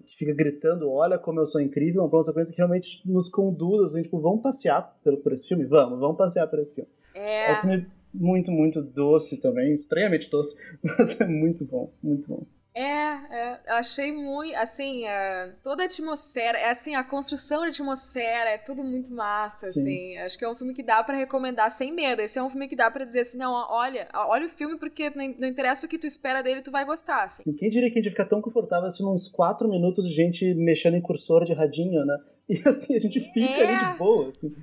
que 0.07 0.16
fica 0.16 0.32
gritando, 0.32 0.89
olha 0.89 1.19
como 1.19 1.41
eu 1.41 1.47
sou 1.47 1.61
incrível, 1.61 2.03
é 2.03 2.05
um 2.05 2.09
plano 2.09 2.23
de 2.23 2.28
sequência 2.28 2.53
que 2.53 2.59
realmente 2.59 3.03
nos 3.05 3.28
conduz, 3.28 3.87
assim, 3.87 4.03
tipo, 4.03 4.20
vamos 4.20 4.41
passear 4.41 4.97
por, 5.03 5.16
por 5.16 5.32
esse 5.32 5.49
filme? 5.49 5.65
Vamos, 5.65 5.99
vamos 5.99 6.16
passear 6.16 6.47
por 6.47 6.61
esse 6.61 6.77
filme. 6.77 6.89
É. 7.12 7.53
é 7.53 7.61
filme 7.61 7.87
muito, 8.12 8.51
muito 8.51 8.82
doce 8.82 9.41
também, 9.41 9.74
estranhamente 9.74 10.28
doce, 10.31 10.55
mas 10.82 11.20
é 11.20 11.27
muito 11.27 11.65
bom, 11.65 11.93
muito 12.03 12.28
bom. 12.28 12.47
É, 12.73 12.82
é, 12.82 13.61
eu 13.66 13.74
achei 13.74 14.12
muito, 14.12 14.55
assim, 14.55 15.05
é, 15.05 15.53
toda 15.62 15.82
a 15.82 15.87
atmosfera, 15.87 16.57
é 16.57 16.70
assim, 16.70 16.95
a 16.95 17.03
construção 17.03 17.62
de 17.62 17.70
atmosfera, 17.70 18.51
é 18.51 18.59
tudo 18.59 18.85
muito 18.85 19.12
massa, 19.12 19.66
Sim. 19.66 19.81
assim, 19.81 20.16
acho 20.19 20.39
que 20.39 20.45
é 20.45 20.49
um 20.49 20.55
filme 20.55 20.73
que 20.73 20.82
dá 20.82 21.03
para 21.03 21.16
recomendar 21.16 21.69
sem 21.73 21.93
medo, 21.93 22.23
esse 22.23 22.39
é 22.39 22.43
um 22.43 22.49
filme 22.49 22.69
que 22.69 22.77
dá 22.77 22.89
para 22.89 23.05
dizer 23.05 23.20
assim, 23.20 23.39
não, 23.39 23.53
olha, 23.53 24.09
olha 24.15 24.47
o 24.47 24.49
filme 24.49 24.78
porque 24.78 25.11
não 25.11 25.49
interessa 25.49 25.85
o 25.85 25.89
que 25.89 25.99
tu 25.99 26.07
espera 26.07 26.43
dele, 26.43 26.62
tu 26.62 26.70
vai 26.70 26.85
gostar, 26.85 27.24
assim. 27.24 27.43
Sim, 27.43 27.57
quem 27.57 27.70
diria 27.70 27.91
que 27.91 27.99
a 27.99 28.03
gente 28.03 28.12
fica 28.12 28.24
tão 28.24 28.41
confortável 28.41 28.87
assistindo 28.87 29.12
uns 29.12 29.27
quatro 29.27 29.69
minutos 29.69 30.07
de 30.07 30.15
gente 30.15 30.55
mexendo 30.55 30.95
em 30.95 31.03
cursor 31.03 31.45
de 31.45 31.53
radinho, 31.53 32.05
né? 32.05 32.19
E 32.49 32.61
assim, 32.66 32.97
a 32.97 33.01
gente 33.01 33.20
fica 33.32 33.49
é... 33.49 33.66
ali 33.66 33.93
de 33.93 33.99
boa, 33.99 34.28
assim 34.28 34.55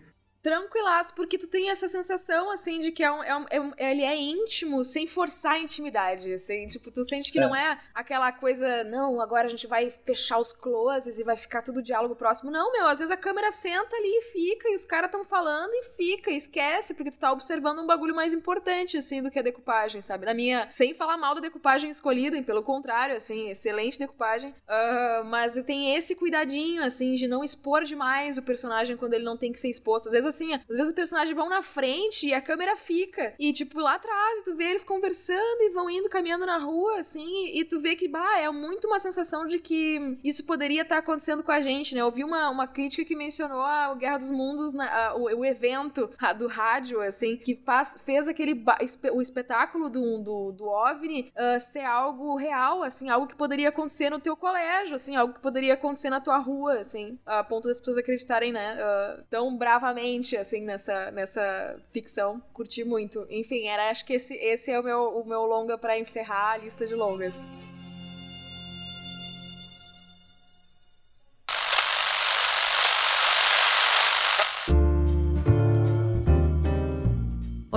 tranquilaço, 0.48 1.14
porque 1.14 1.38
tu 1.38 1.46
tem 1.46 1.70
essa 1.70 1.90
sensação, 1.90 2.50
assim, 2.50 2.80
de 2.80 2.90
que 2.90 3.04
é 3.04 3.12
um, 3.12 3.22
é 3.22 3.38
um, 3.38 3.46
é 3.50 3.60
um, 3.60 3.74
ele 3.78 4.02
é 4.02 4.16
íntimo, 4.16 4.82
sem 4.86 5.06
forçar 5.06 5.56
a 5.56 5.60
intimidade, 5.60 6.32
assim, 6.32 6.66
tipo, 6.68 6.90
tu 6.90 7.04
sente 7.04 7.34
que 7.34 7.38
é. 7.38 7.42
não 7.42 7.54
é 7.54 7.78
aquela 7.94 8.32
coisa, 8.32 8.86
não, 8.86 9.20
agora 9.20 9.48
a 9.48 9.50
gente 9.50 9.68
vai 9.68 9.90
fechar 10.06 10.40
os 10.40 10.54
closes 10.54 11.20
e 11.20 11.24
vai 11.24 11.36
ficar 11.36 11.62
tudo 11.64 11.82
diálogo 11.82 12.16
próximo, 12.16 12.50
não, 12.50 12.72
meu, 12.72 12.88
às 12.88 13.00
vezes 13.00 13.12
a 13.12 13.18
câmera 13.18 13.52
senta 13.52 13.94
ali 13.94 14.08
e 14.08 14.22
fica, 14.22 14.70
e 14.70 14.76
os 14.76 14.86
caras 14.86 15.10
estão 15.10 15.26
falando 15.26 15.74
e 15.74 15.84
fica, 15.98 16.32
e 16.32 16.38
esquece, 16.38 16.94
porque 16.94 17.12
tu 17.12 17.20
tá 17.20 17.30
observando 17.34 17.80
um 17.80 17.86
bagulho 17.86 18.16
mais 18.16 18.32
importante, 18.32 18.96
assim, 18.96 19.22
do 19.22 19.30
que 19.30 19.40
a 19.40 19.42
decupagem, 19.42 20.02
sabe? 20.02 20.26
Na 20.26 20.34
minha, 20.34 20.66
sem 20.72 20.94
falar 20.94 21.18
mal 21.18 21.36
da 21.36 21.42
decupagem 21.42 21.90
escolhida, 21.90 22.42
pelo 22.44 22.64
contrário, 22.64 23.18
assim, 23.18 23.50
excelente 23.50 24.00
decupagem, 24.00 24.52
uh, 24.52 25.26
mas 25.26 25.62
tem 25.66 25.94
esse 25.94 26.16
cuidadinho, 26.16 26.86
assim, 26.86 27.16
de 27.16 27.28
não 27.28 27.44
expor 27.44 27.84
demais 27.84 28.38
o 28.38 28.42
personagem 28.42 28.96
quando 28.96 29.14
ele 29.14 29.26
não 29.26 29.36
tem 29.36 29.52
que 29.52 29.60
ser 29.60 29.68
exposto, 29.68 30.06
às 30.06 30.14
vezes, 30.14 30.37
assim, 30.38 30.54
às 30.54 30.66
vezes 30.68 30.88
os 30.88 30.94
personagens 30.94 31.36
vão 31.36 31.50
na 31.50 31.62
frente 31.62 32.28
e 32.28 32.34
a 32.34 32.42
câmera 32.42 32.76
fica. 32.76 33.34
E, 33.40 33.52
tipo, 33.52 33.80
lá 33.80 33.96
atrás, 33.96 34.44
tu 34.44 34.56
vê 34.56 34.66
eles 34.66 34.84
conversando 34.84 35.62
e 35.62 35.70
vão 35.70 35.90
indo 35.90 36.10
caminhando 36.10 36.46
na 36.46 36.58
rua, 36.58 37.00
assim, 37.00 37.52
e, 37.54 37.64
tu 37.66 37.80
vê 37.80 37.96
que, 37.96 38.08
bah, 38.08 38.40
é 38.40 38.50
muito 38.50 38.88
uma 38.88 39.00
sensação 39.00 39.48
de 39.48 39.60
que 39.60 40.18
isso 40.24 40.46
poderia 40.46 40.84
estar 40.84 40.96
tá 40.96 41.00
acontecendo 41.00 41.44
com 41.44 41.52
a 41.52 41.60
gente, 41.60 41.96
né? 41.96 42.02
Eu 42.02 42.12
vi 42.12 42.24
uma, 42.24 42.50
uma 42.50 42.68
crítica 42.68 43.04
que 43.04 43.16
mencionou 43.16 43.62
a, 43.62 43.94
Guerra 43.96 44.18
dos 44.18 44.30
Mundos, 44.30 44.74
na, 44.74 45.08
a, 45.08 45.16
o, 45.16 45.24
o, 45.24 45.46
evento 45.46 46.10
a, 46.20 46.34
do 46.34 46.48
rádio, 46.48 47.02
assim, 47.02 47.36
que 47.38 47.56
faz, 47.56 47.98
fez 48.06 48.28
aquele 48.28 48.64
o 49.12 49.22
espetáculo 49.22 49.90
do, 49.90 50.20
do, 50.20 50.52
do 50.52 50.66
OVNI 50.66 51.32
uh, 51.36 51.60
ser 51.60 51.84
algo 51.84 52.36
real, 52.36 52.84
assim, 52.84 53.10
algo 53.10 53.28
que 53.28 53.36
poderia 53.36 53.70
acontecer 53.70 54.10
no 54.10 54.20
teu 54.20 54.36
colégio, 54.36 54.96
assim, 54.96 55.16
algo 55.16 55.34
que 55.34 55.40
poderia 55.40 55.74
acontecer 55.74 56.10
na 56.10 56.20
tua 56.20 56.38
rua, 56.38 56.80
assim, 56.80 57.18
a 57.26 57.44
ponto 57.44 57.68
das 57.68 57.80
pessoas 57.80 57.98
acreditarem, 57.98 58.52
né, 58.52 58.78
uh, 58.78 59.24
tão 59.30 59.56
bravamente 59.58 60.27
assim, 60.36 60.62
nessa, 60.62 61.12
nessa 61.12 61.80
ficção. 61.92 62.42
Curti 62.52 62.84
muito. 62.84 63.26
Enfim, 63.30 63.68
era, 63.68 63.90
acho 63.90 64.06
que 64.06 64.14
esse, 64.14 64.34
esse 64.36 64.72
é 64.72 64.80
o 64.80 64.84
meu, 64.84 65.20
o 65.20 65.26
meu 65.26 65.46
longa 65.46 65.78
para 65.78 65.98
encerrar 65.98 66.54
a 66.54 66.58
lista 66.58 66.86
de 66.86 66.96
longas. 66.96 67.50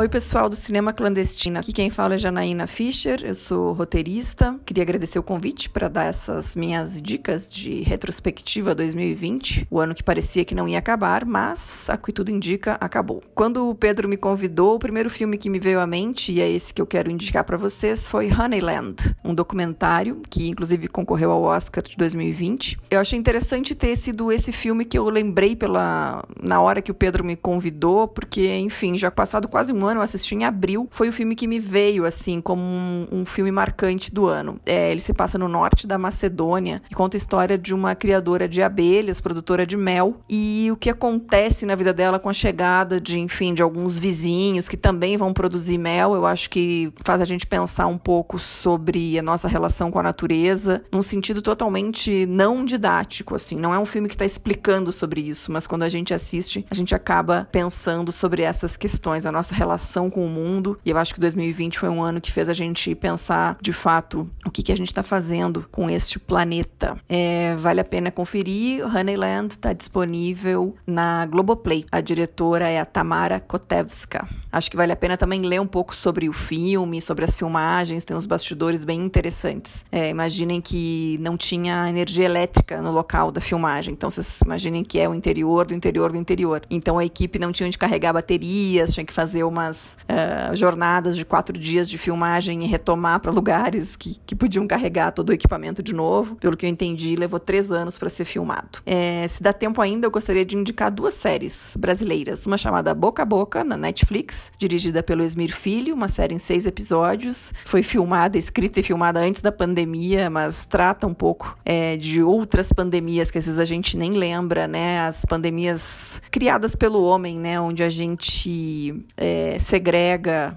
Oi, 0.01 0.09
pessoal 0.09 0.49
do 0.49 0.57
Cinema 0.57 0.95
Clandestino. 0.95 1.59
Aqui 1.59 1.75
quem 1.75 1.91
fala 1.91 2.15
é 2.15 2.19
Janaína 2.19 2.67
Fischer, 2.67 3.23
eu 3.23 3.35
sou 3.35 3.75
roteirista. 3.75 4.59
Queria 4.65 4.83
agradecer 4.83 5.19
o 5.19 5.23
convite 5.23 5.69
para 5.69 5.89
dar 5.89 6.07
essas 6.07 6.57
minhas 6.57 7.03
dicas 7.03 7.53
de 7.53 7.83
retrospectiva 7.83 8.75
2020, 8.75 9.69
o 9.71 9.79
ano 9.79 9.95
que 9.95 10.03
parecia 10.03 10.43
que 10.43 10.55
não 10.55 10.67
ia 10.67 10.79
acabar, 10.79 11.27
mas 11.27 11.85
a 11.87 11.99
que 11.99 12.15
tudo 12.15 12.31
indica, 12.31 12.79
acabou. 12.81 13.23
Quando 13.35 13.69
o 13.69 13.75
Pedro 13.75 14.09
me 14.09 14.17
convidou, 14.17 14.77
o 14.77 14.79
primeiro 14.79 15.11
filme 15.11 15.37
que 15.37 15.51
me 15.51 15.59
veio 15.59 15.79
à 15.79 15.87
mente, 15.87 16.33
e 16.33 16.41
é 16.41 16.51
esse 16.51 16.73
que 16.73 16.81
eu 16.81 16.87
quero 16.87 17.11
indicar 17.11 17.45
para 17.45 17.59
vocês, 17.59 18.09
foi 18.09 18.33
Honeyland, 18.33 19.15
um 19.23 19.35
documentário 19.35 20.23
que 20.31 20.49
inclusive 20.49 20.89
concorreu 20.89 21.31
ao 21.31 21.43
Oscar 21.43 21.85
de 21.85 21.95
2020. 21.99 22.79
Eu 22.91 23.01
achei 23.01 23.19
interessante 23.19 23.75
ter 23.75 23.95
sido 23.97 24.33
esse 24.33 24.51
filme 24.51 24.87
que 24.87 24.97
eu 24.97 25.11
lembrei 25.11 25.55
pela 25.55 26.25
na 26.43 26.59
hora 26.59 26.81
que 26.81 26.91
o 26.91 26.95
Pedro 26.95 27.23
me 27.23 27.37
convidou, 27.37 28.09
porque 28.09 28.49
enfim, 28.57 28.97
já 28.97 29.11
passado 29.11 29.47
quase 29.47 29.75
um 29.75 29.85
ano 29.85 29.90
ano, 29.91 30.01
eu 30.01 30.05
assisti 30.05 30.35
em 30.35 30.45
abril, 30.45 30.89
foi 30.91 31.09
o 31.09 31.13
filme 31.13 31.35
que 31.35 31.47
me 31.47 31.59
veio, 31.59 32.05
assim, 32.05 32.41
como 32.41 32.63
um, 32.63 33.07
um 33.13 33.27
filme 33.27 33.51
marcante 33.51 34.13
do 34.13 34.27
ano. 34.27 34.61
É, 34.65 34.91
ele 34.91 35.01
se 35.01 35.13
passa 35.13 35.39
no 35.39 35.49
norte 35.49 35.87
da 35.87 35.99
Macedônia 35.99 36.83
e 36.91 36.95
conta 36.95 37.17
a 37.17 37.19
história 37.19 37.59
de 37.59 37.75
uma 37.75 37.95
criadora 37.95 38.49
de 38.49 38.63
abelhas, 38.63 39.21
produtora 39.21 39.67
de 39.67 39.77
mel, 39.77 40.21
e 40.29 40.69
o 40.73 40.77
que 40.77 40.89
acontece 40.89 41.67
na 41.67 41.75
vida 41.75 41.93
dela 41.93 42.19
com 42.19 42.29
a 42.29 42.33
chegada 42.33 43.01
de, 43.01 43.19
enfim, 43.19 43.53
de 43.53 43.63
alguns 43.63 43.99
vizinhos 43.99 44.69
que 44.69 44.77
também 44.77 45.17
vão 45.17 45.33
produzir 45.33 45.79
mel. 45.79 46.15
Eu 46.15 46.27
acho 46.27 46.49
que 46.49 46.93
faz 47.05 47.21
a 47.21 47.25
gente 47.25 47.47
pensar 47.47 47.87
um 47.87 47.99
pouco 47.99 48.39
sobre 48.39 49.19
a 49.19 49.23
nossa 49.23 49.49
relação 49.49 49.91
com 49.91 49.99
a 49.99 50.03
natureza, 50.03 50.83
num 50.93 51.03
sentido 51.03 51.43
totalmente 51.43 52.27
não 52.27 52.65
didático, 52.65 53.35
assim. 53.35 53.57
Não 53.57 53.75
é 53.75 53.79
um 53.79 53.87
filme 53.87 54.09
que 54.09 54.15
está 54.15 54.25
explicando 54.25 54.93
sobre 54.93 55.21
isso, 55.21 55.53
mas 55.53 55.67
quando 55.67 55.83
a 55.83 55.89
gente 55.89 56.15
assiste, 56.15 56.65
a 56.71 56.75
gente 56.75 56.95
acaba 56.95 57.49
pensando 57.51 58.13
sobre 58.13 58.43
essas 58.43 58.77
questões, 58.77 59.27
a 59.27 59.33
nossa 59.33 59.55
relação 59.55 59.80
com 60.11 60.25
o 60.25 60.29
mundo. 60.29 60.79
E 60.85 60.91
eu 60.91 60.99
acho 60.99 61.15
que 61.15 61.21
2020 61.21 61.79
foi 61.79 61.89
um 61.89 62.03
ano 62.03 62.21
que 62.21 62.33
fez 62.33 62.49
a 62.49 62.53
gente 62.53 62.95
pensar, 62.95 63.57
de 63.61 63.73
fato, 63.73 64.29
o 64.45 64.51
que, 64.51 64.63
que 64.63 64.73
a 64.73 64.77
gente 64.77 64.89
está 64.89 65.03
fazendo 65.03 65.67
com 65.71 65.89
este 65.89 66.19
planeta. 66.19 66.99
É, 67.09 67.55
vale 67.57 67.81
a 67.81 67.85
pena 67.85 68.11
conferir. 68.11 68.85
Honeyland 68.85 69.53
está 69.53 69.73
disponível 69.73 70.75
na 70.87 71.27
Globoplay. 71.27 71.85
A 71.91 72.01
diretora 72.01 72.69
é 72.69 72.81
a 72.81 72.85
Tamara 72.85 73.41
Kotevska. 73.41 74.29
Acho 74.53 74.71
que 74.71 74.77
vale 74.77 74.93
a 74.93 74.97
pena 74.97 75.17
também 75.17 75.43
ler 75.43 75.61
um 75.61 75.67
pouco 75.67 75.95
sobre 75.95 76.29
o 76.29 76.33
filme, 76.33 77.01
sobre 77.01 77.25
as 77.25 77.37
filmagens, 77.37 78.05
tem 78.05 78.17
uns 78.17 78.27
bastidores 78.27 78.85
bem 78.85 79.01
interessantes. 79.01 79.85
É, 79.93 80.09
imaginem 80.09 80.61
que 80.61 81.19
não 81.21 81.37
tinha 81.37 81.89
energia 81.89 82.25
elétrica 82.25 82.83
no 82.83 82.91
local 82.91 83.31
da 83.31 83.41
filmagem, 83.41 83.95
então 83.95 84.11
vocês 84.11 84.41
imaginem 84.45 84.85
que 84.85 84.99
é 84.99 85.09
o 85.09 85.15
interior 85.15 85.67
do 85.67 85.75
interior 85.75 86.11
do 86.11 86.19
interior. 86.19 86.63
Então 86.69 86.99
a 86.99 87.05
equipe 87.05 87.39
não 87.39 87.53
tinha 87.53 87.67
onde 87.67 87.79
carregar 87.79 88.13
baterias, 88.13 88.93
tinha 88.93 89.05
que 89.05 89.13
fazer 89.13 89.45
umas 89.71 89.97
uh, 90.03 90.55
jornadas 90.55 91.17
de 91.17 91.25
quatro 91.25 91.57
dias 91.57 91.89
de 91.89 91.97
filmagem 91.97 92.65
e 92.65 92.67
retomar 92.67 93.21
para 93.21 93.31
lugares 93.31 93.97
que, 93.97 94.21
que 94.27 94.35
podiam 94.35 94.67
carregar 94.67 95.13
todo 95.13 95.31
o 95.31 95.33
equipamento 95.33 95.83
de 95.83 95.95
novo. 95.95 96.37
Pelo 96.37 96.57
que 96.57 96.67
eu 96.67 96.71
entendi, 96.71 97.15
levou 97.17 97.39
três 97.39 97.71
anos 97.71 97.97
para 97.97 98.11
ser 98.11 98.25
filmado. 98.25 98.81
É, 98.85 99.27
se 99.29 99.43
dá 99.43 99.53
tempo 99.53 99.81
ainda, 99.81 100.07
eu 100.07 100.11
gostaria 100.11 100.45
de 100.45 100.57
indicar 100.57 100.91
duas 100.91 101.15
séries 101.15 101.77
brasileiras. 101.79 102.45
Uma 102.47 102.59
chamada 102.59 102.93
Boca 102.93 103.23
a 103.23 103.25
Boca, 103.25 103.63
na 103.63 103.77
Netflix, 103.77 104.51
dirigida 104.59 105.03
pelo 105.03 105.23
Esmir 105.23 105.55
Filho, 105.55 105.95
uma 105.95 106.09
série 106.09 106.35
em 106.35 106.39
seis 106.39 106.67
episódios. 106.67 107.53
Foi 107.65 107.83
filmada, 107.83 108.37
escrita 108.37 108.81
e 108.81 108.83
filmada 108.83 109.21
antes 109.21 109.41
da 109.43 109.53
pandemia, 109.53 110.29
mas 110.29 110.65
trata 110.65 111.07
um 111.07 111.15
pouco 111.15 111.57
é, 111.65 111.97
de 111.97 112.23
outras 112.23 112.73
pandemias 112.73 113.31
que 113.31 113.39
às 113.39 113.45
vezes 113.45 113.61
a 113.61 113.65
gente 113.65 113.97
nem 113.97 114.13
lembra, 114.13 114.67
né? 114.67 115.01
As 115.01 115.25
pandemias 115.25 116.21
criadas 116.31 116.75
pelo 116.75 117.03
homem, 117.05 117.39
né? 117.39 117.61
Onde 117.61 117.83
a 117.83 117.89
gente 117.89 119.05
é, 119.17 119.50
segrega 119.59 120.55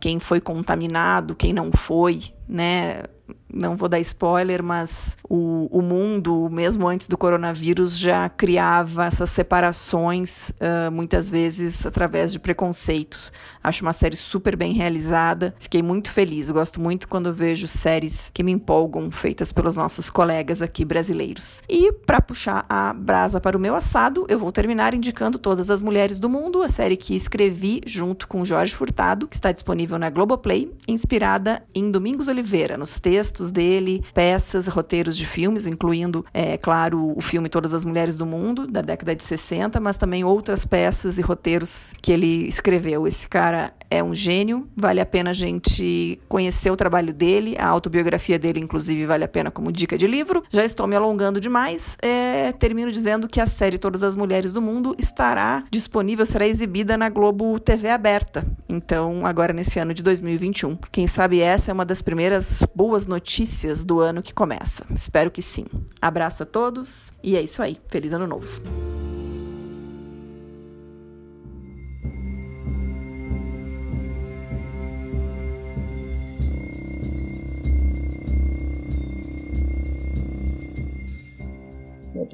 quem 0.00 0.18
foi 0.18 0.40
contaminado, 0.40 1.34
quem 1.34 1.52
não 1.52 1.70
foi, 1.70 2.22
né? 2.48 3.02
Não 3.52 3.76
vou 3.76 3.88
dar 3.88 4.00
spoiler, 4.00 4.62
mas 4.62 5.16
o, 5.28 5.68
o 5.70 5.82
mundo, 5.82 6.48
mesmo 6.50 6.88
antes 6.88 7.08
do 7.08 7.16
coronavírus, 7.16 7.98
já 7.98 8.28
criava 8.28 9.06
essas 9.06 9.30
separações, 9.30 10.50
uh, 10.50 10.90
muitas 10.90 11.28
vezes 11.28 11.84
através 11.84 12.32
de 12.32 12.38
preconceitos. 12.38 13.32
Acho 13.62 13.82
uma 13.82 13.92
série 13.92 14.16
super 14.16 14.56
bem 14.56 14.72
realizada, 14.72 15.54
fiquei 15.58 15.82
muito 15.82 16.10
feliz. 16.10 16.50
gosto 16.50 16.80
muito 16.80 17.08
quando 17.08 17.32
vejo 17.32 17.66
séries 17.66 18.30
que 18.32 18.42
me 18.42 18.52
empolgam, 18.52 19.10
feitas 19.10 19.52
pelos 19.52 19.76
nossos 19.76 20.08
colegas 20.08 20.62
aqui 20.62 20.84
brasileiros. 20.84 21.62
E 21.68 21.92
para 21.92 22.20
puxar 22.20 22.64
a 22.68 22.92
brasa 22.92 23.40
para 23.40 23.56
o 23.56 23.60
meu 23.60 23.74
assado, 23.74 24.26
eu 24.28 24.38
vou 24.38 24.52
terminar 24.52 24.94
indicando 24.94 25.38
Todas 25.38 25.70
as 25.70 25.82
Mulheres 25.82 26.18
do 26.18 26.28
Mundo, 26.28 26.62
a 26.62 26.68
série 26.68 26.96
que 26.96 27.14
escrevi 27.14 27.80
junto 27.86 28.28
com 28.28 28.44
Jorge 28.44 28.74
Furtado, 28.74 29.26
que 29.26 29.36
está 29.36 29.52
disponível 29.52 29.98
na 29.98 30.10
Globoplay, 30.10 30.72
inspirada 30.86 31.62
em 31.74 31.90
Domingos 31.90 32.28
Oliveira, 32.28 32.76
nos 32.76 32.98
textos 33.00 33.39
textos 33.40 33.50
dele, 33.50 34.04
peças, 34.12 34.66
roteiros 34.66 35.16
de 35.16 35.26
filmes, 35.26 35.66
incluindo, 35.66 36.24
é 36.32 36.58
claro, 36.58 37.14
o 37.16 37.20
filme 37.20 37.48
Todas 37.48 37.72
as 37.72 37.84
Mulheres 37.84 38.18
do 38.18 38.26
Mundo, 38.26 38.66
da 38.66 38.82
década 38.82 39.16
de 39.16 39.24
60, 39.24 39.80
mas 39.80 39.96
também 39.96 40.22
outras 40.22 40.66
peças 40.66 41.18
e 41.18 41.22
roteiros 41.22 41.90
que 42.02 42.12
ele 42.12 42.46
escreveu. 42.46 43.06
Esse 43.06 43.28
cara 43.28 43.72
é 43.90 44.02
um 44.04 44.14
gênio, 44.14 44.68
vale 44.76 45.00
a 45.00 45.06
pena 45.06 45.30
a 45.30 45.32
gente 45.32 46.20
conhecer 46.28 46.70
o 46.70 46.76
trabalho 46.76 47.12
dele, 47.12 47.56
a 47.58 47.66
autobiografia 47.66 48.38
dele, 48.38 48.60
inclusive, 48.60 49.06
vale 49.06 49.24
a 49.24 49.28
pena 49.28 49.50
como 49.50 49.72
dica 49.72 49.96
de 49.96 50.06
livro. 50.06 50.44
Já 50.50 50.64
estou 50.64 50.86
me 50.86 50.94
alongando 50.94 51.40
demais, 51.40 51.96
é, 52.02 52.52
termino 52.52 52.92
dizendo 52.92 53.28
que 53.28 53.40
a 53.40 53.46
série 53.46 53.78
Todas 53.78 54.02
as 54.02 54.14
Mulheres 54.14 54.52
do 54.52 54.60
Mundo 54.60 54.94
estará 54.98 55.64
disponível, 55.70 56.26
será 56.26 56.46
exibida 56.46 56.96
na 56.96 57.08
Globo 57.08 57.58
TV 57.58 57.88
aberta. 57.88 58.46
Então, 58.68 59.24
agora 59.24 59.52
nesse 59.52 59.78
ano 59.78 59.94
de 59.94 60.02
2021. 60.02 60.76
Quem 60.92 61.06
sabe 61.06 61.40
essa 61.40 61.70
é 61.70 61.74
uma 61.74 61.84
das 61.84 62.02
primeiras 62.02 62.62
boas 62.74 63.06
notícias 63.06 63.29
notícias 63.30 63.84
do 63.84 64.00
ano 64.00 64.22
que 64.22 64.34
começa. 64.34 64.84
Espero 64.92 65.30
que 65.30 65.40
sim. 65.40 65.64
Abraço 66.02 66.42
a 66.42 66.46
todos 66.46 67.12
e 67.22 67.36
é 67.36 67.40
isso 67.40 67.62
aí. 67.62 67.76
Feliz 67.86 68.12
ano 68.12 68.26
novo. 68.26 68.60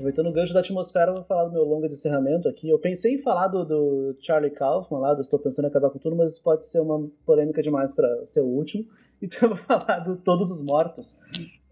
aproveitando 0.07 0.29
o 0.29 0.33
gancho 0.33 0.53
da 0.53 0.61
atmosfera, 0.61 1.11
eu 1.11 1.15
vou 1.17 1.25
falar 1.25 1.45
do 1.45 1.53
meu 1.53 1.65
longa 1.65 1.89
de 1.89 1.95
encerramento 1.95 2.49
aqui. 2.49 2.69
Eu 2.69 2.79
pensei 2.79 3.15
em 3.15 3.19
falar 3.19 3.49
do, 3.49 3.65
do 3.65 4.17
Charlie 4.21 4.51
Kaufman 4.51 5.01
lá, 5.01 5.15
do 5.15 5.23
Estou 5.23 5.39
Pensando 5.39 5.65
em 5.65 5.69
Acabar 5.69 5.91
com 5.91 5.99
Tudo, 5.99 6.15
mas 6.15 6.39
pode 6.39 6.65
ser 6.65 6.81
uma 6.81 7.09
polêmica 7.25 7.63
demais 7.63 7.93
para 7.93 8.25
ser 8.25 8.41
o 8.41 8.47
último. 8.47 8.85
Então 9.23 9.49
eu 9.49 9.57
vou 9.57 9.65
falar 9.65 10.01
do 10.01 10.17
Todos 10.17 10.51
os 10.51 10.61
Mortos. 10.61 11.19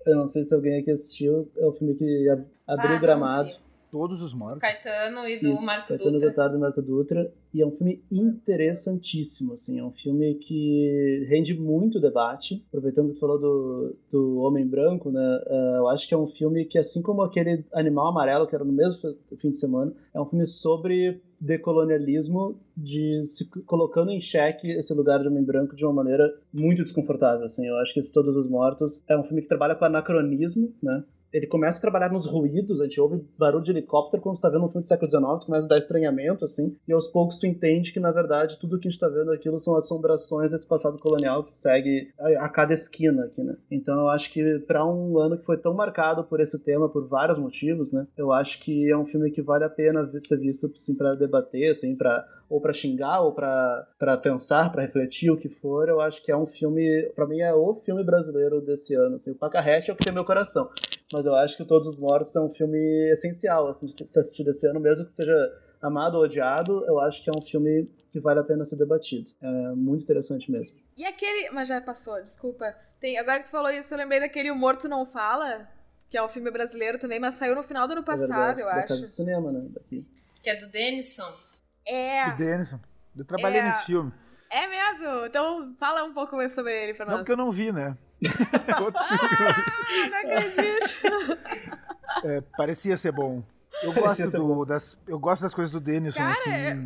Eu 0.06 0.16
não 0.16 0.26
sei 0.26 0.44
se 0.44 0.54
alguém 0.54 0.80
aqui 0.80 0.90
assistiu, 0.90 1.50
é 1.56 1.66
o 1.66 1.72
filme 1.72 1.94
que 1.94 2.28
abriu 2.66 2.94
ah, 2.94 2.96
o 2.96 3.00
gramado. 3.00 3.50
Todos 3.94 4.22
os 4.22 4.34
Mortos. 4.34 4.58
Caetano 4.58 5.24
e 5.28 5.38
do 5.38 5.52
Isso, 5.52 5.64
Marco 5.64 5.86
Caetano 5.86 6.10
Dutra. 6.14 6.32
Caetano 6.32 6.56
e 6.56 6.60
Marco 6.60 6.82
Dutra. 6.82 7.32
E 7.54 7.62
é 7.62 7.66
um 7.66 7.70
filme 7.70 8.02
interessantíssimo, 8.10 9.52
assim. 9.52 9.78
É 9.78 9.84
um 9.84 9.92
filme 9.92 10.34
que 10.34 11.24
rende 11.28 11.54
muito 11.54 12.00
debate. 12.00 12.60
Aproveitando 12.66 13.10
que 13.10 13.14
tu 13.14 13.20
falou 13.20 13.38
do, 13.38 13.96
do 14.10 14.38
Homem 14.38 14.66
Branco, 14.66 15.12
né? 15.12 15.40
Uh, 15.46 15.76
eu 15.76 15.88
acho 15.90 16.08
que 16.08 16.14
é 16.14 16.18
um 16.18 16.26
filme 16.26 16.64
que, 16.64 16.76
assim 16.76 17.00
como 17.00 17.22
aquele 17.22 17.64
Animal 17.72 18.08
Amarelo, 18.08 18.48
que 18.48 18.56
era 18.56 18.64
no 18.64 18.72
mesmo 18.72 19.14
fim 19.38 19.50
de 19.50 19.58
semana, 19.58 19.92
é 20.12 20.20
um 20.20 20.26
filme 20.26 20.44
sobre 20.44 21.22
decolonialismo 21.40 22.58
de 22.76 23.22
se 23.24 23.48
colocando 23.64 24.10
em 24.10 24.18
xeque 24.18 24.72
esse 24.72 24.92
lugar 24.92 25.20
de 25.20 25.28
homem 25.28 25.44
branco 25.44 25.76
de 25.76 25.84
uma 25.84 25.92
maneira 25.92 26.34
muito 26.52 26.82
desconfortável, 26.82 27.44
assim. 27.44 27.64
Eu 27.64 27.76
acho 27.76 27.94
que 27.94 28.00
esse 28.00 28.12
Todos 28.12 28.36
os 28.36 28.48
Mortos 28.48 29.00
é 29.06 29.16
um 29.16 29.22
filme 29.22 29.42
que 29.42 29.48
trabalha 29.48 29.76
com 29.76 29.84
anacronismo, 29.84 30.72
né? 30.82 31.04
Ele 31.34 31.48
começa 31.48 31.78
a 31.78 31.80
trabalhar 31.80 32.12
nos 32.12 32.26
ruídos, 32.26 32.80
a 32.80 32.84
gente 32.84 33.00
ouve 33.00 33.20
barulho 33.36 33.64
de 33.64 33.72
helicóptero 33.72 34.22
quando 34.22 34.36
você 34.36 34.42
tá 34.42 34.48
vendo 34.48 34.64
um 34.64 34.68
filme 34.68 34.82
do 34.82 34.86
século 34.86 35.10
XIX, 35.10 35.22
tu 35.40 35.46
começa 35.46 35.66
a 35.66 35.68
dar 35.68 35.78
estranhamento, 35.78 36.44
assim, 36.44 36.76
e 36.86 36.92
aos 36.92 37.08
poucos 37.08 37.36
tu 37.36 37.44
entende 37.44 37.92
que, 37.92 37.98
na 37.98 38.12
verdade, 38.12 38.56
tudo 38.60 38.78
que 38.78 38.86
a 38.86 38.90
gente 38.90 39.00
tá 39.00 39.08
vendo 39.08 39.32
aquilo 39.32 39.58
são 39.58 39.74
assombrações 39.74 40.52
desse 40.52 40.66
passado 40.66 40.96
colonial 40.96 41.42
que 41.42 41.56
segue 41.56 42.12
a, 42.20 42.44
a 42.44 42.48
cada 42.48 42.72
esquina 42.72 43.24
aqui, 43.24 43.42
né? 43.42 43.56
Então 43.68 43.98
eu 44.02 44.08
acho 44.10 44.30
que 44.30 44.60
para 44.60 44.86
um 44.86 45.18
ano 45.18 45.36
que 45.36 45.44
foi 45.44 45.56
tão 45.56 45.74
marcado 45.74 46.22
por 46.22 46.38
esse 46.40 46.56
tema, 46.62 46.88
por 46.88 47.08
vários 47.08 47.36
motivos, 47.36 47.92
né? 47.92 48.06
Eu 48.16 48.32
acho 48.32 48.60
que 48.60 48.88
é 48.88 48.96
um 48.96 49.04
filme 49.04 49.32
que 49.32 49.42
vale 49.42 49.64
a 49.64 49.68
pena 49.68 50.08
ser 50.20 50.38
visto, 50.38 50.70
assim, 50.72 50.94
pra 50.94 51.16
debater, 51.16 51.72
assim, 51.72 51.96
pra 51.96 52.24
ou 52.48 52.60
para 52.60 52.72
xingar, 52.72 53.20
ou 53.20 53.32
para 53.32 54.16
pensar, 54.22 54.70
para 54.70 54.82
refletir, 54.82 55.30
o 55.30 55.36
que 55.36 55.48
for, 55.48 55.88
eu 55.88 56.00
acho 56.00 56.22
que 56.22 56.30
é 56.30 56.36
um 56.36 56.46
filme, 56.46 57.10
para 57.14 57.26
mim 57.26 57.40
é 57.40 57.52
o 57.52 57.74
filme 57.74 58.04
brasileiro 58.04 58.60
desse 58.60 58.94
ano. 58.94 59.16
Assim, 59.16 59.32
o 59.32 59.34
Pacarrete 59.34 59.90
é 59.90 59.94
o 59.94 59.96
que 59.96 60.04
tem 60.04 60.12
meu 60.12 60.24
coração, 60.24 60.68
mas 61.14 61.26
eu 61.26 61.34
acho 61.34 61.56
que 61.56 61.64
Todos 61.64 61.88
os 61.88 61.98
Mortos 61.98 62.34
é 62.34 62.40
um 62.40 62.50
filme 62.50 63.10
essencial 63.10 63.68
assim, 63.68 63.86
de 63.86 64.06
ser 64.06 64.20
assistido 64.20 64.50
esse 64.50 64.66
ano, 64.66 64.80
mesmo 64.80 65.06
que 65.06 65.12
seja 65.12 65.34
amado 65.80 66.16
ou 66.16 66.24
odiado, 66.24 66.84
eu 66.86 66.98
acho 66.98 67.22
que 67.22 67.30
é 67.30 67.32
um 67.36 67.40
filme 67.40 67.88
que 68.10 68.18
vale 68.18 68.40
a 68.40 68.44
pena 68.44 68.64
ser 68.64 68.76
debatido. 68.76 69.30
É 69.40 69.74
muito 69.74 70.02
interessante 70.02 70.50
mesmo. 70.50 70.76
E 70.96 71.04
aquele. 71.04 71.50
Mas 71.50 71.68
já 71.68 71.80
passou, 71.80 72.20
desculpa. 72.22 72.74
Tem... 73.00 73.18
Agora 73.18 73.38
que 73.38 73.46
tu 73.46 73.50
falou 73.50 73.70
isso, 73.70 73.92
eu 73.92 73.98
lembrei 73.98 74.20
daquele 74.20 74.50
O 74.50 74.56
Morto 74.56 74.88
Não 74.88 75.04
Fala, 75.04 75.68
que 76.08 76.16
é 76.16 76.22
um 76.22 76.28
filme 76.28 76.50
brasileiro 76.50 76.98
também, 76.98 77.20
mas 77.20 77.34
saiu 77.34 77.54
no 77.54 77.62
final 77.62 77.86
do 77.86 77.92
ano 77.92 78.02
é 78.02 78.04
passado, 78.04 78.58
é 78.58 78.62
eu 78.62 78.68
acho. 78.68 78.96
de 78.96 79.12
cinema, 79.12 79.52
né? 79.52 79.66
Daqui. 79.70 80.04
Que 80.42 80.50
é 80.50 80.56
do 80.56 80.68
Denison. 80.68 81.32
É. 81.86 82.28
O 82.28 82.36
Denison. 82.36 82.80
Eu 83.16 83.24
trabalhei 83.24 83.60
é... 83.60 83.64
nesse 83.66 83.86
filme. 83.86 84.12
É 84.50 84.68
mesmo? 84.68 85.26
Então 85.26 85.74
fala 85.78 86.04
um 86.04 86.14
pouco 86.14 86.36
sobre 86.50 86.72
ele 86.72 86.94
pra 86.94 87.04
nós. 87.04 87.14
Não, 87.14 87.18
porque 87.24 87.32
eu 87.32 87.36
não 87.36 87.50
vi, 87.50 87.72
né? 87.72 87.96
Outro 88.82 89.04
filme. 89.04 89.20
Ah, 90.00 90.08
não 90.08 90.38
acredito. 90.38 91.38
É, 92.24 92.40
parecia 92.56 92.96
ser 92.96 93.12
bom. 93.12 93.42
Eu 93.82 93.92
gosto, 93.92 94.30
do, 94.30 94.64
das, 94.64 94.98
eu 95.06 95.18
gosto 95.18 95.42
das 95.42 95.52
coisas 95.52 95.70
do 95.70 95.80
Denison, 95.80 96.18
Cara, 96.18 96.32
assim. 96.32 96.50
É... 96.50 96.76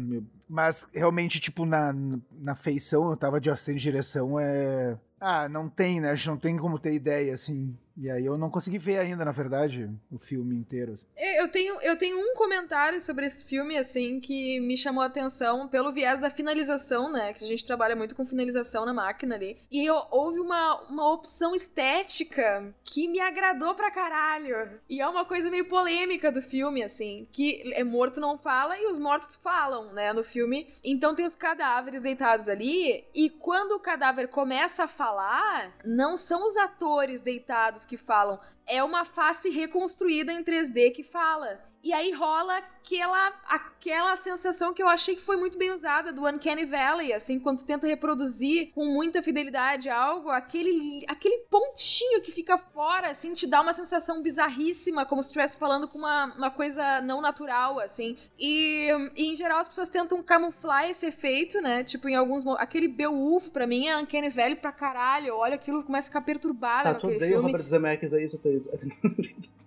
Mas 0.49 0.87
realmente, 0.93 1.39
tipo, 1.39 1.65
na, 1.67 1.95
na 2.33 2.55
feição, 2.55 3.11
eu 3.11 3.17
tava 3.17 3.41
de 3.41 3.51
assistente 3.51 3.77
de 3.77 3.83
direção, 3.83 4.41
é. 4.41 4.97
Ah, 5.21 5.49
não 5.49 5.69
tem, 5.69 6.01
né? 6.01 6.11
A 6.11 6.15
gente 6.15 6.29
não 6.29 6.39
tem 6.39 6.57
como 6.57 6.79
ter 6.79 6.95
ideia, 6.95 7.35
assim 7.35 7.77
E 8.01 8.09
aí 8.11 8.25
eu 8.25 8.39
não 8.39 8.49
consegui 8.49 8.79
ver 8.79 8.99
ainda, 8.99 9.25
na 9.25 9.33
verdade, 9.33 9.91
o 10.11 10.19
filme 10.19 10.55
inteiro. 10.55 10.97
É, 11.17 11.43
Eu 11.43 11.49
tenho, 11.49 11.81
eu 11.81 11.97
tenho 11.99 12.17
um 12.19 12.35
comentário 12.35 13.01
sobre 13.01 13.27
esse 13.27 13.45
filme, 13.47 13.77
assim, 13.77 14.21
que 14.21 14.61
me 14.61 14.77
chamou 14.77 15.03
a 15.03 15.07
atenção 15.07 15.67
pelo 15.67 15.93
viés 15.93 16.21
da 16.21 16.31
finalização, 16.31 17.11
né? 17.11 17.33
Que 17.33 17.45
a 17.45 17.49
gente 17.49 17.67
trabalha 17.67 17.97
muito 17.97 18.15
com 18.15 18.25
finalização 18.25 18.87
na 18.87 18.95
máquina 18.95 19.35
ali. 19.35 19.59
E 19.71 19.85
eu- 19.85 20.03
houve 20.11 20.39
uma, 20.39 20.81
uma 20.89 21.13
opção 21.13 21.55
estética 21.55 22.73
que 22.85 23.09
me 23.09 23.19
agradou 23.21 23.75
pra 23.75 23.91
caralho. 23.91 24.79
E 24.89 25.01
é 25.01 25.07
uma 25.09 25.25
coisa 25.25 25.51
meio 25.51 25.65
polêmica 25.67 26.31
do 26.31 26.41
filme, 26.43 26.83
assim, 26.83 27.27
que 27.33 27.73
é 27.75 27.83
morto 27.83 28.21
não 28.21 28.39
fala 28.39 28.79
e 28.79 28.87
os 28.87 28.99
mortos 28.99 29.35
falam, 29.37 29.93
né, 29.93 30.13
no 30.13 30.23
filme. 30.23 30.73
Então 30.85 31.15
tem 31.15 31.27
os 31.27 31.35
cadáveres 31.35 32.03
deitados 32.03 32.49
ali, 32.49 33.05
e 33.15 33.29
quando 33.31 33.73
o 33.73 33.81
cadáver 33.81 34.29
começa 34.29 34.85
a 34.85 34.89
falar, 34.89 35.73
não 35.85 36.17
são 36.17 36.47
os 36.47 36.57
atores 36.57 37.21
deitados 37.21 37.88
que 37.89 37.97
falam, 37.97 38.39
é 38.67 38.85
uma 38.85 39.05
face 39.05 39.49
reconstruída 39.49 40.31
em 40.31 40.45
3D 40.45 40.93
que 40.93 41.03
fala. 41.03 41.68
E 41.83 41.93
aí 41.93 42.13
rola 42.13 42.59
aquela, 42.59 43.33
aquela 43.47 44.17
sensação 44.17 44.75
que 44.75 44.83
eu 44.83 44.89
achei 44.89 45.15
que 45.15 45.23
foi 45.23 45.37
muito 45.37 45.57
bem 45.57 45.71
usada 45.71 46.13
do 46.13 46.27
Uncanny 46.27 46.65
Valley, 46.65 47.13
assim, 47.13 47.39
quando 47.39 47.65
tenta 47.65 47.87
reproduzir 47.87 48.73
com 48.73 48.87
muita 48.87 49.23
fidelidade 49.23 49.89
algo, 49.89 50.31
aquele, 50.31 51.05
aquele 51.07 51.39
pontinho 51.51 52.21
que 52.23 52.33
fica 52.33 52.59
fora, 52.59 53.11
assim, 53.11 53.35
te 53.35 53.47
dá 53.47 53.61
uma 53.61 53.73
sensação 53.73 54.23
bizarríssima, 54.23 55.07
como 55.07 55.23
se 55.23 55.29
estivesse 55.29 55.57
falando 55.57 55.87
com 55.87 55.99
uma, 55.99 56.35
uma 56.35 56.51
coisa 56.51 57.01
não 57.01 57.21
natural, 57.21 57.79
assim. 57.79 58.17
E, 58.39 58.89
e, 59.15 59.31
em 59.31 59.37
geral 59.37 59.59
as 59.59 59.69
pessoas 59.69 59.91
tentam 59.91 60.23
camuflar 60.23 60.89
esse 60.89 61.07
efeito, 61.07 61.61
né? 61.61 61.85
Tipo, 61.85 62.09
em 62.09 62.17
alguns 62.17 62.47
Aquele 62.59 62.89
Beowulf, 62.89 63.51
pra 63.51 63.67
mim, 63.67 63.89
é 63.89 63.97
Uncanny 63.97 64.31
Valley 64.31 64.57
pra 64.57 64.73
caralho. 64.73 65.37
Olha 65.37 65.57
aquilo, 65.57 65.85
começa 65.85 66.09
a 66.09 66.11
ficar 66.11 66.23
perturbada 66.23 66.95
com 66.95 67.09
tu 67.09 67.15
odeia 67.15 67.39
o. 67.39 67.43
Robert 67.43 67.65
Zemeckis, 67.65 68.13
é 68.13 68.25
isso, 68.25 68.39
Thaís? 68.39 68.67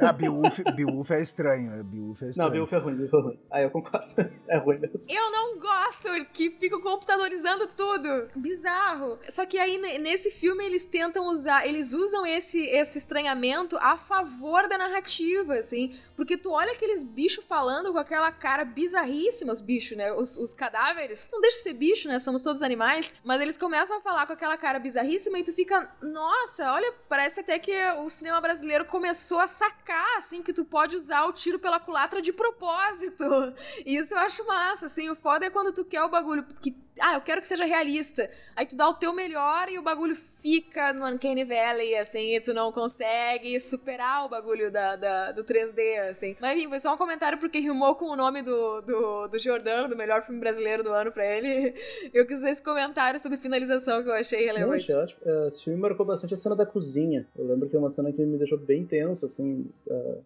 Ah, 0.00 0.12
Beowulf, 0.12 0.60
Beowulf 0.74 1.10
é 1.10 1.20
estranho. 1.20 1.72
é, 1.74 1.82
Beowulf 1.82 2.22
é 2.22 2.30
estranho. 2.30 2.46
Não, 2.48 2.50
Beowulf 2.52 2.72
é 2.72 2.76
ruim, 2.78 2.94
Beowulf 2.94 3.14
é 3.14 3.20
ruim. 3.20 3.38
Ah, 3.50 3.62
eu 3.62 3.70
concordo. 3.70 4.06
É 4.48 4.58
ruim 4.58 4.78
mesmo. 4.78 5.10
Eu 5.10 5.30
não 5.32 5.58
gosto 5.58 6.08
que 6.32 6.50
fica 6.50 6.78
computadorizando 6.80 7.66
tudo. 7.68 8.28
Bizarro. 8.36 9.18
Só 9.28 9.44
que 9.44 9.58
aí 9.58 9.76
ne- 9.78 9.98
nesse 9.98 10.30
filme 10.30 10.64
eles 10.64 10.84
tentam 10.84 11.26
usar, 11.28 11.66
eles 11.66 11.92
usam 11.92 12.24
esse 12.24 12.64
esse 12.66 12.98
estranhamento 12.98 13.76
a 13.78 13.96
favor 13.96 14.68
da 14.68 14.78
narrativa, 14.78 15.54
assim, 15.54 15.96
porque 16.14 16.36
tu 16.36 16.50
olha 16.52 16.72
aqueles 16.72 17.02
bichos 17.02 17.44
falando 17.44 17.92
com 17.92 17.98
aquela 17.98 18.30
cara 18.30 18.64
bizarríssima, 18.64 19.52
os 19.52 19.60
bichos, 19.60 19.96
né, 19.96 20.12
os, 20.12 20.36
os 20.36 20.54
cadáveres. 20.54 21.28
Não 21.32 21.40
deixa 21.40 21.56
de 21.58 21.62
ser 21.64 21.72
bicho, 21.74 22.08
né? 22.08 22.18
Somos 22.18 22.42
todos 22.42 22.62
animais, 22.62 23.14
mas 23.24 23.40
eles 23.40 23.56
começam 23.56 23.98
a 23.98 24.00
falar 24.00 24.26
com 24.26 24.32
aquela 24.32 24.56
cara 24.56 24.78
bizarríssima 24.78 25.38
e 25.38 25.44
tu 25.44 25.52
fica, 25.52 25.90
nossa, 26.00 26.72
olha, 26.72 26.92
parece 27.08 27.40
até 27.40 27.58
que 27.58 27.72
o 27.98 28.08
cinema 28.08 28.40
brasileiro 28.40 28.84
começou 28.84 29.40
a 29.40 29.46
sacar, 29.56 30.18
assim, 30.18 30.42
que 30.42 30.52
tu 30.52 30.64
pode 30.64 30.96
usar 30.96 31.24
o 31.24 31.32
tiro 31.32 31.58
pela 31.58 31.80
culatra 31.80 32.20
de 32.20 32.32
propósito. 32.32 33.24
Isso 33.84 34.14
eu 34.14 34.18
acho 34.18 34.46
massa, 34.46 34.86
assim. 34.86 35.08
O 35.08 35.16
foda 35.16 35.46
é 35.46 35.50
quando 35.50 35.72
tu 35.72 35.84
quer 35.84 36.02
o 36.02 36.08
bagulho 36.08 36.44
que. 36.60 36.76
Ah, 37.00 37.14
eu 37.14 37.20
quero 37.20 37.40
que 37.40 37.46
seja 37.46 37.64
realista. 37.64 38.30
Aí 38.54 38.64
tu 38.66 38.74
dá 38.76 38.88
o 38.88 38.94
teu 38.94 39.12
melhor 39.12 39.68
e 39.68 39.78
o 39.78 39.82
bagulho 39.82 40.16
fica 40.40 40.92
no 40.92 41.04
Uncanny 41.06 41.44
Valley, 41.44 41.96
assim, 41.96 42.34
e 42.36 42.40
tu 42.40 42.54
não 42.54 42.70
consegue 42.70 43.58
superar 43.60 44.24
o 44.24 44.28
bagulho 44.28 44.70
da, 44.70 44.94
da- 44.96 45.32
do 45.32 45.42
3D, 45.44 45.98
assim. 46.10 46.36
Mas 46.40 46.56
enfim, 46.56 46.68
foi 46.68 46.78
só 46.80 46.94
um 46.94 46.96
comentário 46.96 47.36
porque 47.38 47.58
rimou 47.58 47.96
com 47.96 48.06
o 48.06 48.16
nome 48.16 48.42
do, 48.42 48.80
do, 48.80 49.26
do 49.28 49.38
Giordano, 49.38 49.88
do 49.88 49.96
melhor 49.96 50.22
filme 50.22 50.40
brasileiro 50.40 50.82
do 50.84 50.90
ano 50.92 51.10
pra 51.12 51.26
ele. 51.26 51.74
Eu 52.14 52.26
quis 52.26 52.38
usar 52.38 52.50
esse 52.50 52.62
comentário 52.62 53.18
sobre 53.20 53.38
finalização 53.38 54.02
que 54.02 54.08
eu 54.08 54.14
achei 54.14 54.44
relevante. 54.46 54.84
achei 54.84 54.94
ótimo. 54.94 55.20
É, 55.24 55.46
Esse 55.48 55.64
filme 55.64 55.78
marcou 55.80 56.06
bastante 56.06 56.32
a 56.34 56.36
cena 56.36 56.54
da 56.56 56.64
cozinha. 56.64 57.26
Eu 57.36 57.46
lembro 57.46 57.68
que 57.68 57.76
é 57.76 57.78
uma 57.78 57.90
cena 57.90 58.12
que 58.12 58.24
me 58.24 58.38
deixou 58.38 58.58
bem 58.58 58.84
tenso, 58.86 59.26
assim, 59.26 59.66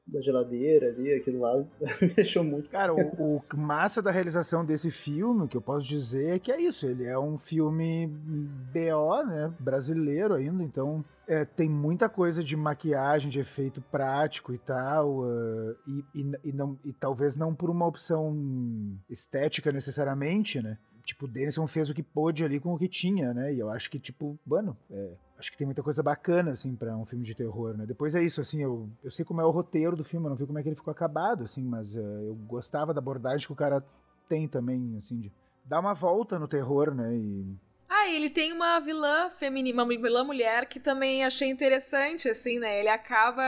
da, 0.07 0.21
geladeira 0.21 0.89
ali, 0.89 1.13
aquilo 1.15 1.41
lá. 1.41 1.57
me 2.01 2.09
deixou 2.09 2.45
muito 2.45 2.71
Cara, 2.71 2.93
o, 2.95 2.99
o 3.01 3.57
massa 3.57 4.03
da 4.03 4.11
realização 4.11 4.65
desse 4.65 4.91
filme, 4.91 5.49
que 5.49 5.57
eu 5.57 5.63
posso 5.63 5.87
dizer, 5.87 6.37
é 6.37 6.39
que 6.39 6.53
é 6.53 6.60
isso. 6.61 6.87
Ele 6.87 7.05
é 7.05 7.19
um 7.19 7.39
filme 7.39 8.07
BO, 8.07 9.25
né? 9.27 9.53
Brasileiro 9.59 10.35
ainda, 10.35 10.63
então 10.63 11.05
é, 11.27 11.45
tem 11.45 11.69
muita 11.69 12.09
coisa 12.09 12.43
de 12.43 12.57
maquiagem, 12.57 13.31
de 13.31 13.41
efeito 13.41 13.81
prático 13.81 14.53
e 14.53 14.59
tal. 14.59 15.25
ah, 15.25 15.75
e, 15.87 16.05
e, 16.15 16.33
e 16.45 16.53
não, 16.53 16.79
e 16.85 16.93
talvez 16.93 17.37
não 17.37 17.55
por 17.55 17.71
uma 17.71 17.87
opção 17.87 18.37
estética 19.09 19.71
necessariamente, 19.73 20.61
né? 20.61 20.77
Tipo, 21.05 21.25
o 21.25 21.29
Denison 21.29 21.67
fez 21.67 21.89
o 21.89 21.95
que 21.95 22.03
pôde 22.03 22.45
ali 22.45 22.61
com 22.61 22.75
o 22.75 22.79
que 22.79 22.89
tinha, 22.89 23.33
né? 23.33 23.53
E 23.53 23.59
eu 23.59 23.71
acho 23.71 23.91
que, 23.91 23.99
tipo, 23.99 24.39
mano, 24.47 24.77
é, 24.91 25.13
acho 25.39 25.51
que 25.51 25.57
tem 25.57 25.67
muita 25.67 25.83
coisa 25.83 26.03
bacana, 26.03 26.53
assim, 26.53 26.77
pra 26.77 26.97
um 26.97 27.07
filme 27.07 27.25
de 27.25 27.35
terror, 27.35 27.77
né? 27.77 27.87
Depois 27.87 28.15
é 28.15 28.23
isso, 28.23 28.41
assim, 28.41 28.63
eu, 28.63 28.89
eu 29.03 29.11
sei 29.11 29.25
como 29.25 29.41
é 29.41 29.45
o 29.45 29.51
roteiro 29.51 29.97
do 29.97 30.05
filme, 30.05 30.27
eu 30.27 30.31
não 30.31 30.37
vi 30.37 30.47
como 30.47 30.59
é 30.59 30.63
que 30.63 30.69
ele 30.69 30.77
ficou 30.77 30.93
acabado, 30.93 31.45
assim, 31.45 31.63
mas 31.63 31.97
é, 31.97 32.01
eu 32.01 32.35
gostava 32.47 32.93
da 32.93 32.99
abordagem 32.99 33.47
que 33.47 33.53
o 33.53 33.57
cara 33.57 33.85
tem 34.29 34.47
também, 34.47 34.97
assim, 34.99 35.19
de 35.19 35.33
dar 35.65 35.81
uma 35.81 35.95
volta 35.95 36.39
no 36.39 36.49
terror, 36.49 36.95
né? 36.95 37.15
E 37.15 37.57
Ah, 37.89 38.09
ele 38.09 38.31
tem 38.31 38.53
uma 38.53 38.79
vilã 38.81 39.31
feminina, 39.31 39.83
uma 39.83 39.89
vilã 39.89 40.25
mulher 40.25 40.67
que 40.67 40.79
também 40.81 41.25
achei 41.25 41.49
interessante, 41.51 42.29
assim, 42.29 42.59
né? 42.59 42.81
Ele 42.81 42.89
acaba. 42.89 43.43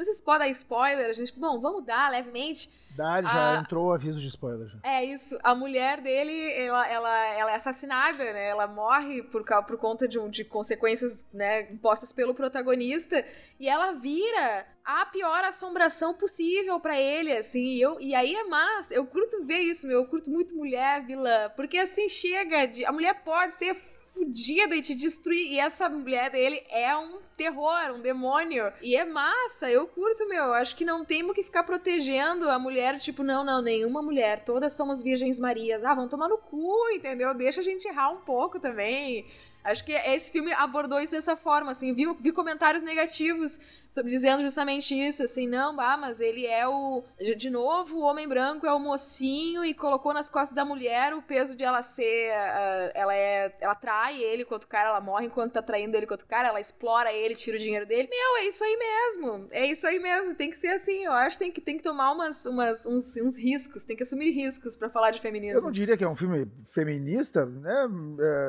Não 0.00 0.04
sei 0.06 0.14
se 0.14 0.24
pode 0.24 0.38
dar 0.38 0.48
spoiler, 0.48 1.10
a 1.10 1.12
gente. 1.12 1.38
Bom, 1.38 1.60
vamos 1.60 1.84
dar 1.84 2.10
levemente. 2.10 2.70
dá, 2.96 3.20
já 3.22 3.58
Ah. 3.58 3.60
entrou 3.60 3.88
o 3.88 3.92
aviso 3.92 4.18
de 4.18 4.28
spoiler. 4.28 4.66
Já. 4.66 4.78
É 4.82 5.04
isso. 5.04 5.38
A 5.42 5.54
mulher 5.54 6.00
dele, 6.00 6.52
ela, 6.54 6.88
ela, 6.88 7.26
ela 7.34 7.52
é 7.52 7.54
assassinada, 7.54 8.24
né? 8.24 8.48
Ela 8.48 8.66
morre 8.66 9.22
por, 9.24 9.44
por 9.44 9.76
conta 9.76 10.08
de, 10.08 10.18
de 10.30 10.42
consequências, 10.44 11.30
né, 11.34 11.70
impostas 11.70 12.12
pelo 12.12 12.34
protagonista. 12.34 13.22
E 13.58 13.68
ela 13.68 13.92
vira 13.92 14.66
a 14.84 15.04
pior 15.06 15.44
assombração 15.44 16.14
possível 16.14 16.80
pra 16.80 16.98
ele, 16.98 17.30
assim. 17.32 17.62
E, 17.76 17.80
eu, 17.82 18.00
e 18.00 18.14
aí 18.14 18.34
é 18.34 18.44
massa. 18.44 18.94
Eu 18.94 19.06
curto 19.06 19.44
ver 19.44 19.58
isso, 19.58 19.86
meu. 19.86 19.98
Eu 20.00 20.06
curto 20.06 20.30
muito 20.30 20.56
mulher 20.56 21.04
vilã. 21.04 21.50
Porque 21.54 21.76
assim 21.76 22.08
chega 22.08 22.64
de. 22.66 22.86
A 22.86 22.92
mulher 22.92 23.22
pode 23.22 23.54
ser 23.54 23.74
fudida 24.12 24.74
e 24.74 24.82
te 24.82 24.94
destruir. 24.94 25.52
E 25.52 25.58
essa 25.58 25.88
mulher 25.88 26.30
dele 26.30 26.62
é 26.68 26.96
um 26.96 27.20
terror, 27.36 27.94
um 27.94 28.00
demônio. 28.00 28.72
E 28.82 28.96
é 28.96 29.04
massa, 29.04 29.70
eu 29.70 29.86
curto, 29.86 30.28
meu. 30.28 30.52
Acho 30.54 30.76
que 30.76 30.84
não 30.84 31.04
temos 31.04 31.34
que 31.34 31.42
ficar 31.42 31.62
protegendo 31.62 32.48
a 32.48 32.58
mulher, 32.58 32.98
tipo, 32.98 33.22
não, 33.22 33.44
não, 33.44 33.62
nenhuma 33.62 34.02
mulher. 34.02 34.44
Todas 34.44 34.74
somos 34.74 35.02
virgens 35.02 35.38
marias. 35.38 35.84
Ah, 35.84 35.94
vamos 35.94 36.10
tomar 36.10 36.28
no 36.28 36.38
cu, 36.38 36.88
entendeu? 36.94 37.32
Deixa 37.34 37.60
a 37.60 37.64
gente 37.64 37.86
errar 37.86 38.10
um 38.10 38.20
pouco 38.20 38.58
também. 38.58 39.26
Acho 39.62 39.84
que 39.84 39.92
esse 39.92 40.30
filme 40.32 40.52
abordou 40.52 41.00
isso 41.00 41.12
dessa 41.12 41.36
forma, 41.36 41.72
assim. 41.72 41.92
Vi, 41.92 42.06
vi 42.20 42.32
comentários 42.32 42.82
negativos 42.82 43.60
dizendo 44.04 44.42
justamente 44.42 44.94
isso, 44.94 45.22
assim, 45.22 45.48
não, 45.48 45.78
ah, 45.80 45.96
mas 45.96 46.20
ele 46.20 46.46
é 46.46 46.66
o. 46.66 47.02
De 47.36 47.50
novo, 47.50 47.96
o 47.98 48.02
homem 48.02 48.28
branco 48.28 48.66
é 48.66 48.72
o 48.72 48.78
mocinho 48.78 49.64
e 49.64 49.74
colocou 49.74 50.14
nas 50.14 50.28
costas 50.28 50.54
da 50.54 50.64
mulher 50.64 51.12
o 51.14 51.22
peso 51.22 51.56
de 51.56 51.64
ela 51.64 51.82
ser. 51.82 52.32
ah, 52.32 52.90
ela 52.94 53.14
é. 53.14 53.54
Ela 53.60 53.74
trai 53.74 54.22
ele 54.22 54.42
enquanto 54.42 54.64
o 54.64 54.68
cara, 54.68 54.90
ela 54.90 55.00
morre 55.00 55.26
enquanto 55.26 55.52
tá 55.52 55.62
traindo 55.62 55.96
ele 55.96 56.04
enquanto 56.04 56.22
o 56.22 56.26
cara, 56.26 56.48
ela 56.48 56.60
explora 56.60 57.12
ele, 57.12 57.34
tira 57.34 57.56
o 57.56 57.60
dinheiro 57.60 57.86
dele. 57.86 58.08
Meu, 58.08 58.36
é 58.38 58.46
isso 58.46 58.62
aí 58.62 58.76
mesmo. 58.76 59.48
É 59.50 59.66
isso 59.66 59.86
aí 59.86 59.98
mesmo. 59.98 60.34
Tem 60.34 60.50
que 60.50 60.58
ser 60.58 60.68
assim. 60.68 61.04
Eu 61.04 61.12
acho 61.12 61.36
que 61.36 61.44
tem 61.44 61.52
que, 61.52 61.60
tem 61.60 61.76
que 61.76 61.82
tomar 61.82 62.12
umas, 62.12 62.46
umas, 62.46 62.86
uns, 62.86 63.16
uns 63.16 63.36
riscos, 63.38 63.84
tem 63.84 63.96
que 63.96 64.02
assumir 64.02 64.30
riscos 64.30 64.76
pra 64.76 64.88
falar 64.88 65.10
de 65.10 65.18
Eu 65.18 65.22
feminismo. 65.22 65.62
não 65.62 65.70
diria 65.70 65.96
que 65.96 66.04
é 66.04 66.08
um 66.08 66.16
filme 66.16 66.46
feminista, 66.66 67.44
né? 67.46 67.88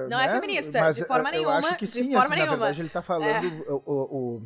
Não 0.10 0.20
é 0.20 0.28
né? 0.28 0.34
feminista, 0.40 0.80
mas, 0.80 0.96
de 0.96 1.06
forma 1.06 1.32
nenhuma, 1.32 1.54
Eu 1.54 1.58
acho 1.58 1.78
que 1.78 1.86
de 1.86 1.92
sim, 1.92 2.12
forma 2.12 2.20
assim, 2.20 2.36
nenhuma. 2.36 2.52
na 2.52 2.58
verdade 2.58 2.82
ele 2.82 2.90
tá 2.90 3.02
falando. 3.02 3.64
É. 3.68 3.72
O, 3.72 3.84
o, 3.86 3.94
o, 3.94 4.42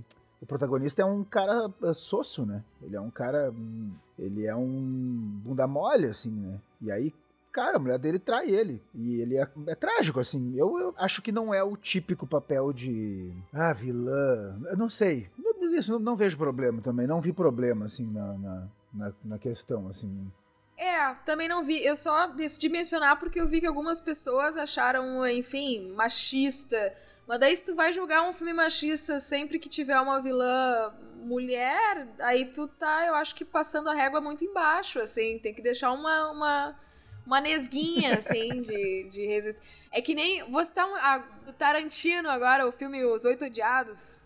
o 0.45 0.47
protagonista 0.47 1.01
é 1.01 1.05
um 1.05 1.23
cara 1.23 1.71
eh, 1.83 1.93
soço, 1.93 2.45
né? 2.45 2.63
Ele 2.83 2.95
é 2.95 3.01
um 3.01 3.09
cara. 3.09 3.51
hum, 3.51 3.91
Ele 4.17 4.45
é 4.45 4.55
um 4.55 4.69
bunda 5.43 5.65
mole, 5.67 6.05
assim, 6.05 6.29
né? 6.29 6.59
E 6.79 6.91
aí, 6.91 7.11
cara, 7.51 7.77
a 7.77 7.79
mulher 7.79 7.97
dele 7.97 8.19
trai 8.19 8.47
ele. 8.51 8.79
E 8.93 9.19
ele 9.21 9.37
é, 9.37 9.47
é 9.67 9.75
trágico, 9.75 10.19
assim. 10.19 10.53
Eu, 10.55 10.77
eu 10.79 10.93
acho 10.97 11.19
que 11.23 11.31
não 11.31 11.51
é 11.51 11.63
o 11.63 11.75
típico 11.75 12.27
papel 12.27 12.71
de. 12.71 13.31
Ah, 13.51 13.73
vilã. 13.73 14.55
Eu 14.69 14.77
não 14.77 14.87
sei. 14.89 15.29
Isso 15.73 15.93
não, 15.93 15.99
não 15.99 16.15
vejo 16.15 16.37
problema 16.37 16.79
também. 16.81 17.07
Não 17.07 17.19
vi 17.19 17.33
problema, 17.33 17.87
assim, 17.87 18.05
na, 18.05 18.33
na, 18.37 18.67
na, 18.93 19.13
na 19.23 19.37
questão, 19.39 19.87
assim. 19.89 20.31
É, 20.77 21.13
também 21.25 21.49
não 21.49 21.63
vi. 21.63 21.83
Eu 21.83 21.95
só 21.95 22.27
decidi 22.27 22.69
mencionar 22.69 23.17
porque 23.19 23.41
eu 23.41 23.47
vi 23.49 23.61
que 23.61 23.65
algumas 23.67 23.99
pessoas 23.99 24.55
acharam, 24.57 25.27
enfim, 25.27 25.91
machista. 25.93 26.93
Mas 27.27 27.39
daí, 27.39 27.55
se 27.55 27.63
tu 27.63 27.75
vai 27.75 27.91
julgar 27.91 28.27
um 28.27 28.33
filme 28.33 28.53
machista 28.53 29.19
sempre 29.19 29.57
que 29.57 29.67
tiver 29.67 29.99
uma 29.99 30.21
vilã 30.21 30.93
mulher, 31.15 32.07
aí 32.19 32.45
tu 32.45 32.67
tá, 32.67 33.05
eu 33.07 33.15
acho 33.15 33.33
que 33.33 33.43
passando 33.43 33.89
a 33.89 33.95
régua 33.95 34.21
muito 34.21 34.45
embaixo, 34.45 34.99
assim. 34.99 35.39
Tem 35.39 35.53
que 35.53 35.61
deixar 35.61 35.91
uma, 35.91 36.29
uma, 36.29 36.79
uma 37.25 37.41
nesguinha, 37.41 38.17
assim, 38.17 38.61
de, 38.61 39.07
de 39.09 39.25
resistência. 39.25 39.75
É 39.91 40.01
que 40.01 40.13
nem. 40.13 40.43
Vou 40.51 40.63
citar 40.63 40.87
um, 40.87 40.95
a, 40.95 41.19
Tarantino 41.57 42.29
agora, 42.29 42.67
o 42.67 42.71
filme 42.71 43.03
Os 43.05 43.23
Oito 43.23 43.45
Odiados. 43.45 44.24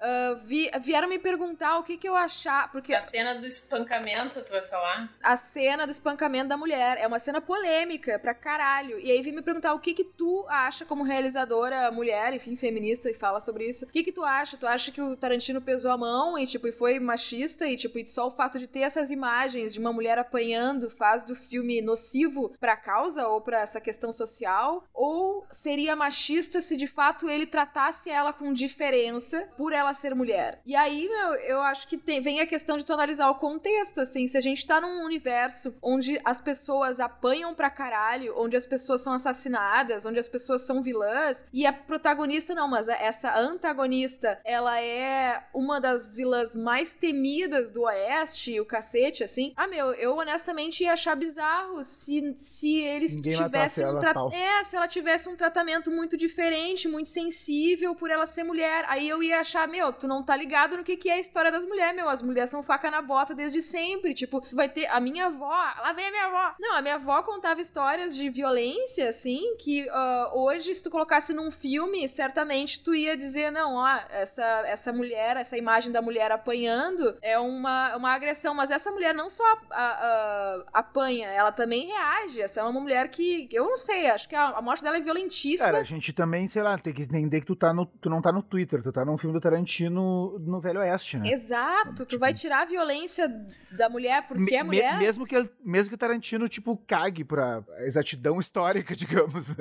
Uh, 0.00 0.36
vi, 0.44 0.70
vieram 0.80 1.08
me 1.08 1.18
perguntar 1.18 1.78
o 1.78 1.82
que, 1.82 1.96
que 1.96 2.08
eu 2.08 2.16
achar. 2.16 2.70
Porque 2.70 2.94
a 2.94 3.00
cena 3.00 3.34
do 3.34 3.46
espancamento, 3.46 4.42
tu 4.42 4.50
vai 4.50 4.62
falar? 4.62 5.10
A 5.22 5.36
cena 5.36 5.86
do 5.86 5.90
espancamento 5.90 6.48
da 6.48 6.56
mulher. 6.56 6.98
É 6.98 7.06
uma 7.06 7.18
cena 7.18 7.40
polêmica 7.40 8.18
pra 8.18 8.34
caralho. 8.34 8.98
E 8.98 9.10
aí 9.10 9.22
vim 9.22 9.32
me 9.32 9.42
perguntar 9.42 9.74
o 9.74 9.80
que 9.80 9.94
que 9.94 10.04
tu 10.04 10.46
acha 10.48 10.84
como 10.84 11.02
realizadora 11.02 11.90
mulher, 11.90 12.32
enfim, 12.32 12.56
feminista, 12.56 13.10
e 13.10 13.14
fala 13.14 13.40
sobre 13.40 13.68
isso. 13.68 13.86
O 13.86 13.88
que 13.88 14.04
que 14.04 14.12
tu 14.12 14.24
acha? 14.24 14.56
Tu 14.56 14.66
acha 14.66 14.92
que 14.92 15.00
o 15.00 15.16
Tarantino 15.16 15.60
pesou 15.60 15.90
a 15.90 15.98
mão 15.98 16.38
e, 16.38 16.46
tipo, 16.46 16.66
e 16.68 16.72
foi 16.72 16.98
machista? 16.98 17.66
E, 17.66 17.76
tipo, 17.76 17.98
e 17.98 18.06
só 18.06 18.26
o 18.26 18.30
fato 18.30 18.58
de 18.58 18.66
ter 18.66 18.80
essas 18.80 19.10
imagens 19.10 19.72
de 19.74 19.80
uma 19.80 19.92
mulher 19.92 20.18
apanhando 20.18 20.90
faz 20.90 21.24
do 21.24 21.34
filme 21.34 21.80
nocivo 21.80 22.54
pra 22.60 22.76
causa 22.76 23.26
ou 23.26 23.40
pra 23.40 23.60
essa 23.60 23.80
questão 23.80 24.12
social? 24.12 24.84
Ou 24.92 25.46
seria 25.50 25.96
machista 25.96 26.60
se 26.60 26.76
de 26.76 26.86
fato 26.86 27.28
ele 27.28 27.46
tratasse 27.46 28.10
ela 28.10 28.32
com 28.32 28.52
diferença 28.52 29.48
por 29.56 29.72
ela 29.72 29.87
ser 29.94 30.14
mulher? 30.14 30.60
E 30.64 30.74
aí, 30.74 31.08
meu, 31.08 31.34
eu 31.34 31.60
acho 31.62 31.86
que 31.88 31.96
tem, 31.96 32.20
vem 32.20 32.40
a 32.40 32.46
questão 32.46 32.76
de 32.76 32.84
tu 32.84 32.92
analisar 32.92 33.28
o 33.30 33.36
contexto, 33.36 34.00
assim, 34.00 34.26
se 34.26 34.36
a 34.36 34.40
gente 34.40 34.66
tá 34.66 34.80
num 34.80 35.04
universo 35.04 35.76
onde 35.82 36.20
as 36.24 36.40
pessoas 36.40 37.00
apanham 37.00 37.54
pra 37.54 37.70
caralho, 37.70 38.34
onde 38.36 38.56
as 38.56 38.66
pessoas 38.66 39.00
são 39.00 39.12
assassinadas, 39.12 40.04
onde 40.06 40.18
as 40.18 40.28
pessoas 40.28 40.62
são 40.62 40.82
vilãs, 40.82 41.46
e 41.52 41.66
a 41.66 41.72
protagonista 41.72 42.54
não, 42.54 42.68
mas 42.68 42.88
essa 42.88 43.36
antagonista, 43.38 44.40
ela 44.44 44.80
é 44.80 45.42
uma 45.54 45.80
das 45.80 46.14
vilãs 46.14 46.54
mais 46.56 46.92
temidas 46.92 47.70
do 47.70 47.82
Oeste, 47.82 48.60
o 48.60 48.64
cacete, 48.66 49.22
assim. 49.24 49.52
Ah, 49.56 49.66
meu, 49.66 49.92
eu 49.94 50.16
honestamente 50.16 50.84
ia 50.84 50.92
achar 50.92 51.14
bizarro 51.14 51.84
se, 51.84 52.34
se 52.36 52.78
eles 52.80 53.14
Ninguém 53.16 53.34
tivessem 53.36 53.84
um 53.84 53.88
ela, 53.88 54.00
tra- 54.00 54.14
pau. 54.14 54.32
É, 54.32 54.64
se 54.64 54.76
ela 54.76 54.88
tivesse 54.88 55.28
um 55.28 55.36
tratamento 55.36 55.90
muito 55.90 56.16
diferente, 56.16 56.88
muito 56.88 57.08
sensível 57.08 57.94
por 57.94 58.10
ela 58.10 58.26
ser 58.26 58.42
mulher. 58.44 58.84
Aí 58.88 59.08
eu 59.08 59.22
ia 59.22 59.40
achar, 59.40 59.66
meu, 59.78 59.92
tu 59.92 60.08
não 60.08 60.22
tá 60.24 60.36
ligado 60.36 60.76
no 60.76 60.82
que, 60.82 60.96
que 60.96 61.08
é 61.08 61.14
a 61.14 61.18
história 61.20 61.50
das 61.52 61.64
mulheres, 61.64 61.94
meu. 61.94 62.08
As 62.08 62.20
mulheres 62.20 62.50
são 62.50 62.62
faca 62.62 62.90
na 62.90 63.00
bota 63.00 63.34
desde 63.34 63.62
sempre. 63.62 64.12
Tipo, 64.12 64.40
tu 64.40 64.56
vai 64.56 64.68
ter 64.68 64.86
a 64.86 64.98
minha 65.00 65.26
avó, 65.26 65.48
lá 65.48 65.92
vem 65.92 66.06
a 66.06 66.10
minha 66.10 66.26
avó. 66.26 66.54
Não, 66.58 66.74
a 66.76 66.82
minha 66.82 66.96
avó 66.96 67.22
contava 67.22 67.60
histórias 67.60 68.14
de 68.16 68.28
violência, 68.28 69.08
assim, 69.08 69.56
que 69.58 69.88
ah, 69.90 70.30
hoje, 70.34 70.74
se 70.74 70.82
tu 70.82 70.90
colocasse 70.90 71.32
num 71.32 71.50
filme, 71.50 72.08
certamente 72.08 72.82
tu 72.82 72.94
ia 72.94 73.16
dizer, 73.16 73.50
não, 73.52 73.74
ó, 73.74 73.86
essa, 74.10 74.44
essa 74.66 74.92
mulher, 74.92 75.36
essa 75.36 75.56
imagem 75.56 75.92
da 75.92 76.02
mulher 76.02 76.32
apanhando 76.32 77.16
é 77.22 77.38
uma, 77.38 77.96
uma 77.96 78.12
agressão. 78.12 78.54
Mas 78.54 78.70
essa 78.70 78.90
mulher 78.90 79.14
não 79.14 79.30
só 79.30 79.44
a- 79.44 79.58
a- 79.70 80.64
a- 80.72 80.80
apanha, 80.80 81.28
ela 81.28 81.52
também 81.52 81.86
reage. 81.86 82.42
Essa 82.42 82.60
é 82.60 82.62
uma 82.64 82.80
mulher 82.80 83.08
que, 83.10 83.48
eu 83.52 83.64
não 83.64 83.76
sei, 83.78 84.08
acho 84.10 84.28
que 84.28 84.34
a, 84.34 84.48
a 84.48 84.62
morte 84.62 84.82
dela 84.82 84.96
é 84.96 85.00
violentíssima. 85.00 85.66
Cara, 85.70 85.78
a 85.80 85.84
gente 85.84 86.12
também, 86.12 86.46
sei 86.46 86.62
lá, 86.62 86.76
tem 86.78 86.92
que 86.92 87.02
entender 87.02 87.40
que 87.40 87.46
tu, 87.46 87.54
tá 87.56 87.72
no, 87.72 87.86
tu 87.86 88.10
não 88.10 88.20
tá 88.20 88.32
no 88.32 88.42
Twitter, 88.42 88.82
tu 88.82 88.90
tá 88.92 89.04
num 89.04 89.16
filme 89.16 89.32
do 89.34 89.40
Tarantino 89.40 89.67
no 89.90 90.60
Velho 90.60 90.80
Oeste, 90.80 91.18
né? 91.18 91.30
Exato, 91.32 92.06
tu 92.06 92.18
vai 92.18 92.32
tirar 92.34 92.62
a 92.62 92.64
violência 92.64 93.28
da 93.76 93.88
mulher 93.88 94.26
porque 94.26 94.56
é 94.56 94.62
mulher. 94.62 94.98
mesmo, 94.98 95.26
que, 95.26 95.34
mesmo 95.64 95.90
que 95.90 95.94
o 95.94 95.98
Tarantino, 95.98 96.48
tipo, 96.48 96.76
cague 96.86 97.24
pra 97.24 97.62
exatidão 97.80 98.38
histórica, 98.40 98.94
digamos. 98.96 99.56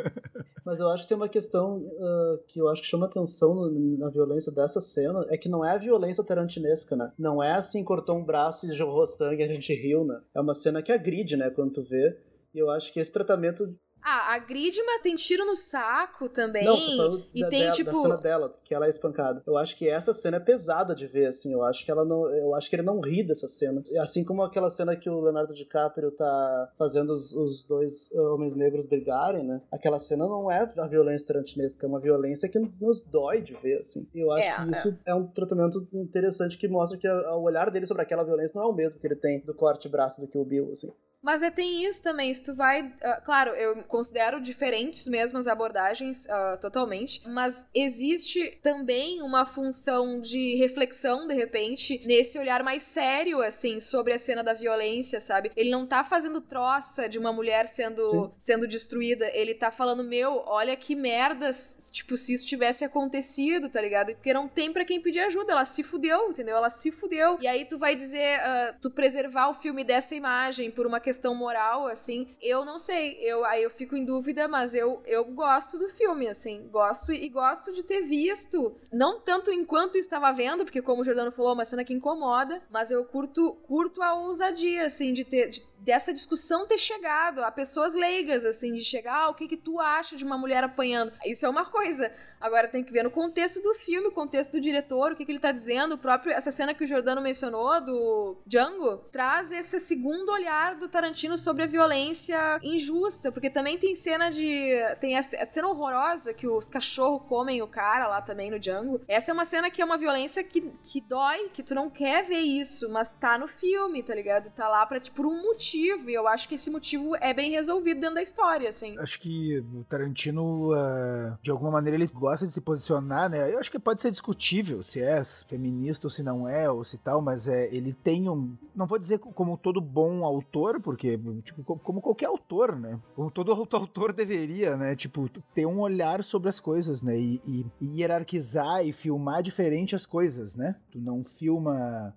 Mas 0.65 0.79
eu 0.79 0.89
acho 0.89 1.03
que 1.03 1.09
tem 1.09 1.17
uma 1.17 1.29
questão 1.29 1.85
ah, 1.99 2.37
que 2.47 2.59
eu 2.59 2.67
acho 2.69 2.81
que 2.81 2.87
chama 2.87 3.05
atenção 3.05 3.53
no- 3.55 3.97
na 3.97 4.09
violência 4.09 4.51
dessa 4.51 4.79
cena, 4.79 5.25
é 5.29 5.37
que 5.37 5.49
não 5.49 5.65
é 5.65 5.71
a 5.75 5.77
violência 5.77 6.23
tarantinesca, 6.23 6.95
né? 6.95 7.11
Não 7.17 7.41
é 7.43 7.53
assim, 7.53 7.83
cortou 7.83 8.17
um 8.17 8.23
braço 8.23 8.65
e 8.67 8.71
jorrou 8.73 9.05
sangue 9.07 9.41
e 9.41 9.45
a 9.45 9.47
gente 9.47 9.73
riu, 9.73 10.05
né? 10.05 10.19
É 10.35 10.39
uma 10.41 10.53
cena 10.53 10.81
que 10.81 10.91
agride, 10.91 11.35
né, 11.37 11.49
quando 11.49 11.73
tu 11.73 11.83
vê. 11.83 12.17
E 12.53 12.59
eu 12.59 12.69
acho 12.71 12.91
que 12.93 12.99
esse 12.99 13.11
tratamento 13.11 13.77
Ah, 14.03 14.33
a 14.35 14.39
Gridma 14.39 14.99
tem 15.03 15.15
tiro 15.15 15.45
no 15.45 15.55
saco 15.55 16.29
também. 16.29 16.63
Não, 16.63 17.23
e 17.33 17.41
da, 17.41 17.49
tem, 17.49 17.59
dela- 17.61 17.71
tipo. 17.73 17.91
da 17.91 17.97
cena 17.97 18.17
dela, 18.17 18.59
que 18.63 18.73
ela 18.73 18.85
é 18.85 18.89
espancada. 18.89 19.43
Eu 19.45 19.57
acho 19.57 19.75
que 19.77 19.89
essa 19.89 20.13
cena 20.13 20.37
é 20.37 20.39
pesada 20.39 20.95
de 20.95 21.05
ver, 21.07 21.25
assim. 21.27 21.51
Eu 21.51 21.63
acho 21.63 21.83
que 21.83 21.91
ela 21.91 22.05
não. 22.05 22.27
Eu 22.33 22.55
acho 22.55 22.69
que 22.69 22.75
ele 22.75 22.83
não 22.83 23.01
ri 23.01 23.23
dessa 23.25 23.47
cena. 23.47 23.83
Assim 23.99 24.23
como 24.23 24.43
aquela 24.43 24.69
cena 24.69 24.95
que 24.95 25.09
o 25.09 25.19
Leonardo 25.19 25.53
DiCaprio 25.53 26.11
tá 26.11 26.71
fazendo 26.77 27.11
os, 27.11 27.33
os 27.33 27.65
dois 27.65 28.09
uh, 28.11 28.33
homens 28.33 28.55
negros 28.55 28.85
brigarem, 28.85 29.43
né? 29.43 29.61
Aquela 29.71 29.99
cena 29.99 30.25
não 30.25 30.49
é 30.51 30.71
a 30.77 30.87
violência 30.87 31.27
tarantinesca, 31.27 31.85
é 31.85 31.89
uma 31.89 31.99
violência 31.99 32.47
que 32.47 32.59
nos 32.59 33.01
dói 33.03 33.41
de 33.41 33.55
ver, 33.55 33.79
assim. 33.79 34.07
E 34.15 34.19
eu 34.19 34.31
acho 34.31 34.47
É, 34.47 34.55
que 34.65 34.71
isso 34.71 34.97
é. 35.05 35.13
um 35.13 35.27
tratamento 35.27 35.85
interessante 35.93 36.57
que 36.57 36.67
mostra 36.67 36.97
que 36.97 37.07
a- 37.07 37.35
o 37.35 37.43
olhar 37.43 37.69
dele 37.69 37.85
sobre 37.85 38.03
aquela 38.03 38.23
violência 38.23 38.53
não 38.55 38.63
é 38.67 38.71
o 38.71 38.73
mesmo 38.73 38.99
que 38.99 39.05
ele 39.07 39.15
tem 39.15 39.39
do 39.41 39.53
corte 39.53 39.83
de 39.83 39.89
braço 39.89 40.21
do 40.21 40.27
que 40.27 40.37
o 40.37 40.45
Bill, 40.45 40.71
assim. 40.71 40.91
Mas 41.21 41.41
é, 41.41 41.49
tem 41.49 41.83
isso 41.83 42.01
também, 42.03 42.31
se 42.33 42.43
tu 42.43 42.53
vai. 42.55 42.93
ah, 43.03 43.19
claro, 43.25 43.49
eu 43.55 43.83
considero 43.87 44.41
diferentes 44.41 45.07
mesmo 45.07 45.37
as 45.37 45.47
abordagens, 45.47 46.29
ah, 46.29 46.57
totalmente. 46.59 47.21
Mas 47.27 47.67
existe 47.73 48.57
também 48.61 49.21
uma 49.21 49.45
função 49.45 50.19
de 50.19 50.55
reflexão, 50.55 51.27
de 51.27 51.33
repente, 51.33 52.01
nesse 52.05 52.37
olhar 52.37 52.63
mais 52.63 52.83
sério, 52.83 53.41
assim, 53.41 53.79
sobre 53.79 54.13
a 54.13 54.19
cena 54.19 54.43
da 54.43 54.53
violência, 54.53 55.19
sabe? 55.21 55.51
Ele 55.55 55.69
não 55.69 55.85
tá 55.85 56.03
fazendo 56.03 56.41
troça 56.41 57.07
de 57.07 57.17
uma 57.17 57.31
mulher 57.31 57.65
sendo, 57.67 58.03
Sim. 58.03 58.31
sendo 58.37 58.67
destruída. 58.67 59.29
Ele 59.33 59.53
tá 59.53 59.71
falando, 59.71 60.03
meu, 60.03 60.43
olha 60.45 60.75
que 60.75 60.95
merda, 60.95 61.49
tipo, 61.91 62.17
se 62.17 62.33
isso 62.33 62.45
tivesse 62.45 62.83
acontecido, 62.83 63.69
tá 63.69 63.81
ligado? 63.81 64.13
Porque 64.13 64.33
não 64.33 64.47
tem 64.47 64.71
pra 64.71 64.85
quem 64.85 65.01
pedir 65.01 65.21
ajuda. 65.21 65.53
Ela 65.53 65.65
se 65.65 65.83
fudeu, 65.83 66.29
entendeu? 66.29 66.57
Ela 66.57 66.69
se 66.69 66.91
fudeu. 66.91 67.37
E 67.41 67.47
aí 67.47 67.65
tu 67.65 67.77
vai 67.77 67.95
dizer, 67.95 68.39
ah, 68.39 68.75
tu 68.81 68.91
preservar 68.91 69.49
o 69.49 69.53
filme 69.53 69.83
dessa 69.83 70.15
imagem 70.15 70.71
por 70.71 70.85
uma 70.85 70.99
questão 70.99 71.33
moral, 71.33 71.87
assim, 71.87 72.35
eu 72.41 72.65
não 72.65 72.79
sei. 72.79 73.17
Eu, 73.21 73.45
aí 73.45 73.63
eu 73.63 73.69
fico 73.77 73.95
em 73.95 74.03
dúvida, 74.03 74.47
mas 74.47 74.73
eu, 74.73 75.01
eu 75.05 75.25
gosto 75.25 75.77
do 75.77 75.87
filme, 75.87 76.27
assim. 76.27 76.67
Gosto 76.69 77.13
e 77.13 77.29
gosto 77.29 77.71
de 77.73 77.83
ter 77.83 78.01
visto. 78.01 78.75
Não 78.91 79.19
tanto 79.21 79.51
enquanto 79.51 79.95
estava 79.97 80.31
vendo, 80.31 80.63
porque 80.65 80.81
como 80.81 81.01
o 81.01 81.05
Jordano 81.05 81.31
falou, 81.31 81.51
é 81.51 81.53
uma 81.55 81.65
cena 81.65 81.83
que 81.85 81.93
incomoda, 81.93 82.61
mas 82.69 82.89
eu 82.91 83.03
curto, 83.05 83.53
curto 83.67 84.01
a 84.01 84.13
ousadia, 84.15 84.85
assim, 84.85 85.13
de 85.13 85.23
ter. 85.23 85.49
de- 85.49 85.63
dessa 85.79 86.13
discussão 86.13 86.67
ter 86.67 86.77
chegado 86.77 87.43
a 87.43 87.51
pessoas 87.51 87.93
leigas, 87.93 88.45
assim, 88.45 88.73
de 88.73 88.83
chegar, 88.83 89.25
ah, 89.25 89.29
o 89.29 89.33
que 89.33 89.47
que 89.47 89.57
tu 89.57 89.79
acha 89.79 90.15
de 90.15 90.23
uma 90.23 90.37
mulher 90.37 90.63
apanhando? 90.63 91.11
Isso 91.25 91.45
é 91.45 91.49
uma 91.49 91.65
coisa. 91.65 92.11
Agora 92.39 92.67
tem 92.67 92.83
que 92.83 92.91
ver 92.91 93.03
no 93.03 93.09
contexto 93.09 93.61
do 93.61 93.73
filme, 93.73 94.07
o 94.07 94.11
contexto 94.11 94.51
do 94.51 94.61
diretor, 94.61 95.11
o 95.11 95.15
que, 95.15 95.25
que 95.25 95.31
ele 95.31 95.39
tá 95.39 95.51
dizendo. 95.51 95.95
O 95.95 95.97
próprio, 95.97 96.31
essa 96.31 96.51
cena 96.51 96.73
que 96.73 96.83
o 96.83 96.87
Jordano 96.87 97.21
mencionou, 97.21 97.81
do 97.81 98.37
Django, 98.45 98.97
traz 99.11 99.51
esse 99.51 99.79
segundo 99.79 100.31
olhar 100.31 100.75
do 100.75 100.87
Tarantino 100.87 101.37
sobre 101.37 101.63
a 101.63 101.67
violência 101.67 102.59
injusta. 102.61 103.31
Porque 103.31 103.49
também 103.49 103.77
tem 103.77 103.95
cena 103.95 104.29
de. 104.29 104.69
Tem 104.99 105.17
a, 105.17 105.19
a 105.19 105.45
cena 105.45 105.67
horrorosa 105.67 106.33
que 106.33 106.47
os 106.47 106.69
cachorros 106.69 107.27
comem 107.27 107.61
o 107.61 107.67
cara 107.67 108.07
lá 108.07 108.21
também 108.21 108.51
no 108.51 108.59
Django. 108.59 109.01
Essa 109.07 109.31
é 109.31 109.33
uma 109.33 109.45
cena 109.45 109.71
que 109.71 109.81
é 109.81 109.85
uma 109.85 109.97
violência 109.97 110.43
que, 110.43 110.61
que 110.83 111.01
dói, 111.01 111.49
que 111.49 111.63
tu 111.63 111.73
não 111.73 111.89
quer 111.89 112.23
ver 112.23 112.39
isso, 112.39 112.87
mas 112.89 113.09
tá 113.09 113.37
no 113.37 113.47
filme, 113.47 114.03
tá 114.03 114.13
ligado? 114.13 114.51
Tá 114.51 114.69
lá 114.69 114.85
pra, 114.85 114.99
tipo, 114.99 115.17
por 115.17 115.25
um 115.25 115.41
motivo. 115.41 115.66
E 115.75 116.13
eu 116.13 116.27
acho 116.27 116.47
que 116.47 116.55
esse 116.55 116.69
motivo 116.69 117.15
é 117.17 117.33
bem 117.33 117.51
resolvido 117.51 117.99
dentro 117.99 118.15
da 118.15 118.21
história, 118.21 118.69
assim. 118.69 118.97
Acho 118.99 119.19
que 119.19 119.59
o 119.59 119.83
Tarantino, 119.89 120.71
ah, 120.73 121.37
de 121.41 121.51
alguma 121.51 121.71
maneira, 121.71 121.97
ele 121.97 122.07
gosta 122.07 122.45
de 122.47 122.53
se 122.53 122.61
posicionar, 122.61 123.29
né? 123.29 123.51
Eu 123.53 123.59
acho 123.59 123.71
que 123.71 123.79
pode 123.79 124.01
ser 124.01 124.11
discutível 124.11 124.81
se 124.83 125.01
é 125.01 125.23
feminista 125.47 126.07
ou 126.07 126.11
se 126.11 126.21
não 126.23 126.47
é, 126.47 126.69
ou 126.69 126.83
se 126.83 126.97
tal, 126.97 127.21
mas 127.21 127.47
é, 127.47 127.73
ele 127.75 127.93
tem 127.93 128.29
um. 128.29 128.55
Não 128.75 128.85
vou 128.85 128.99
dizer 128.99 129.17
como 129.19 129.57
todo 129.57 129.81
bom 129.81 130.23
autor, 130.23 130.79
porque, 130.79 131.19
tipo, 131.43 131.63
co- 131.63 131.79
como 131.79 132.01
qualquer 132.01 132.27
autor, 132.27 132.75
né? 132.75 132.99
Como 133.15 133.31
todo 133.31 133.51
autor 133.51 134.13
deveria, 134.13 134.75
né? 134.77 134.95
Tipo, 134.95 135.29
ter 135.53 135.65
um 135.65 135.79
olhar 135.79 136.23
sobre 136.23 136.49
as 136.49 136.59
coisas, 136.59 137.01
né? 137.01 137.17
E, 137.19 137.41
e- 137.45 137.65
e 137.81 137.99
hierarquizar 138.01 138.85
e 138.85 138.91
filmar 138.93 139.41
diferente 139.41 139.95
as 139.95 140.05
coisas, 140.05 140.55
né? 140.55 140.75
Tu 140.91 140.99
não 140.99 141.23
filma. 141.23 142.13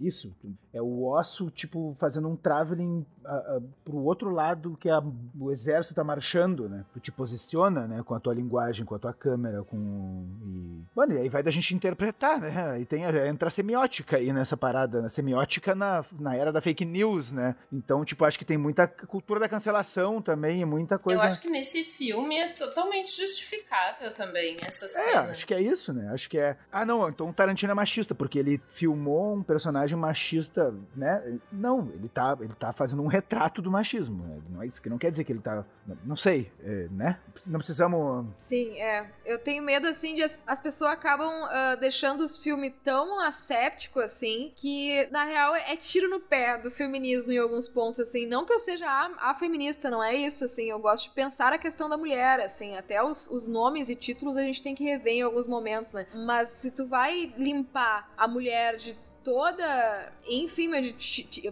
Isso, 0.00 0.34
é 0.72 0.80
o 0.80 1.04
osso, 1.10 1.50
tipo, 1.50 1.94
fazendo 1.98 2.26
um 2.26 2.34
traveling 2.34 3.04
a, 3.24 3.34
a, 3.34 3.60
pro 3.84 3.96
outro 3.98 4.30
lado 4.30 4.76
que 4.78 4.88
a- 4.90 5.02
o 5.38 5.50
exército 5.50 5.94
tá 5.94 6.04
marchando, 6.04 6.68
né? 6.68 6.84
Tu 6.92 7.00
te 7.00 7.12
posiciona, 7.12 7.86
né? 7.86 8.02
Com 8.04 8.14
a 8.14 8.20
tua 8.20 8.34
linguagem, 8.34 8.84
com 8.84 8.94
a 8.94 8.98
tua 8.98 9.12
câmera, 9.12 9.62
com... 9.64 10.26
E... 10.44 10.82
Mano, 10.94 11.14
e 11.14 11.18
aí 11.18 11.28
vai 11.28 11.42
da 11.42 11.50
gente 11.50 11.74
interpretar, 11.74 12.38
né? 12.40 12.70
Aí 12.72 12.84
tem 12.84 13.04
a, 13.06 13.28
entra 13.28 13.48
a 13.48 13.50
semiótica 13.50 14.16
aí 14.16 14.32
nessa 14.32 14.56
parada, 14.56 15.00
né? 15.02 15.08
Semiótica 15.08 15.74
na, 15.74 16.04
na 16.18 16.36
era 16.36 16.52
da 16.52 16.60
fake 16.60 16.84
news, 16.84 17.32
né? 17.32 17.56
Então, 17.72 18.04
tipo, 18.04 18.24
acho 18.24 18.38
que 18.38 18.44
tem 18.44 18.58
muita 18.58 18.86
cultura 18.86 19.40
da 19.40 19.48
cancelação 19.48 20.20
também, 20.20 20.60
e 20.60 20.64
muita 20.64 20.98
coisa... 20.98 21.22
Eu 21.22 21.26
acho 21.26 21.40
que 21.40 21.48
nesse 21.50 21.84
filme 21.84 22.36
é 22.38 22.48
totalmente 22.50 23.16
justificável 23.16 24.12
também 24.14 24.56
essa 24.60 24.84
É, 24.84 24.88
cena. 24.88 25.20
acho 25.30 25.46
que 25.46 25.54
é 25.54 25.60
isso, 25.62 25.92
né? 25.92 26.10
Acho 26.12 26.28
que 26.28 26.38
é. 26.38 26.56
Ah, 26.70 26.84
não, 26.84 27.08
então 27.08 27.28
o 27.28 27.32
Tarantino 27.32 27.72
é 27.72 27.74
machista, 27.74 28.14
porque 28.14 28.38
ele 28.38 28.60
filmou 28.68 29.34
um 29.34 29.42
personagem 29.42 29.60
personagem 29.70 29.96
machista, 29.96 30.74
né? 30.96 31.38
Não, 31.52 31.88
ele 31.94 32.08
tá, 32.08 32.36
ele 32.40 32.52
tá 32.58 32.72
fazendo 32.72 33.02
um 33.02 33.06
retrato 33.10 33.60
do 33.60 33.70
machismo. 33.70 34.24
Né? 34.24 34.40
Não 34.50 34.62
é 34.62 34.66
isso 34.66 34.80
que 34.80 34.88
não 34.88 34.98
quer 34.98 35.10
dizer 35.10 35.24
que 35.24 35.32
ele 35.32 35.40
tá. 35.40 35.64
Não 36.04 36.16
sei, 36.16 36.50
é, 36.62 36.88
né? 36.90 37.18
Não 37.48 37.58
precisamos. 37.58 38.26
Sim, 38.38 38.78
é. 38.80 39.10
Eu 39.24 39.38
tenho 39.38 39.62
medo, 39.62 39.86
assim, 39.86 40.14
de 40.14 40.22
as, 40.22 40.42
as 40.46 40.60
pessoas 40.60 40.92
acabam 40.92 41.28
uh, 41.44 41.78
deixando 41.78 42.22
os 42.22 42.38
filmes 42.38 42.72
tão 42.82 43.20
assépticos, 43.20 44.02
assim, 44.02 44.52
que 44.56 45.08
na 45.10 45.24
real 45.24 45.54
é 45.54 45.76
tiro 45.76 46.08
no 46.08 46.20
pé 46.20 46.58
do 46.58 46.70
feminismo 46.70 47.32
em 47.32 47.38
alguns 47.38 47.68
pontos, 47.68 48.00
assim. 48.00 48.26
Não 48.26 48.44
que 48.44 48.52
eu 48.52 48.58
seja 48.58 48.86
a, 48.86 49.30
a 49.30 49.34
feminista, 49.34 49.90
não 49.90 50.02
é 50.02 50.14
isso, 50.14 50.44
assim. 50.44 50.70
Eu 50.70 50.78
gosto 50.78 51.08
de 51.08 51.14
pensar 51.14 51.52
a 51.52 51.58
questão 51.58 51.88
da 51.88 51.96
mulher, 51.96 52.40
assim. 52.40 52.76
Até 52.76 53.02
os, 53.02 53.28
os 53.30 53.46
nomes 53.46 53.88
e 53.88 53.94
títulos 53.94 54.36
a 54.36 54.42
gente 54.42 54.62
tem 54.62 54.74
que 54.74 54.84
rever 54.84 55.14
em 55.14 55.22
alguns 55.22 55.46
momentos, 55.46 55.94
né? 55.94 56.06
Mas 56.14 56.48
se 56.48 56.70
tu 56.70 56.86
vai 56.86 57.32
limpar 57.36 58.12
a 58.16 58.28
mulher 58.28 58.76
de 58.76 58.96
toda, 59.24 60.12
enfim, 60.26 60.70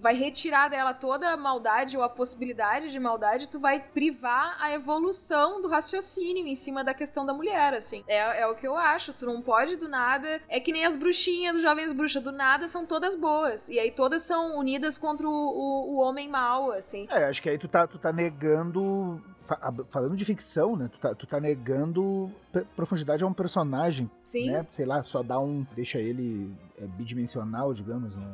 vai 0.00 0.14
retirar 0.14 0.68
dela 0.68 0.94
toda 0.94 1.30
a 1.30 1.36
maldade 1.36 1.96
ou 1.96 2.02
a 2.02 2.08
possibilidade 2.08 2.90
de 2.90 2.98
maldade, 2.98 3.48
tu 3.48 3.58
vai 3.58 3.80
privar 3.80 4.56
a 4.60 4.72
evolução 4.72 5.60
do 5.60 5.68
raciocínio 5.68 6.46
em 6.46 6.54
cima 6.54 6.82
da 6.82 6.94
questão 6.94 7.24
da 7.24 7.34
mulher, 7.34 7.74
assim. 7.74 8.04
É, 8.06 8.42
é 8.42 8.46
o 8.46 8.54
que 8.54 8.66
eu 8.66 8.76
acho, 8.76 9.12
tu 9.12 9.26
não 9.26 9.40
pode 9.40 9.76
do 9.76 9.88
nada, 9.88 10.40
é 10.48 10.60
que 10.60 10.72
nem 10.72 10.84
as 10.84 10.96
bruxinhas 10.96 11.54
dos 11.54 11.62
Jovens 11.62 11.92
Bruxas, 11.92 12.22
do 12.22 12.32
nada 12.32 12.68
são 12.68 12.86
todas 12.86 13.14
boas, 13.14 13.68
e 13.68 13.78
aí 13.78 13.90
todas 13.90 14.22
são 14.22 14.58
unidas 14.58 14.96
contra 14.96 15.28
o, 15.28 15.30
o, 15.30 15.94
o 15.94 16.00
homem 16.00 16.28
mau, 16.28 16.72
assim. 16.72 17.06
É, 17.10 17.24
acho 17.24 17.42
que 17.42 17.48
aí 17.48 17.58
tu 17.58 17.68
tá, 17.68 17.86
tu 17.86 17.98
tá 17.98 18.12
negando 18.12 19.22
falando 19.90 20.16
de 20.16 20.24
ficção, 20.24 20.76
né? 20.76 20.88
Tu 20.92 20.98
tá, 20.98 21.14
tu 21.14 21.26
tá 21.26 21.40
negando 21.40 22.30
profundidade 22.76 23.24
a 23.24 23.26
um 23.26 23.32
personagem. 23.32 24.10
Sim. 24.24 24.50
Né? 24.50 24.66
Sei 24.70 24.84
lá, 24.84 25.02
só 25.04 25.22
dá 25.22 25.38
um. 25.40 25.66
Deixa 25.74 25.98
ele 25.98 26.52
é, 26.78 26.86
bidimensional, 26.86 27.72
digamos, 27.72 28.14
né? 28.14 28.26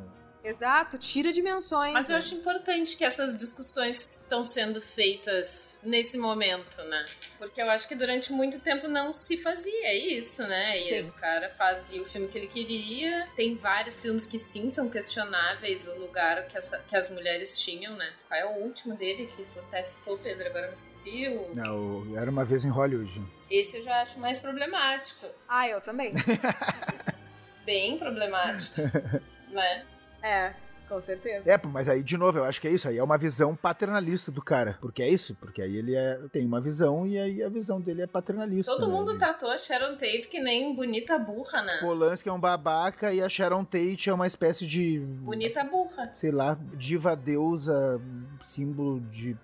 Exato, 0.44 0.98
tira 0.98 1.32
dimensões. 1.32 1.94
Mas 1.94 2.10
eu 2.10 2.16
acho 2.16 2.34
importante 2.34 2.96
que 2.96 3.04
essas 3.04 3.36
discussões 3.36 4.20
estão 4.20 4.44
sendo 4.44 4.78
feitas 4.78 5.80
nesse 5.82 6.18
momento, 6.18 6.82
né? 6.82 7.06
Porque 7.38 7.62
eu 7.62 7.70
acho 7.70 7.88
que 7.88 7.94
durante 7.94 8.30
muito 8.30 8.60
tempo 8.60 8.86
não 8.86 9.10
se 9.10 9.38
fazia 9.38 9.94
isso, 9.94 10.46
né? 10.46 10.78
E 10.78 10.84
sim. 10.84 11.08
o 11.08 11.12
cara 11.12 11.48
fazia 11.48 12.02
o 12.02 12.04
filme 12.04 12.28
que 12.28 12.36
ele 12.36 12.46
queria. 12.46 13.26
Tem 13.34 13.56
vários 13.56 14.02
filmes 14.02 14.26
que 14.26 14.38
sim 14.38 14.68
são 14.68 14.90
questionáveis 14.90 15.88
o 15.88 15.98
lugar 15.98 16.46
que, 16.46 16.58
essa, 16.58 16.78
que 16.80 16.94
as 16.94 17.08
mulheres 17.08 17.58
tinham, 17.58 17.96
né? 17.96 18.12
Qual 18.28 18.38
é 18.38 18.44
o 18.44 18.62
último 18.62 18.94
dele 18.94 19.30
que 19.34 19.44
tu 19.44 19.62
testou, 19.70 20.18
Pedro? 20.18 20.46
Agora 20.46 20.66
eu 20.66 20.68
me 20.68 20.74
esqueci. 20.74 21.28
O... 21.28 21.54
Não, 21.54 22.18
era 22.18 22.30
uma 22.30 22.44
vez 22.44 22.66
em 22.66 22.70
Hollywood. 22.70 23.22
Esse 23.50 23.78
eu 23.78 23.82
já 23.82 24.02
acho 24.02 24.18
mais 24.18 24.38
problemático. 24.38 25.26
Ah, 25.48 25.66
eu 25.66 25.80
também. 25.80 26.12
Bem 27.64 27.96
problemático, 27.98 28.82
né? 29.48 29.86
É, 30.24 30.54
com 30.88 30.98
certeza. 31.00 31.50
É, 31.52 31.60
mas 31.66 31.86
aí, 31.86 32.02
de 32.02 32.16
novo, 32.16 32.38
eu 32.38 32.44
acho 32.44 32.58
que 32.58 32.66
é 32.66 32.70
isso. 32.70 32.88
Aí 32.88 32.96
é 32.96 33.02
uma 33.02 33.18
visão 33.18 33.54
paternalista 33.54 34.32
do 34.32 34.40
cara. 34.40 34.78
Porque 34.80 35.02
é 35.02 35.08
isso. 35.08 35.34
Porque 35.34 35.60
aí 35.60 35.76
ele 35.76 35.94
é, 35.94 36.18
tem 36.32 36.46
uma 36.46 36.62
visão 36.62 37.06
e 37.06 37.18
aí 37.18 37.42
a 37.42 37.48
visão 37.50 37.78
dele 37.78 38.02
é 38.02 38.06
paternalista. 38.06 38.72
Todo 38.72 38.88
né? 38.88 38.92
mundo 38.94 39.18
tratou 39.18 39.50
a 39.50 39.58
Sharon 39.58 39.96
Tate 39.96 40.28
que 40.28 40.40
nem 40.40 40.74
bonita 40.74 41.18
burra, 41.18 41.62
né? 41.62 41.76
Polanski 41.80 42.28
é 42.28 42.32
um 42.32 42.40
babaca 42.40 43.12
e 43.12 43.20
a 43.20 43.28
Sharon 43.28 43.64
Tate 43.64 44.08
é 44.08 44.14
uma 44.14 44.26
espécie 44.26 44.66
de. 44.66 44.98
Bonita 44.98 45.62
burra. 45.62 46.10
Sei 46.14 46.30
lá, 46.30 46.58
diva 46.72 47.14
deusa, 47.14 48.00
símbolo 48.42 49.00
de. 49.00 49.36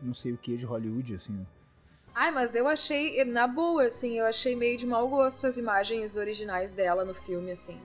Não 0.00 0.14
sei 0.14 0.32
o 0.32 0.36
que, 0.36 0.56
de 0.56 0.64
Hollywood, 0.64 1.14
assim. 1.14 1.32
Né? 1.32 1.46
Ai, 2.12 2.32
mas 2.32 2.56
eu 2.56 2.66
achei, 2.66 3.24
na 3.24 3.46
boa, 3.46 3.84
assim, 3.84 4.18
eu 4.18 4.26
achei 4.26 4.56
meio 4.56 4.76
de 4.76 4.84
mau 4.84 5.08
gosto 5.08 5.46
as 5.46 5.56
imagens 5.56 6.16
originais 6.16 6.72
dela 6.72 7.04
no 7.04 7.14
filme, 7.14 7.52
assim. 7.52 7.80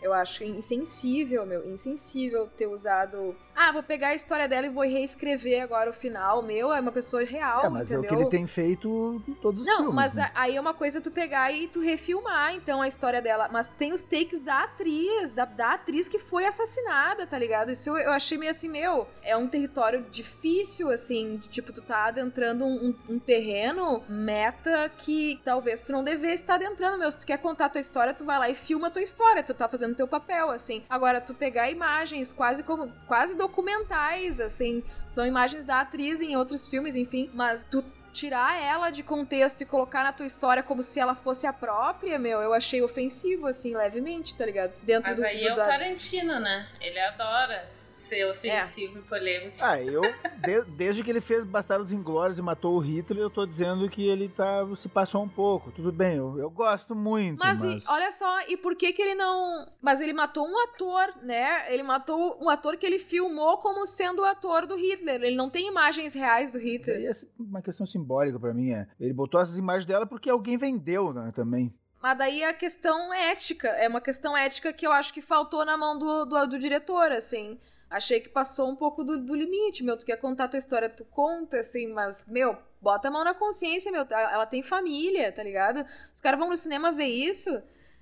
Eu 0.00 0.12
acho 0.12 0.44
insensível, 0.44 1.44
meu, 1.44 1.68
insensível 1.68 2.48
ter 2.56 2.66
usado. 2.66 3.34
Ah, 3.60 3.72
vou 3.72 3.82
pegar 3.82 4.10
a 4.10 4.14
história 4.14 4.46
dela 4.46 4.66
e 4.66 4.70
vou 4.70 4.84
reescrever 4.84 5.60
agora 5.60 5.90
o 5.90 5.92
final. 5.92 6.40
Meu, 6.42 6.72
é 6.72 6.80
uma 6.80 6.92
pessoa 6.92 7.24
real. 7.24 7.64
É, 7.64 7.68
mas 7.68 7.90
entendeu? 7.90 8.08
é 8.08 8.12
o 8.12 8.16
que 8.16 8.22
ele 8.22 8.30
tem 8.30 8.46
feito 8.46 9.20
em 9.26 9.34
todos 9.34 9.62
os 9.62 9.66
Não, 9.66 9.78
filmes. 9.78 9.88
Não, 9.88 9.96
mas 9.96 10.14
né? 10.14 10.30
aí 10.32 10.54
é 10.54 10.60
uma 10.60 10.72
coisa 10.72 11.00
tu 11.00 11.10
pegar 11.10 11.50
e 11.50 11.66
tu 11.66 11.80
refilmar, 11.80 12.54
então, 12.54 12.80
a 12.80 12.86
história 12.86 13.20
dela. 13.20 13.48
Mas 13.50 13.66
tem 13.66 13.92
os 13.92 14.04
takes 14.04 14.38
da 14.38 14.62
atriz, 14.62 15.32
da, 15.32 15.44
da 15.44 15.72
atriz 15.72 16.08
que 16.08 16.20
foi 16.20 16.46
assassinada, 16.46 17.26
tá 17.26 17.36
ligado? 17.36 17.72
Isso 17.72 17.90
eu, 17.90 17.96
eu 17.96 18.12
achei 18.12 18.38
meio 18.38 18.52
assim, 18.52 18.68
meu, 18.68 19.08
é 19.24 19.36
um 19.36 19.48
território 19.48 20.06
difícil, 20.08 20.88
assim, 20.90 21.38
de, 21.38 21.48
tipo, 21.48 21.72
tu 21.72 21.82
tá 21.82 22.04
adentrando 22.04 22.64
um, 22.64 22.94
um, 23.08 23.14
um 23.14 23.18
terreno 23.18 24.04
meta 24.08 24.88
que 24.98 25.40
talvez 25.44 25.80
tu 25.80 25.90
não 25.90 26.04
devesse 26.04 26.44
estar 26.44 26.54
adentrando, 26.54 26.96
meu. 26.96 27.10
Se 27.10 27.18
tu 27.18 27.26
quer 27.26 27.38
contar 27.38 27.64
a 27.64 27.70
tua 27.70 27.80
história, 27.80 28.14
tu 28.14 28.24
vai 28.24 28.38
lá 28.38 28.48
e 28.48 28.54
filma 28.54 28.86
a 28.86 28.90
tua 28.90 29.02
história. 29.02 29.42
Tu 29.42 29.52
tá 29.52 29.68
fazendo 29.68 29.96
teu 29.96 30.06
papel, 30.06 30.48
assim. 30.48 30.84
Agora, 30.88 31.20
tu 31.20 31.34
pegar 31.34 31.68
imagens 31.68 32.32
quase 32.32 32.62
como 32.62 32.88
quase 33.08 33.36
documentais, 33.48 34.40
assim, 34.40 34.84
são 35.10 35.26
imagens 35.26 35.64
da 35.64 35.80
atriz 35.80 36.20
em 36.20 36.36
outros 36.36 36.68
filmes, 36.68 36.94
enfim, 36.94 37.30
mas 37.34 37.64
tu 37.70 37.84
tirar 38.12 38.60
ela 38.60 38.90
de 38.90 39.02
contexto 39.02 39.60
e 39.60 39.66
colocar 39.66 40.02
na 40.02 40.12
tua 40.12 40.26
história 40.26 40.62
como 40.62 40.82
se 40.82 40.98
ela 40.98 41.14
fosse 41.14 41.46
a 41.46 41.52
própria, 41.52 42.18
meu, 42.18 42.40
eu 42.40 42.52
achei 42.52 42.82
ofensivo, 42.82 43.46
assim, 43.46 43.76
levemente, 43.76 44.34
tá 44.34 44.44
ligado? 44.44 44.72
Dentro 44.82 45.10
Mas 45.10 45.20
do, 45.20 45.26
aí 45.26 45.40
do, 45.40 45.48
é 45.48 45.52
o 45.52 45.56
da... 45.56 45.64
Tarantino, 45.64 46.40
né? 46.40 46.68
Ele 46.80 46.98
adora 46.98 47.77
ser 47.98 48.24
ofensivo 48.30 48.98
é. 48.98 49.00
e 49.00 49.02
polêmico. 49.02 49.56
Ah, 49.60 49.82
eu, 49.82 50.02
de, 50.02 50.62
desde 50.76 51.02
que 51.02 51.10
ele 51.10 51.20
fez 51.20 51.44
Bastardos 51.44 51.92
Inglórios 51.92 52.38
e 52.38 52.42
matou 52.42 52.76
o 52.76 52.78
Hitler, 52.78 53.24
eu 53.24 53.30
tô 53.30 53.44
dizendo 53.44 53.88
que 53.90 54.06
ele 54.06 54.28
tá, 54.28 54.64
se 54.76 54.88
passou 54.88 55.22
um 55.22 55.28
pouco. 55.28 55.72
Tudo 55.72 55.90
bem, 55.90 56.16
eu, 56.16 56.38
eu 56.38 56.48
gosto 56.48 56.94
muito. 56.94 57.38
Mas, 57.38 57.60
mas... 57.60 57.84
E, 57.84 57.88
olha 57.88 58.12
só, 58.12 58.42
e 58.48 58.56
por 58.56 58.76
que 58.76 58.92
que 58.92 59.02
ele 59.02 59.16
não. 59.16 59.66
Mas 59.82 60.00
ele 60.00 60.12
matou 60.12 60.46
um 60.46 60.58
ator, 60.60 61.12
né? 61.22 61.72
Ele 61.72 61.82
matou 61.82 62.38
um 62.40 62.48
ator 62.48 62.76
que 62.76 62.86
ele 62.86 63.00
filmou 63.00 63.58
como 63.58 63.84
sendo 63.84 64.22
o 64.22 64.24
ator 64.24 64.66
do 64.66 64.76
Hitler. 64.76 65.20
Ele 65.22 65.36
não 65.36 65.50
tem 65.50 65.68
imagens 65.68 66.14
reais 66.14 66.52
do 66.52 66.58
Hitler. 66.58 67.10
Isso 67.10 67.26
é 67.26 67.42
uma 67.42 67.60
questão 67.60 67.84
simbólica 67.84 68.38
para 68.38 68.54
mim. 68.54 68.70
É. 68.70 68.86
Ele 69.00 69.12
botou 69.12 69.40
essas 69.40 69.58
imagens 69.58 69.86
dela 69.86 70.06
porque 70.06 70.30
alguém 70.30 70.56
vendeu, 70.56 71.12
né? 71.12 71.32
Também. 71.34 71.74
Mas 72.00 72.16
daí 72.16 72.44
a 72.44 72.54
questão 72.54 73.12
ética. 73.12 73.68
É 73.70 73.88
uma 73.88 74.00
questão 74.00 74.36
ética 74.36 74.72
que 74.72 74.86
eu 74.86 74.92
acho 74.92 75.12
que 75.12 75.20
faltou 75.20 75.64
na 75.64 75.76
mão 75.76 75.98
do, 75.98 76.24
do, 76.24 76.46
do 76.46 76.58
diretor, 76.58 77.10
assim 77.10 77.58
achei 77.90 78.20
que 78.20 78.28
passou 78.28 78.68
um 78.68 78.76
pouco 78.76 79.02
do, 79.02 79.22
do, 79.22 79.34
limite, 79.34 79.82
meu. 79.82 79.96
Tu 79.96 80.06
quer 80.06 80.16
contar 80.16 80.44
a 80.44 80.48
tua 80.48 80.58
história, 80.58 80.88
tu 80.88 81.04
conta, 81.04 81.60
assim, 81.60 81.88
mas, 81.88 82.26
meu, 82.26 82.56
bota 82.80 83.08
a 83.08 83.10
mão 83.10 83.24
na 83.24 83.34
consciência, 83.34 83.90
meu. 83.90 84.06
Ela 84.10 84.46
tem 84.46 84.62
família, 84.62 85.32
tá 85.32 85.42
ligado? 85.42 85.84
Os 86.12 86.20
caras 86.20 86.38
vão 86.38 86.50
no 86.50 86.56
cinema 86.56 86.92
ver 86.92 87.06
isso. 87.06 87.50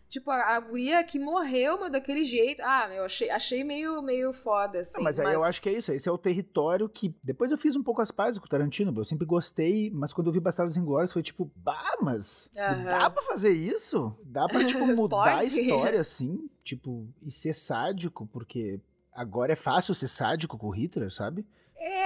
Tipo, 0.09 0.31
a, 0.31 0.55
a 0.55 0.61
guria 0.61 1.03
que 1.03 1.19
morreu, 1.19 1.81
meu, 1.81 1.91
daquele 1.91 2.23
jeito. 2.23 2.63
Ah, 2.63 2.87
meu, 2.89 3.05
achei, 3.05 3.29
achei 3.29 3.65
meio, 3.65 4.01
meio 4.03 4.33
foda, 4.33 4.81
assim. 4.81 4.99
Não, 4.99 5.05
mas 5.05 5.19
aí 5.19 5.27
mas... 5.27 5.35
eu 5.35 5.43
acho 5.43 5.61
que 5.61 5.69
é 5.69 5.73
isso. 5.73 5.91
Esse 5.91 6.09
é 6.09 6.13
o 6.13 6.19
território 6.19 6.89
que. 6.89 7.13
Depois 7.23 7.51
eu 7.51 7.59
fiz 7.59 7.75
um 7.75 7.83
pouco 7.83 8.01
as 8.01 8.13
pazes 8.13 8.39
com 8.39 8.47
o 8.47 8.49
Tarantino, 8.49 8.95
eu 8.97 9.05
sempre 9.05 9.27
gostei, 9.27 9.91
mas 9.91 10.13
quando 10.13 10.29
eu 10.29 10.33
vi 10.33 10.39
Bastardos 10.39 10.77
Inglórios 10.77 11.13
foi 11.13 11.25
tipo, 11.25 11.51
bah, 11.57 11.97
mas. 12.01 12.49
Uhum. 12.57 12.85
Dá 12.85 13.11
pra 13.11 13.23
fazer 13.25 13.51
isso? 13.51 14.17
Dá 14.25 14.47
pra, 14.47 14.65
tipo, 14.65 14.87
mudar 14.95 15.39
a 15.39 15.45
história, 15.45 16.01
assim? 16.01 16.49
Tipo, 16.63 17.09
e 17.25 17.33
ser 17.33 17.55
sádico, 17.55 18.29
porque 18.33 18.79
agora 19.17 19.55
é 19.55 19.57
fácil 19.57 19.95
ser 19.95 20.09
sádico 20.09 20.59
com 20.59 20.67
o 20.67 20.71
Hitler, 20.71 21.11
sabe? 21.11 21.47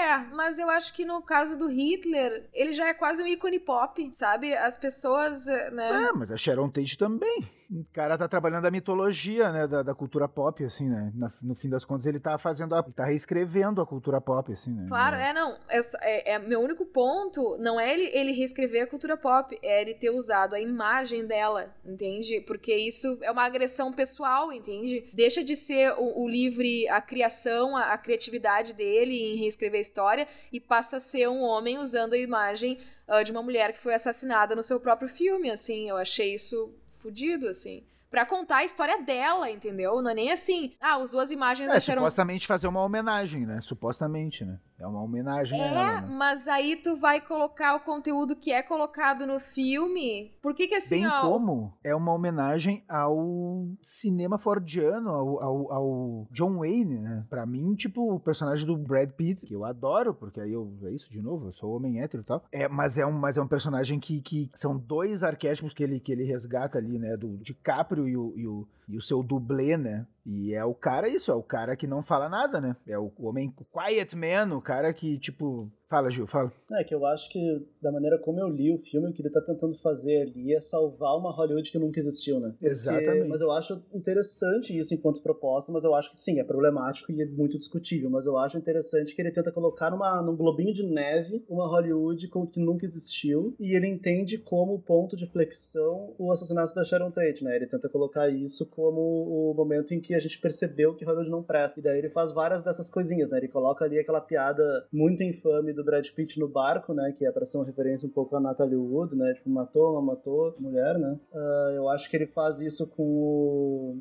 É, 0.01 0.19
mas 0.33 0.59
eu 0.59 0.71
acho 0.71 0.95
que 0.95 1.05
no 1.05 1.21
caso 1.23 1.59
do 1.59 1.69
Hitler, 1.69 2.49
ele 2.53 2.73
já 2.73 2.89
é 2.89 2.95
quase 2.95 3.23
um 3.23 3.27
ícone 3.27 3.61
pop, 3.61 4.11
sabe? 4.15 4.57
As 4.57 4.79
pessoas, 4.79 5.45
né? 5.73 6.09
É, 6.09 6.13
mas 6.13 6.33
a 6.33 6.37
Sharon 6.37 6.71
Tate 6.71 6.97
também 6.97 7.49
o 7.71 7.85
cara 7.93 8.19
tá 8.19 8.27
trabalhando 8.27 8.67
a 8.67 8.71
mitologia, 8.71 9.53
né, 9.53 9.67
da, 9.67 9.83
da 9.83 9.95
cultura 9.95 10.29
pop, 10.29 10.63
assim, 10.65 10.89
né? 10.89 11.13
Na, 11.15 11.33
no 11.41 11.55
fim 11.55 11.69
das 11.69 11.85
contas, 11.85 12.05
ele 12.05 12.19
tá 12.19 12.37
fazendo, 12.37 12.75
a, 12.75 12.83
tá 12.83 13.05
reescrevendo 13.05 13.81
a 13.81 13.87
cultura 13.87 14.21
pop, 14.21 14.53
assim, 14.53 14.73
né? 14.73 14.87
Claro, 14.89 15.17
é, 15.17 15.33
não. 15.33 15.57
É, 15.69 15.81
é, 16.01 16.33
é, 16.33 16.39
meu 16.41 16.61
único 16.61 16.85
ponto 16.85 17.57
não 17.59 17.79
é 17.79 17.93
ele, 17.95 18.11
ele 18.13 18.33
reescrever 18.33 18.83
a 18.83 18.87
cultura 18.89 19.17
pop, 19.17 19.57
é 19.63 19.83
ele 19.83 19.95
ter 19.95 20.11
usado 20.11 20.55
a 20.55 20.61
imagem 20.61 21.25
dela, 21.27 21.73
entende? 21.85 22.41
Porque 22.41 22.75
isso 22.75 23.19
é 23.23 23.31
uma 23.31 23.45
agressão 23.45 23.93
pessoal, 23.93 24.53
entende? 24.53 25.09
Deixa 25.15 25.45
de 25.45 25.55
ser 25.55 25.93
o, 25.97 26.25
o 26.25 26.29
livre, 26.29 26.89
a 26.89 27.01
criação, 27.01 27.77
a, 27.77 27.93
a 27.93 27.99
criatividade 27.99 28.75
dele 28.75 29.15
em 29.15 29.37
reescrever 29.37 29.79
a 29.79 29.83
história 29.91 30.29
e 30.53 30.61
passa 30.61 30.97
a 30.97 31.01
ser 31.01 31.29
um 31.29 31.43
homem 31.43 31.79
usando 31.79 32.13
a 32.13 32.19
imagem 32.19 32.79
uh, 33.09 33.25
de 33.25 33.33
uma 33.33 33.43
mulher 33.43 33.73
que 33.73 33.81
foi 33.81 33.95
assassinada 33.95 34.55
no 34.55 34.63
seu 34.63 34.79
próprio 34.79 35.09
filme, 35.09 35.51
assim. 35.51 35.89
Eu 35.89 35.97
achei 35.97 36.35
isso 36.35 36.73
fudido, 36.99 37.49
assim. 37.49 37.83
Pra 38.11 38.27
contar 38.27 38.59
a 38.59 38.65
história 38.65 39.03
dela, 39.03 39.51
entendeu? 39.51 40.03
Não 40.03 40.11
é 40.11 40.15
nem 40.15 40.33
assim, 40.33 40.73
ah, 40.81 40.99
usou 40.99 41.21
as 41.21 41.31
imagens 41.31 41.71
é, 41.71 41.77
acharam... 41.77 42.01
supostamente 42.01 42.47
fazer 42.47 42.67
uma 42.67 42.83
homenagem, 42.83 43.47
né? 43.47 43.61
Supostamente, 43.61 44.45
né? 44.45 44.59
É 44.81 44.87
uma 44.87 45.03
homenagem 45.03 45.61
é, 45.61 45.65
a 45.65 45.67
ela, 45.67 46.01
né? 46.01 46.09
mas 46.17 46.49
aí 46.49 46.77
tu 46.77 46.97
vai 46.97 47.21
colocar 47.21 47.75
o 47.77 47.81
conteúdo 47.81 48.35
que 48.35 48.51
é 48.51 48.63
colocado 48.63 49.27
no 49.27 49.39
filme. 49.39 50.33
Por 50.41 50.55
que 50.55 50.67
que 50.67 50.75
assim, 50.75 51.01
Bem 51.01 51.07
ó... 51.07 51.21
como 51.21 51.73
é 51.85 51.95
uma 51.95 52.13
homenagem 52.13 52.83
ao 52.89 53.69
cinema 53.83 54.39
fordiano, 54.39 55.11
ao, 55.11 55.43
ao, 55.43 55.73
ao, 55.73 56.29
John 56.31 56.59
Wayne, 56.59 56.99
né? 56.99 57.27
Pra 57.29 57.45
mim, 57.45 57.75
tipo, 57.75 58.15
o 58.15 58.19
personagem 58.19 58.67
do 58.67 58.77
Brad 58.77 59.11
Pitt, 59.11 59.47
que 59.47 59.55
eu 59.55 59.65
adoro, 59.65 60.15
porque 60.15 60.41
aí 60.41 60.53
eu... 60.53 60.71
É 60.85 60.91
isso, 60.91 61.11
de 61.11 61.21
novo, 61.21 61.49
eu 61.49 61.53
sou 61.53 61.77
homem 61.77 62.01
hétero 62.01 62.23
e 62.23 62.27
tal. 62.27 62.43
É, 62.51 62.67
mas, 62.67 62.97
é 62.97 63.05
um, 63.05 63.13
mas 63.13 63.37
é 63.37 63.43
um 63.43 63.49
personagem 63.49 64.01
que, 64.01 64.21
que 64.23 64.51
são 64.55 64.79
dois 64.79 65.23
arquétipos 65.23 65.75
que 65.75 65.83
ele, 65.83 66.01
que 66.01 66.11
ele 66.11 66.25
resgata 66.25 66.79
ali, 66.79 66.99
né? 66.99 67.17
Do 67.17 67.37
DiCaprio 67.39 68.09
e 68.09 68.17
o, 68.17 68.33
e 68.37 68.47
o 68.47 68.67
e 68.91 68.97
o 68.97 69.03
seu 69.03 69.23
dublê, 69.23 69.77
né? 69.77 70.07
E 70.27 70.55
é 70.55 70.65
o 70.65 70.75
cara 70.75 71.09
isso, 71.09 71.31
é 71.31 71.35
o 71.35 71.43
cara 71.43 71.77
que 71.77 71.87
não 71.87 72.03
fala 72.03 72.29
nada, 72.29 72.61
né? 72.61 72.77
É 72.87 72.99
o 72.99 73.13
homem 73.19 73.55
quiet 73.73 74.17
man, 74.17 74.57
o 74.57 74.61
cara 74.61 74.93
que, 74.93 75.19
tipo, 75.19 75.71
Fala, 75.91 76.09
Gil, 76.09 76.25
fala. 76.25 76.53
É 76.71 76.85
que 76.85 76.95
eu 76.95 77.05
acho 77.05 77.29
que, 77.29 77.67
da 77.83 77.91
maneira 77.91 78.17
como 78.17 78.39
eu 78.39 78.49
li 78.49 78.73
o 78.73 78.79
filme, 78.79 79.11
o 79.11 79.13
que 79.13 79.21
ele 79.21 79.29
tá 79.29 79.41
tentando 79.41 79.77
fazer 79.79 80.23
ali 80.23 80.55
é 80.55 80.61
salvar 80.61 81.19
uma 81.19 81.33
Hollywood 81.33 81.69
que 81.69 81.81
nunca 81.81 81.99
existiu, 81.99 82.39
né? 82.39 82.51
Porque, 82.51 82.67
Exatamente. 82.67 83.27
Mas 83.27 83.41
eu 83.41 83.51
acho 83.51 83.83
interessante 83.93 84.79
isso 84.79 84.95
enquanto 84.95 85.21
proposta, 85.21 85.73
mas 85.73 85.83
eu 85.83 85.93
acho 85.93 86.09
que 86.11 86.17
sim, 86.17 86.39
é 86.39 86.45
problemático 86.45 87.11
e 87.11 87.21
é 87.21 87.27
muito 87.27 87.59
discutível. 87.59 88.09
Mas 88.09 88.25
eu 88.25 88.39
acho 88.39 88.57
interessante 88.57 89.17
que 89.17 89.21
ele 89.21 89.33
tenta 89.33 89.51
colocar 89.51 89.91
numa, 89.91 90.23
num 90.23 90.37
globinho 90.37 90.73
de 90.73 90.85
neve 90.85 91.45
uma 91.49 91.67
Hollywood 91.67 92.29
com, 92.29 92.47
que 92.47 92.61
nunca 92.61 92.87
existiu 92.87 93.57
e 93.59 93.75
ele 93.75 93.89
entende 93.89 94.39
como 94.39 94.79
ponto 94.79 95.17
de 95.17 95.27
flexão 95.27 96.15
o 96.17 96.31
assassinato 96.31 96.73
da 96.73 96.85
Sharon 96.85 97.11
Tate, 97.11 97.43
né? 97.43 97.57
Ele 97.57 97.67
tenta 97.67 97.89
colocar 97.89 98.29
isso 98.29 98.65
como 98.65 99.01
o 99.01 99.55
momento 99.55 99.93
em 99.93 100.01
que 100.01 100.15
a 100.15 100.21
gente 100.21 100.41
percebeu 100.41 100.95
que 100.95 101.05
Hollywood 101.05 101.31
não 101.31 101.43
presta. 101.43 101.81
E 101.81 101.83
daí 101.83 101.99
ele 101.99 102.11
faz 102.11 102.31
várias 102.31 102.63
dessas 102.63 102.89
coisinhas, 102.89 103.29
né? 103.29 103.39
Ele 103.39 103.49
coloca 103.49 103.85
ali 103.85 103.99
aquela 103.99 104.21
piada 104.21 104.87
muito 104.93 105.25
infame 105.25 105.73
do 105.73 105.80
Brad 105.85 106.07
Pitt 106.11 106.39
no 106.39 106.49
barco, 106.49 106.93
né? 106.93 107.15
Que 107.17 107.27
é 107.27 107.33
pra 107.33 107.47
ser 107.47 107.59
uma 107.59 107.67
referência 107.67 108.07
um 108.07 108.11
pouco 108.11 108.37
a 108.37 108.41
Natalie 108.41 108.77
Wood, 108.77 109.17
né? 109.17 109.35
Tipo, 109.35 109.51
matou, 109.51 109.95
não 109.95 110.03
matou, 110.03 110.55
mulher, 110.59 110.99
né? 110.99 111.19
Uh, 111.33 111.71
eu 111.75 111.89
acho 111.89 112.09
que 112.11 112.17
ele 112.17 112.27
faz 112.27 112.61
isso 112.61 112.87
com 112.87 113.03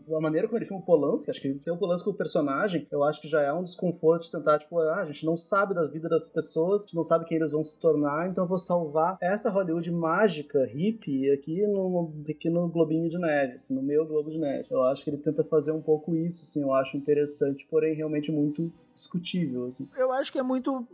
o... 0.08 0.16
a 0.16 0.22
maneira 0.22 0.48
como 0.48 0.58
ele 0.58 0.66
filma 0.66 0.82
o 0.82 0.86
Polanski. 0.86 1.32
Acho 1.32 1.42
que 1.42 1.54
tem 1.54 1.74
o 1.74 1.78
Polanski 1.78 2.06
como 2.06 2.18
personagem. 2.18 2.88
Eu 2.92 3.04
acho 3.04 3.22
que 3.22 3.28
já 3.28 3.42
é 3.42 3.54
um 3.54 3.64
desconforto 3.64 4.24
de 4.24 4.32
tentar, 4.32 4.60
tipo, 4.60 4.80
ah, 4.80 5.02
a 5.02 5.06
gente 5.06 5.26
não 5.26 5.38
sabe 5.38 5.74
da 5.74 5.86
vida 5.86 6.08
das 6.10 6.30
pessoas, 6.30 6.82
a 6.82 6.86
gente 6.86 6.96
não 6.96 7.04
sabe 7.04 7.26
quem 7.26 7.38
eles 7.38 7.52
vão 7.52 7.64
se 7.64 7.80
tornar, 7.80 8.30
então 8.30 8.44
eu 8.44 8.48
vou 8.48 8.58
salvar 8.58 9.18
essa 9.22 9.50
Hollywood 9.50 9.92
mágica, 9.92 10.66
hippie, 10.66 11.32
aqui 11.32 11.66
no 11.68 12.12
pequeno 12.26 12.68
globinho 12.68 13.10
de 13.10 13.18
neve, 13.18 13.54
assim, 13.54 13.74
no 13.74 13.82
meu 13.82 14.06
globo 14.06 14.30
de 14.30 14.38
neve. 14.38 14.68
Eu 14.70 14.84
acho 14.84 15.04
que 15.04 15.10
ele 15.10 15.18
tenta 15.18 15.44
fazer 15.44 15.72
um 15.72 15.82
pouco 15.82 16.16
isso, 16.16 16.44
assim, 16.44 16.62
eu 16.62 16.74
acho 16.74 16.98
interessante, 16.98 17.68
porém 17.70 17.96
realmente 17.96 18.32
muito 18.32 18.72
discutível, 19.00 19.66
assim. 19.66 19.90
Eu 19.96 20.12
acho 20.12 20.32
que 20.32 20.38
é 20.38 20.44
muito 20.44 20.86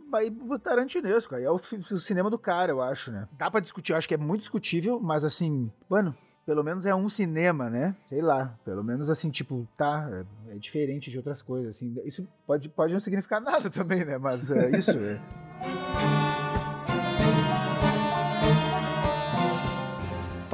tarantinesco, 0.62 1.34
aí 1.34 1.44
é 1.44 1.50
o, 1.50 1.56
o, 1.56 2.00
cinema 2.00 2.30
do 2.30 2.38
cara, 2.38 2.70
eu 2.70 2.80
acho, 2.80 3.10
né? 3.10 3.28
Dá 3.32 3.50
pra 3.50 3.60
discutir, 3.60 3.92
eu 3.92 3.98
acho 3.98 4.08
que 4.08 4.14
é 4.14 4.18
muito 4.18 4.40
discutível, 4.42 5.00
mas 5.00 5.24
assim, 5.24 5.70
mano, 5.88 6.16
pelo 6.46 6.62
menos 6.62 6.86
é 6.86 6.94
um 6.94 7.08
cinema, 7.08 7.68
né? 7.68 7.96
Sei 8.08 8.22
lá, 8.22 8.56
pelo 8.64 8.84
menos 8.84 9.10
assim, 9.10 9.30
tipo, 9.30 9.66
tá, 9.76 10.08
é, 10.48 10.54
é 10.54 10.58
diferente 10.58 11.10
de 11.10 11.16
outras 11.16 11.42
coisas, 11.42 11.76
assim. 11.76 11.94
Isso 12.04 12.26
pode, 12.46 12.68
pode 12.68 12.92
não 12.92 13.00
significar 13.00 13.40
nada 13.42 13.68
também, 13.68 14.04
né? 14.04 14.16
Mas 14.16 14.50
é 14.50 14.70
isso, 14.70 14.96
é. 14.98 15.20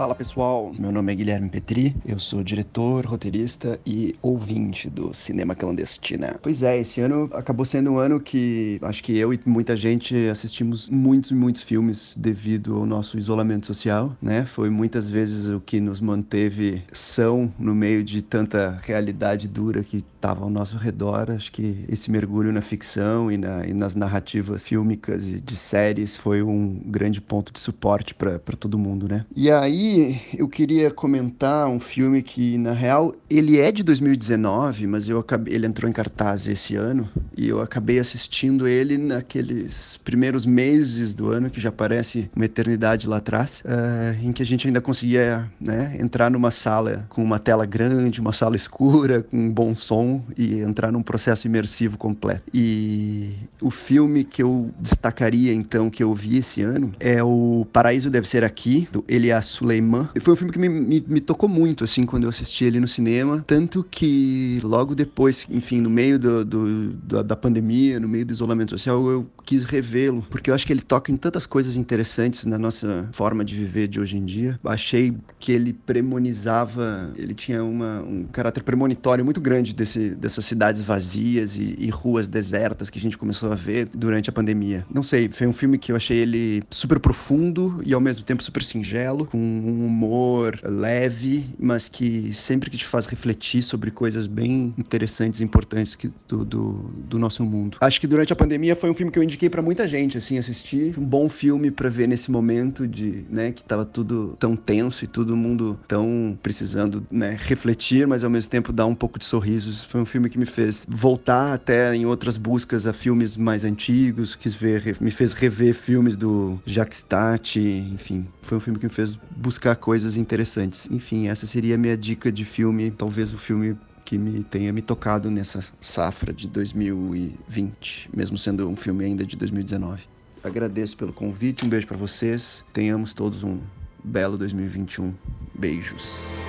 Fala 0.02 0.16
pessoal, 0.16 0.74
meu 0.76 0.90
nome 0.90 1.12
é 1.12 1.14
Guilherme 1.14 1.48
Petri, 1.48 1.94
eu 2.04 2.18
sou 2.18 2.42
diretor, 2.42 3.06
roteirista 3.06 3.78
e 3.86 4.16
ouvinte 4.20 4.90
do 4.90 5.14
Cinema 5.14 5.54
Clandestina. 5.54 6.40
Pois 6.42 6.64
é, 6.64 6.76
esse 6.76 7.00
ano 7.00 7.30
acabou 7.32 7.64
sendo 7.64 7.92
um 7.92 7.98
ano 7.98 8.18
que 8.18 8.80
acho 8.82 9.00
que 9.00 9.16
eu 9.16 9.32
e 9.32 9.38
muita 9.46 9.76
gente 9.76 10.16
assistimos 10.28 10.90
muitos 10.90 11.30
e 11.30 11.36
muitos 11.36 11.62
filmes 11.62 12.16
devido 12.18 12.78
ao 12.78 12.84
nosso 12.84 13.16
isolamento 13.16 13.64
social, 13.68 14.16
né? 14.20 14.44
Foi 14.44 14.70
muitas 14.70 15.08
vezes 15.08 15.46
o 15.46 15.60
que 15.60 15.80
nos 15.80 16.00
manteve 16.00 16.82
são 16.90 17.54
no 17.56 17.72
meio 17.72 18.02
de 18.02 18.22
tanta 18.22 18.80
realidade 18.82 19.46
dura 19.46 19.84
que 19.84 19.98
estava 19.98 20.42
ao 20.42 20.50
nosso 20.50 20.76
redor. 20.76 21.30
Acho 21.30 21.52
que 21.52 21.84
esse 21.88 22.10
mergulho 22.10 22.52
na 22.52 22.60
ficção 22.60 23.30
e, 23.30 23.36
na, 23.36 23.64
e 23.64 23.72
nas 23.72 23.94
narrativas 23.94 24.66
fílmicas 24.66 25.28
e 25.28 25.40
de 25.40 25.56
séries 25.56 26.16
foi 26.16 26.42
um 26.42 26.80
grande 26.86 27.20
ponto 27.20 27.52
de 27.52 27.60
suporte 27.60 28.16
para 28.16 28.38
todo 28.58 28.76
mundo, 28.76 29.06
né? 29.06 29.24
E 29.36 29.48
aí 29.48 29.91
eu 30.36 30.48
queria 30.48 30.90
comentar 30.90 31.69
um 31.69 31.81
filme 31.81 32.23
que, 32.23 32.59
na 32.59 32.73
real, 32.73 33.14
ele 33.28 33.59
é 33.59 33.73
de 33.73 33.82
2019, 33.82 34.86
mas 34.86 35.09
eu 35.09 35.19
acabei, 35.19 35.55
ele 35.55 35.66
entrou 35.66 35.89
em 35.89 35.93
cartaz 35.93 36.47
esse 36.47 36.77
ano 36.77 37.09
e 37.36 37.48
eu 37.48 37.60
acabei 37.60 37.98
assistindo 37.98 38.69
ele 38.69 38.98
naqueles 38.98 39.98
primeiros 40.05 40.47
meses 40.47 41.14
do 41.14 41.31
ano, 41.31 41.51
que 41.51 41.60
já 41.60 41.73
parece 41.73 42.31
uma 42.35 42.44
eternidade 42.44 43.09
lá 43.09 43.16
atrás, 43.16 43.62
uh, 43.64 44.24
em 44.24 44.32
que 44.32 44.43
a 44.43 44.47
gente 44.47 44.66
ainda 44.66 44.81
conseguia 44.81 45.51
né, 45.60 45.97
entrar 45.98 46.31
numa 46.31 46.51
sala 46.51 47.06
com 47.09 47.23
uma 47.23 47.39
tela 47.39 47.66
grande, 47.66 48.20
uma 48.20 48.32
sala 48.32 48.56
escura, 48.56 49.23
com 49.23 49.36
um 49.36 49.51
bom 49.51 49.74
som 49.74 50.23
e 50.36 50.60
entrar 50.60 50.93
num 50.93 51.02
processo 51.02 51.47
imersivo 51.47 51.97
completo. 51.97 52.43
E 52.52 53.35
o 53.60 53.70
filme 53.70 54.24
que 54.24 54.43
eu 54.43 54.70
destacaria, 54.78 55.52
então, 55.52 55.89
que 55.90 56.02
eu 56.02 56.14
vi 56.14 56.39
esse 56.39 56.62
ano 56.62 56.93
é 56.98 57.23
o 57.23 57.66
Paraíso 57.73 58.10
Deve 58.10 58.28
Ser 58.28 58.44
Aqui, 58.44 58.89
do 58.93 59.05
Elias 59.09 59.60
Suleiman. 59.73 60.09
Foi 60.20 60.35
um 60.35 60.36
filme 60.36 60.53
que 60.53 60.59
me, 60.59 60.69
me, 60.69 61.05
me, 61.07 61.20
tocou 61.20 61.49
muito, 61.49 61.85
assim, 61.85 62.05
quando 62.05 62.24
eu 62.24 62.28
assisti 62.28 62.65
ele 62.65 62.78
no 62.78 62.89
cinema. 62.89 63.43
Tanto 63.47 63.85
que 63.90 64.61
logo 64.62 64.94
depois, 64.94 65.47
enfim, 65.51 65.81
no 65.81 65.89
meio 65.89 66.19
do, 66.19 66.44
do, 66.44 66.93
da, 66.93 67.23
da 67.23 67.36
pandemia, 67.36 67.99
no 67.99 68.09
meio 68.09 68.27
do 68.27 68.32
isolamento 68.32 68.70
social, 68.70 69.09
eu 69.09 69.27
quis 69.44 69.65
revê-lo, 69.65 70.24
porque 70.31 70.51
eu 70.51 70.55
acho 70.55 70.66
que 70.66 70.73
ele 70.73 70.81
toca 70.81 71.11
em 71.11 71.16
tantas 71.16 71.47
coisas 71.47 71.77
interessantes 71.77 72.47
na 72.47 72.59
nossa 72.59 73.09
forma 73.12 73.44
de 73.44 73.55
viver 73.55 73.89
de 73.89 74.01
hoje 74.01 74.16
em 74.16 74.24
dia. 74.24 74.59
Achei 74.65 75.15
que 75.39 75.53
ele 75.53 75.73
premonizava, 75.73 77.12
ele 77.16 77.35
tinha 77.35 77.65
uma, 77.65 78.03
um 78.03 78.24
caráter 78.24 78.62
premonitório 78.62 79.24
muito 79.24 79.40
grande 79.40 79.74
desse, 79.74 80.11
dessas 80.11 80.44
cidades 80.44 80.82
vazias 80.82 81.57
e, 81.57 81.77
e 81.78 81.90
ruas 81.90 82.28
desertas 82.28 82.90
que 82.90 82.99
a 82.99 83.03
gente 83.03 83.19
começou 83.19 83.51
a 83.51 83.55
ver 83.55 83.89
durante 83.93 84.31
a 84.31 84.32
pandemia. 84.32 84.86
Não 84.93 85.03
sei, 85.03 85.28
foi 85.28 85.47
um 85.47 85.53
filme 85.53 85.78
que 85.78 85.90
eu 85.90 85.97
achei 85.97 86.19
ele 86.19 86.62
super 86.70 87.01
profundo 87.01 87.81
e 87.85 87.93
ao 87.93 88.01
mesmo 88.01 88.24
tempo 88.24 88.43
super 88.43 88.62
singelo, 88.62 89.27
com 89.27 89.61
um 89.64 89.86
humor 89.86 90.59
leve, 90.62 91.47
mas 91.59 91.89
que 91.89 92.32
sempre 92.34 92.70
que 92.70 92.76
te 92.76 92.86
faz 92.86 93.06
refletir 93.06 93.62
sobre 93.62 93.90
coisas 93.90 94.26
bem 94.26 94.74
interessantes 94.76 95.40
e 95.40 95.44
importantes 95.44 95.94
que, 95.94 96.10
do, 96.28 96.44
do, 96.44 96.72
do 97.09 97.18
nosso 97.18 97.44
mundo. 97.44 97.78
Acho 97.80 98.01
que 98.01 98.06
durante 98.06 98.32
a 98.32 98.36
pandemia 98.36 98.76
foi 98.76 98.90
um 98.90 98.94
filme 98.94 99.10
que 99.10 99.18
eu 99.18 99.22
indiquei 99.22 99.48
para 99.48 99.62
muita 99.62 99.86
gente, 99.86 100.18
assim, 100.18 100.39
assistir. 100.39 100.94
Um 100.98 101.05
bom 101.05 101.28
filme 101.28 101.70
para 101.70 101.89
ver 101.89 102.06
nesse 102.06 102.30
momento 102.30 102.86
de, 102.86 103.24
né, 103.30 103.52
que 103.52 103.64
tava 103.64 103.84
tudo 103.84 104.36
tão 104.39 104.56
tenso 104.56 105.05
e 105.05 105.09
todo 105.09 105.36
mundo 105.36 105.78
tão 105.86 106.39
precisando, 106.43 107.06
né, 107.10 107.36
refletir, 107.39 108.06
mas 108.06 108.24
ao 108.24 108.30
mesmo 108.30 108.51
tempo 108.51 108.72
dar 108.72 108.86
um 108.86 108.94
pouco 108.94 109.18
de 109.18 109.24
sorrisos. 109.24 109.84
Foi 109.84 110.01
um 110.01 110.06
filme 110.06 110.28
que 110.28 110.39
me 110.39 110.47
fez 110.47 110.86
voltar 110.89 111.55
até 111.55 111.94
em 111.94 112.06
outras 112.06 112.36
buscas 112.36 112.86
a 112.86 112.93
filmes 112.93 113.36
mais 113.36 113.64
antigos, 113.64 114.34
quis 114.34 114.55
ver, 114.55 114.97
me 115.01 115.10
fez 115.10 115.32
rever 115.32 115.74
filmes 115.74 116.16
do 116.16 116.60
Jacques 116.66 117.02
Tati, 117.02 117.60
enfim. 117.93 118.26
Foi 118.43 118.59
um 118.59 118.60
filme 118.60 118.78
que 118.78 118.86
me 118.86 118.93
fez 118.93 119.18
buscar 119.36 119.51
coisas 119.58 120.16
interessantes. 120.16 120.88
Enfim, 120.90 121.28
essa 121.28 121.46
seria 121.46 121.74
a 121.74 121.78
minha 121.78 121.96
dica 121.96 122.30
de 122.30 122.44
filme, 122.44 122.90
talvez 122.90 123.32
o 123.32 123.38
filme 123.38 123.76
que 124.04 124.18
me 124.18 124.42
tenha 124.42 124.72
me 124.72 124.82
tocado 124.82 125.30
nessa 125.30 125.60
safra 125.80 126.32
de 126.32 126.48
2020, 126.48 128.10
mesmo 128.14 128.36
sendo 128.36 128.68
um 128.68 128.76
filme 128.76 129.04
ainda 129.04 129.24
de 129.24 129.36
2019. 129.36 130.02
Agradeço 130.42 130.96
pelo 130.96 131.12
convite, 131.12 131.64
um 131.64 131.68
beijo 131.68 131.86
para 131.86 131.96
vocês. 131.96 132.64
Tenhamos 132.72 133.12
todos 133.12 133.44
um 133.44 133.60
belo 134.02 134.36
2021. 134.36 135.14
Beijos. 135.54 136.44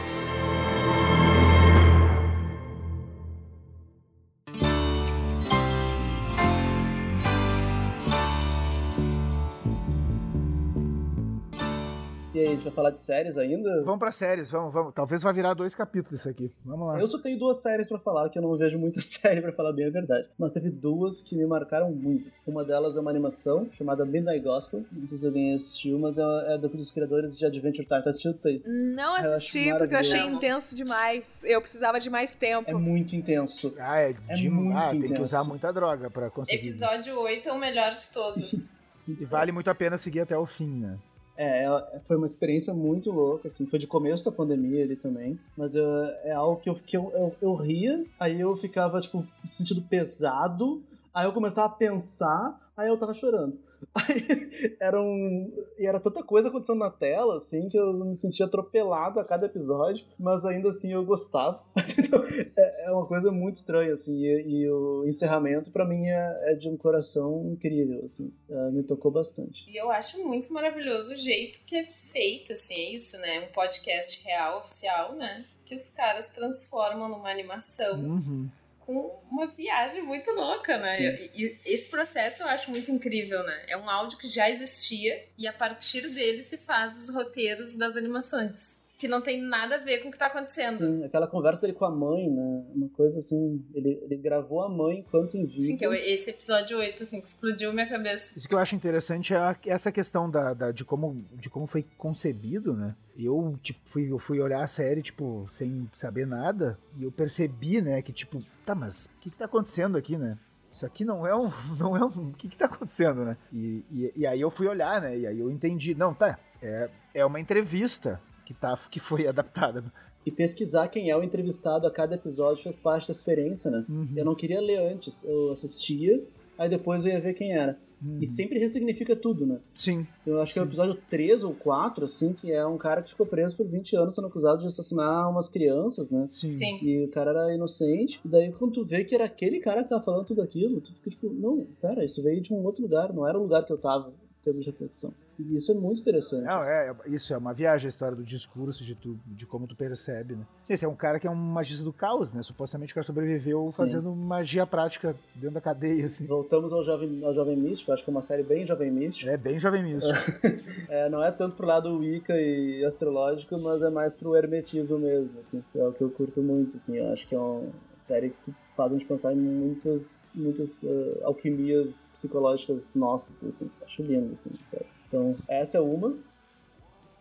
A 12.47 12.51
gente 12.51 12.63
vai 12.63 12.73
falar 12.73 12.89
de 12.91 12.99
séries 12.99 13.37
ainda? 13.37 13.83
Vamos 13.83 13.99
pra 13.99 14.11
séries, 14.11 14.51
vamos, 14.51 14.73
vamos. 14.73 14.93
Talvez 14.93 15.21
vá 15.21 15.31
virar 15.31 15.53
dois 15.53 15.75
capítulos 15.75 16.19
isso 16.19 16.29
aqui. 16.29 16.51
Vamos 16.65 16.87
lá. 16.87 16.99
Eu 16.99 17.07
só 17.07 17.19
tenho 17.19 17.37
duas 17.37 17.61
séries 17.61 17.87
pra 17.87 17.99
falar, 17.99 18.29
que 18.29 18.37
eu 18.37 18.41
não 18.41 18.55
vejo 18.57 18.77
muita 18.77 18.99
série 19.01 19.41
pra 19.41 19.51
falar 19.51 19.73
bem 19.73 19.87
a 19.87 19.89
verdade. 19.89 20.27
Mas 20.37 20.51
teve 20.51 20.69
duas 20.69 21.21
que 21.21 21.35
me 21.35 21.45
marcaram 21.45 21.91
muito. 21.91 22.29
Uma 22.45 22.63
delas 22.63 22.97
é 22.97 22.99
uma 22.99 23.11
animação 23.11 23.67
chamada 23.71 24.05
Midnight 24.05 24.43
Gospel. 24.43 24.83
Não 24.91 25.07
sei 25.07 25.17
se 25.17 25.25
alguém 25.25 25.53
assistiu, 25.53 25.99
mas 25.99 26.17
é, 26.17 26.23
é 26.53 26.57
dos 26.57 26.91
criadores 26.91 27.37
de 27.37 27.45
Adventure 27.45 27.85
Time. 27.85 28.03
Tá 28.03 28.09
assistindo, 28.09 28.33
Thaís? 28.35 28.63
Não 28.67 29.15
assisti, 29.15 29.67
eu 29.67 29.77
porque 29.77 29.95
eu 29.95 29.99
achei 29.99 30.21
intenso 30.21 30.75
demais. 30.75 31.43
Eu 31.43 31.61
precisava 31.61 31.99
de 31.99 32.09
mais 32.09 32.35
tempo. 32.35 32.69
É 32.69 32.73
muito 32.73 33.15
intenso. 33.15 33.75
Ah, 33.79 33.99
é, 33.99 34.15
é 34.27 34.33
de... 34.33 34.49
muito 34.49 34.77
ah, 34.77 34.87
intenso. 34.87 35.07
tem 35.07 35.13
que 35.13 35.21
usar 35.21 35.43
muita 35.43 35.71
droga 35.71 36.09
pra 36.09 36.29
conseguir. 36.29 36.67
Episódio 36.67 37.19
8 37.19 37.49
é 37.49 37.51
o 37.51 37.59
melhor 37.59 37.93
de 37.93 38.11
todos. 38.11 38.49
Sim. 38.49 38.83
E 39.07 39.25
vale 39.25 39.51
muito 39.51 39.69
a 39.69 39.75
pena 39.75 39.97
seguir 39.97 40.21
até 40.21 40.37
o 40.37 40.45
fim, 40.45 40.79
né? 40.79 40.97
É, 41.35 41.65
foi 42.03 42.15
uma 42.15 42.27
experiência 42.27 42.73
muito 42.73 43.11
louca, 43.11 43.47
assim, 43.47 43.65
foi 43.65 43.79
de 43.79 43.87
começo 43.87 44.23
da 44.23 44.31
pandemia 44.31 44.83
ali 44.83 44.95
também, 44.95 45.39
mas 45.57 45.73
eu, 45.73 45.85
é 46.23 46.31
algo 46.31 46.61
que, 46.61 46.69
eu, 46.69 46.75
que 46.75 46.95
eu, 46.95 47.11
eu, 47.15 47.35
eu 47.41 47.55
ria, 47.55 48.05
aí 48.19 48.39
eu 48.39 48.55
ficava, 48.55 49.01
tipo, 49.01 49.25
sentindo 49.47 49.81
pesado, 49.81 50.81
aí 51.13 51.25
eu 51.25 51.33
começava 51.33 51.67
a 51.67 51.75
pensar, 51.75 52.59
aí 52.75 52.87
eu 52.87 52.97
tava 52.97 53.13
chorando. 53.13 53.59
Aí 53.93 54.75
era 54.79 55.01
um. 55.01 55.51
E 55.77 55.85
era 55.85 55.99
tanta 55.99 56.23
coisa 56.23 56.47
acontecendo 56.47 56.79
na 56.79 56.89
tela, 56.89 57.35
assim, 57.35 57.67
que 57.67 57.77
eu 57.77 57.93
me 57.93 58.15
sentia 58.15 58.45
atropelado 58.45 59.19
a 59.19 59.25
cada 59.25 59.45
episódio, 59.45 60.05
mas 60.17 60.45
ainda 60.45 60.69
assim 60.69 60.93
eu 60.93 61.03
gostava. 61.03 61.61
então, 61.99 62.23
é, 62.57 62.85
é, 62.85 62.91
uma 62.91 63.05
coisa 63.05 63.29
muito 63.29 63.55
estranha, 63.55 63.91
assim, 63.91 64.15
e, 64.23 64.41
e 64.47 64.69
o 64.69 65.05
encerramento, 65.05 65.69
para 65.69 65.85
mim, 65.85 66.07
é, 66.07 66.51
é, 66.51 66.55
de 66.55 66.69
um 66.69 66.77
coração 66.77 67.51
incrível, 67.51 68.05
assim. 68.05 68.33
É, 68.49 68.71
me 68.71 68.83
tocou 68.83 69.11
bastante. 69.11 69.69
E 69.69 69.75
eu 69.75 69.91
acho 69.91 70.23
muito 70.23 70.51
maravilhoso 70.53 71.13
o 71.13 71.17
jeito 71.17 71.59
que 71.65 71.75
é 71.75 71.83
feito, 71.83 72.53
assim, 72.53 72.75
é 72.75 72.93
isso, 72.93 73.17
né? 73.19 73.47
Um 73.49 73.51
podcast 73.51 74.23
real, 74.23 74.59
oficial, 74.59 75.13
né? 75.13 75.45
que 75.65 75.75
os 75.75 75.89
caras 75.89 76.29
transformam 76.29 77.09
numa 77.09 77.29
animação 77.29 77.99
Uhum. 77.99 78.49
Com 78.85 79.19
uma 79.29 79.47
viagem 79.47 80.01
muito 80.01 80.31
louca, 80.31 80.77
né? 80.77 80.95
Sim. 80.97 81.29
E, 81.33 81.59
e 81.65 81.73
esse 81.73 81.89
processo 81.89 82.43
eu 82.43 82.47
acho 82.47 82.71
muito 82.71 82.91
incrível, 82.91 83.43
né? 83.43 83.63
É 83.67 83.77
um 83.77 83.89
áudio 83.89 84.17
que 84.17 84.27
já 84.27 84.49
existia 84.49 85.27
e 85.37 85.47
a 85.47 85.53
partir 85.53 86.07
dele 86.09 86.43
se 86.43 86.57
faz 86.57 86.97
os 86.97 87.13
roteiros 87.13 87.75
das 87.75 87.97
animações. 87.97 88.82
Que 89.03 89.07
não 89.09 89.19
tem 89.19 89.41
nada 89.41 89.75
a 89.75 89.77
ver 89.79 89.97
com 89.99 90.07
o 90.07 90.11
que 90.13 90.17
tá 90.17 90.27
acontecendo. 90.27 90.77
Sim, 90.77 91.03
aquela 91.03 91.27
conversa 91.27 91.59
dele 91.59 91.73
com 91.73 91.83
a 91.83 91.91
mãe, 91.91 92.29
né? 92.29 92.63
Uma 92.73 92.87
coisa 92.87 93.19
assim, 93.19 93.61
ele, 93.73 93.99
ele 94.01 94.15
gravou 94.15 94.61
a 94.63 94.69
mãe 94.69 94.99
enquanto 94.99 95.35
em 95.35 95.45
vida. 95.45 95.59
Sim, 95.61 95.75
que 95.75 95.85
eu- 95.85 95.93
esse 95.93 96.29
episódio 96.29 96.77
8, 96.77 97.03
assim, 97.03 97.19
que 97.19 97.27
explodiu 97.27 97.73
minha 97.73 97.85
cabeça. 97.85 98.31
Isso 98.37 98.47
que 98.47 98.55
eu 98.55 98.59
acho 98.59 98.75
interessante 98.77 99.33
é 99.33 99.37
a- 99.37 99.57
essa 99.65 99.91
questão 99.91 100.31
da, 100.31 100.53
da- 100.53 100.71
de, 100.71 100.85
como, 100.85 101.21
de 101.33 101.49
como 101.49 101.67
foi 101.67 101.85
concebido, 101.97 102.73
né? 102.73 102.95
Eu, 103.17 103.59
tipo, 103.61 103.79
fui, 103.83 104.09
eu 104.09 104.17
fui 104.17 104.39
olhar 104.39 104.63
a 104.63 104.67
série, 104.67 105.01
tipo, 105.01 105.47
sem 105.51 105.89
saber 105.93 106.25
nada, 106.25 106.79
e 106.97 107.03
eu 107.03 107.11
percebi, 107.11 107.81
né, 107.81 108.01
que, 108.01 108.13
tipo, 108.13 108.41
tá, 108.65 108.73
mas 108.73 109.07
o 109.07 109.19
que, 109.19 109.29
que 109.31 109.37
tá 109.37 109.43
acontecendo 109.45 109.97
aqui, 109.97 110.15
né? 110.17 110.37
Isso 110.71 110.85
aqui 110.85 111.03
não 111.03 111.27
é 111.27 111.35
um. 111.35 111.51
Não 111.77 111.97
é 111.97 112.05
um. 112.05 112.29
O 112.29 112.33
que, 112.33 112.47
que 112.47 112.57
tá 112.57 112.65
acontecendo, 112.65 113.25
né? 113.25 113.35
E, 113.51 113.83
e, 113.91 114.13
e 114.15 114.25
aí 114.25 114.39
eu 114.39 114.49
fui 114.49 114.65
olhar, 114.65 115.01
né? 115.01 115.17
E 115.17 115.27
aí 115.27 115.39
eu 115.39 115.51
entendi. 115.51 115.93
Não, 115.93 116.13
tá. 116.13 116.39
É, 116.61 116.89
é 117.13 117.25
uma 117.25 117.39
entrevista 117.39 118.19
que, 118.45 118.53
tá, 118.53 118.77
que 118.89 118.99
foi 118.99 119.25
adaptada. 119.27 119.83
E 120.25 120.31
pesquisar 120.31 120.87
quem 120.87 121.09
é 121.09 121.17
o 121.17 121.23
entrevistado 121.23 121.85
a 121.85 121.91
cada 121.91 122.15
episódio 122.15 122.63
faz 122.63 122.77
parte 122.77 123.07
da 123.07 123.11
experiência, 123.11 123.69
né? 123.69 123.85
Uhum. 123.89 124.07
Eu 124.15 124.23
não 124.23 124.35
queria 124.35 124.61
ler 124.61 124.77
antes, 124.77 125.23
eu 125.23 125.51
assistia, 125.51 126.23
aí 126.57 126.69
depois 126.69 127.05
eu 127.05 127.11
ia 127.11 127.19
ver 127.19 127.33
quem 127.33 127.53
era. 127.53 127.77
E 128.19 128.27
sempre 128.27 128.59
ressignifica 128.59 129.15
tudo, 129.15 129.45
né? 129.45 129.59
Sim. 129.73 130.05
Eu 130.27 130.41
acho 130.41 130.51
que 130.51 130.59
é 130.59 130.61
o 130.61 130.65
episódio 130.65 130.97
3 131.09 131.43
ou 131.43 131.53
4, 131.53 132.03
assim, 132.03 132.33
que 132.33 132.51
é 132.51 132.65
um 132.65 132.77
cara 132.77 133.01
que 133.01 133.11
ficou 133.11 133.25
preso 133.25 133.55
por 133.55 133.65
20 133.65 133.95
anos 133.95 134.15
sendo 134.15 134.27
acusado 134.27 134.61
de 134.61 134.67
assassinar 134.67 135.29
umas 135.29 135.47
crianças, 135.47 136.09
né? 136.09 136.27
Sim. 136.29 136.49
Sim. 136.49 136.79
E 136.81 137.05
o 137.05 137.07
cara 137.07 137.31
era 137.31 137.55
inocente. 137.55 138.19
E 138.23 138.27
daí, 138.27 138.51
quando 138.51 138.73
tu 138.73 138.83
vê 138.83 139.05
que 139.05 139.15
era 139.15 139.23
aquele 139.23 139.59
cara 139.59 139.83
que 139.83 139.89
tava 139.89 140.03
falando 140.03 140.25
tudo 140.25 140.41
aquilo, 140.41 140.81
tu 140.81 140.93
fica 140.95 141.11
tipo, 141.11 141.29
não, 141.29 141.65
pera, 141.81 142.03
isso 142.03 142.21
veio 142.21 142.41
de 142.41 142.53
um 142.53 142.63
outro 142.63 142.81
lugar, 142.81 143.13
não 143.13 143.27
era 143.27 143.39
o 143.39 143.43
lugar 143.43 143.65
que 143.65 143.71
eu 143.71 143.77
tava, 143.77 144.13
termos 144.43 144.65
de 144.65 144.71
reflexão. 144.71 145.13
E 145.39 145.57
isso 145.57 145.71
é 145.71 145.75
muito 145.75 146.01
interessante. 146.01 146.43
Não, 146.43 146.59
assim. 146.59 146.69
é, 146.69 146.95
isso 147.07 147.33
é 147.33 147.37
uma 147.37 147.53
viagem, 147.53 147.87
a 147.87 147.89
história 147.89 148.15
do 148.15 148.23
discurso, 148.23 148.83
de, 148.83 148.93
tu, 148.95 149.17
de 149.25 149.45
como 149.45 149.67
tu 149.67 149.75
percebe, 149.75 150.35
né? 150.35 150.45
Sim, 150.63 150.73
esse 150.73 150.85
é 150.85 150.87
um 150.87 150.95
cara 150.95 151.19
que 151.19 151.25
é 151.25 151.31
um 151.31 151.35
magista 151.35 151.83
do 151.83 151.91
caos, 151.91 152.33
né? 152.33 152.43
Supostamente 152.43 152.91
o 152.91 152.95
cara 152.95 153.03
sobreviveu 153.03 153.65
Sim. 153.65 153.75
fazendo 153.75 154.15
magia 154.15 154.67
prática 154.67 155.15
dentro 155.33 155.55
da 155.55 155.61
cadeia, 155.61 156.05
assim. 156.05 156.25
Voltamos 156.27 156.71
ao 156.71 156.83
Jovem, 156.83 157.23
ao 157.23 157.33
Jovem 157.33 157.57
Místico, 157.57 157.91
acho 157.91 158.03
que 158.03 158.09
é 158.09 158.13
uma 158.13 158.21
série 158.21 158.43
bem 158.43 158.65
Jovem 158.65 158.91
Místico. 158.91 159.29
É 159.29 159.37
bem 159.37 159.57
Jovem 159.57 159.83
Místico. 159.83 160.13
É, 160.89 161.09
não 161.09 161.23
é 161.23 161.31
tanto 161.31 161.55
pro 161.55 161.65
lado 161.65 161.97
Wicca 161.97 162.33
e 162.39 162.83
astrológico, 162.85 163.57
mas 163.57 163.81
é 163.81 163.89
mais 163.89 164.13
pro 164.13 164.35
hermetismo 164.35 164.99
mesmo, 164.99 165.39
assim, 165.39 165.63
é 165.75 165.83
o 165.83 165.91
que 165.91 166.01
eu 166.01 166.09
curto 166.09 166.41
muito, 166.41 166.77
assim, 166.77 166.97
eu 166.97 167.11
acho 167.11 167.27
que 167.27 167.33
é 167.33 167.39
uma 167.39 167.71
série 167.97 168.29
que 168.29 168.53
faz 168.75 168.91
a 168.91 168.97
gente 168.97 169.07
pensar 169.07 169.33
em 169.33 169.37
muitas, 169.37 170.25
muitas 170.33 170.83
eh, 170.83 171.19
alquimias 171.23 172.07
psicológicas 172.11 172.93
nossas, 172.93 173.43
assim, 173.43 173.69
acho 173.83 174.01
lindo, 174.01 174.33
assim, 174.33 174.49
sério. 174.63 174.87
Então, 175.07 175.35
essa 175.47 175.77
é 175.77 175.81
uma, 175.81 176.15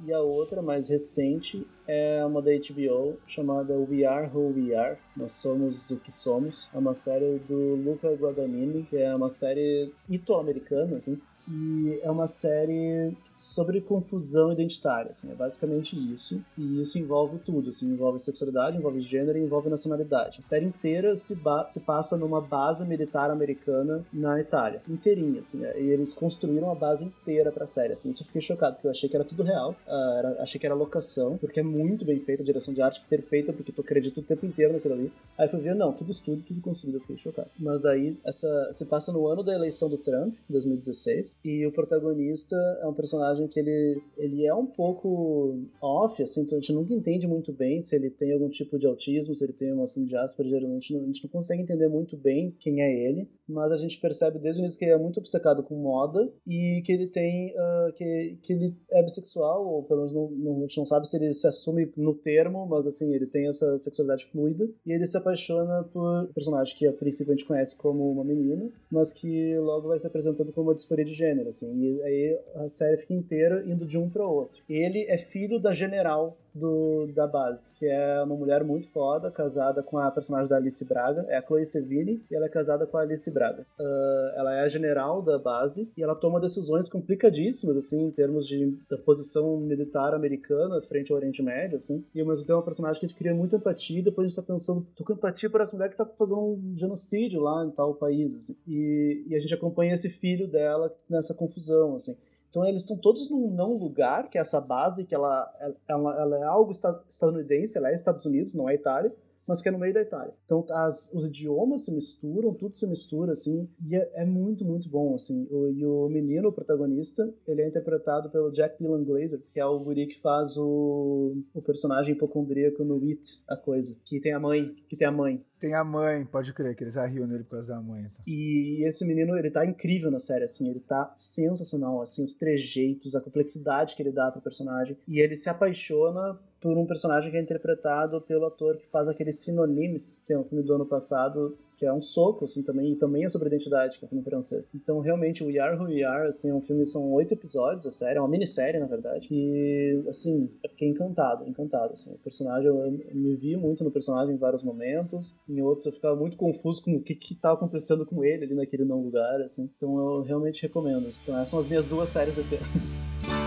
e 0.04 0.12
a 0.12 0.20
outra, 0.20 0.60
mais 0.62 0.88
recente, 0.88 1.66
é 1.86 2.24
uma 2.24 2.42
da 2.42 2.50
HBO, 2.50 3.18
chamada 3.26 3.74
We 3.74 4.04
Are 4.04 4.28
Who 4.34 4.54
We 4.56 4.74
Are, 4.74 4.98
Nós 5.16 5.34
Somos 5.34 5.90
o 5.90 5.98
Que 5.98 6.10
Somos, 6.10 6.68
é 6.74 6.78
uma 6.78 6.94
série 6.94 7.38
do 7.48 7.76
Luca 7.76 8.12
Guadagnini, 8.12 8.84
que 8.84 8.96
é 8.96 9.14
uma 9.14 9.30
série 9.30 9.92
ito-americana, 10.08 10.96
assim, 10.96 11.20
e 11.48 12.00
é 12.02 12.10
uma 12.10 12.26
série 12.26 13.16
sobre 13.42 13.80
confusão 13.80 14.52
identitária, 14.52 15.10
assim, 15.10 15.30
é 15.30 15.34
basicamente 15.34 15.96
isso. 16.12 16.40
E 16.56 16.80
isso 16.80 16.98
envolve 16.98 17.38
tudo, 17.38 17.70
assim, 17.70 17.86
envolve 17.86 18.18
sexualidade, 18.18 18.76
envolve 18.76 19.00
gênero 19.00 19.38
e 19.38 19.42
envolve 19.42 19.68
nacionalidade. 19.68 20.38
A 20.38 20.42
série 20.42 20.66
inteira 20.66 21.14
se, 21.16 21.36
se 21.68 21.80
passa 21.80 22.16
numa 22.16 22.40
base 22.40 22.84
militar 22.84 23.30
americana 23.30 24.04
na 24.12 24.40
Itália, 24.40 24.82
inteirinha, 24.88 25.40
assim, 25.40 25.58
né? 25.58 25.72
e 25.80 25.86
eles 25.88 26.12
construíram 26.12 26.70
a 26.70 26.74
base 26.74 27.04
inteira 27.04 27.50
pra 27.50 27.66
série, 27.66 27.92
assim, 27.92 28.10
isso 28.10 28.22
eu 28.22 28.26
fiquei 28.26 28.42
chocado, 28.42 28.74
porque 28.74 28.86
eu 28.86 28.90
achei 28.90 29.08
que 29.08 29.16
era 29.16 29.24
tudo 29.24 29.42
real, 29.42 29.74
ah, 29.86 30.14
era- 30.18 30.42
achei 30.42 30.58
que 30.60 30.66
era 30.66 30.74
locação, 30.74 31.36
porque 31.38 31.60
é 31.60 31.62
muito 31.62 32.04
bem 32.04 32.20
feita, 32.20 32.42
a 32.42 32.46
direção 32.46 32.72
de 32.72 32.80
arte 32.82 33.02
perfeita, 33.08 33.52
porque 33.52 33.72
tu 33.72 33.80
acredita 33.80 34.20
o 34.20 34.22
tempo 34.22 34.46
inteiro 34.46 34.72
naquilo 34.72 34.94
ali. 34.94 35.12
Aí 35.38 35.46
eu 35.46 35.50
fui 35.50 35.60
ver, 35.60 35.74
não, 35.74 35.92
tudo 35.92 36.10
estúdio, 36.10 36.44
tudo 36.46 36.60
construído, 36.60 36.96
eu 36.96 37.00
fiquei 37.00 37.16
chocado. 37.16 37.48
Mas 37.58 37.80
daí, 37.80 38.16
essa 38.24 38.72
se 38.72 38.84
passa 38.84 39.12
no 39.12 39.26
ano 39.26 39.42
da 39.42 39.54
eleição 39.54 39.88
do 39.88 39.96
Trump, 39.98 40.34
2016, 40.48 41.34
e 41.44 41.66
o 41.66 41.72
protagonista 41.72 42.56
é 42.82 42.86
um 42.86 42.92
personagem 42.94 43.31
que 43.48 43.60
ele, 43.60 44.02
ele 44.16 44.46
é 44.46 44.54
um 44.54 44.66
pouco 44.66 45.58
off, 45.80 46.22
assim, 46.22 46.42
então 46.42 46.58
a 46.58 46.60
gente 46.60 46.72
nunca 46.72 46.94
entende 46.94 47.26
muito 47.26 47.52
bem 47.52 47.80
se 47.80 47.96
ele 47.96 48.10
tem 48.10 48.32
algum 48.32 48.48
tipo 48.48 48.78
de 48.78 48.86
autismo, 48.86 49.34
se 49.34 49.44
ele 49.44 49.52
tem 49.52 49.72
uma 49.72 49.86
síndrome 49.86 50.10
de 50.10 50.16
Asperger, 50.16 50.64
a 50.64 50.66
gente, 50.66 50.94
não, 50.94 51.30
consegue 51.30 51.62
entender 51.62 51.88
muito 51.88 52.16
bem 52.16 52.54
quem 52.60 52.82
é 52.82 53.08
ele, 53.08 53.28
mas 53.48 53.72
a 53.72 53.76
gente 53.76 54.00
percebe 54.00 54.38
desde 54.38 54.60
o 54.60 54.62
início 54.62 54.78
que 54.78 54.84
ele 54.84 54.92
é 54.92 54.98
muito 54.98 55.18
obcecado 55.18 55.62
com 55.62 55.74
moda 55.76 56.32
e 56.46 56.82
que 56.84 56.92
ele 56.92 57.06
tem, 57.06 57.54
ah, 57.56 57.92
que, 57.96 58.38
que 58.42 58.52
ele 58.52 58.76
é 58.90 59.02
bissexual, 59.02 59.66
ou 59.66 59.82
pelo 59.84 60.00
menos 60.00 60.12
não, 60.12 60.30
não, 60.30 60.58
a 60.58 60.60
gente 60.62 60.78
não 60.78 60.86
sabe 60.86 61.08
se 61.08 61.16
ele 61.16 61.32
se 61.32 61.46
assume 61.46 61.90
no 61.96 62.14
termo, 62.14 62.66
mas 62.66 62.86
assim, 62.86 63.12
ele 63.14 63.26
tem 63.26 63.46
essa 63.46 63.76
sexualidade 63.78 64.26
fluida, 64.26 64.68
e 64.86 64.92
ele 64.92 65.06
se 65.06 65.16
apaixona 65.16 65.84
por 65.84 66.24
um 66.24 66.32
personagem 66.32 66.76
que 66.76 66.86
a 66.86 66.92
princípio 66.92 67.32
a 67.32 67.36
gente 67.36 67.46
conhece 67.46 67.76
como 67.76 68.10
uma 68.10 68.24
menina, 68.24 68.70
mas 68.90 69.12
que 69.12 69.56
logo 69.58 69.88
vai 69.88 69.98
se 69.98 70.06
apresentando 70.06 70.52
como 70.52 70.68
uma 70.68 70.74
disforia 70.74 71.04
de 71.04 71.14
gênero, 71.14 71.48
assim, 71.48 71.72
e 71.80 72.02
aí 72.02 72.40
a 72.56 72.68
série 72.68 72.96
fica 72.96 73.11
inteira 73.12 73.62
indo 73.66 73.86
de 73.86 73.98
um 73.98 74.08
para 74.08 74.26
outro. 74.26 74.62
Ele 74.68 75.04
é 75.08 75.18
filho 75.18 75.60
da 75.60 75.72
general 75.72 76.36
do, 76.54 77.06
da 77.14 77.26
base, 77.26 77.70
que 77.74 77.86
é 77.86 78.22
uma 78.22 78.36
mulher 78.36 78.62
muito 78.64 78.88
foda, 78.88 79.30
casada 79.30 79.82
com 79.82 79.98
a 79.98 80.10
personagem 80.10 80.48
da 80.48 80.56
Alice 80.56 80.84
Braga, 80.84 81.24
é 81.28 81.36
a 81.36 81.42
Chloe 81.42 81.64
Sevigny, 81.64 82.22
e 82.30 82.34
ela 82.34 82.46
é 82.46 82.48
casada 82.48 82.86
com 82.86 82.96
a 82.96 83.02
Alice 83.02 83.30
Braga. 83.30 83.66
Ah, 83.78 84.34
ela 84.36 84.54
é 84.54 84.60
a 84.60 84.68
general 84.68 85.22
da 85.22 85.38
base 85.38 85.90
e 85.96 86.02
ela 86.02 86.14
toma 86.14 86.40
decisões 86.40 86.88
complicadíssimas, 86.88 87.76
assim, 87.76 88.02
em 88.04 88.10
termos 88.10 88.46
de 88.46 88.76
da 88.88 88.98
posição 88.98 89.56
militar 89.56 90.14
americana 90.14 90.80
frente 90.82 91.10
ao 91.10 91.18
Oriente 91.18 91.42
Médio, 91.42 91.76
assim, 91.76 92.04
e 92.14 92.20
ao 92.20 92.26
mesmo 92.26 92.44
tempo 92.44 92.52
é 92.52 92.56
uma 92.56 92.64
personagem 92.64 93.00
que 93.00 93.06
a 93.06 93.08
gente 93.08 93.18
cria 93.18 93.34
muita 93.34 93.56
empatia 93.56 94.00
e 94.00 94.02
depois 94.02 94.26
a 94.26 94.28
gente 94.28 94.36
tá 94.36 94.42
pensando, 94.42 94.86
tô 94.96 95.04
com 95.04 95.12
empatia 95.12 95.48
por 95.48 95.60
essa 95.60 95.74
mulher 95.74 95.88
que 95.88 95.96
tá 95.96 96.04
fazendo 96.04 96.40
um 96.40 96.74
genocídio 96.76 97.40
lá 97.40 97.64
em 97.64 97.70
tal 97.70 97.94
país, 97.94 98.34
assim, 98.36 98.56
e, 98.66 99.24
e 99.28 99.34
a 99.34 99.38
gente 99.38 99.54
acompanha 99.54 99.94
esse 99.94 100.08
filho 100.08 100.46
dela 100.46 100.94
nessa 101.08 101.34
confusão, 101.34 101.94
assim. 101.94 102.16
Então 102.52 102.66
eles 102.66 102.82
estão 102.82 102.98
todos 102.98 103.30
num 103.30 103.50
não 103.50 103.78
lugar, 103.78 104.28
que 104.28 104.36
é 104.36 104.42
essa 104.42 104.60
base, 104.60 105.06
que 105.06 105.14
ela, 105.14 105.50
ela, 105.88 106.20
ela 106.20 106.36
é 106.36 106.42
algo 106.42 106.70
esta- 106.70 107.02
estadunidense, 107.08 107.78
ela 107.78 107.88
é 107.88 107.94
Estados 107.94 108.26
Unidos, 108.26 108.52
não 108.52 108.68
é 108.68 108.74
Itália, 108.74 109.10
mas 109.46 109.62
que 109.62 109.70
é 109.70 109.72
no 109.72 109.78
meio 109.78 109.94
da 109.94 110.02
Itália. 110.02 110.34
Então 110.44 110.62
as, 110.68 111.10
os 111.14 111.26
idiomas 111.26 111.86
se 111.86 111.90
misturam, 111.90 112.52
tudo 112.52 112.76
se 112.76 112.86
mistura, 112.86 113.32
assim, 113.32 113.66
e 113.88 113.96
é, 113.96 114.10
é 114.16 114.24
muito, 114.26 114.66
muito 114.66 114.86
bom, 114.86 115.14
assim. 115.14 115.48
O, 115.50 115.70
e 115.70 115.82
o 115.82 116.10
menino, 116.10 116.50
o 116.50 116.52
protagonista, 116.52 117.32
ele 117.48 117.62
é 117.62 117.68
interpretado 117.68 118.28
pelo 118.28 118.52
Jack 118.52 118.78
Dylan 118.78 119.02
Glazer, 119.02 119.40
que 119.50 119.58
é 119.58 119.64
o 119.64 119.80
guri 119.80 120.06
que 120.06 120.20
faz 120.20 120.54
o, 120.58 121.42
o 121.54 121.62
personagem 121.62 122.14
hipocondríaco 122.14 122.84
no 122.84 123.02
It, 123.02 123.42
a 123.48 123.56
coisa, 123.56 123.96
que 124.04 124.20
tem 124.20 124.34
a 124.34 124.38
mãe, 124.38 124.76
que 124.90 124.96
tem 124.96 125.08
a 125.08 125.12
mãe. 125.12 125.42
Tem 125.62 125.74
a 125.74 125.84
mãe, 125.84 126.24
pode 126.24 126.52
crer, 126.52 126.74
que 126.74 126.82
eles 126.82 126.96
arriam 126.96 127.24
nele 127.24 127.44
por 127.44 127.50
causa 127.50 127.68
da 127.68 127.80
mãe. 127.80 128.00
Então. 128.00 128.24
E 128.26 128.84
esse 128.84 129.04
menino, 129.04 129.38
ele 129.38 129.48
tá 129.48 129.64
incrível 129.64 130.10
na 130.10 130.18
série, 130.18 130.42
assim, 130.42 130.68
ele 130.68 130.80
tá 130.80 131.14
sensacional, 131.14 132.02
assim, 132.02 132.24
os 132.24 132.34
trejeitos, 132.34 133.14
a 133.14 133.20
complexidade 133.20 133.94
que 133.94 134.02
ele 134.02 134.10
dá 134.10 134.28
pro 134.32 134.42
personagem. 134.42 134.98
E 135.06 135.20
ele 135.20 135.36
se 135.36 135.48
apaixona 135.48 136.36
por 136.60 136.76
um 136.76 136.84
personagem 136.84 137.30
que 137.30 137.36
é 137.36 137.40
interpretado 137.40 138.20
pelo 138.22 138.46
ator 138.46 138.76
que 138.76 138.88
faz 138.88 139.06
aquele 139.06 139.32
Synonyms, 139.32 140.20
que 140.26 140.32
é 140.32 140.38
um 140.38 140.42
filme 140.42 140.64
do 140.64 140.74
ano 140.74 140.84
passado, 140.84 141.56
que 141.82 141.86
é 141.86 141.92
um 141.92 142.00
soco, 142.00 142.44
assim, 142.44 142.62
também, 142.62 142.92
e 142.92 142.96
também 142.96 143.24
é 143.24 143.28
sobre 143.28 143.48
identidade, 143.48 143.98
que 143.98 144.04
é 144.04 144.06
um 144.06 144.08
filme 144.08 144.22
francês. 144.22 144.70
Então, 144.72 145.00
realmente, 145.00 145.42
o 145.42 145.48
We 145.48 145.58
Are 145.58 145.76
Who 145.76 145.86
We 145.86 146.04
Are, 146.04 146.28
assim, 146.28 146.50
é 146.50 146.54
um 146.54 146.60
filme, 146.60 146.86
são 146.86 147.10
oito 147.10 147.34
episódios, 147.34 147.84
a 147.84 147.90
série, 147.90 148.18
é 148.18 148.20
uma 148.20 148.28
minissérie, 148.28 148.78
na 148.78 148.86
verdade, 148.86 149.26
e, 149.32 150.00
assim, 150.08 150.48
eu 150.62 150.70
fiquei 150.70 150.88
encantado, 150.88 151.44
encantado, 151.44 151.94
assim, 151.94 152.08
o 152.12 152.18
personagem, 152.18 152.68
eu, 152.68 152.86
eu 152.86 153.16
me 153.16 153.34
vi 153.34 153.56
muito 153.56 153.82
no 153.82 153.90
personagem 153.90 154.32
em 154.32 154.38
vários 154.38 154.62
momentos, 154.62 155.36
em 155.48 155.60
outros 155.60 155.86
eu 155.86 155.92
ficava 155.92 156.14
muito 156.14 156.36
confuso 156.36 156.80
com 156.84 156.94
o 156.94 157.02
que 157.02 157.16
que 157.16 157.34
tá 157.34 157.50
acontecendo 157.50 158.06
com 158.06 158.24
ele 158.24 158.44
ali 158.44 158.54
naquele 158.54 158.84
não 158.84 159.02
lugar, 159.02 159.40
assim, 159.40 159.68
então 159.76 159.98
eu 159.98 160.22
realmente 160.22 160.62
recomendo. 160.62 161.12
Então, 161.24 161.34
essas 161.34 161.48
são 161.48 161.58
as 161.58 161.66
minhas 161.66 161.84
duas 161.86 162.08
séries 162.10 162.36
desse 162.36 162.54
ano. 162.54 162.64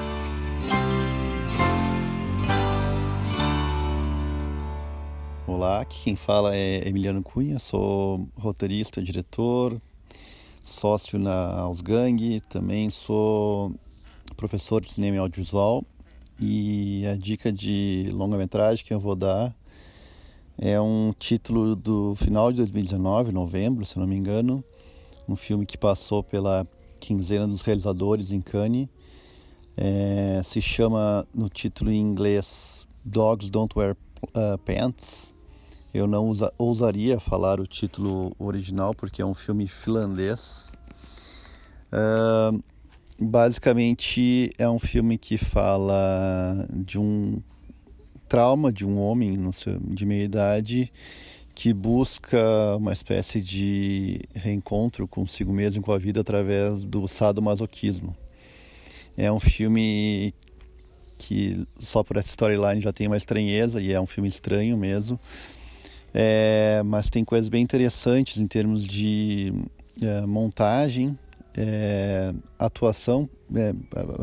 Olá, 5.47 5.81
aqui 5.81 6.05
quem 6.05 6.15
fala 6.15 6.55
é 6.55 6.87
Emiliano 6.87 7.21
Cunha, 7.21 7.59
sou 7.59 8.27
roteirista, 8.35 8.99
diretor, 8.99 9.79
sócio 10.63 11.19
na 11.19 11.59
Ausgang, 11.59 12.41
também 12.49 12.89
sou 12.89 13.71
professor 14.35 14.81
de 14.81 14.91
cinema 14.91 15.17
e 15.17 15.19
audiovisual 15.19 15.83
e 16.39 17.05
a 17.05 17.15
dica 17.15 17.51
de 17.51 18.09
longa-metragem 18.11 18.83
que 18.83 18.91
eu 18.91 18.99
vou 18.99 19.15
dar 19.15 19.55
é 20.57 20.81
um 20.81 21.13
título 21.19 21.75
do 21.75 22.15
final 22.15 22.51
de 22.51 22.57
2019, 22.57 23.31
novembro, 23.31 23.85
se 23.85 23.99
não 23.99 24.07
me 24.07 24.15
engano, 24.15 24.63
um 25.29 25.35
filme 25.35 25.63
que 25.63 25.77
passou 25.77 26.23
pela 26.23 26.67
quinzena 26.99 27.47
dos 27.47 27.61
realizadores 27.61 28.31
em 28.31 28.41
Cannes, 28.41 28.89
é, 29.77 30.41
se 30.43 30.59
chama 30.59 31.23
no 31.31 31.49
título 31.49 31.91
em 31.91 32.01
inglês 32.01 32.87
Dogs 33.05 33.51
Don't 33.51 33.77
Wear 33.77 33.95
uh, 34.33 34.57
Pants. 34.65 35.34
Eu 35.95 36.07
não 36.07 36.27
usa, 36.27 36.51
ousaria 36.57 37.21
falar 37.21 37.57
o 37.61 37.65
título 37.65 38.35
original 38.37 38.93
porque 38.93 39.21
é 39.21 39.25
um 39.25 39.33
filme 39.33 39.65
finlandês. 39.65 40.69
Uh, 41.87 42.61
basicamente 43.17 44.51
é 44.57 44.67
um 44.67 44.77
filme 44.77 45.17
que 45.17 45.37
fala 45.37 46.67
de 46.69 46.99
um 46.99 47.41
trauma 48.27 48.73
de 48.73 48.85
um 48.85 48.99
homem 48.99 49.49
seu, 49.53 49.79
de 49.79 50.05
meia 50.05 50.25
idade 50.25 50.91
que 51.55 51.71
busca 51.71 52.75
uma 52.75 52.91
espécie 52.91 53.41
de 53.41 54.19
reencontro 54.33 55.07
consigo 55.07 55.53
mesmo 55.53 55.81
com 55.81 55.93
a 55.93 55.97
vida 55.97 56.19
através 56.19 56.83
do 56.83 57.07
sadomasoquismo. 57.07 58.13
É 59.15 59.31
um 59.31 59.39
filme 59.39 60.33
que 61.17 61.65
só 61.79 62.03
por 62.03 62.17
essa 62.17 62.27
storyline 62.27 62.81
já 62.81 62.91
tem 62.91 63.07
uma 63.07 63.15
estranheza 63.15 63.81
e 63.81 63.93
é 63.93 64.01
um 64.01 64.05
filme 64.05 64.27
estranho 64.27 64.77
mesmo. 64.77 65.17
É, 66.17 66.81
mas 66.85 67.09
tem 67.09 67.25
coisas 67.25 67.49
bem 67.49 67.61
interessantes 67.61 68.37
em 68.37 68.47
termos 68.47 68.87
de 68.87 69.51
é, 70.01 70.25
montagem, 70.25 71.19
é, 71.57 72.33
atuação. 72.57 73.29
É, 73.53 73.73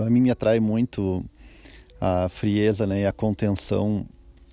a 0.03 0.09
mim 0.09 0.23
me 0.23 0.31
atrai 0.31 0.59
muito 0.59 1.23
a 2.01 2.31
frieza 2.31 2.87
né, 2.87 3.03
e 3.03 3.07
a 3.07 3.13
contenção 3.13 4.07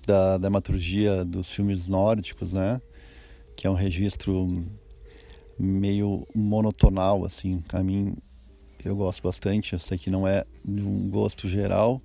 da 0.06 0.36
dramaturgia 0.36 1.24
dos 1.24 1.50
filmes 1.50 1.88
nórdicos, 1.88 2.52
né? 2.52 2.78
Que 3.56 3.66
é 3.66 3.70
um 3.70 3.74
registro 3.74 4.52
meio 5.58 6.26
monotonal, 6.34 7.24
assim. 7.24 7.64
A 7.72 7.82
mim, 7.82 8.14
eu 8.84 8.94
gosto 8.94 9.22
bastante. 9.22 9.72
Eu 9.72 9.78
sei 9.78 9.96
que 9.96 10.10
não 10.10 10.28
é 10.28 10.44
de 10.62 10.82
um 10.82 11.08
gosto 11.08 11.48
geral. 11.48 12.02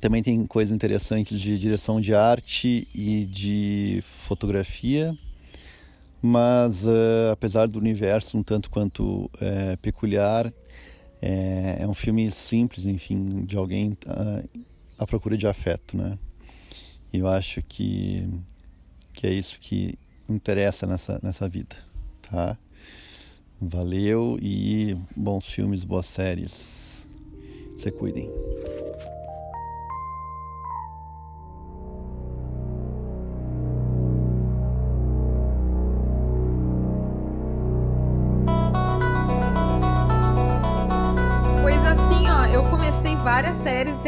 Também 0.00 0.22
tem 0.22 0.46
coisas 0.46 0.74
interessantes 0.74 1.40
de 1.40 1.58
direção 1.58 2.00
de 2.00 2.14
arte 2.14 2.86
e 2.94 3.24
de 3.24 4.02
fotografia, 4.02 5.16
mas 6.22 6.84
uh, 6.86 7.32
apesar 7.32 7.66
do 7.66 7.78
universo 7.78 8.36
um 8.36 8.42
tanto 8.42 8.70
quanto 8.70 9.24
uh, 9.26 9.76
peculiar, 9.80 10.52
é, 11.20 11.78
é, 11.80 11.86
um 11.86 11.94
filme 11.94 12.30
simples, 12.30 12.86
enfim, 12.86 13.44
de 13.44 13.56
alguém 13.56 13.96
uh, 14.06 14.62
à 14.96 15.06
procura 15.06 15.36
de 15.36 15.46
afeto, 15.46 15.96
né? 15.96 16.18
E 17.12 17.18
eu 17.18 17.28
acho 17.28 17.62
que, 17.62 18.28
que 19.14 19.26
é 19.26 19.32
isso 19.32 19.58
que 19.58 19.98
interessa 20.28 20.86
nessa, 20.86 21.18
nessa 21.22 21.48
vida, 21.48 21.76
tá? 22.22 22.56
Valeu 23.60 24.38
e 24.40 24.96
bons 25.16 25.46
filmes, 25.46 25.82
boas 25.82 26.06
séries. 26.06 27.08
Se 27.76 27.90
cuidem. 27.90 28.28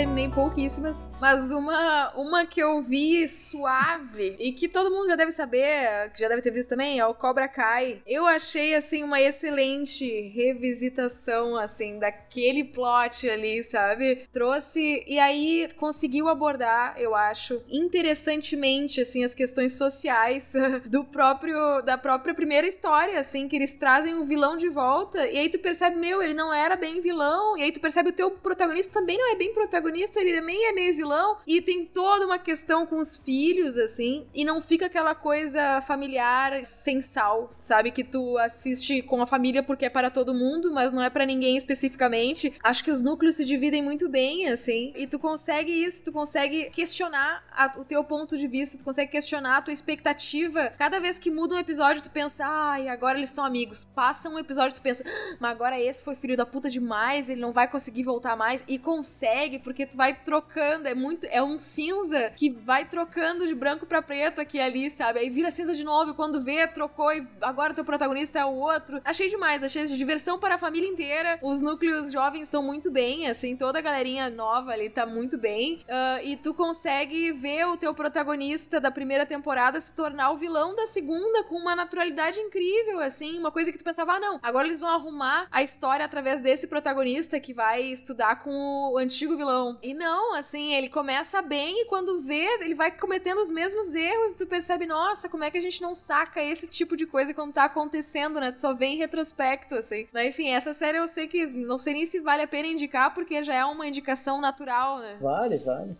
Terminei 0.00 0.30
pouquíssimas, 0.30 1.10
mas 1.20 1.52
uma, 1.52 2.10
uma 2.16 2.46
que 2.46 2.58
eu 2.58 2.80
vi 2.80 3.28
suave 3.28 4.34
e 4.38 4.50
que 4.50 4.66
todo 4.66 4.90
mundo 4.90 5.08
já 5.08 5.14
deve 5.14 5.30
saber, 5.30 6.10
que 6.14 6.20
já 6.20 6.26
deve 6.26 6.40
ter 6.40 6.50
visto 6.50 6.70
também, 6.70 6.98
é 6.98 7.04
o 7.04 7.12
Cobra 7.12 7.46
Kai. 7.46 8.00
Eu 8.06 8.26
achei, 8.26 8.74
assim, 8.74 9.04
uma 9.04 9.20
excelente 9.20 10.06
revisitação, 10.28 11.54
assim, 11.54 11.98
daquele 11.98 12.64
plot 12.64 13.28
ali, 13.28 13.62
sabe? 13.62 14.26
Trouxe, 14.32 15.04
e 15.06 15.18
aí 15.18 15.68
conseguiu 15.76 16.28
abordar, 16.28 16.94
eu 16.96 17.14
acho, 17.14 17.62
interessantemente, 17.68 19.02
assim, 19.02 19.22
as 19.22 19.34
questões 19.34 19.74
sociais 19.74 20.54
do 20.88 21.04
próprio, 21.04 21.82
da 21.82 21.98
própria 21.98 22.32
primeira 22.32 22.66
história, 22.66 23.20
assim, 23.20 23.46
que 23.46 23.56
eles 23.56 23.76
trazem 23.76 24.14
o 24.14 24.24
vilão 24.24 24.56
de 24.56 24.70
volta, 24.70 25.26
e 25.26 25.36
aí 25.36 25.50
tu 25.50 25.58
percebe, 25.58 25.96
meu, 25.96 26.22
ele 26.22 26.32
não 26.32 26.54
era 26.54 26.74
bem 26.74 27.02
vilão, 27.02 27.58
e 27.58 27.62
aí 27.64 27.70
tu 27.70 27.80
percebe 27.80 28.08
o 28.08 28.14
teu 28.14 28.30
protagonista 28.30 28.98
também 28.98 29.18
não 29.18 29.30
é 29.30 29.36
bem 29.36 29.52
protagonista, 29.52 29.89
ele 30.16 30.38
também 30.38 30.66
é 30.66 30.72
meio 30.72 30.94
vilão. 30.94 31.38
E 31.46 31.60
tem 31.60 31.84
toda 31.86 32.26
uma 32.26 32.38
questão 32.38 32.86
com 32.86 33.00
os 33.00 33.16
filhos, 33.16 33.76
assim. 33.76 34.26
E 34.34 34.44
não 34.44 34.60
fica 34.60 34.86
aquela 34.86 35.14
coisa 35.14 35.80
familiar 35.82 36.64
sem 36.64 37.00
sal, 37.00 37.54
sabe? 37.58 37.90
Que 37.90 38.04
tu 38.04 38.38
assiste 38.38 39.02
com 39.02 39.22
a 39.22 39.26
família 39.26 39.62
porque 39.62 39.86
é 39.86 39.90
para 39.90 40.10
todo 40.10 40.34
mundo, 40.34 40.72
mas 40.72 40.92
não 40.92 41.02
é 41.02 41.10
para 41.10 41.26
ninguém 41.26 41.56
especificamente. 41.56 42.54
Acho 42.62 42.84
que 42.84 42.90
os 42.90 43.00
núcleos 43.00 43.36
se 43.36 43.44
dividem 43.44 43.82
muito 43.82 44.08
bem, 44.08 44.48
assim. 44.48 44.92
E 44.96 45.06
tu 45.06 45.18
consegue 45.18 45.72
isso, 45.72 46.04
tu 46.04 46.12
consegue 46.12 46.70
questionar 46.70 47.44
a, 47.50 47.78
o 47.78 47.84
teu 47.84 48.02
ponto 48.04 48.36
de 48.36 48.46
vista, 48.46 48.78
tu 48.78 48.84
consegue 48.84 49.10
questionar 49.10 49.58
a 49.58 49.62
tua 49.62 49.72
expectativa. 49.72 50.72
Cada 50.78 50.98
vez 50.98 51.18
que 51.18 51.30
muda 51.30 51.54
um 51.54 51.58
episódio, 51.58 52.02
tu 52.02 52.10
pensa, 52.10 52.44
ai, 52.46 52.88
agora 52.88 53.18
eles 53.18 53.30
são 53.30 53.44
amigos. 53.44 53.84
Passa 53.84 54.28
um 54.28 54.38
episódio, 54.38 54.76
tu 54.76 54.82
pensa, 54.82 55.04
ah, 55.06 55.36
mas 55.38 55.50
agora 55.50 55.80
esse 55.80 56.02
foi 56.02 56.14
filho 56.14 56.36
da 56.36 56.46
puta 56.46 56.70
demais, 56.70 57.28
ele 57.28 57.40
não 57.40 57.52
vai 57.52 57.68
conseguir 57.68 58.02
voltar 58.02 58.36
mais. 58.36 58.62
E 58.66 58.78
consegue, 58.78 59.58
porque 59.70 59.86
tu 59.86 59.96
vai 59.96 60.12
trocando, 60.12 60.88
é 60.88 60.94
muito, 60.94 61.26
é 61.30 61.40
um 61.40 61.56
cinza 61.56 62.30
que 62.30 62.50
vai 62.50 62.84
trocando 62.84 63.46
de 63.46 63.54
branco 63.54 63.86
para 63.86 64.02
preto 64.02 64.40
aqui 64.40 64.56
e 64.56 64.60
ali, 64.60 64.90
sabe? 64.90 65.20
Aí 65.20 65.30
vira 65.30 65.52
cinza 65.52 65.72
de 65.74 65.84
novo 65.84 66.10
e 66.10 66.14
quando 66.14 66.42
vê, 66.42 66.66
trocou 66.66 67.12
e 67.12 67.24
agora 67.40 67.72
teu 67.72 67.84
protagonista 67.84 68.40
é 68.40 68.44
o 68.44 68.52
outro. 68.52 69.00
Achei 69.04 69.28
demais, 69.28 69.62
achei 69.62 69.84
diversão 69.84 70.40
para 70.40 70.56
a 70.56 70.58
família 70.58 70.88
inteira. 70.88 71.38
Os 71.40 71.62
núcleos 71.62 72.10
jovens 72.10 72.42
estão 72.42 72.64
muito 72.64 72.90
bem, 72.90 73.28
assim, 73.28 73.54
toda 73.54 73.78
a 73.78 73.82
galerinha 73.82 74.28
nova 74.28 74.72
ali 74.72 74.90
tá 74.90 75.06
muito 75.06 75.38
bem. 75.38 75.84
Uh, 75.86 76.24
e 76.24 76.36
tu 76.36 76.52
consegue 76.52 77.30
ver 77.30 77.66
o 77.66 77.76
teu 77.76 77.94
protagonista 77.94 78.80
da 78.80 78.90
primeira 78.90 79.24
temporada 79.24 79.80
se 79.80 79.94
tornar 79.94 80.32
o 80.32 80.36
vilão 80.36 80.74
da 80.74 80.88
segunda 80.88 81.44
com 81.44 81.54
uma 81.54 81.76
naturalidade 81.76 82.40
incrível, 82.40 82.98
assim, 82.98 83.38
uma 83.38 83.52
coisa 83.52 83.70
que 83.70 83.78
tu 83.78 83.84
pensava, 83.84 84.14
ah, 84.14 84.20
não, 84.20 84.40
agora 84.42 84.66
eles 84.66 84.80
vão 84.80 84.90
arrumar 84.90 85.46
a 85.52 85.62
história 85.62 86.04
através 86.04 86.40
desse 86.40 86.66
protagonista 86.66 87.38
que 87.38 87.54
vai 87.54 87.82
estudar 87.82 88.42
com 88.42 88.90
o 88.92 88.98
antigo 88.98 89.36
vilão. 89.36 89.59
E 89.82 89.94
não, 89.94 90.34
assim, 90.34 90.74
ele 90.74 90.88
começa 90.88 91.40
bem 91.42 91.82
e 91.82 91.84
quando 91.86 92.20
vê, 92.20 92.44
ele 92.60 92.74
vai 92.74 92.90
cometendo 92.90 93.38
os 93.40 93.50
mesmos 93.50 93.94
erros 93.94 94.32
e 94.32 94.36
tu 94.36 94.46
percebe, 94.46 94.86
nossa, 94.86 95.28
como 95.28 95.44
é 95.44 95.50
que 95.50 95.58
a 95.58 95.60
gente 95.60 95.80
não 95.82 95.94
saca 95.94 96.42
esse 96.42 96.66
tipo 96.66 96.96
de 96.96 97.06
coisa 97.06 97.34
quando 97.34 97.52
tá 97.52 97.64
acontecendo, 97.64 98.40
né? 98.40 98.50
Tu 98.52 98.58
só 98.58 98.74
vê 98.74 98.86
em 98.86 98.96
retrospecto, 98.96 99.74
assim. 99.74 100.08
Mas 100.12 100.28
enfim, 100.28 100.48
essa 100.48 100.72
série 100.72 100.98
eu 100.98 101.08
sei 101.08 101.26
que 101.26 101.46
não 101.46 101.78
sei 101.78 101.94
nem 101.94 102.06
se 102.06 102.20
vale 102.20 102.42
a 102.42 102.48
pena 102.48 102.68
indicar, 102.68 103.14
porque 103.14 103.42
já 103.42 103.54
é 103.54 103.64
uma 103.64 103.86
indicação 103.86 104.40
natural, 104.40 104.98
né? 104.98 105.18
Vale, 105.20 105.56
vale. 105.58 105.96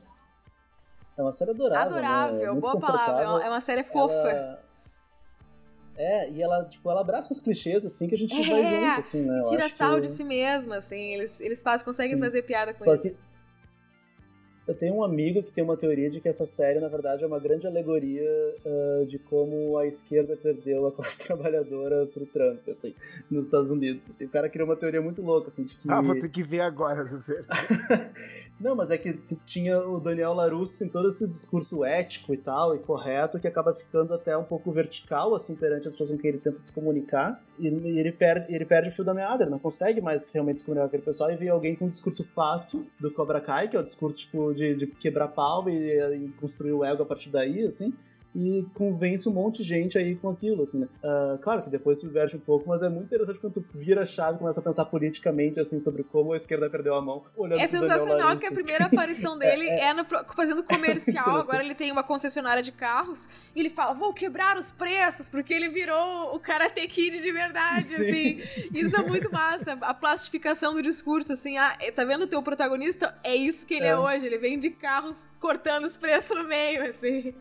É 1.17 1.23
uma 1.23 1.33
série 1.33 1.51
adorável. 1.51 1.93
Adorável, 1.93 2.55
né? 2.55 2.61
boa 2.61 2.79
palavra. 2.79 3.45
É 3.45 3.49
uma 3.49 3.61
série 3.61 3.85
fofa. 3.85 4.15
Ela... 4.15 4.71
É, 5.97 6.31
e 6.31 6.41
ela, 6.41 6.65
tipo, 6.65 6.91
ela 6.91 7.03
abraça 7.03 7.31
os 7.31 7.41
clichês, 7.41 7.85
assim, 7.85 8.09
que 8.09 8.15
a 8.15 8.19
gente 8.19 8.35
é, 8.35 8.49
vai 8.49 8.63
junto, 8.65 8.99
assim, 9.01 9.21
né? 9.21 9.43
tira 9.47 9.69
sarro 9.69 9.97
que... 9.97 10.03
de 10.03 10.09
si 10.09 10.25
mesma, 10.25 10.77
assim. 10.77 11.13
Eles, 11.13 11.43
eles 11.43 11.63
fazem, 11.63 11.85
conseguem 11.85 12.15
Sim. 12.15 12.21
fazer 12.21 12.43
piada 12.43 12.73
com 12.73 12.85
Só 12.85 12.95
isso. 12.95 13.19
Que 13.19 13.30
eu 14.71 14.75
tenho 14.77 14.95
um 14.95 15.03
amigo 15.03 15.43
que 15.43 15.51
tem 15.51 15.65
uma 15.65 15.77
teoria 15.77 16.09
de 16.09 16.21
que 16.21 16.29
essa 16.29 16.47
série, 16.47 16.79
na 16.79 16.87
verdade, 16.87 17.25
é 17.25 17.27
uma 17.27 17.41
grande 17.41 17.67
alegoria 17.67 18.23
uh, 18.65 19.05
de 19.05 19.19
como 19.19 19.77
a 19.77 19.85
esquerda 19.85 20.37
perdeu 20.37 20.87
a 20.87 20.93
classe 20.95 21.19
trabalhadora 21.19 22.07
pro 22.07 22.25
Trump, 22.25 22.69
assim, 22.69 22.95
nos 23.29 23.47
Estados 23.47 23.73
Unidos. 23.73 24.09
Assim. 24.09 24.27
O 24.27 24.29
cara 24.29 24.49
criou 24.49 24.69
uma 24.69 24.77
teoria 24.77 25.03
muito 25.03 25.21
louca, 25.23 25.49
assim, 25.49 25.65
de 25.65 25.75
que... 25.75 25.91
Ah, 25.91 26.01
vou 26.01 26.15
ter 26.21 26.29
que 26.29 26.45
ver 26.45 26.61
agora 26.61 27.03
essa 27.03 27.19
série. 27.21 27.45
Não, 28.61 28.77
mas 28.77 28.91
é 28.91 28.99
que 28.99 29.19
tinha 29.47 29.81
o 29.81 29.99
Daniel 29.99 30.35
Larusso 30.35 30.85
em 30.85 30.89
todo 30.89 31.09
esse 31.09 31.27
discurso 31.27 31.83
ético 31.83 32.35
e 32.35 32.37
tal, 32.37 32.77
e 32.77 32.79
correto, 32.79 33.41
que 33.41 33.49
acaba 33.49 33.75
ficando 33.75 34.13
até 34.13 34.37
um 34.37 34.45
pouco 34.45 34.71
vertical, 34.71 35.35
assim, 35.35 35.57
perante 35.57 35.89
as 35.89 35.95
pessoas 35.95 36.11
com 36.11 36.19
quem 36.19 36.29
ele 36.29 36.39
tenta 36.39 36.59
se 36.59 36.71
comunicar, 36.71 37.43
e, 37.59 37.69
e 37.69 37.99
ele, 37.99 38.13
perde, 38.13 38.55
ele 38.55 38.67
perde 38.67 38.91
o 38.91 38.93
fio 38.93 39.03
da 39.03 39.15
meada, 39.15 39.45
ele 39.45 39.51
não 39.51 39.59
consegue 39.59 40.03
mais 40.03 40.31
realmente 40.31 40.59
se 40.59 40.65
comunicar 40.67 40.83
com 40.83 40.89
aquele 40.89 41.03
pessoal, 41.03 41.31
e 41.31 41.37
vê 41.37 41.49
alguém 41.49 41.75
com 41.75 41.87
um 41.87 41.89
discurso 41.89 42.23
fácil 42.23 42.87
do 43.01 43.11
Cobra 43.11 43.41
Kai, 43.41 43.67
que 43.67 43.79
é 43.79 43.81
o 43.81 43.83
discurso, 43.83 44.19
tipo, 44.19 44.53
de, 44.53 44.75
de 44.75 44.87
quebrar 44.89 45.29
pau 45.29 45.67
e, 45.71 45.99
e 45.99 46.29
construir 46.39 46.73
o 46.73 46.85
ego 46.85 47.03
a 47.03 47.07
partir 47.07 47.31
daí, 47.31 47.65
assim, 47.65 47.95
e 48.35 48.65
convence 48.75 49.29
um 49.29 49.33
monte 49.33 49.63
de 49.63 49.69
gente 49.69 49.99
aí 49.99 50.15
com 50.15 50.29
aquilo, 50.29 50.63
assim, 50.63 50.79
né? 50.79 50.89
Uh, 51.03 51.39
claro 51.39 51.63
que 51.63 51.71
depois 51.71 51.99
subverte 51.99 52.37
um 52.37 52.41
pouco, 52.41 52.69
mas 52.69 52.83
é 52.83 52.89
muito 52.89 53.07
interessante 53.07 53.39
quando 53.41 53.55
tu 53.55 53.61
vira 53.75 54.03
a 54.03 54.07
chave 54.07 54.37
e 54.37 54.39
começa 54.39 54.61
a 54.61 54.63
pensar 54.63 54.85
politicamente, 54.85 55.59
assim, 55.59 55.81
sobre 55.81 56.05
como 56.05 56.33
a 56.33 56.37
esquerda 56.37 56.71
perdeu 56.71 56.95
a 56.95 57.03
mão. 57.03 57.25
é 57.59 57.67
sensacional 57.67 58.37
que 58.37 58.47
a 58.47 58.53
primeira 58.53 58.87
assim. 58.87 58.97
aparição 58.97 59.37
dele 59.39 59.69
é, 59.69 59.81
é... 59.81 59.85
é 59.87 59.95
no, 59.95 60.05
fazendo 60.35 60.63
comercial, 60.63 61.37
agora 61.37 61.65
ele 61.65 61.75
tem 61.75 61.91
uma 61.91 62.05
concessionária 62.05 62.63
de 62.63 62.71
carros, 62.71 63.29
e 63.55 63.61
ele 63.61 63.71
fala, 63.71 63.95
vou 63.95 64.15
quebrar 64.15 64.57
os 64.57 64.71
preços, 64.71 65.29
porque 65.29 65.53
ele 65.53 65.69
virou 65.69 66.35
o 66.35 66.39
Karate 66.39 66.87
Kid 66.87 67.21
de 67.21 67.33
verdade, 67.33 67.85
Sim. 67.85 68.41
assim. 68.41 68.69
Isso 68.73 68.97
é 68.97 69.03
muito 69.03 69.31
massa, 69.33 69.73
a 69.81 69.93
plastificação 69.93 70.73
do 70.73 70.83
discurso, 70.83 71.33
assim, 71.33 71.59
ah, 71.59 71.77
tá 71.95 72.05
vendo 72.05 72.23
o 72.23 72.27
teu 72.29 72.43
protagonista? 72.43 73.19
É 73.25 73.35
isso 73.35 73.67
que 73.67 73.75
ele 73.75 73.87
é, 73.87 73.91
é 73.91 73.99
hoje, 73.99 74.25
ele 74.25 74.39
vem 74.39 74.57
de 74.57 74.71
carros 74.71 75.27
cortando 75.41 75.85
os 75.85 75.97
preços 75.97 76.37
no 76.37 76.45
meio, 76.45 76.85
assim. 76.85 77.35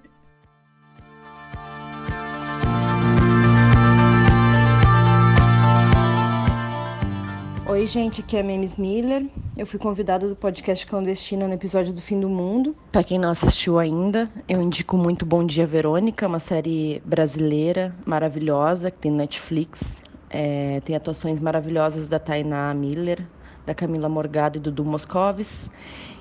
Oi, 7.69 7.85
gente, 7.85 8.21
aqui 8.21 8.35
é 8.35 8.41
Memes 8.41 8.77
Miller. 8.77 9.27
Eu 9.55 9.63
fui 9.63 9.77
convidada 9.77 10.27
do 10.27 10.35
podcast 10.35 10.87
Clandestina 10.87 11.47
no 11.47 11.53
episódio 11.53 11.93
do 11.93 12.01
Fim 12.01 12.19
do 12.19 12.27
Mundo. 12.27 12.75
Para 12.91 13.03
quem 13.03 13.19
não 13.19 13.29
assistiu 13.29 13.77
ainda, 13.77 14.27
eu 14.49 14.59
indico 14.59 14.97
muito 14.97 15.23
Bom 15.23 15.45
Dia 15.45 15.67
Verônica, 15.67 16.25
uma 16.25 16.39
série 16.39 16.99
brasileira 17.05 17.93
maravilhosa 18.07 18.89
que 18.89 18.97
tem 18.97 19.11
Netflix. 19.11 20.01
É, 20.31 20.81
tem 20.83 20.95
atuações 20.95 21.39
maravilhosas 21.39 22.07
da 22.07 22.17
Tainá 22.17 22.73
Miller, 22.73 23.23
da 23.67 23.75
Camila 23.75 24.09
Morgado 24.09 24.57
e 24.57 24.59
do 24.59 24.71
Dudu 24.71 24.89
Moscovis. 24.89 25.69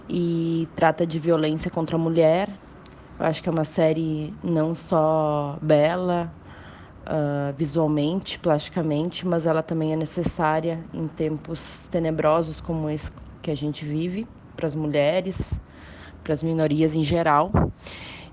E 0.07 0.69
trata 0.77 1.07
de 1.07 1.19
violência 1.19 1.71
contra 1.71 1.97
a 1.97 1.99
mulher. 1.99 2.51
Eu 3.19 3.25
acho 3.25 3.43
que 3.43 3.49
é 3.49 3.53
uma 3.53 3.65
série 3.65 4.35
não 4.45 4.75
só 4.75 5.59
bela, 5.63 6.31
uh, 7.09 7.55
visualmente, 7.57 8.39
plasticamente, 8.39 9.27
mas 9.27 9.47
ela 9.47 9.63
também 9.63 9.93
é 9.93 9.97
necessária 9.97 10.85
em 10.93 11.09
tempos 11.09 11.89
tenebrosos 11.89 12.61
como 12.61 12.89
esse 12.91 13.11
que 13.43 13.51
a 13.51 13.57
gente 13.57 13.85
vive, 13.85 14.27
para 14.57 14.67
as 14.67 14.75
mulheres, 14.75 15.61
para 16.23 16.33
as 16.33 16.43
minorias 16.43 16.95
em 16.95 17.03
geral. 17.03 17.51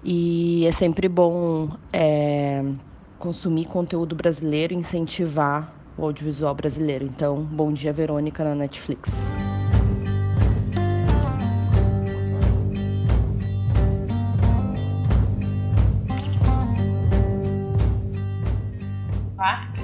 E 0.04 0.68
é 0.68 0.72
sempre 0.72 1.08
bom 1.08 1.70
é, 1.92 2.64
consumir 3.18 3.66
conteúdo 3.66 4.16
brasileiro, 4.16 4.74
incentivar 4.74 5.74
o 5.98 6.04
audiovisual 6.04 6.54
brasileiro. 6.54 7.06
Então, 7.06 7.42
bom 7.42 7.72
dia, 7.72 7.94
Verônica, 7.94 8.44
na 8.44 8.54
Netflix. 8.54 9.55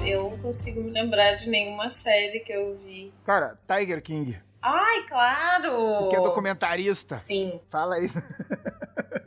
Eu 0.04 0.30
não 0.30 0.38
consigo 0.38 0.82
me 0.82 0.90
lembrar 0.90 1.34
de 1.34 1.48
nenhuma 1.48 1.90
série 1.90 2.40
que 2.40 2.52
eu 2.52 2.76
vi. 2.78 3.12
Cara, 3.24 3.58
Tiger 3.66 4.02
King. 4.02 4.38
Ai, 4.60 5.02
claro! 5.08 6.08
Que 6.08 6.16
é 6.16 6.20
documentarista. 6.20 7.16
Sim. 7.16 7.60
Fala 7.68 7.96
aí. 7.96 8.08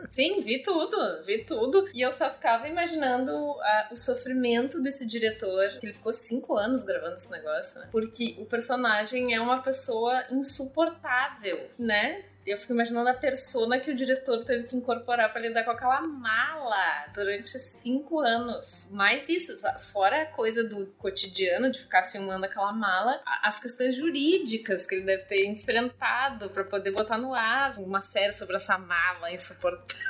Sim, 0.08 0.40
vi 0.42 0.62
tudo, 0.62 0.98
vi 1.26 1.44
tudo. 1.44 1.90
E 1.94 2.02
eu 2.02 2.12
só 2.12 2.30
ficava 2.30 2.68
imaginando 2.68 3.32
uh, 3.34 3.58
o 3.92 3.98
sofrimento 3.98 4.82
desse 4.82 5.06
diretor, 5.06 5.68
que 5.80 5.88
ele 5.88 5.94
ficou 5.94 6.14
cinco 6.14 6.56
anos 6.56 6.84
gravando 6.84 7.16
esse 7.16 7.30
negócio, 7.30 7.80
né? 7.82 7.90
Porque 7.92 8.36
o 8.40 8.46
personagem 8.46 9.34
é 9.34 9.42
uma 9.42 9.62
pessoa 9.62 10.24
insuportável, 10.32 11.70
né? 11.78 12.24
Eu 12.46 12.58
fico 12.60 12.74
imaginando 12.74 13.10
a 13.10 13.14
persona 13.14 13.80
que 13.80 13.90
o 13.90 13.96
diretor 13.96 14.46
teve 14.46 14.68
que 14.68 14.76
incorporar 14.76 15.32
para 15.32 15.42
lidar 15.42 15.64
com 15.64 15.72
aquela 15.72 16.02
mala 16.02 17.08
durante 17.14 17.58
cinco 17.58 18.20
anos. 18.20 18.88
Mas 18.92 19.28
isso, 19.28 19.60
fora 19.80 20.22
a 20.22 20.26
coisa 20.28 20.64
do 20.64 20.86
cotidiano 20.98 21.72
de 21.72 21.80
ficar 21.80 22.04
filmando 22.04 22.46
aquela 22.46 22.72
mala, 22.72 23.20
as 23.42 23.60
questões 23.60 23.96
jurídicas 23.96 24.86
que 24.86 24.94
ele 24.94 25.06
deve 25.06 25.24
ter 25.24 25.46
enfrentado 25.48 26.52
para 26.52 26.64
poder 26.64 26.92
botar 26.92 27.18
no 27.18 27.34
ar 27.34 27.80
uma 27.80 28.02
série 28.02 28.32
sobre 28.32 28.58
essa 28.58 28.78
mala 28.78 29.32
insuportável. 29.32 30.06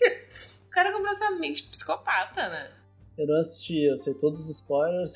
o 0.66 0.70
cara 0.70 0.90
é 0.90 0.92
completamente 0.92 1.64
psicopata, 1.64 2.48
né? 2.48 2.70
Eu 3.18 3.26
não 3.26 3.40
assisti, 3.40 3.82
eu 3.82 3.98
sei 3.98 4.14
todos 4.14 4.40
os 4.40 4.48
spoilers, 4.48 5.14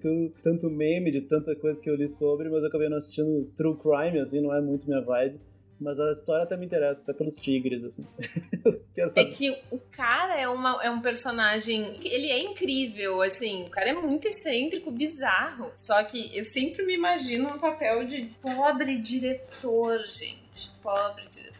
tanto 0.42 0.68
meme 0.68 1.12
de 1.12 1.20
tanta 1.20 1.54
coisa 1.54 1.80
que 1.80 1.88
eu 1.88 1.94
li 1.94 2.08
sobre, 2.08 2.48
mas 2.48 2.62
eu 2.62 2.68
acabei 2.68 2.88
não 2.88 2.96
assistindo 2.96 3.52
True 3.56 3.76
Crime, 3.76 4.18
assim, 4.18 4.40
não 4.40 4.52
é 4.52 4.60
muito 4.60 4.88
minha 4.88 5.00
vibe. 5.00 5.38
Mas 5.80 5.98
a 6.00 6.10
história 6.10 6.44
até 6.44 6.56
me 6.56 6.64
interessa, 6.64 7.02
até 7.02 7.12
pelos 7.12 7.36
tigres, 7.36 7.84
assim. 7.84 8.06
é 9.14 9.24
que 9.24 9.50
o 9.70 9.78
cara 9.78 10.38
é, 10.38 10.48
uma, 10.48 10.82
é 10.82 10.90
um 10.90 11.00
personagem. 11.00 11.98
Ele 12.02 12.28
é 12.28 12.42
incrível, 12.42 13.20
assim. 13.22 13.64
O 13.64 13.70
cara 13.70 13.90
é 13.90 13.92
muito 13.92 14.26
excêntrico, 14.26 14.90
bizarro. 14.90 15.70
Só 15.74 16.02
que 16.02 16.36
eu 16.36 16.44
sempre 16.44 16.84
me 16.84 16.94
imagino 16.94 17.50
no 17.50 17.60
papel 17.60 18.06
de 18.06 18.30
pobre 18.40 18.96
diretor, 18.96 19.98
gente. 20.06 20.70
Pobre 20.82 21.26
diretor. 21.28 21.56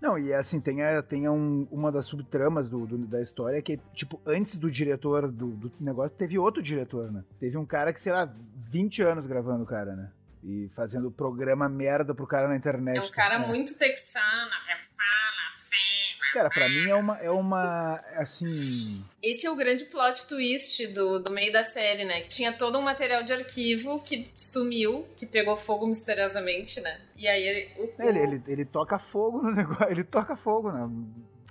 Não, 0.00 0.16
e 0.16 0.32
assim, 0.32 0.60
tem, 0.60 0.82
a, 0.82 1.02
tem 1.02 1.28
um, 1.28 1.66
uma 1.70 1.90
das 1.90 2.06
subtramas 2.06 2.70
do, 2.70 2.86
do, 2.86 2.98
da 2.98 3.20
história 3.20 3.60
que, 3.60 3.80
tipo, 3.92 4.20
antes 4.24 4.56
do 4.56 4.70
diretor 4.70 5.30
do, 5.30 5.48
do 5.48 5.72
negócio, 5.80 6.16
teve 6.16 6.38
outro 6.38 6.62
diretor, 6.62 7.10
né? 7.10 7.24
Teve 7.40 7.56
um 7.56 7.66
cara 7.66 7.92
que, 7.92 8.00
sei 8.00 8.12
lá, 8.12 8.32
20 8.70 9.02
anos 9.02 9.26
gravando 9.26 9.64
o 9.64 9.66
cara, 9.66 9.96
né? 9.96 10.10
E 10.42 10.68
fazendo 10.74 11.10
programa 11.10 11.68
merda 11.68 12.14
pro 12.14 12.26
cara 12.26 12.48
na 12.48 12.56
internet. 12.56 12.98
É 12.98 13.02
um 13.02 13.10
cara 13.10 13.34
é. 13.36 13.46
muito 13.46 13.76
texano, 13.78 14.50
fala 14.96 15.48
assim. 15.56 16.32
Cara, 16.32 16.50
pra 16.50 16.68
mim 16.68 16.88
é 16.88 16.94
uma, 16.94 17.16
é 17.18 17.30
uma. 17.30 17.96
Assim. 18.16 19.04
Esse 19.22 19.46
é 19.46 19.50
o 19.50 19.56
grande 19.56 19.84
plot 19.86 20.28
twist 20.28 20.86
do, 20.88 21.18
do 21.20 21.32
meio 21.32 21.52
da 21.52 21.64
série, 21.64 22.04
né? 22.04 22.20
Que 22.20 22.28
tinha 22.28 22.52
todo 22.52 22.78
um 22.78 22.82
material 22.82 23.22
de 23.22 23.32
arquivo 23.32 24.00
que 24.00 24.30
sumiu, 24.34 25.06
que 25.16 25.26
pegou 25.26 25.56
fogo 25.56 25.86
misteriosamente, 25.86 26.80
né? 26.80 27.00
E 27.16 27.26
aí 27.26 27.42
ele. 27.42 27.70
O... 27.78 28.02
Ele, 28.02 28.18
ele, 28.18 28.42
ele 28.46 28.64
toca 28.64 28.98
fogo 28.98 29.42
no 29.42 29.50
negócio. 29.54 29.90
Ele 29.90 30.04
toca 30.04 30.36
fogo, 30.36 30.70
né? 30.70 30.88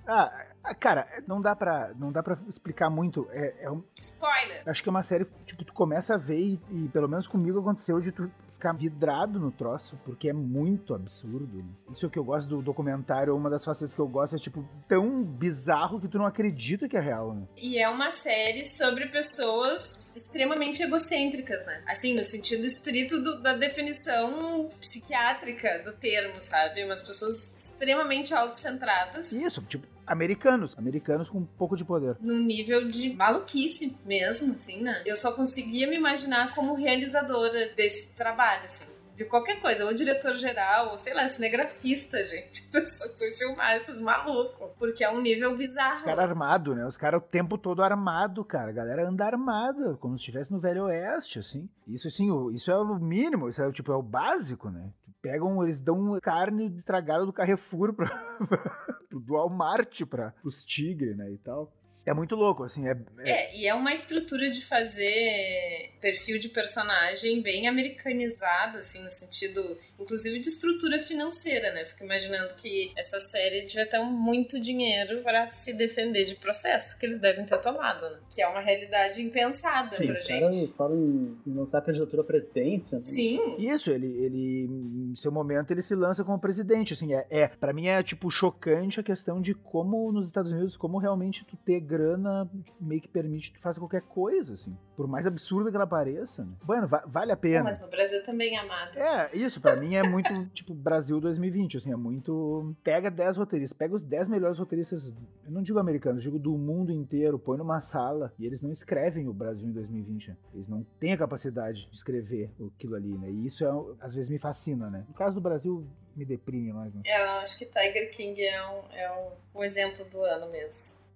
Ah, 0.07 0.31
cara, 0.79 1.05
não 1.27 1.41
dá 1.41 1.53
pra, 1.53 1.91
não 1.99 2.13
dá 2.13 2.23
pra 2.23 2.37
explicar 2.47 2.89
muito. 2.89 3.27
É, 3.29 3.55
é 3.63 3.71
um... 3.71 3.83
Spoiler! 3.99 4.63
Acho 4.65 4.81
que 4.81 4.87
é 4.87 4.91
uma 4.91 5.03
série, 5.03 5.27
tipo, 5.45 5.65
tu 5.65 5.73
começa 5.73 6.15
a 6.15 6.17
ver 6.17 6.39
e, 6.39 6.61
e 6.71 6.87
pelo 6.87 7.09
menos 7.09 7.27
comigo 7.27 7.59
aconteceu 7.59 7.99
de 7.99 8.13
tu 8.13 8.31
ficar 8.57 8.73
vidrado 8.73 9.39
no 9.39 9.51
troço, 9.51 9.99
porque 10.03 10.29
é 10.29 10.33
muito 10.33 10.93
absurdo. 10.93 11.57
Né? 11.57 11.69
Isso 11.91 12.05
é 12.05 12.07
o 12.07 12.11
que 12.11 12.17
eu 12.17 12.23
gosto 12.23 12.49
do 12.49 12.61
documentário, 12.61 13.35
uma 13.35 13.49
das 13.49 13.63
facetas 13.63 13.93
que 13.93 14.01
eu 14.01 14.07
gosto 14.07 14.35
é, 14.35 14.39
tipo, 14.39 14.67
tão 14.87 15.23
bizarro 15.23 16.01
que 16.01 16.07
tu 16.07 16.17
não 16.17 16.25
acredita 16.25 16.89
que 16.89 16.97
é 16.97 16.99
real, 16.99 17.33
né? 17.33 17.47
E 17.55 17.77
é 17.77 17.87
uma 17.87 18.11
série 18.11 18.65
sobre 18.65 19.07
pessoas 19.07 20.15
extremamente 20.15 20.81
egocêntricas, 20.81 21.65
né? 21.67 21.83
Assim, 21.87 22.15
no 22.15 22.23
sentido 22.23 22.65
estrito 22.65 23.21
do, 23.21 23.41
da 23.41 23.55
definição 23.55 24.69
psiquiátrica 24.79 25.83
do 25.85 25.93
termo, 25.93 26.41
sabe? 26.41 26.83
Umas 26.83 27.03
pessoas 27.03 27.35
extremamente 27.51 28.33
autocentradas. 28.33 29.31
Isso, 29.31 29.61
tipo, 29.61 29.85
americanos. 30.07 30.77
Americanos 30.77 31.29
com 31.29 31.39
um 31.39 31.45
pouco 31.45 31.75
de 31.75 31.85
poder. 31.85 32.15
Num 32.19 32.39
nível 32.39 32.87
de 32.87 33.13
maluquice 33.13 33.95
mesmo, 34.05 34.55
assim, 34.55 34.81
né? 34.81 35.03
Eu 35.05 35.15
só 35.15 35.33
conseguia 35.33 35.87
me 35.87 35.95
imaginar 35.95 36.55
como 36.55 36.73
realizadora 36.73 37.73
desse 37.75 38.15
trabalho, 38.15 38.65
assim 38.65 38.97
de 39.17 39.25
qualquer 39.25 39.59
coisa, 39.59 39.83
ou 39.83 39.93
diretor 39.93 40.37
geral, 40.37 40.91
ou 40.91 40.97
sei 40.97 41.13
lá, 41.13 41.27
cinegrafista, 41.27 42.17
gente. 42.23 42.69
A 42.69 42.79
pessoa 42.79 43.17
foi 43.17 43.31
filmar 43.31 43.75
esses 43.75 43.99
malucos. 43.99 44.69
Porque 44.77 45.03
é 45.03 45.09
um 45.09 45.19
nível 45.19 45.57
bizarro. 45.57 45.97
Os 45.97 46.03
caras 46.03 46.29
armado, 46.29 46.75
né? 46.75 46.85
Os 46.85 46.95
caras 46.95 47.19
o 47.19 47.25
tempo 47.25 47.57
todo 47.57 47.81
armado, 47.81 48.45
cara. 48.45 48.69
A 48.69 48.73
galera 48.73 49.09
anda 49.09 49.25
armada, 49.25 49.95
como 49.95 50.15
se 50.15 50.21
estivesse 50.21 50.51
no 50.51 50.59
Velho 50.59 50.83
Oeste, 50.83 51.39
assim. 51.39 51.67
Isso, 51.87 52.07
assim, 52.07 52.29
isso 52.53 52.69
é 52.69 52.77
o 52.77 52.99
mínimo, 52.99 53.49
isso 53.49 53.61
é, 53.61 53.71
tipo, 53.71 53.91
é 53.91 53.95
o 53.95 54.03
básico, 54.03 54.69
né? 54.69 54.91
Pegam, 55.27 55.61
eles 55.61 55.81
dão 55.81 56.17
carne 56.21 56.73
estragada 56.73 57.25
do 57.25 57.33
Carrefour 57.33 57.91
pra, 57.91 58.07
do 59.11 59.21
Walmart 59.27 60.05
para 60.05 60.33
os 60.41 60.63
tigres, 60.63 61.17
né, 61.17 61.29
e 61.29 61.37
tal. 61.37 61.69
É 62.07 62.13
muito 62.13 62.35
louco, 62.37 62.63
assim. 62.63 62.87
É, 62.87 62.97
é... 63.17 63.31
é, 63.31 63.57
e 63.57 63.67
é 63.67 63.73
uma 63.73 63.93
estrutura 63.93 64.49
de 64.49 64.63
fazer 64.63 65.91
perfil 65.99 66.39
de 66.39 66.47
personagem 66.47 67.41
bem 67.41 67.67
americanizado, 67.67 68.77
assim, 68.77 69.03
no 69.03 69.11
sentido, 69.11 69.61
inclusive, 69.99 70.39
de 70.39 70.47
estrutura 70.47 70.99
financeira, 71.01 71.73
né? 71.73 71.83
Fico 71.83 72.05
imaginando 72.05 72.53
que 72.53 72.93
essa 72.95 73.19
série 73.19 73.65
devia 73.65 73.85
ter 73.85 73.99
muito 73.99 74.57
dinheiro 74.57 75.21
para 75.21 75.45
se 75.47 75.73
defender 75.73 76.23
de 76.23 76.35
processo 76.35 76.97
que 76.97 77.05
eles 77.05 77.19
devem 77.19 77.45
ter 77.45 77.59
tomado, 77.59 78.09
né? 78.09 78.19
Que 78.29 78.41
é 78.41 78.47
uma 78.47 78.61
realidade 78.61 79.21
impensada 79.21 79.93
Sim, 79.97 80.07
pra 80.07 80.21
gente. 80.21 80.73
Fala 80.77 80.95
em 80.95 81.37
lançar 81.45 81.81
candidatura 81.81 82.21
à 82.21 82.25
presidência. 82.25 82.99
Né? 82.99 83.05
Sim. 83.05 83.57
Isso, 83.59 83.91
ele, 83.91 84.07
ele, 84.23 84.69
em 85.11 85.15
seu 85.17 85.31
momento, 85.31 85.71
ele 85.71 85.81
se 85.81 85.93
lança 85.93 86.23
como 86.23 86.39
presidente, 86.39 86.93
assim. 86.93 87.13
É, 87.13 87.27
é 87.29 87.47
para 87.49 87.73
mim 87.73 87.87
é, 87.87 88.01
tipo, 88.01 88.31
chocante 88.31 88.97
a 88.97 89.03
questão 89.03 89.41
de 89.41 89.53
como 89.53 90.09
nos 90.13 90.27
Estados 90.27 90.53
Unidos, 90.53 90.77
como 90.77 90.97
realmente 90.99 91.43
tu 91.43 91.57
ter 91.57 91.81
grana 91.97 92.49
meio 92.79 93.01
que 93.01 93.07
permite 93.07 93.51
que 93.51 93.59
faça 93.59 93.79
qualquer 93.79 94.01
coisa, 94.01 94.53
assim. 94.53 94.77
Por 94.95 95.07
mais 95.07 95.25
absurda 95.25 95.69
que 95.69 95.75
ela 95.75 95.87
pareça, 95.87 96.43
né? 96.43 96.53
Bueno, 96.63 96.87
va 96.87 97.03
vale 97.07 97.31
a 97.31 97.37
pena. 97.37 97.59
Não, 97.59 97.63
mas 97.65 97.81
no 97.81 97.87
Brasil 97.87 98.23
também 98.23 98.57
é 98.57 98.65
mata. 98.65 98.99
É, 98.99 99.35
isso, 99.35 99.59
para 99.59 99.75
mim 99.75 99.95
é 99.95 100.03
muito, 100.03 100.29
tipo, 100.53 100.73
Brasil 100.73 101.19
2020, 101.19 101.77
assim, 101.77 101.91
é 101.91 101.95
muito... 101.95 102.75
Pega 102.83 103.09
10 103.09 103.37
roteiristas, 103.37 103.77
pega 103.77 103.95
os 103.95 104.03
10 104.03 104.27
melhores 104.27 104.59
roteiristas, 104.59 105.13
eu 105.45 105.51
não 105.51 105.63
digo 105.63 105.79
americanos, 105.79 106.23
digo 106.23 106.37
do 106.37 106.57
mundo 106.57 106.91
inteiro, 106.91 107.39
põe 107.39 107.57
numa 107.57 107.81
sala 107.81 108.33
e 108.37 108.45
eles 108.45 108.61
não 108.61 108.71
escrevem 108.71 109.27
o 109.27 109.33
Brasil 109.33 109.67
em 109.67 109.71
2020. 109.71 110.29
Né? 110.29 110.37
Eles 110.53 110.67
não 110.67 110.83
têm 110.99 111.13
a 111.13 111.17
capacidade 111.17 111.87
de 111.89 111.95
escrever 111.95 112.51
aquilo 112.75 112.95
ali, 112.95 113.17
né? 113.17 113.29
E 113.31 113.47
isso, 113.47 113.65
é, 113.65 114.05
às 114.05 114.15
vezes, 114.15 114.29
me 114.29 114.37
fascina, 114.37 114.89
né? 114.89 115.05
No 115.07 115.13
caso 115.13 115.35
do 115.35 115.41
Brasil, 115.41 115.87
me 116.15 116.25
deprime 116.25 116.73
mais. 116.73 116.93
Né? 116.93 117.01
É, 117.05 117.23
eu 117.23 117.29
acho 117.41 117.57
que 117.57 117.65
Tiger 117.65 118.11
King 118.11 118.41
é 118.43 118.67
um, 118.67 118.91
é 118.91 119.11
um, 119.11 119.59
um 119.59 119.63
exemplo 119.63 120.03
do 120.05 120.21
ano 120.21 120.51
mesmo. 120.51 121.06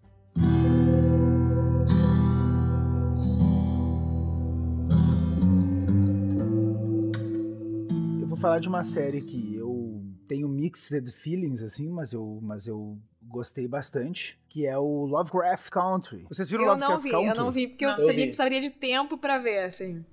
Falar 8.42 8.60
de 8.60 8.68
uma 8.68 8.84
série 8.84 9.22
que 9.22 9.56
eu 9.56 10.02
tenho 10.28 10.50
mixed 10.50 11.12
feelings, 11.12 11.62
assim, 11.62 11.88
mas 11.88 12.12
eu, 12.12 12.40
mas 12.42 12.66
eu 12.66 12.98
gostei 13.22 13.68
bastante, 13.68 14.40
que 14.50 14.66
é 14.66 14.76
o 14.78 15.06
Lovecraft 15.06 15.70
Country. 15.70 16.26
Vocês 16.28 16.50
viram 16.50 16.64
eu 16.64 16.72
Lovecraft 16.72 17.04
vi, 17.04 17.12
Country? 17.12 17.30
Eu 17.30 17.36
não 17.36 17.52
vi, 17.52 17.68
porque 17.68 17.86
não, 17.86 17.94
eu 17.94 18.02
sabia 18.02 18.22
que 18.22 18.28
precisaria 18.30 18.60
de 18.60 18.72
tempo 18.72 19.16
para 19.16 19.38
ver, 19.38 19.66
assim. 19.66 20.04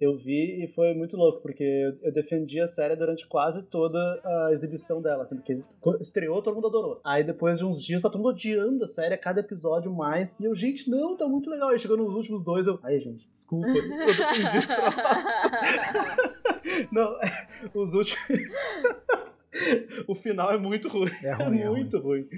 Eu 0.00 0.16
vi 0.16 0.64
e 0.64 0.68
foi 0.68 0.94
muito 0.94 1.16
louco, 1.16 1.42
porque 1.42 1.64
eu, 1.64 1.98
eu 2.02 2.12
defendi 2.12 2.60
a 2.60 2.68
série 2.68 2.94
durante 2.94 3.26
quase 3.26 3.62
toda 3.64 3.98
a 4.24 4.52
exibição 4.52 5.02
dela, 5.02 5.24
assim, 5.24 5.36
porque 5.36 5.60
estreou, 6.00 6.40
todo 6.40 6.54
mundo 6.54 6.68
adorou. 6.68 7.00
Aí 7.04 7.24
depois 7.24 7.58
de 7.58 7.64
uns 7.64 7.82
dias, 7.84 8.00
tá 8.00 8.08
todo 8.08 8.18
mundo 8.22 8.30
odiando 8.30 8.84
a 8.84 8.86
série, 8.86 9.12
a 9.14 9.18
cada 9.18 9.40
episódio 9.40 9.92
mais. 9.92 10.36
E 10.38 10.44
eu, 10.44 10.54
gente, 10.54 10.88
não, 10.88 11.16
tá 11.16 11.26
muito 11.26 11.50
legal. 11.50 11.70
Aí 11.70 11.78
chegou 11.80 11.96
nos 11.96 12.14
últimos 12.14 12.44
dois, 12.44 12.66
eu. 12.66 12.78
Ai, 12.84 13.00
gente, 13.00 13.28
desculpa, 13.28 13.68
eu 13.68 14.06
defendi 14.06 14.56
esse 14.56 14.68
troço. 14.68 14.96
Não, 16.90 17.16
os 17.74 17.94
últimos. 17.94 18.20
o 20.06 20.14
final 20.14 20.52
é 20.52 20.58
muito 20.58 20.88
ruim. 20.88 21.10
É 21.22 21.32
ruim. 21.44 21.60
É 21.60 21.68
muito 21.68 21.98
ruim. 21.98 22.28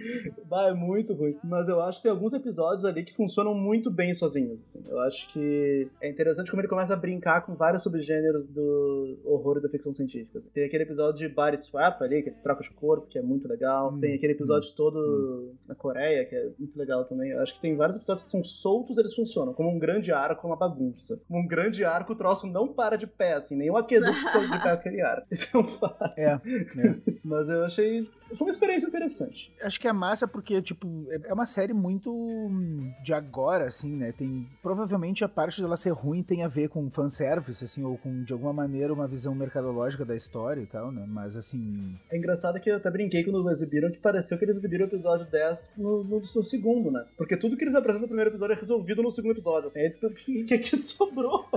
Bah, 0.47 0.69
é 0.69 0.75
muito 0.75 1.13
ruim. 1.15 1.37
Mas 1.45 1.69
eu 1.69 1.81
acho 1.83 1.99
que 1.99 2.05
tem 2.05 2.11
alguns 2.11 2.33
episódios 2.33 2.85
ali 2.85 3.05
que 3.05 3.15
funcionam 3.15 3.55
muito 3.55 3.91
bem 3.91 4.15
sozinhos. 4.15 4.61
Assim. 4.61 4.85
Eu 4.89 4.99
acho 5.01 5.29
que 5.29 5.89
é 6.01 6.09
interessante 6.09 6.51
como 6.51 6.61
ele 6.61 6.69
começa 6.69 6.95
a 6.95 6.97
brincar 6.97 7.43
com 7.43 7.55
vários 7.55 7.83
subgêneros 7.83 8.47
do 8.47 9.19
horror 9.25 9.59
e 9.59 9.63
da 9.63 9.69
ficção 9.69 9.93
científica. 9.93 10.39
Assim. 10.39 10.49
Tem 10.51 10.65
aquele 10.65 10.85
episódio 10.85 11.29
de 11.29 11.35
Body 11.35 11.59
Swap 11.59 12.01
ali, 12.03 12.23
que 12.23 12.29
eles 12.29 12.41
trocam 12.41 12.63
de 12.63 12.71
corpo, 12.71 13.07
que 13.07 13.19
é 13.19 13.23
muito 13.23 13.47
legal. 13.47 13.93
Hum, 13.93 14.01
tem 14.01 14.15
aquele 14.15 14.33
episódio 14.33 14.71
hum, 14.71 14.75
todo 14.77 14.99
hum. 14.99 15.55
na 15.69 15.75
Coreia, 15.75 16.25
que 16.25 16.35
é 16.35 16.51
muito 16.59 16.79
legal 16.79 17.05
também. 17.05 17.31
Eu 17.31 17.41
acho 17.41 17.55
que 17.55 17.61
tem 17.61 17.77
vários 17.77 17.97
episódios 17.97 18.27
que 18.27 18.31
são 18.31 18.43
soltos, 18.43 18.97
eles 18.97 19.15
funcionam. 19.15 19.53
Como 19.53 19.71
um 19.71 19.79
grande 19.79 20.13
arco, 20.13 20.47
uma 20.47 20.57
bagunça. 20.57 21.21
Como 21.29 21.41
um 21.41 21.47
grande 21.47 21.85
arco, 21.85 22.13
o 22.13 22.17
troço 22.17 22.47
não 22.47 22.69
para 22.69 22.97
de 22.97 23.07
pé, 23.07 23.35
assim. 23.35 23.57
Nem 23.57 23.71
o 23.71 23.77
aqueduto 23.77 24.13
de 24.51 24.63
pé 24.63 24.71
aquele 24.71 25.01
arco. 25.03 25.27
Isso 25.31 25.55
é 25.55 25.61
um 25.61 25.65
fato. 25.65 26.19
É, 26.19 26.25
é. 26.25 27.02
Mas 27.24 27.49
eu 27.49 27.65
achei. 27.65 28.03
Foi 28.37 28.47
uma 28.47 28.51
experiência 28.51 28.87
interessante. 28.87 29.53
Acho 29.62 29.81
que 29.81 29.89
é 29.89 29.93
massa 29.93 30.27
porque, 30.29 30.61
tipo, 30.62 31.07
é 31.11 31.33
é 31.33 31.35
uma 31.35 31.47
série 31.47 31.73
muito 31.73 32.12
hum, 32.12 32.93
de 33.03 33.15
agora, 33.15 33.66
assim, 33.66 33.97
né? 33.97 34.12
Tem. 34.12 34.47
Provavelmente 34.62 35.24
a 35.24 35.29
parte 35.29 35.62
dela 35.62 35.77
ser 35.77 35.91
ruim 35.91 36.23
tem 36.23 36.43
a 36.43 36.49
ver 36.49 36.69
com 36.69 36.91
fanservice, 36.91 37.65
assim, 37.65 37.83
ou 37.83 37.97
com, 37.97 38.23
de 38.23 38.33
alguma 38.33 38.53
maneira, 38.53 38.93
uma 38.93 39.09
visão 39.09 39.35
mercadológica 39.35 40.05
da 40.05 40.15
história 40.15 40.61
e 40.61 40.66
tal, 40.66 40.93
né? 40.93 41.05
Mas 41.09 41.37
assim. 41.37 41.97
É 42.11 42.19
engraçado 42.19 42.61
que 42.61 42.70
eu 42.70 42.77
até 42.77 42.91
brinquei 42.91 43.24
quando 43.24 43.49
exibiram 43.51 43.91
que 43.91 43.99
pareceu 43.99 44.39
que 44.39 44.45
eles 44.45 44.57
exibiram 44.57 44.85
o 44.85 44.89
episódio 44.89 45.27
10 45.31 45.70
no, 45.77 46.05
no, 46.05 46.20
no 46.20 46.45
segundo, 46.45 46.91
né? 46.91 47.05
Porque 47.16 47.37
tudo 47.37 47.57
que 47.57 47.65
eles 47.65 47.74
apresentam 47.74 48.03
no 48.03 48.09
primeiro 48.09 48.31
episódio 48.31 48.55
é 48.55 48.59
resolvido 48.59 49.03
no 49.03 49.11
segundo 49.11 49.33
episódio, 49.33 49.69
assim. 49.69 49.81
Aí, 49.81 49.95
o 50.03 50.11
que, 50.11 50.45
que, 50.45 50.59
que 50.59 50.77
sobrou? 50.77 51.49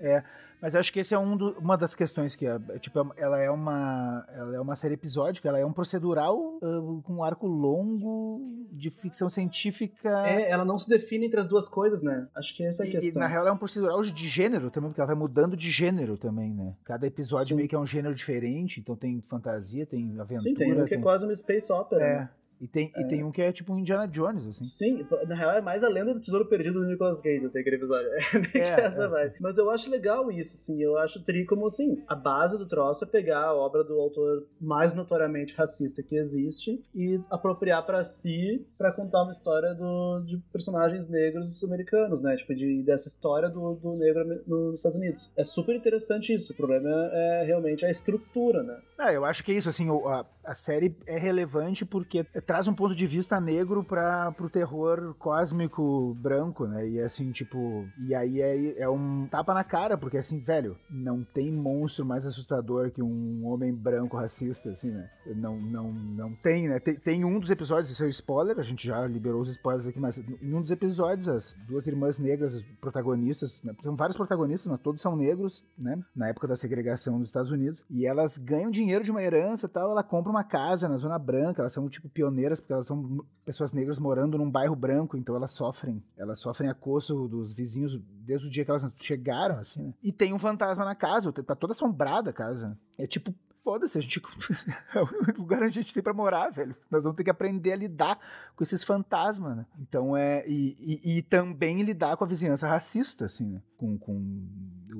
É. 0.00 0.22
Mas 0.64 0.74
acho 0.74 0.90
que 0.90 0.98
esse 1.00 1.12
é 1.12 1.18
um 1.18 1.36
do- 1.36 1.50
uma 1.58 1.76
das 1.76 1.94
questões 1.94 2.34
que, 2.34 2.46
é, 2.46 2.58
tipo, 2.78 2.98
ela 3.18 3.38
é 3.38 3.50
uma, 3.50 4.24
ela 4.34 4.56
é 4.56 4.58
uma 4.62 4.74
série 4.76 4.94
episódica, 4.94 5.46
ela 5.46 5.58
é 5.58 5.66
um 5.66 5.74
procedural 5.74 6.58
ah, 6.62 7.02
com 7.02 7.16
um 7.16 7.22
arco 7.22 7.46
longo 7.46 8.40
de 8.72 8.88
ficção 8.88 9.28
científica. 9.28 10.08
É, 10.26 10.48
ela 10.50 10.64
não 10.64 10.78
se 10.78 10.88
define 10.88 11.26
entre 11.26 11.38
as 11.38 11.46
duas 11.46 11.68
coisas, 11.68 12.00
né? 12.00 12.26
Acho 12.34 12.56
que 12.56 12.64
essa 12.64 12.82
é 12.82 12.86
a 12.86 12.86
E, 12.86 12.90
e, 12.92 12.92
questão. 12.94 13.20
na 13.20 13.28
real 13.28 13.42
ela 13.42 13.50
é 13.50 13.52
um 13.52 13.58
procedural 13.58 14.00
de 14.02 14.26
gênero 14.26 14.70
também, 14.70 14.88
porque 14.88 15.02
ela 15.02 15.06
vai 15.08 15.16
mudando 15.16 15.54
de 15.54 15.70
gênero 15.70 16.16
também, 16.16 16.54
né? 16.54 16.74
Cada 16.82 17.06
episódio 17.06 17.48
Sim. 17.48 17.56
meio 17.56 17.68
que 17.68 17.74
é 17.74 17.78
um 17.78 17.84
gênero 17.86 18.14
diferente, 18.14 18.80
então 18.80 18.96
tem 18.96 19.20
fantasia, 19.20 19.84
tem 19.84 20.18
aventura. 20.18 20.40
Sim, 20.40 20.54
tem 20.54 20.72
um 20.80 20.86
que 20.86 20.94
é 20.94 20.98
quase 20.98 21.26
uma 21.26 21.34
space 21.36 21.70
opera. 21.70 22.02
É. 22.02 22.18
né? 22.20 22.30
E 22.64 22.66
tem, 22.66 22.90
e 22.96 23.04
tem 23.04 23.22
um 23.22 23.30
que 23.30 23.42
é 23.42 23.52
tipo 23.52 23.74
um 23.74 23.78
Indiana 23.78 24.08
Jones, 24.08 24.46
assim. 24.46 24.62
Sim, 24.62 25.06
na 25.28 25.34
real 25.34 25.50
é 25.50 25.60
mais 25.60 25.84
a 25.84 25.88
lenda 25.90 26.14
do 26.14 26.20
tesouro 26.20 26.46
perdido 26.46 26.80
do 26.80 26.86
Nicolas 26.86 27.20
Cage, 27.20 27.44
assim, 27.44 27.58
aquele 27.58 27.76
episódio. 27.76 28.08
É 28.54 28.58
É, 28.58 28.80
essa 28.86 29.04
é. 29.04 29.08
vibe. 29.08 29.34
Mas 29.38 29.58
eu 29.58 29.68
acho 29.68 29.90
legal 29.90 30.30
isso, 30.32 30.56
sim. 30.56 30.80
Eu 30.82 30.96
acho 30.96 31.22
tri 31.22 31.44
como 31.44 31.66
assim, 31.66 32.02
a 32.08 32.14
base 32.14 32.56
do 32.56 32.66
troço 32.66 33.04
é 33.04 33.06
pegar 33.06 33.44
a 33.44 33.54
obra 33.54 33.84
do 33.84 34.00
autor 34.00 34.46
mais 34.58 34.94
notoriamente 34.94 35.54
racista 35.54 36.02
que 36.02 36.16
existe 36.16 36.82
e 36.94 37.20
apropriar 37.30 37.84
pra 37.84 38.02
si 38.02 38.66
pra 38.78 38.90
contar 38.92 39.24
uma 39.24 39.30
história 39.32 39.74
do, 39.74 40.20
de 40.24 40.38
personagens 40.50 41.06
negros 41.06 41.62
americanos, 41.64 42.22
né? 42.22 42.34
Tipo, 42.36 42.54
de, 42.54 42.82
dessa 42.82 43.08
história 43.08 43.50
do, 43.50 43.74
do 43.74 43.92
negro 43.96 44.24
nos 44.46 44.76
Estados 44.78 44.96
Unidos. 44.96 45.30
É 45.36 45.44
super 45.44 45.76
interessante 45.76 46.32
isso. 46.32 46.54
O 46.54 46.56
problema 46.56 46.88
é 47.12 47.42
realmente 47.44 47.84
a 47.84 47.90
estrutura, 47.90 48.62
né? 48.62 48.80
Ah, 48.96 49.12
eu 49.12 49.24
acho 49.24 49.44
que 49.44 49.52
é 49.52 49.56
isso, 49.56 49.68
assim, 49.68 49.88
a, 50.06 50.24
a 50.44 50.54
série 50.54 50.96
é 51.06 51.18
relevante 51.18 51.84
porque 51.84 52.24
traz 52.54 52.68
um 52.68 52.72
ponto 52.72 52.94
de 52.94 53.04
vista 53.04 53.40
negro 53.40 53.82
para 53.82 54.30
pro 54.30 54.48
terror 54.48 55.12
cósmico 55.18 56.14
branco, 56.20 56.68
né? 56.68 56.88
E 56.88 57.00
assim, 57.00 57.32
tipo, 57.32 57.84
e 58.06 58.14
aí 58.14 58.40
é, 58.40 58.82
é 58.82 58.88
um 58.88 59.26
tapa 59.28 59.52
na 59.52 59.64
cara, 59.64 59.98
porque 59.98 60.18
assim, 60.18 60.38
velho, 60.38 60.78
não 60.88 61.24
tem 61.24 61.50
monstro 61.50 62.06
mais 62.06 62.24
assustador 62.24 62.92
que 62.92 63.02
um 63.02 63.44
homem 63.44 63.74
branco 63.74 64.16
racista, 64.16 64.70
assim, 64.70 64.92
né? 64.92 65.10
Não, 65.34 65.60
não, 65.60 65.92
não 65.92 66.32
tem, 66.32 66.68
né? 66.68 66.78
Tem, 66.78 66.94
tem 66.94 67.24
um 67.24 67.40
dos 67.40 67.50
episódios, 67.50 67.90
esse 67.90 68.00
é 68.00 68.06
o 68.06 68.08
spoiler, 68.08 68.56
a 68.60 68.62
gente 68.62 68.86
já 68.86 69.04
liberou 69.04 69.40
os 69.40 69.48
spoilers 69.48 69.88
aqui, 69.88 69.98
mas 69.98 70.18
em 70.18 70.54
um 70.54 70.60
dos 70.60 70.70
episódios, 70.70 71.26
as 71.26 71.56
duas 71.66 71.88
irmãs 71.88 72.20
negras, 72.20 72.54
as 72.54 72.62
protagonistas, 72.80 73.60
né? 73.64 73.74
são 73.82 73.96
vários 73.96 74.16
protagonistas, 74.16 74.70
mas 74.70 74.78
todos 74.78 75.02
são 75.02 75.16
negros, 75.16 75.64
né? 75.76 75.98
Na 76.14 76.28
época 76.28 76.46
da 76.46 76.56
segregação 76.56 77.18
dos 77.18 77.26
Estados 77.26 77.50
Unidos, 77.50 77.82
e 77.90 78.06
elas 78.06 78.38
ganham 78.38 78.70
dinheiro 78.70 79.02
de 79.02 79.10
uma 79.10 79.24
herança 79.24 79.68
tal, 79.68 79.90
ela 79.90 80.04
compra 80.04 80.30
uma 80.30 80.44
casa 80.44 80.88
na 80.88 80.96
Zona 80.96 81.18
Branca, 81.18 81.62
elas 81.62 81.72
são, 81.72 81.88
tipo, 81.88 82.08
pioneiras, 82.08 82.33
porque 82.60 82.72
elas 82.72 82.86
são 82.86 83.24
pessoas 83.44 83.72
negras 83.72 83.98
morando 83.98 84.38
num 84.38 84.50
bairro 84.50 84.74
branco, 84.74 85.16
então 85.16 85.36
elas 85.36 85.52
sofrem, 85.52 86.02
elas 86.16 86.40
sofrem 86.40 86.70
acoso 86.70 87.28
dos 87.28 87.52
vizinhos 87.52 88.00
desde 88.24 88.46
o 88.46 88.50
dia 88.50 88.64
que 88.64 88.70
elas 88.70 88.94
chegaram, 88.96 89.58
assim, 89.58 89.82
né? 89.82 89.94
E 90.02 90.12
tem 90.12 90.32
um 90.32 90.38
fantasma 90.38 90.84
na 90.84 90.94
casa, 90.94 91.32
tá 91.32 91.54
toda 91.54 91.72
assombrada 91.72 92.30
a 92.30 92.32
casa. 92.32 92.78
É 92.98 93.06
tipo, 93.06 93.34
foda-se, 93.64 93.98
a 93.98 94.00
gente. 94.00 94.20
é 94.94 95.02
o 95.02 95.40
lugar 95.40 95.62
onde 95.62 95.78
a 95.78 95.82
gente 95.82 95.94
tem 95.94 96.02
pra 96.02 96.12
morar, 96.12 96.50
velho. 96.50 96.76
Nós 96.90 97.02
vamos 97.02 97.16
ter 97.16 97.24
que 97.24 97.30
aprender 97.30 97.72
a 97.72 97.76
lidar 97.76 98.20
com 98.54 98.62
esses 98.62 98.84
fantasmas, 98.84 99.56
né? 99.56 99.66
Então 99.80 100.16
é. 100.16 100.46
E, 100.46 100.76
e, 100.78 101.18
e 101.18 101.22
também 101.22 101.82
lidar 101.82 102.16
com 102.16 102.24
a 102.24 102.26
vizinhança 102.26 102.68
racista, 102.68 103.24
assim, 103.24 103.46
né? 103.46 103.62
Com, 103.76 103.98
com 103.98 104.38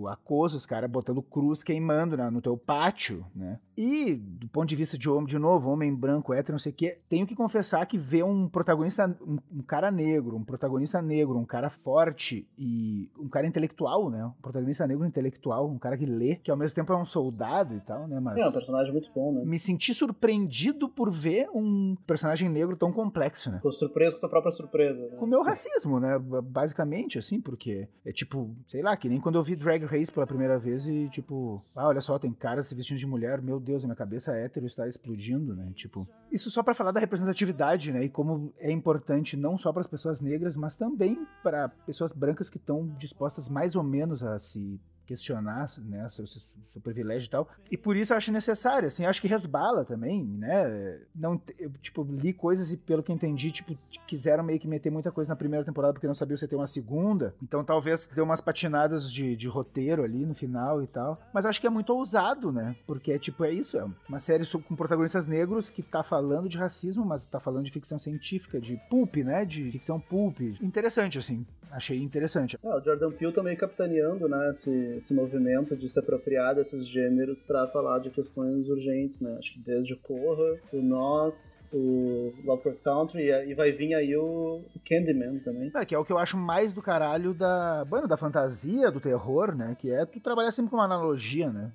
o 0.05 0.09
acoso, 0.09 0.57
os 0.57 0.67
caras 0.67 0.91
botando 0.91 1.23
cruz 1.23 1.63
queimando 1.63 2.17
na- 2.17 2.31
no 2.31 2.41
teu 2.41 2.57
pátio, 2.57 3.25
né? 3.35 3.59
E, 3.77 4.15
do 4.15 4.47
ponto 4.49 4.69
de 4.69 4.77
vista 4.77 4.97
de 4.97 5.11
homem, 5.11 5.27
de 5.27 5.39
novo, 5.39 5.69
homem 5.71 5.93
branco, 5.93 6.33
hétero, 6.33 6.53
não 6.53 6.59
sei 6.61 6.71
o 6.71 6.75
quê, 6.75 6.99
tenho 7.09 7.27
que 7.27 7.35
confessar 7.35 7.85
que 7.87 7.99
ver 7.99 8.23
um 8.25 8.49
protagonista, 8.49 9.17
um, 9.21 9.39
um 9.53 9.63
cara 9.63 9.91
negro, 9.91 10.37
um 10.37 10.45
protagonista 10.45 11.03
negro, 11.03 11.37
um 11.37 11.45
cara 11.45 11.69
forte 11.69 12.47
e 12.57 13.11
um 13.19 13.29
cara 13.29 13.47
intelectual, 13.47 14.09
né? 14.11 14.25
Um 14.27 14.31
protagonista 14.43 14.87
negro 14.87 15.05
intelectual, 15.05 15.69
um 15.69 15.79
cara 15.79 15.97
que 15.99 16.07
lê, 16.07 16.37
que 16.37 16.51
ao 16.51 16.57
mesmo 16.57 16.75
tempo 16.77 16.93
é 16.93 16.97
um 16.97 17.05
soldado 17.05 17.75
e 17.75 17.81
tal, 17.81 18.07
né? 18.07 18.21
Mas 18.21 18.39
É 18.41 18.47
um 18.49 18.53
personagem 18.53 18.93
muito 18.93 19.11
bom, 19.13 19.33
né? 19.33 19.43
me 19.45 19.59
senti 19.59 19.93
surpreendido 19.93 20.89
por 20.89 21.11
ver 21.11 21.49
um 21.53 21.97
personagem 22.07 22.49
negro 22.49 22.77
tão 22.77 22.93
complexo, 22.93 23.51
né? 23.51 23.57
Ficou 23.57 23.73
surpreso 23.73 24.13
com 24.13 24.17
a 24.19 24.21
tua 24.21 24.29
própria 24.29 24.53
surpresa. 24.53 25.03
Né? 25.03 25.17
Com 25.17 25.25
o 25.25 25.29
meu 25.29 25.43
racismo, 25.43 25.99
né? 25.99 26.17
Basicamente, 26.19 27.19
assim, 27.19 27.41
porque 27.41 27.89
é 28.05 28.13
tipo, 28.13 28.55
sei 28.69 28.83
lá, 28.83 28.97
que 28.97 29.09
nem 29.09 29.21
quando 29.21 29.35
eu 29.37 29.43
vi 29.43 29.57
Drag 29.57 29.85
Race 29.97 30.13
pela 30.13 30.27
primeira 30.27 30.59
vez 30.59 30.87
e, 30.87 31.09
tipo, 31.09 31.63
ah, 31.75 31.87
olha 31.89 32.01
só, 32.01 32.19
tem 32.19 32.33
caras 32.33 32.67
se 32.67 32.75
vestindo 32.75 32.99
de 32.99 33.07
mulher, 33.07 33.41
meu 33.41 33.61
Deus, 33.61 33.85
a 33.85 33.87
minha 33.87 33.97
cabeça 33.97 34.33
hétero 34.33 34.67
está 34.67 34.89
explodindo, 34.89 35.55
né? 35.55 35.73
Tipo, 35.75 36.07
isso 36.33 36.51
só 36.51 36.63
pra 36.63 36.75
falar 36.75 36.91
da 36.91 37.01
representatividade, 37.01 37.93
né? 37.93 38.05
E 38.05 38.09
como 38.09 38.53
é 38.59 38.71
importante 38.71 39.37
não 39.37 39.57
só 39.57 39.73
para 39.73 39.81
as 39.81 39.87
pessoas 39.87 40.21
negras, 40.21 40.57
mas 40.57 40.77
também 40.77 41.27
para 41.43 41.69
pessoas 41.69 42.13
brancas 42.13 42.51
que 42.51 42.59
estão 42.59 42.87
dispostas 42.99 43.49
mais 43.49 43.77
ou 43.77 43.83
menos 43.83 44.23
a 44.23 44.39
se 44.39 44.81
questionar, 45.07 45.71
né, 45.79 46.09
seu, 46.11 46.27
seu, 46.27 46.43
privilégio 46.83 47.27
e 47.27 47.31
tal. 47.31 47.49
E 47.71 47.77
por 47.77 47.97
isso 47.97 48.13
eu 48.13 48.17
acho 48.17 48.33
necessário, 48.33 48.89
assim, 48.89 49.05
acho 49.05 49.21
que 49.21 49.29
resbala 49.29 49.85
também, 49.85 50.25
né? 50.25 51.01
Não, 51.15 51.41
eu, 51.59 51.71
tipo, 51.81 52.03
li 52.03 52.33
coisas 52.33 52.73
e 52.73 52.77
pelo 52.77 53.03
que 53.03 53.13
entendi, 53.13 53.51
tipo, 53.51 53.77
quiseram 54.07 54.43
meio 54.45 54.59
que 54.59 54.69
meter 54.69 54.91
muita 54.91 55.13
coisa 55.13 55.31
na 55.31 55.37
primeira 55.37 55.65
temporada 55.65 55.93
porque 55.93 56.07
não 56.07 56.15
sabiam 56.15 56.37
se 56.37 56.49
ter 56.49 56.57
uma 56.57 56.67
segunda. 56.67 57.35
Então 57.43 57.65
talvez 57.65 58.07
deu 58.07 58.25
umas 58.25 58.41
patinadas 58.41 59.11
de, 59.11 59.37
de 59.37 59.49
roteiro 59.49 60.03
ali 60.03 60.27
no 60.27 60.35
final 60.35 60.83
e 60.83 60.87
tal. 60.87 61.21
Mas 61.33 61.47
acho 61.47 61.61
que 61.61 61.67
é 61.67 61.71
muito 61.71 61.91
ousado, 61.91 62.53
né? 62.53 62.77
Porque 62.87 63.13
é 63.13 63.19
tipo, 63.19 63.45
é 63.45 63.53
isso, 63.53 63.79
é 63.79 63.87
uma 64.09 64.21
série 64.21 64.45
com 64.69 64.77
protagonistas 64.77 65.27
negros 65.27 65.71
que 65.71 65.83
tá 65.83 66.03
falando 66.03 66.49
de 66.49 66.59
racismo, 66.59 67.05
mas 67.05 67.25
tá 67.25 67.41
falando 67.41 67.65
de 67.65 67.71
ficção 67.71 67.99
científica, 67.99 68.61
de 68.61 68.77
pulp, 68.91 69.17
né? 69.17 69.45
De 69.45 69.71
ficção 69.71 69.99
pulp. 70.01 70.41
Interessante, 70.61 71.19
assim. 71.19 71.47
Achei 71.75 72.01
interessante. 72.01 72.57
Ah, 72.63 72.77
o 72.77 72.85
Jordan 72.85 73.11
Peele 73.11 73.43
meio 73.43 73.57
capitaneando, 73.57 74.29
né, 74.29 74.49
esse, 74.49 74.94
esse 74.97 75.15
movimento 75.15 75.77
de 75.77 75.89
se 75.89 75.99
apropriar 75.99 76.55
desses 76.55 76.87
gêneros 76.87 77.43
pra 77.43 77.67
falar 77.69 77.99
de 77.99 78.11
questões 78.11 78.69
urgentes, 78.69 79.21
né? 79.21 79.37
Acho 79.39 79.53
que 79.53 79.59
desde 79.61 79.95
o 79.95 79.99
Corra, 79.99 80.59
o 80.73 80.83
Nós, 80.83 81.67
o 81.73 82.33
Lovecraft 82.45 82.83
Country 82.83 83.23
e, 83.23 83.51
e 83.51 83.55
vai 83.55 83.73
vir 83.73 83.95
aí 83.95 84.17
o 84.17 84.63
Candyman 84.87 85.39
também. 85.41 85.71
É, 85.75 85.85
que 85.85 85.95
é 85.95 85.99
o 85.99 86.05
que 86.05 86.13
eu 86.13 86.19
acho 86.19 86.37
mais 86.37 86.73
do 86.73 86.83
caralho 86.83 87.35
da, 87.35 87.85
bueno, 87.85 88.09
da 88.09 88.17
fantasia, 88.17 88.91
do 88.91 89.01
terror, 89.01 89.55
né? 89.55 89.77
Que 89.79 89.91
é 89.91 90.05
tu 90.05 90.21
trabalhar 90.21 90.53
sempre 90.53 90.71
com 90.71 90.77
uma 90.77 90.85
analogia, 90.85 91.51
né? 91.51 91.73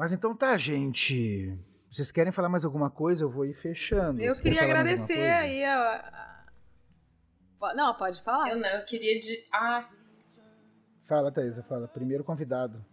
Mas 0.00 0.14
então 0.14 0.34
tá, 0.34 0.56
gente. 0.56 1.54
Vocês 1.92 2.10
querem 2.10 2.32
falar 2.32 2.48
mais 2.48 2.64
alguma 2.64 2.88
coisa? 2.88 3.24
Eu 3.24 3.30
vou 3.30 3.44
ir 3.44 3.52
fechando. 3.52 4.18
Eu 4.18 4.30
Vocês 4.30 4.40
queria 4.40 4.62
agradecer 4.62 5.28
aí 5.28 5.62
a. 5.62 6.39
Não, 7.74 7.94
pode 7.94 8.20
falar. 8.22 8.50
Eu 8.50 8.56
não, 8.56 8.68
eu 8.68 8.84
queria 8.84 9.18
de. 9.20 9.46
Ah, 9.52 9.88
Fala, 11.06 11.32
Thaisa, 11.32 11.62
fala. 11.64 11.88
Primeiro 11.88 12.22
convidado. 12.22 12.84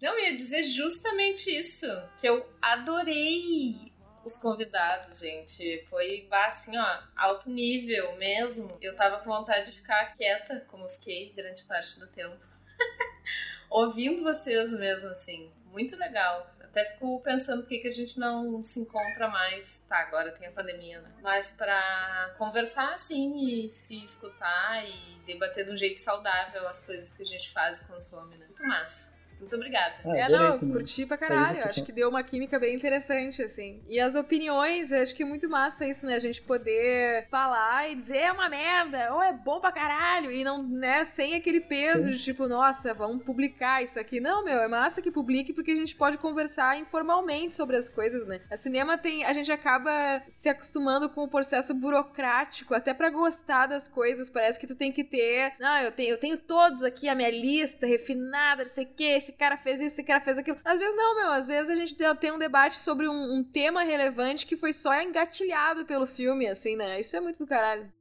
não, 0.00 0.12
eu 0.14 0.20
ia 0.30 0.36
dizer 0.36 0.62
justamente 0.62 1.50
isso. 1.50 1.86
Que 2.18 2.26
eu 2.28 2.48
adorei 2.62 3.92
os 4.24 4.38
convidados, 4.38 5.20
gente. 5.20 5.84
Foi 5.88 6.26
assim, 6.32 6.76
ó, 6.78 6.98
alto 7.16 7.50
nível 7.50 8.16
mesmo. 8.16 8.76
Eu 8.80 8.96
tava 8.96 9.18
com 9.18 9.30
vontade 9.30 9.70
de 9.70 9.76
ficar 9.76 10.12
quieta, 10.12 10.64
como 10.68 10.84
eu 10.84 10.88
fiquei 10.90 11.32
grande 11.34 11.62
parte 11.64 12.00
do 12.00 12.06
tempo. 12.08 12.42
Ouvindo 13.70 14.22
vocês 14.22 14.72
mesmo, 14.72 15.10
assim. 15.10 15.52
Muito 15.66 15.94
legal. 15.96 16.50
Até 16.70 16.84
fico 16.84 17.20
pensando 17.20 17.62
por 17.62 17.68
que, 17.68 17.78
que 17.78 17.88
a 17.88 17.92
gente 17.92 18.18
não 18.18 18.62
se 18.62 18.80
encontra 18.80 19.28
mais. 19.28 19.84
Tá, 19.88 19.98
agora 19.98 20.30
tem 20.32 20.48
a 20.48 20.52
pandemia, 20.52 21.00
né? 21.00 21.10
Mas 21.22 21.50
pra 21.50 22.34
conversar, 22.38 22.94
assim, 22.94 23.64
e 23.64 23.68
se 23.68 24.04
escutar 24.04 24.84
e 24.86 25.20
debater 25.26 25.64
de 25.64 25.72
um 25.72 25.76
jeito 25.76 26.00
saudável 26.00 26.68
as 26.68 26.84
coisas 26.84 27.12
que 27.12 27.22
a 27.22 27.26
gente 27.26 27.50
faz 27.50 27.80
e 27.80 27.88
consome, 27.88 28.36
né? 28.36 28.46
Muito 28.46 28.64
massa. 28.64 29.17
Muito 29.40 29.54
obrigada. 29.56 29.94
Ah, 30.04 30.16
é, 30.16 30.28
não, 30.28 30.58
curti 30.58 31.06
pra 31.06 31.16
caralho. 31.16 31.64
Acho 31.64 31.84
que 31.84 31.92
deu 31.92 32.08
uma 32.08 32.22
química 32.22 32.58
bem 32.58 32.74
interessante, 32.74 33.42
assim. 33.42 33.80
E 33.88 34.00
as 34.00 34.14
opiniões, 34.14 34.92
acho 34.92 35.14
que 35.14 35.22
é 35.22 35.26
muito 35.26 35.48
massa 35.48 35.86
isso, 35.86 36.06
né? 36.06 36.14
A 36.14 36.18
gente 36.18 36.42
poder 36.42 37.26
falar 37.28 37.90
e 37.90 37.94
dizer 37.94 38.18
é 38.18 38.32
uma 38.32 38.48
merda, 38.48 39.14
ou 39.14 39.22
é 39.22 39.32
bom 39.32 39.60
pra 39.60 39.72
caralho, 39.72 40.30
e 40.30 40.42
não, 40.42 40.62
né, 40.62 41.04
sem 41.04 41.34
aquele 41.34 41.60
peso 41.60 42.04
Sim. 42.04 42.10
de 42.10 42.18
tipo, 42.18 42.48
nossa, 42.48 42.92
vamos 42.92 43.22
publicar 43.22 43.82
isso 43.82 43.98
aqui. 43.98 44.20
Não, 44.20 44.44
meu, 44.44 44.58
é 44.60 44.68
massa 44.68 45.00
que 45.00 45.10
publique 45.10 45.52
porque 45.52 45.70
a 45.70 45.76
gente 45.76 45.94
pode 45.94 46.18
conversar 46.18 46.78
informalmente 46.78 47.56
sobre 47.56 47.76
as 47.76 47.88
coisas, 47.88 48.26
né? 48.26 48.40
A 48.50 48.56
cinema 48.56 48.98
tem. 48.98 49.24
A 49.24 49.32
gente 49.32 49.52
acaba 49.52 50.22
se 50.28 50.48
acostumando 50.48 51.08
com 51.08 51.24
o 51.24 51.28
processo 51.28 51.74
burocrático, 51.74 52.74
até 52.74 52.92
para 52.92 53.10
gostar 53.10 53.66
das 53.66 53.86
coisas. 53.86 54.28
Parece 54.28 54.58
que 54.58 54.66
tu 54.66 54.74
tem 54.74 54.90
que 54.90 55.04
ter. 55.04 55.52
Não, 55.58 55.78
eu 55.80 55.92
tenho, 55.92 56.10
eu 56.10 56.18
tenho 56.18 56.36
todos 56.36 56.82
aqui 56.82 57.08
a 57.08 57.14
minha 57.14 57.30
lista 57.30 57.86
refinada, 57.86 58.62
não 58.62 58.70
sei 58.70 58.84
o 58.84 58.88
que 58.88 59.04
esse 59.28 59.36
cara 59.36 59.56
fez 59.56 59.80
isso, 59.80 59.94
esse 59.94 60.04
cara 60.04 60.20
fez 60.20 60.38
aquilo. 60.38 60.56
Às 60.64 60.78
vezes 60.78 60.96
não, 60.96 61.14
meu. 61.14 61.28
Às 61.28 61.46
vezes 61.46 61.70
a 61.70 61.74
gente 61.74 61.94
tem 62.18 62.32
um 62.32 62.38
debate 62.38 62.76
sobre 62.76 63.06
um, 63.06 63.38
um 63.38 63.44
tema 63.44 63.82
relevante 63.82 64.46
que 64.46 64.56
foi 64.56 64.72
só 64.72 65.00
engatilhado 65.02 65.84
pelo 65.84 66.06
filme, 66.06 66.46
assim, 66.46 66.76
né? 66.76 66.98
Isso 66.98 67.16
é 67.16 67.20
muito 67.20 67.38
do 67.38 67.46
caralho. 67.46 67.92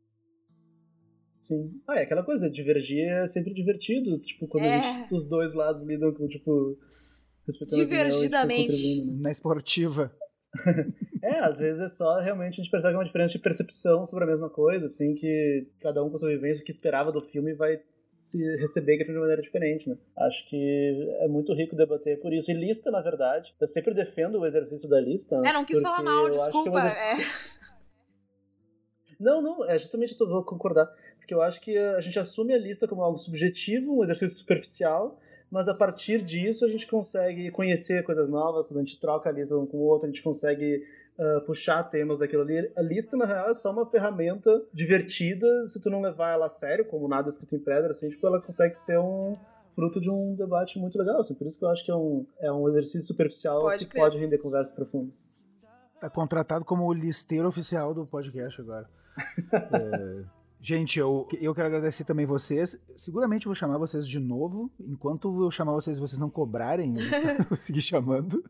Sim. 1.41 1.81
Ah, 1.87 1.99
é 1.99 2.03
aquela 2.03 2.23
coisa, 2.23 2.49
divergir 2.49 3.05
é 3.05 3.27
sempre 3.27 3.53
divertido. 3.53 4.17
Tipo, 4.19 4.47
quando 4.47 4.65
é. 4.65 4.81
gente, 4.81 5.13
os 5.13 5.25
dois 5.25 5.53
lados 5.53 5.83
lidam 5.83 6.13
com, 6.13 6.27
tipo. 6.27 6.77
A 7.45 7.51
opinião, 7.85 8.19
tipo, 9.05 9.21
Na 9.21 9.31
esportiva. 9.31 10.11
é, 11.23 11.39
às 11.39 11.59
vezes 11.59 11.81
é 11.81 11.87
só 11.87 12.19
realmente 12.19 12.53
a 12.53 12.63
gente 12.63 12.71
percebe 12.71 12.95
uma 12.95 13.05
diferença 13.05 13.33
de 13.33 13.39
percepção 13.39 14.05
sobre 14.05 14.23
a 14.25 14.27
mesma 14.27 14.49
coisa, 14.49 14.85
assim, 14.85 15.13
que 15.13 15.67
cada 15.79 16.03
um 16.03 16.09
com 16.09 16.17
sua 16.17 16.29
vivência, 16.29 16.61
o 16.61 16.65
que 16.65 16.71
esperava 16.71 17.11
do 17.11 17.21
filme 17.21 17.53
vai 17.53 17.79
se 18.17 18.43
receber 18.57 18.97
de 18.97 19.11
uma 19.11 19.21
maneira 19.21 19.41
diferente, 19.41 19.87
né? 19.87 19.95
Acho 20.17 20.45
que 20.49 21.15
é 21.21 21.27
muito 21.27 21.53
rico 21.53 21.75
debater 21.75 22.19
por 22.19 22.33
isso. 22.33 22.51
E 22.51 22.53
lista, 22.53 22.89
na 22.89 22.99
verdade, 22.99 23.53
eu 23.61 23.67
sempre 23.67 23.93
defendo 23.93 24.39
o 24.39 24.45
exercício 24.45 24.89
da 24.89 24.99
lista. 24.99 25.35
É, 25.45 25.53
não 25.53 25.63
quis 25.63 25.79
falar 25.81 26.01
mal, 26.01 26.29
desculpa. 26.29 26.79
É, 26.79 27.21
é 27.21 27.57
Não, 29.19 29.41
não, 29.41 29.65
é 29.65 29.79
justamente 29.79 30.15
eu 30.19 30.27
vou 30.27 30.43
concordar. 30.43 30.87
Porque 31.17 31.33
eu 31.33 31.41
acho 31.41 31.59
que 31.59 31.75
a 31.77 31.99
gente 31.99 32.17
assume 32.19 32.53
a 32.53 32.57
lista 32.57 32.87
como 32.87 33.01
algo 33.01 33.17
subjetivo, 33.17 33.97
um 33.97 34.03
exercício 34.03 34.37
superficial, 34.37 35.19
mas 35.49 35.67
a 35.67 35.73
partir 35.73 36.21
disso 36.21 36.63
a 36.63 36.69
gente 36.69 36.87
consegue 36.87 37.49
conhecer 37.51 38.03
coisas 38.03 38.29
novas, 38.29 38.67
quando 38.67 38.77
a 38.77 38.83
gente 38.83 38.99
troca 38.99 39.29
a 39.29 39.31
lista 39.31 39.57
um 39.57 39.65
com 39.65 39.77
o 39.77 39.81
outro, 39.81 40.07
a 40.07 40.11
gente 40.11 40.21
consegue 40.21 40.85
uh, 41.17 41.41
puxar 41.45 41.83
temas 41.83 42.17
daquilo 42.17 42.43
ali. 42.43 42.71
A 42.77 42.81
lista, 42.81 43.17
na 43.17 43.25
real, 43.25 43.49
é 43.49 43.53
só 43.53 43.71
uma 43.71 43.85
ferramenta 43.85 44.63
divertida, 44.73 45.47
se 45.67 45.81
tu 45.81 45.89
não 45.89 46.01
levar 46.01 46.33
ela 46.33 46.45
a 46.45 46.49
sério, 46.49 46.85
como 46.85 47.07
nada 47.07 47.29
escrito 47.29 47.55
em 47.55 47.59
pedra, 47.59 47.89
assim, 47.89 48.09
tipo, 48.09 48.25
ela 48.25 48.41
consegue 48.41 48.73
ser 48.75 48.99
um 48.99 49.35
fruto 49.75 49.99
de 50.01 50.09
um 50.09 50.33
debate 50.35 50.79
muito 50.79 50.97
legal, 50.97 51.19
assim, 51.19 51.35
por 51.35 51.45
isso 51.45 51.57
que 51.59 51.63
eu 51.63 51.69
acho 51.69 51.85
que 51.85 51.91
é 51.91 51.95
um, 51.95 52.25
é 52.39 52.51
um 52.51 52.67
exercício 52.67 53.07
superficial 53.07 53.61
pode 53.61 53.85
que 53.85 53.91
crer. 53.91 54.01
pode 54.01 54.17
render 54.17 54.37
conversas 54.39 54.73
profundas. 54.73 55.29
Tá 55.99 56.09
contratado 56.09 56.65
como 56.65 56.85
o 56.85 56.93
listeiro 56.93 57.47
oficial 57.47 57.93
do 57.93 58.05
podcast 58.05 58.59
agora. 58.59 58.89
é, 59.53 60.23
gente, 60.59 60.99
eu, 60.99 61.27
eu 61.39 61.53
quero 61.55 61.67
agradecer 61.67 62.03
também 62.03 62.25
vocês. 62.25 62.79
Seguramente 62.95 63.45
eu 63.45 63.49
vou 63.49 63.55
chamar 63.55 63.79
vocês 63.79 64.07
de 64.07 64.19
novo. 64.19 64.71
Enquanto 64.79 65.43
eu 65.43 65.49
chamar 65.49 65.73
vocês 65.73 65.97
vocês 65.97 66.19
não 66.19 66.29
cobrarem, 66.29 66.95
eu 66.99 67.45
vou 67.49 67.57
seguir 67.57 67.81
chamando. 67.81 68.43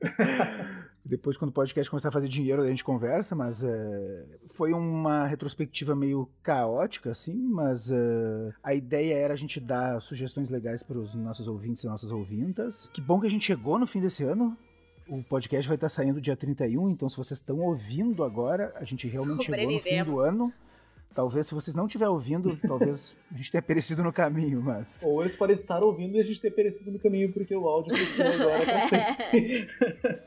Depois, 1.08 1.38
quando 1.38 1.48
o 1.48 1.54
podcast 1.54 1.90
começar 1.90 2.10
a 2.10 2.12
fazer 2.12 2.28
dinheiro, 2.28 2.60
a 2.60 2.66
gente 2.68 2.84
conversa, 2.84 3.34
mas 3.34 3.64
é, 3.64 4.26
foi 4.48 4.74
uma 4.74 5.26
retrospectiva 5.26 5.96
meio 5.96 6.28
caótica, 6.42 7.10
assim, 7.10 7.34
mas 7.34 7.90
é, 7.90 8.52
a 8.62 8.74
ideia 8.74 9.14
era 9.14 9.32
a 9.32 9.36
gente 9.36 9.58
dar 9.58 10.02
sugestões 10.02 10.50
legais 10.50 10.82
para 10.82 10.98
os 10.98 11.14
nossos 11.14 11.48
ouvintes 11.48 11.82
e 11.82 11.86
nossas 11.86 12.12
ouvintas. 12.12 12.90
Que 12.92 13.00
bom 13.00 13.18
que 13.18 13.26
a 13.26 13.30
gente 13.30 13.46
chegou 13.46 13.78
no 13.78 13.86
fim 13.86 14.02
desse 14.02 14.22
ano. 14.22 14.54
O 15.08 15.24
podcast 15.24 15.66
vai 15.66 15.76
estar 15.76 15.88
saindo 15.88 16.20
dia 16.20 16.36
31, 16.36 16.90
então 16.90 17.08
se 17.08 17.16
vocês 17.16 17.40
estão 17.40 17.60
ouvindo 17.60 18.22
agora, 18.22 18.74
a 18.76 18.84
gente 18.84 19.08
realmente 19.08 19.46
chegou 19.46 19.72
no 19.72 19.80
fim 19.80 20.04
do 20.04 20.20
ano. 20.20 20.52
Talvez, 21.14 21.46
se 21.46 21.54
vocês 21.54 21.74
não 21.74 21.86
estiverem 21.86 22.12
ouvindo, 22.12 22.54
talvez 22.66 23.16
a 23.32 23.36
gente 23.36 23.50
tenha 23.50 23.62
perecido 23.62 24.02
no 24.02 24.12
caminho, 24.12 24.60
mas. 24.62 25.02
Ou 25.04 25.20
eles 25.22 25.34
podem 25.36 25.54
estar 25.54 25.82
ouvindo 25.82 26.16
e 26.16 26.20
a 26.20 26.24
gente 26.24 26.40
ter 26.40 26.50
perecido 26.50 26.90
no 26.92 26.98
caminho, 26.98 27.32
porque 27.32 27.54
o 27.54 27.66
áudio 27.66 27.94
agora 27.94 28.64
tá 28.64 28.88
sempre. 28.88 29.68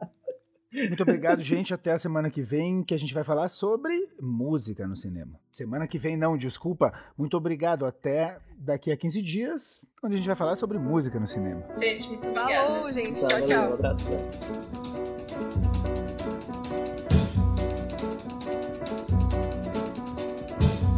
Muito 0.88 1.04
obrigado, 1.04 1.42
gente. 1.42 1.74
Até 1.74 1.92
a 1.94 2.00
semana 2.00 2.30
que 2.30 2.42
vem, 2.42 2.84
que 2.84 2.94
a 2.94 3.00
gente 3.00 3.14
vai 3.14 3.24
falar 3.24 3.50
sobre 3.50 4.10
música 4.20 4.88
no 4.88 4.96
cinema. 4.96 5.40
Semana 5.52 5.88
que 5.88 5.98
vem, 5.98 6.18
não, 6.18 6.38
desculpa. 6.38 6.94
Muito 7.18 7.38
obrigado. 7.38 7.86
Até 7.86 8.38
daqui 8.58 8.92
a 8.92 8.98
15 8.98 9.22
dias, 9.22 9.86
onde 10.04 10.16
a 10.16 10.18
gente 10.18 10.28
vai 10.28 10.36
falar 10.36 10.56
sobre 10.56 10.78
música 10.78 11.20
no 11.20 11.28
cinema. 11.28 11.64
Gente, 11.80 12.10
muito 12.10 12.28
obrigado. 12.28 12.68
Falou, 12.68 12.94
gente. 12.94 13.20
Tchau, 13.20 13.30
tchau. 13.30 13.48
tchau. 13.48 13.70
Um 13.70 13.74
abraço. 13.74 14.06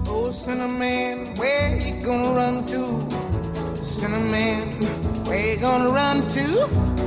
Oh, 0.10 0.32
Cinnamon, 0.32 1.36
where 1.38 1.78
you 1.78 2.02
gonna 2.02 2.34
run 2.34 2.66
to? 2.66 3.86
Cinnamon, 3.86 4.70
where 5.26 5.54
you 5.54 5.60
gonna 5.60 5.90
run 5.90 6.22
to? 6.30 7.07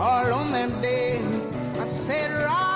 all 0.00 0.32
on 0.32 0.50
that 0.52 0.80
day. 0.80 1.20
I 1.78 1.84
said, 1.84 2.44
Rob. 2.46 2.69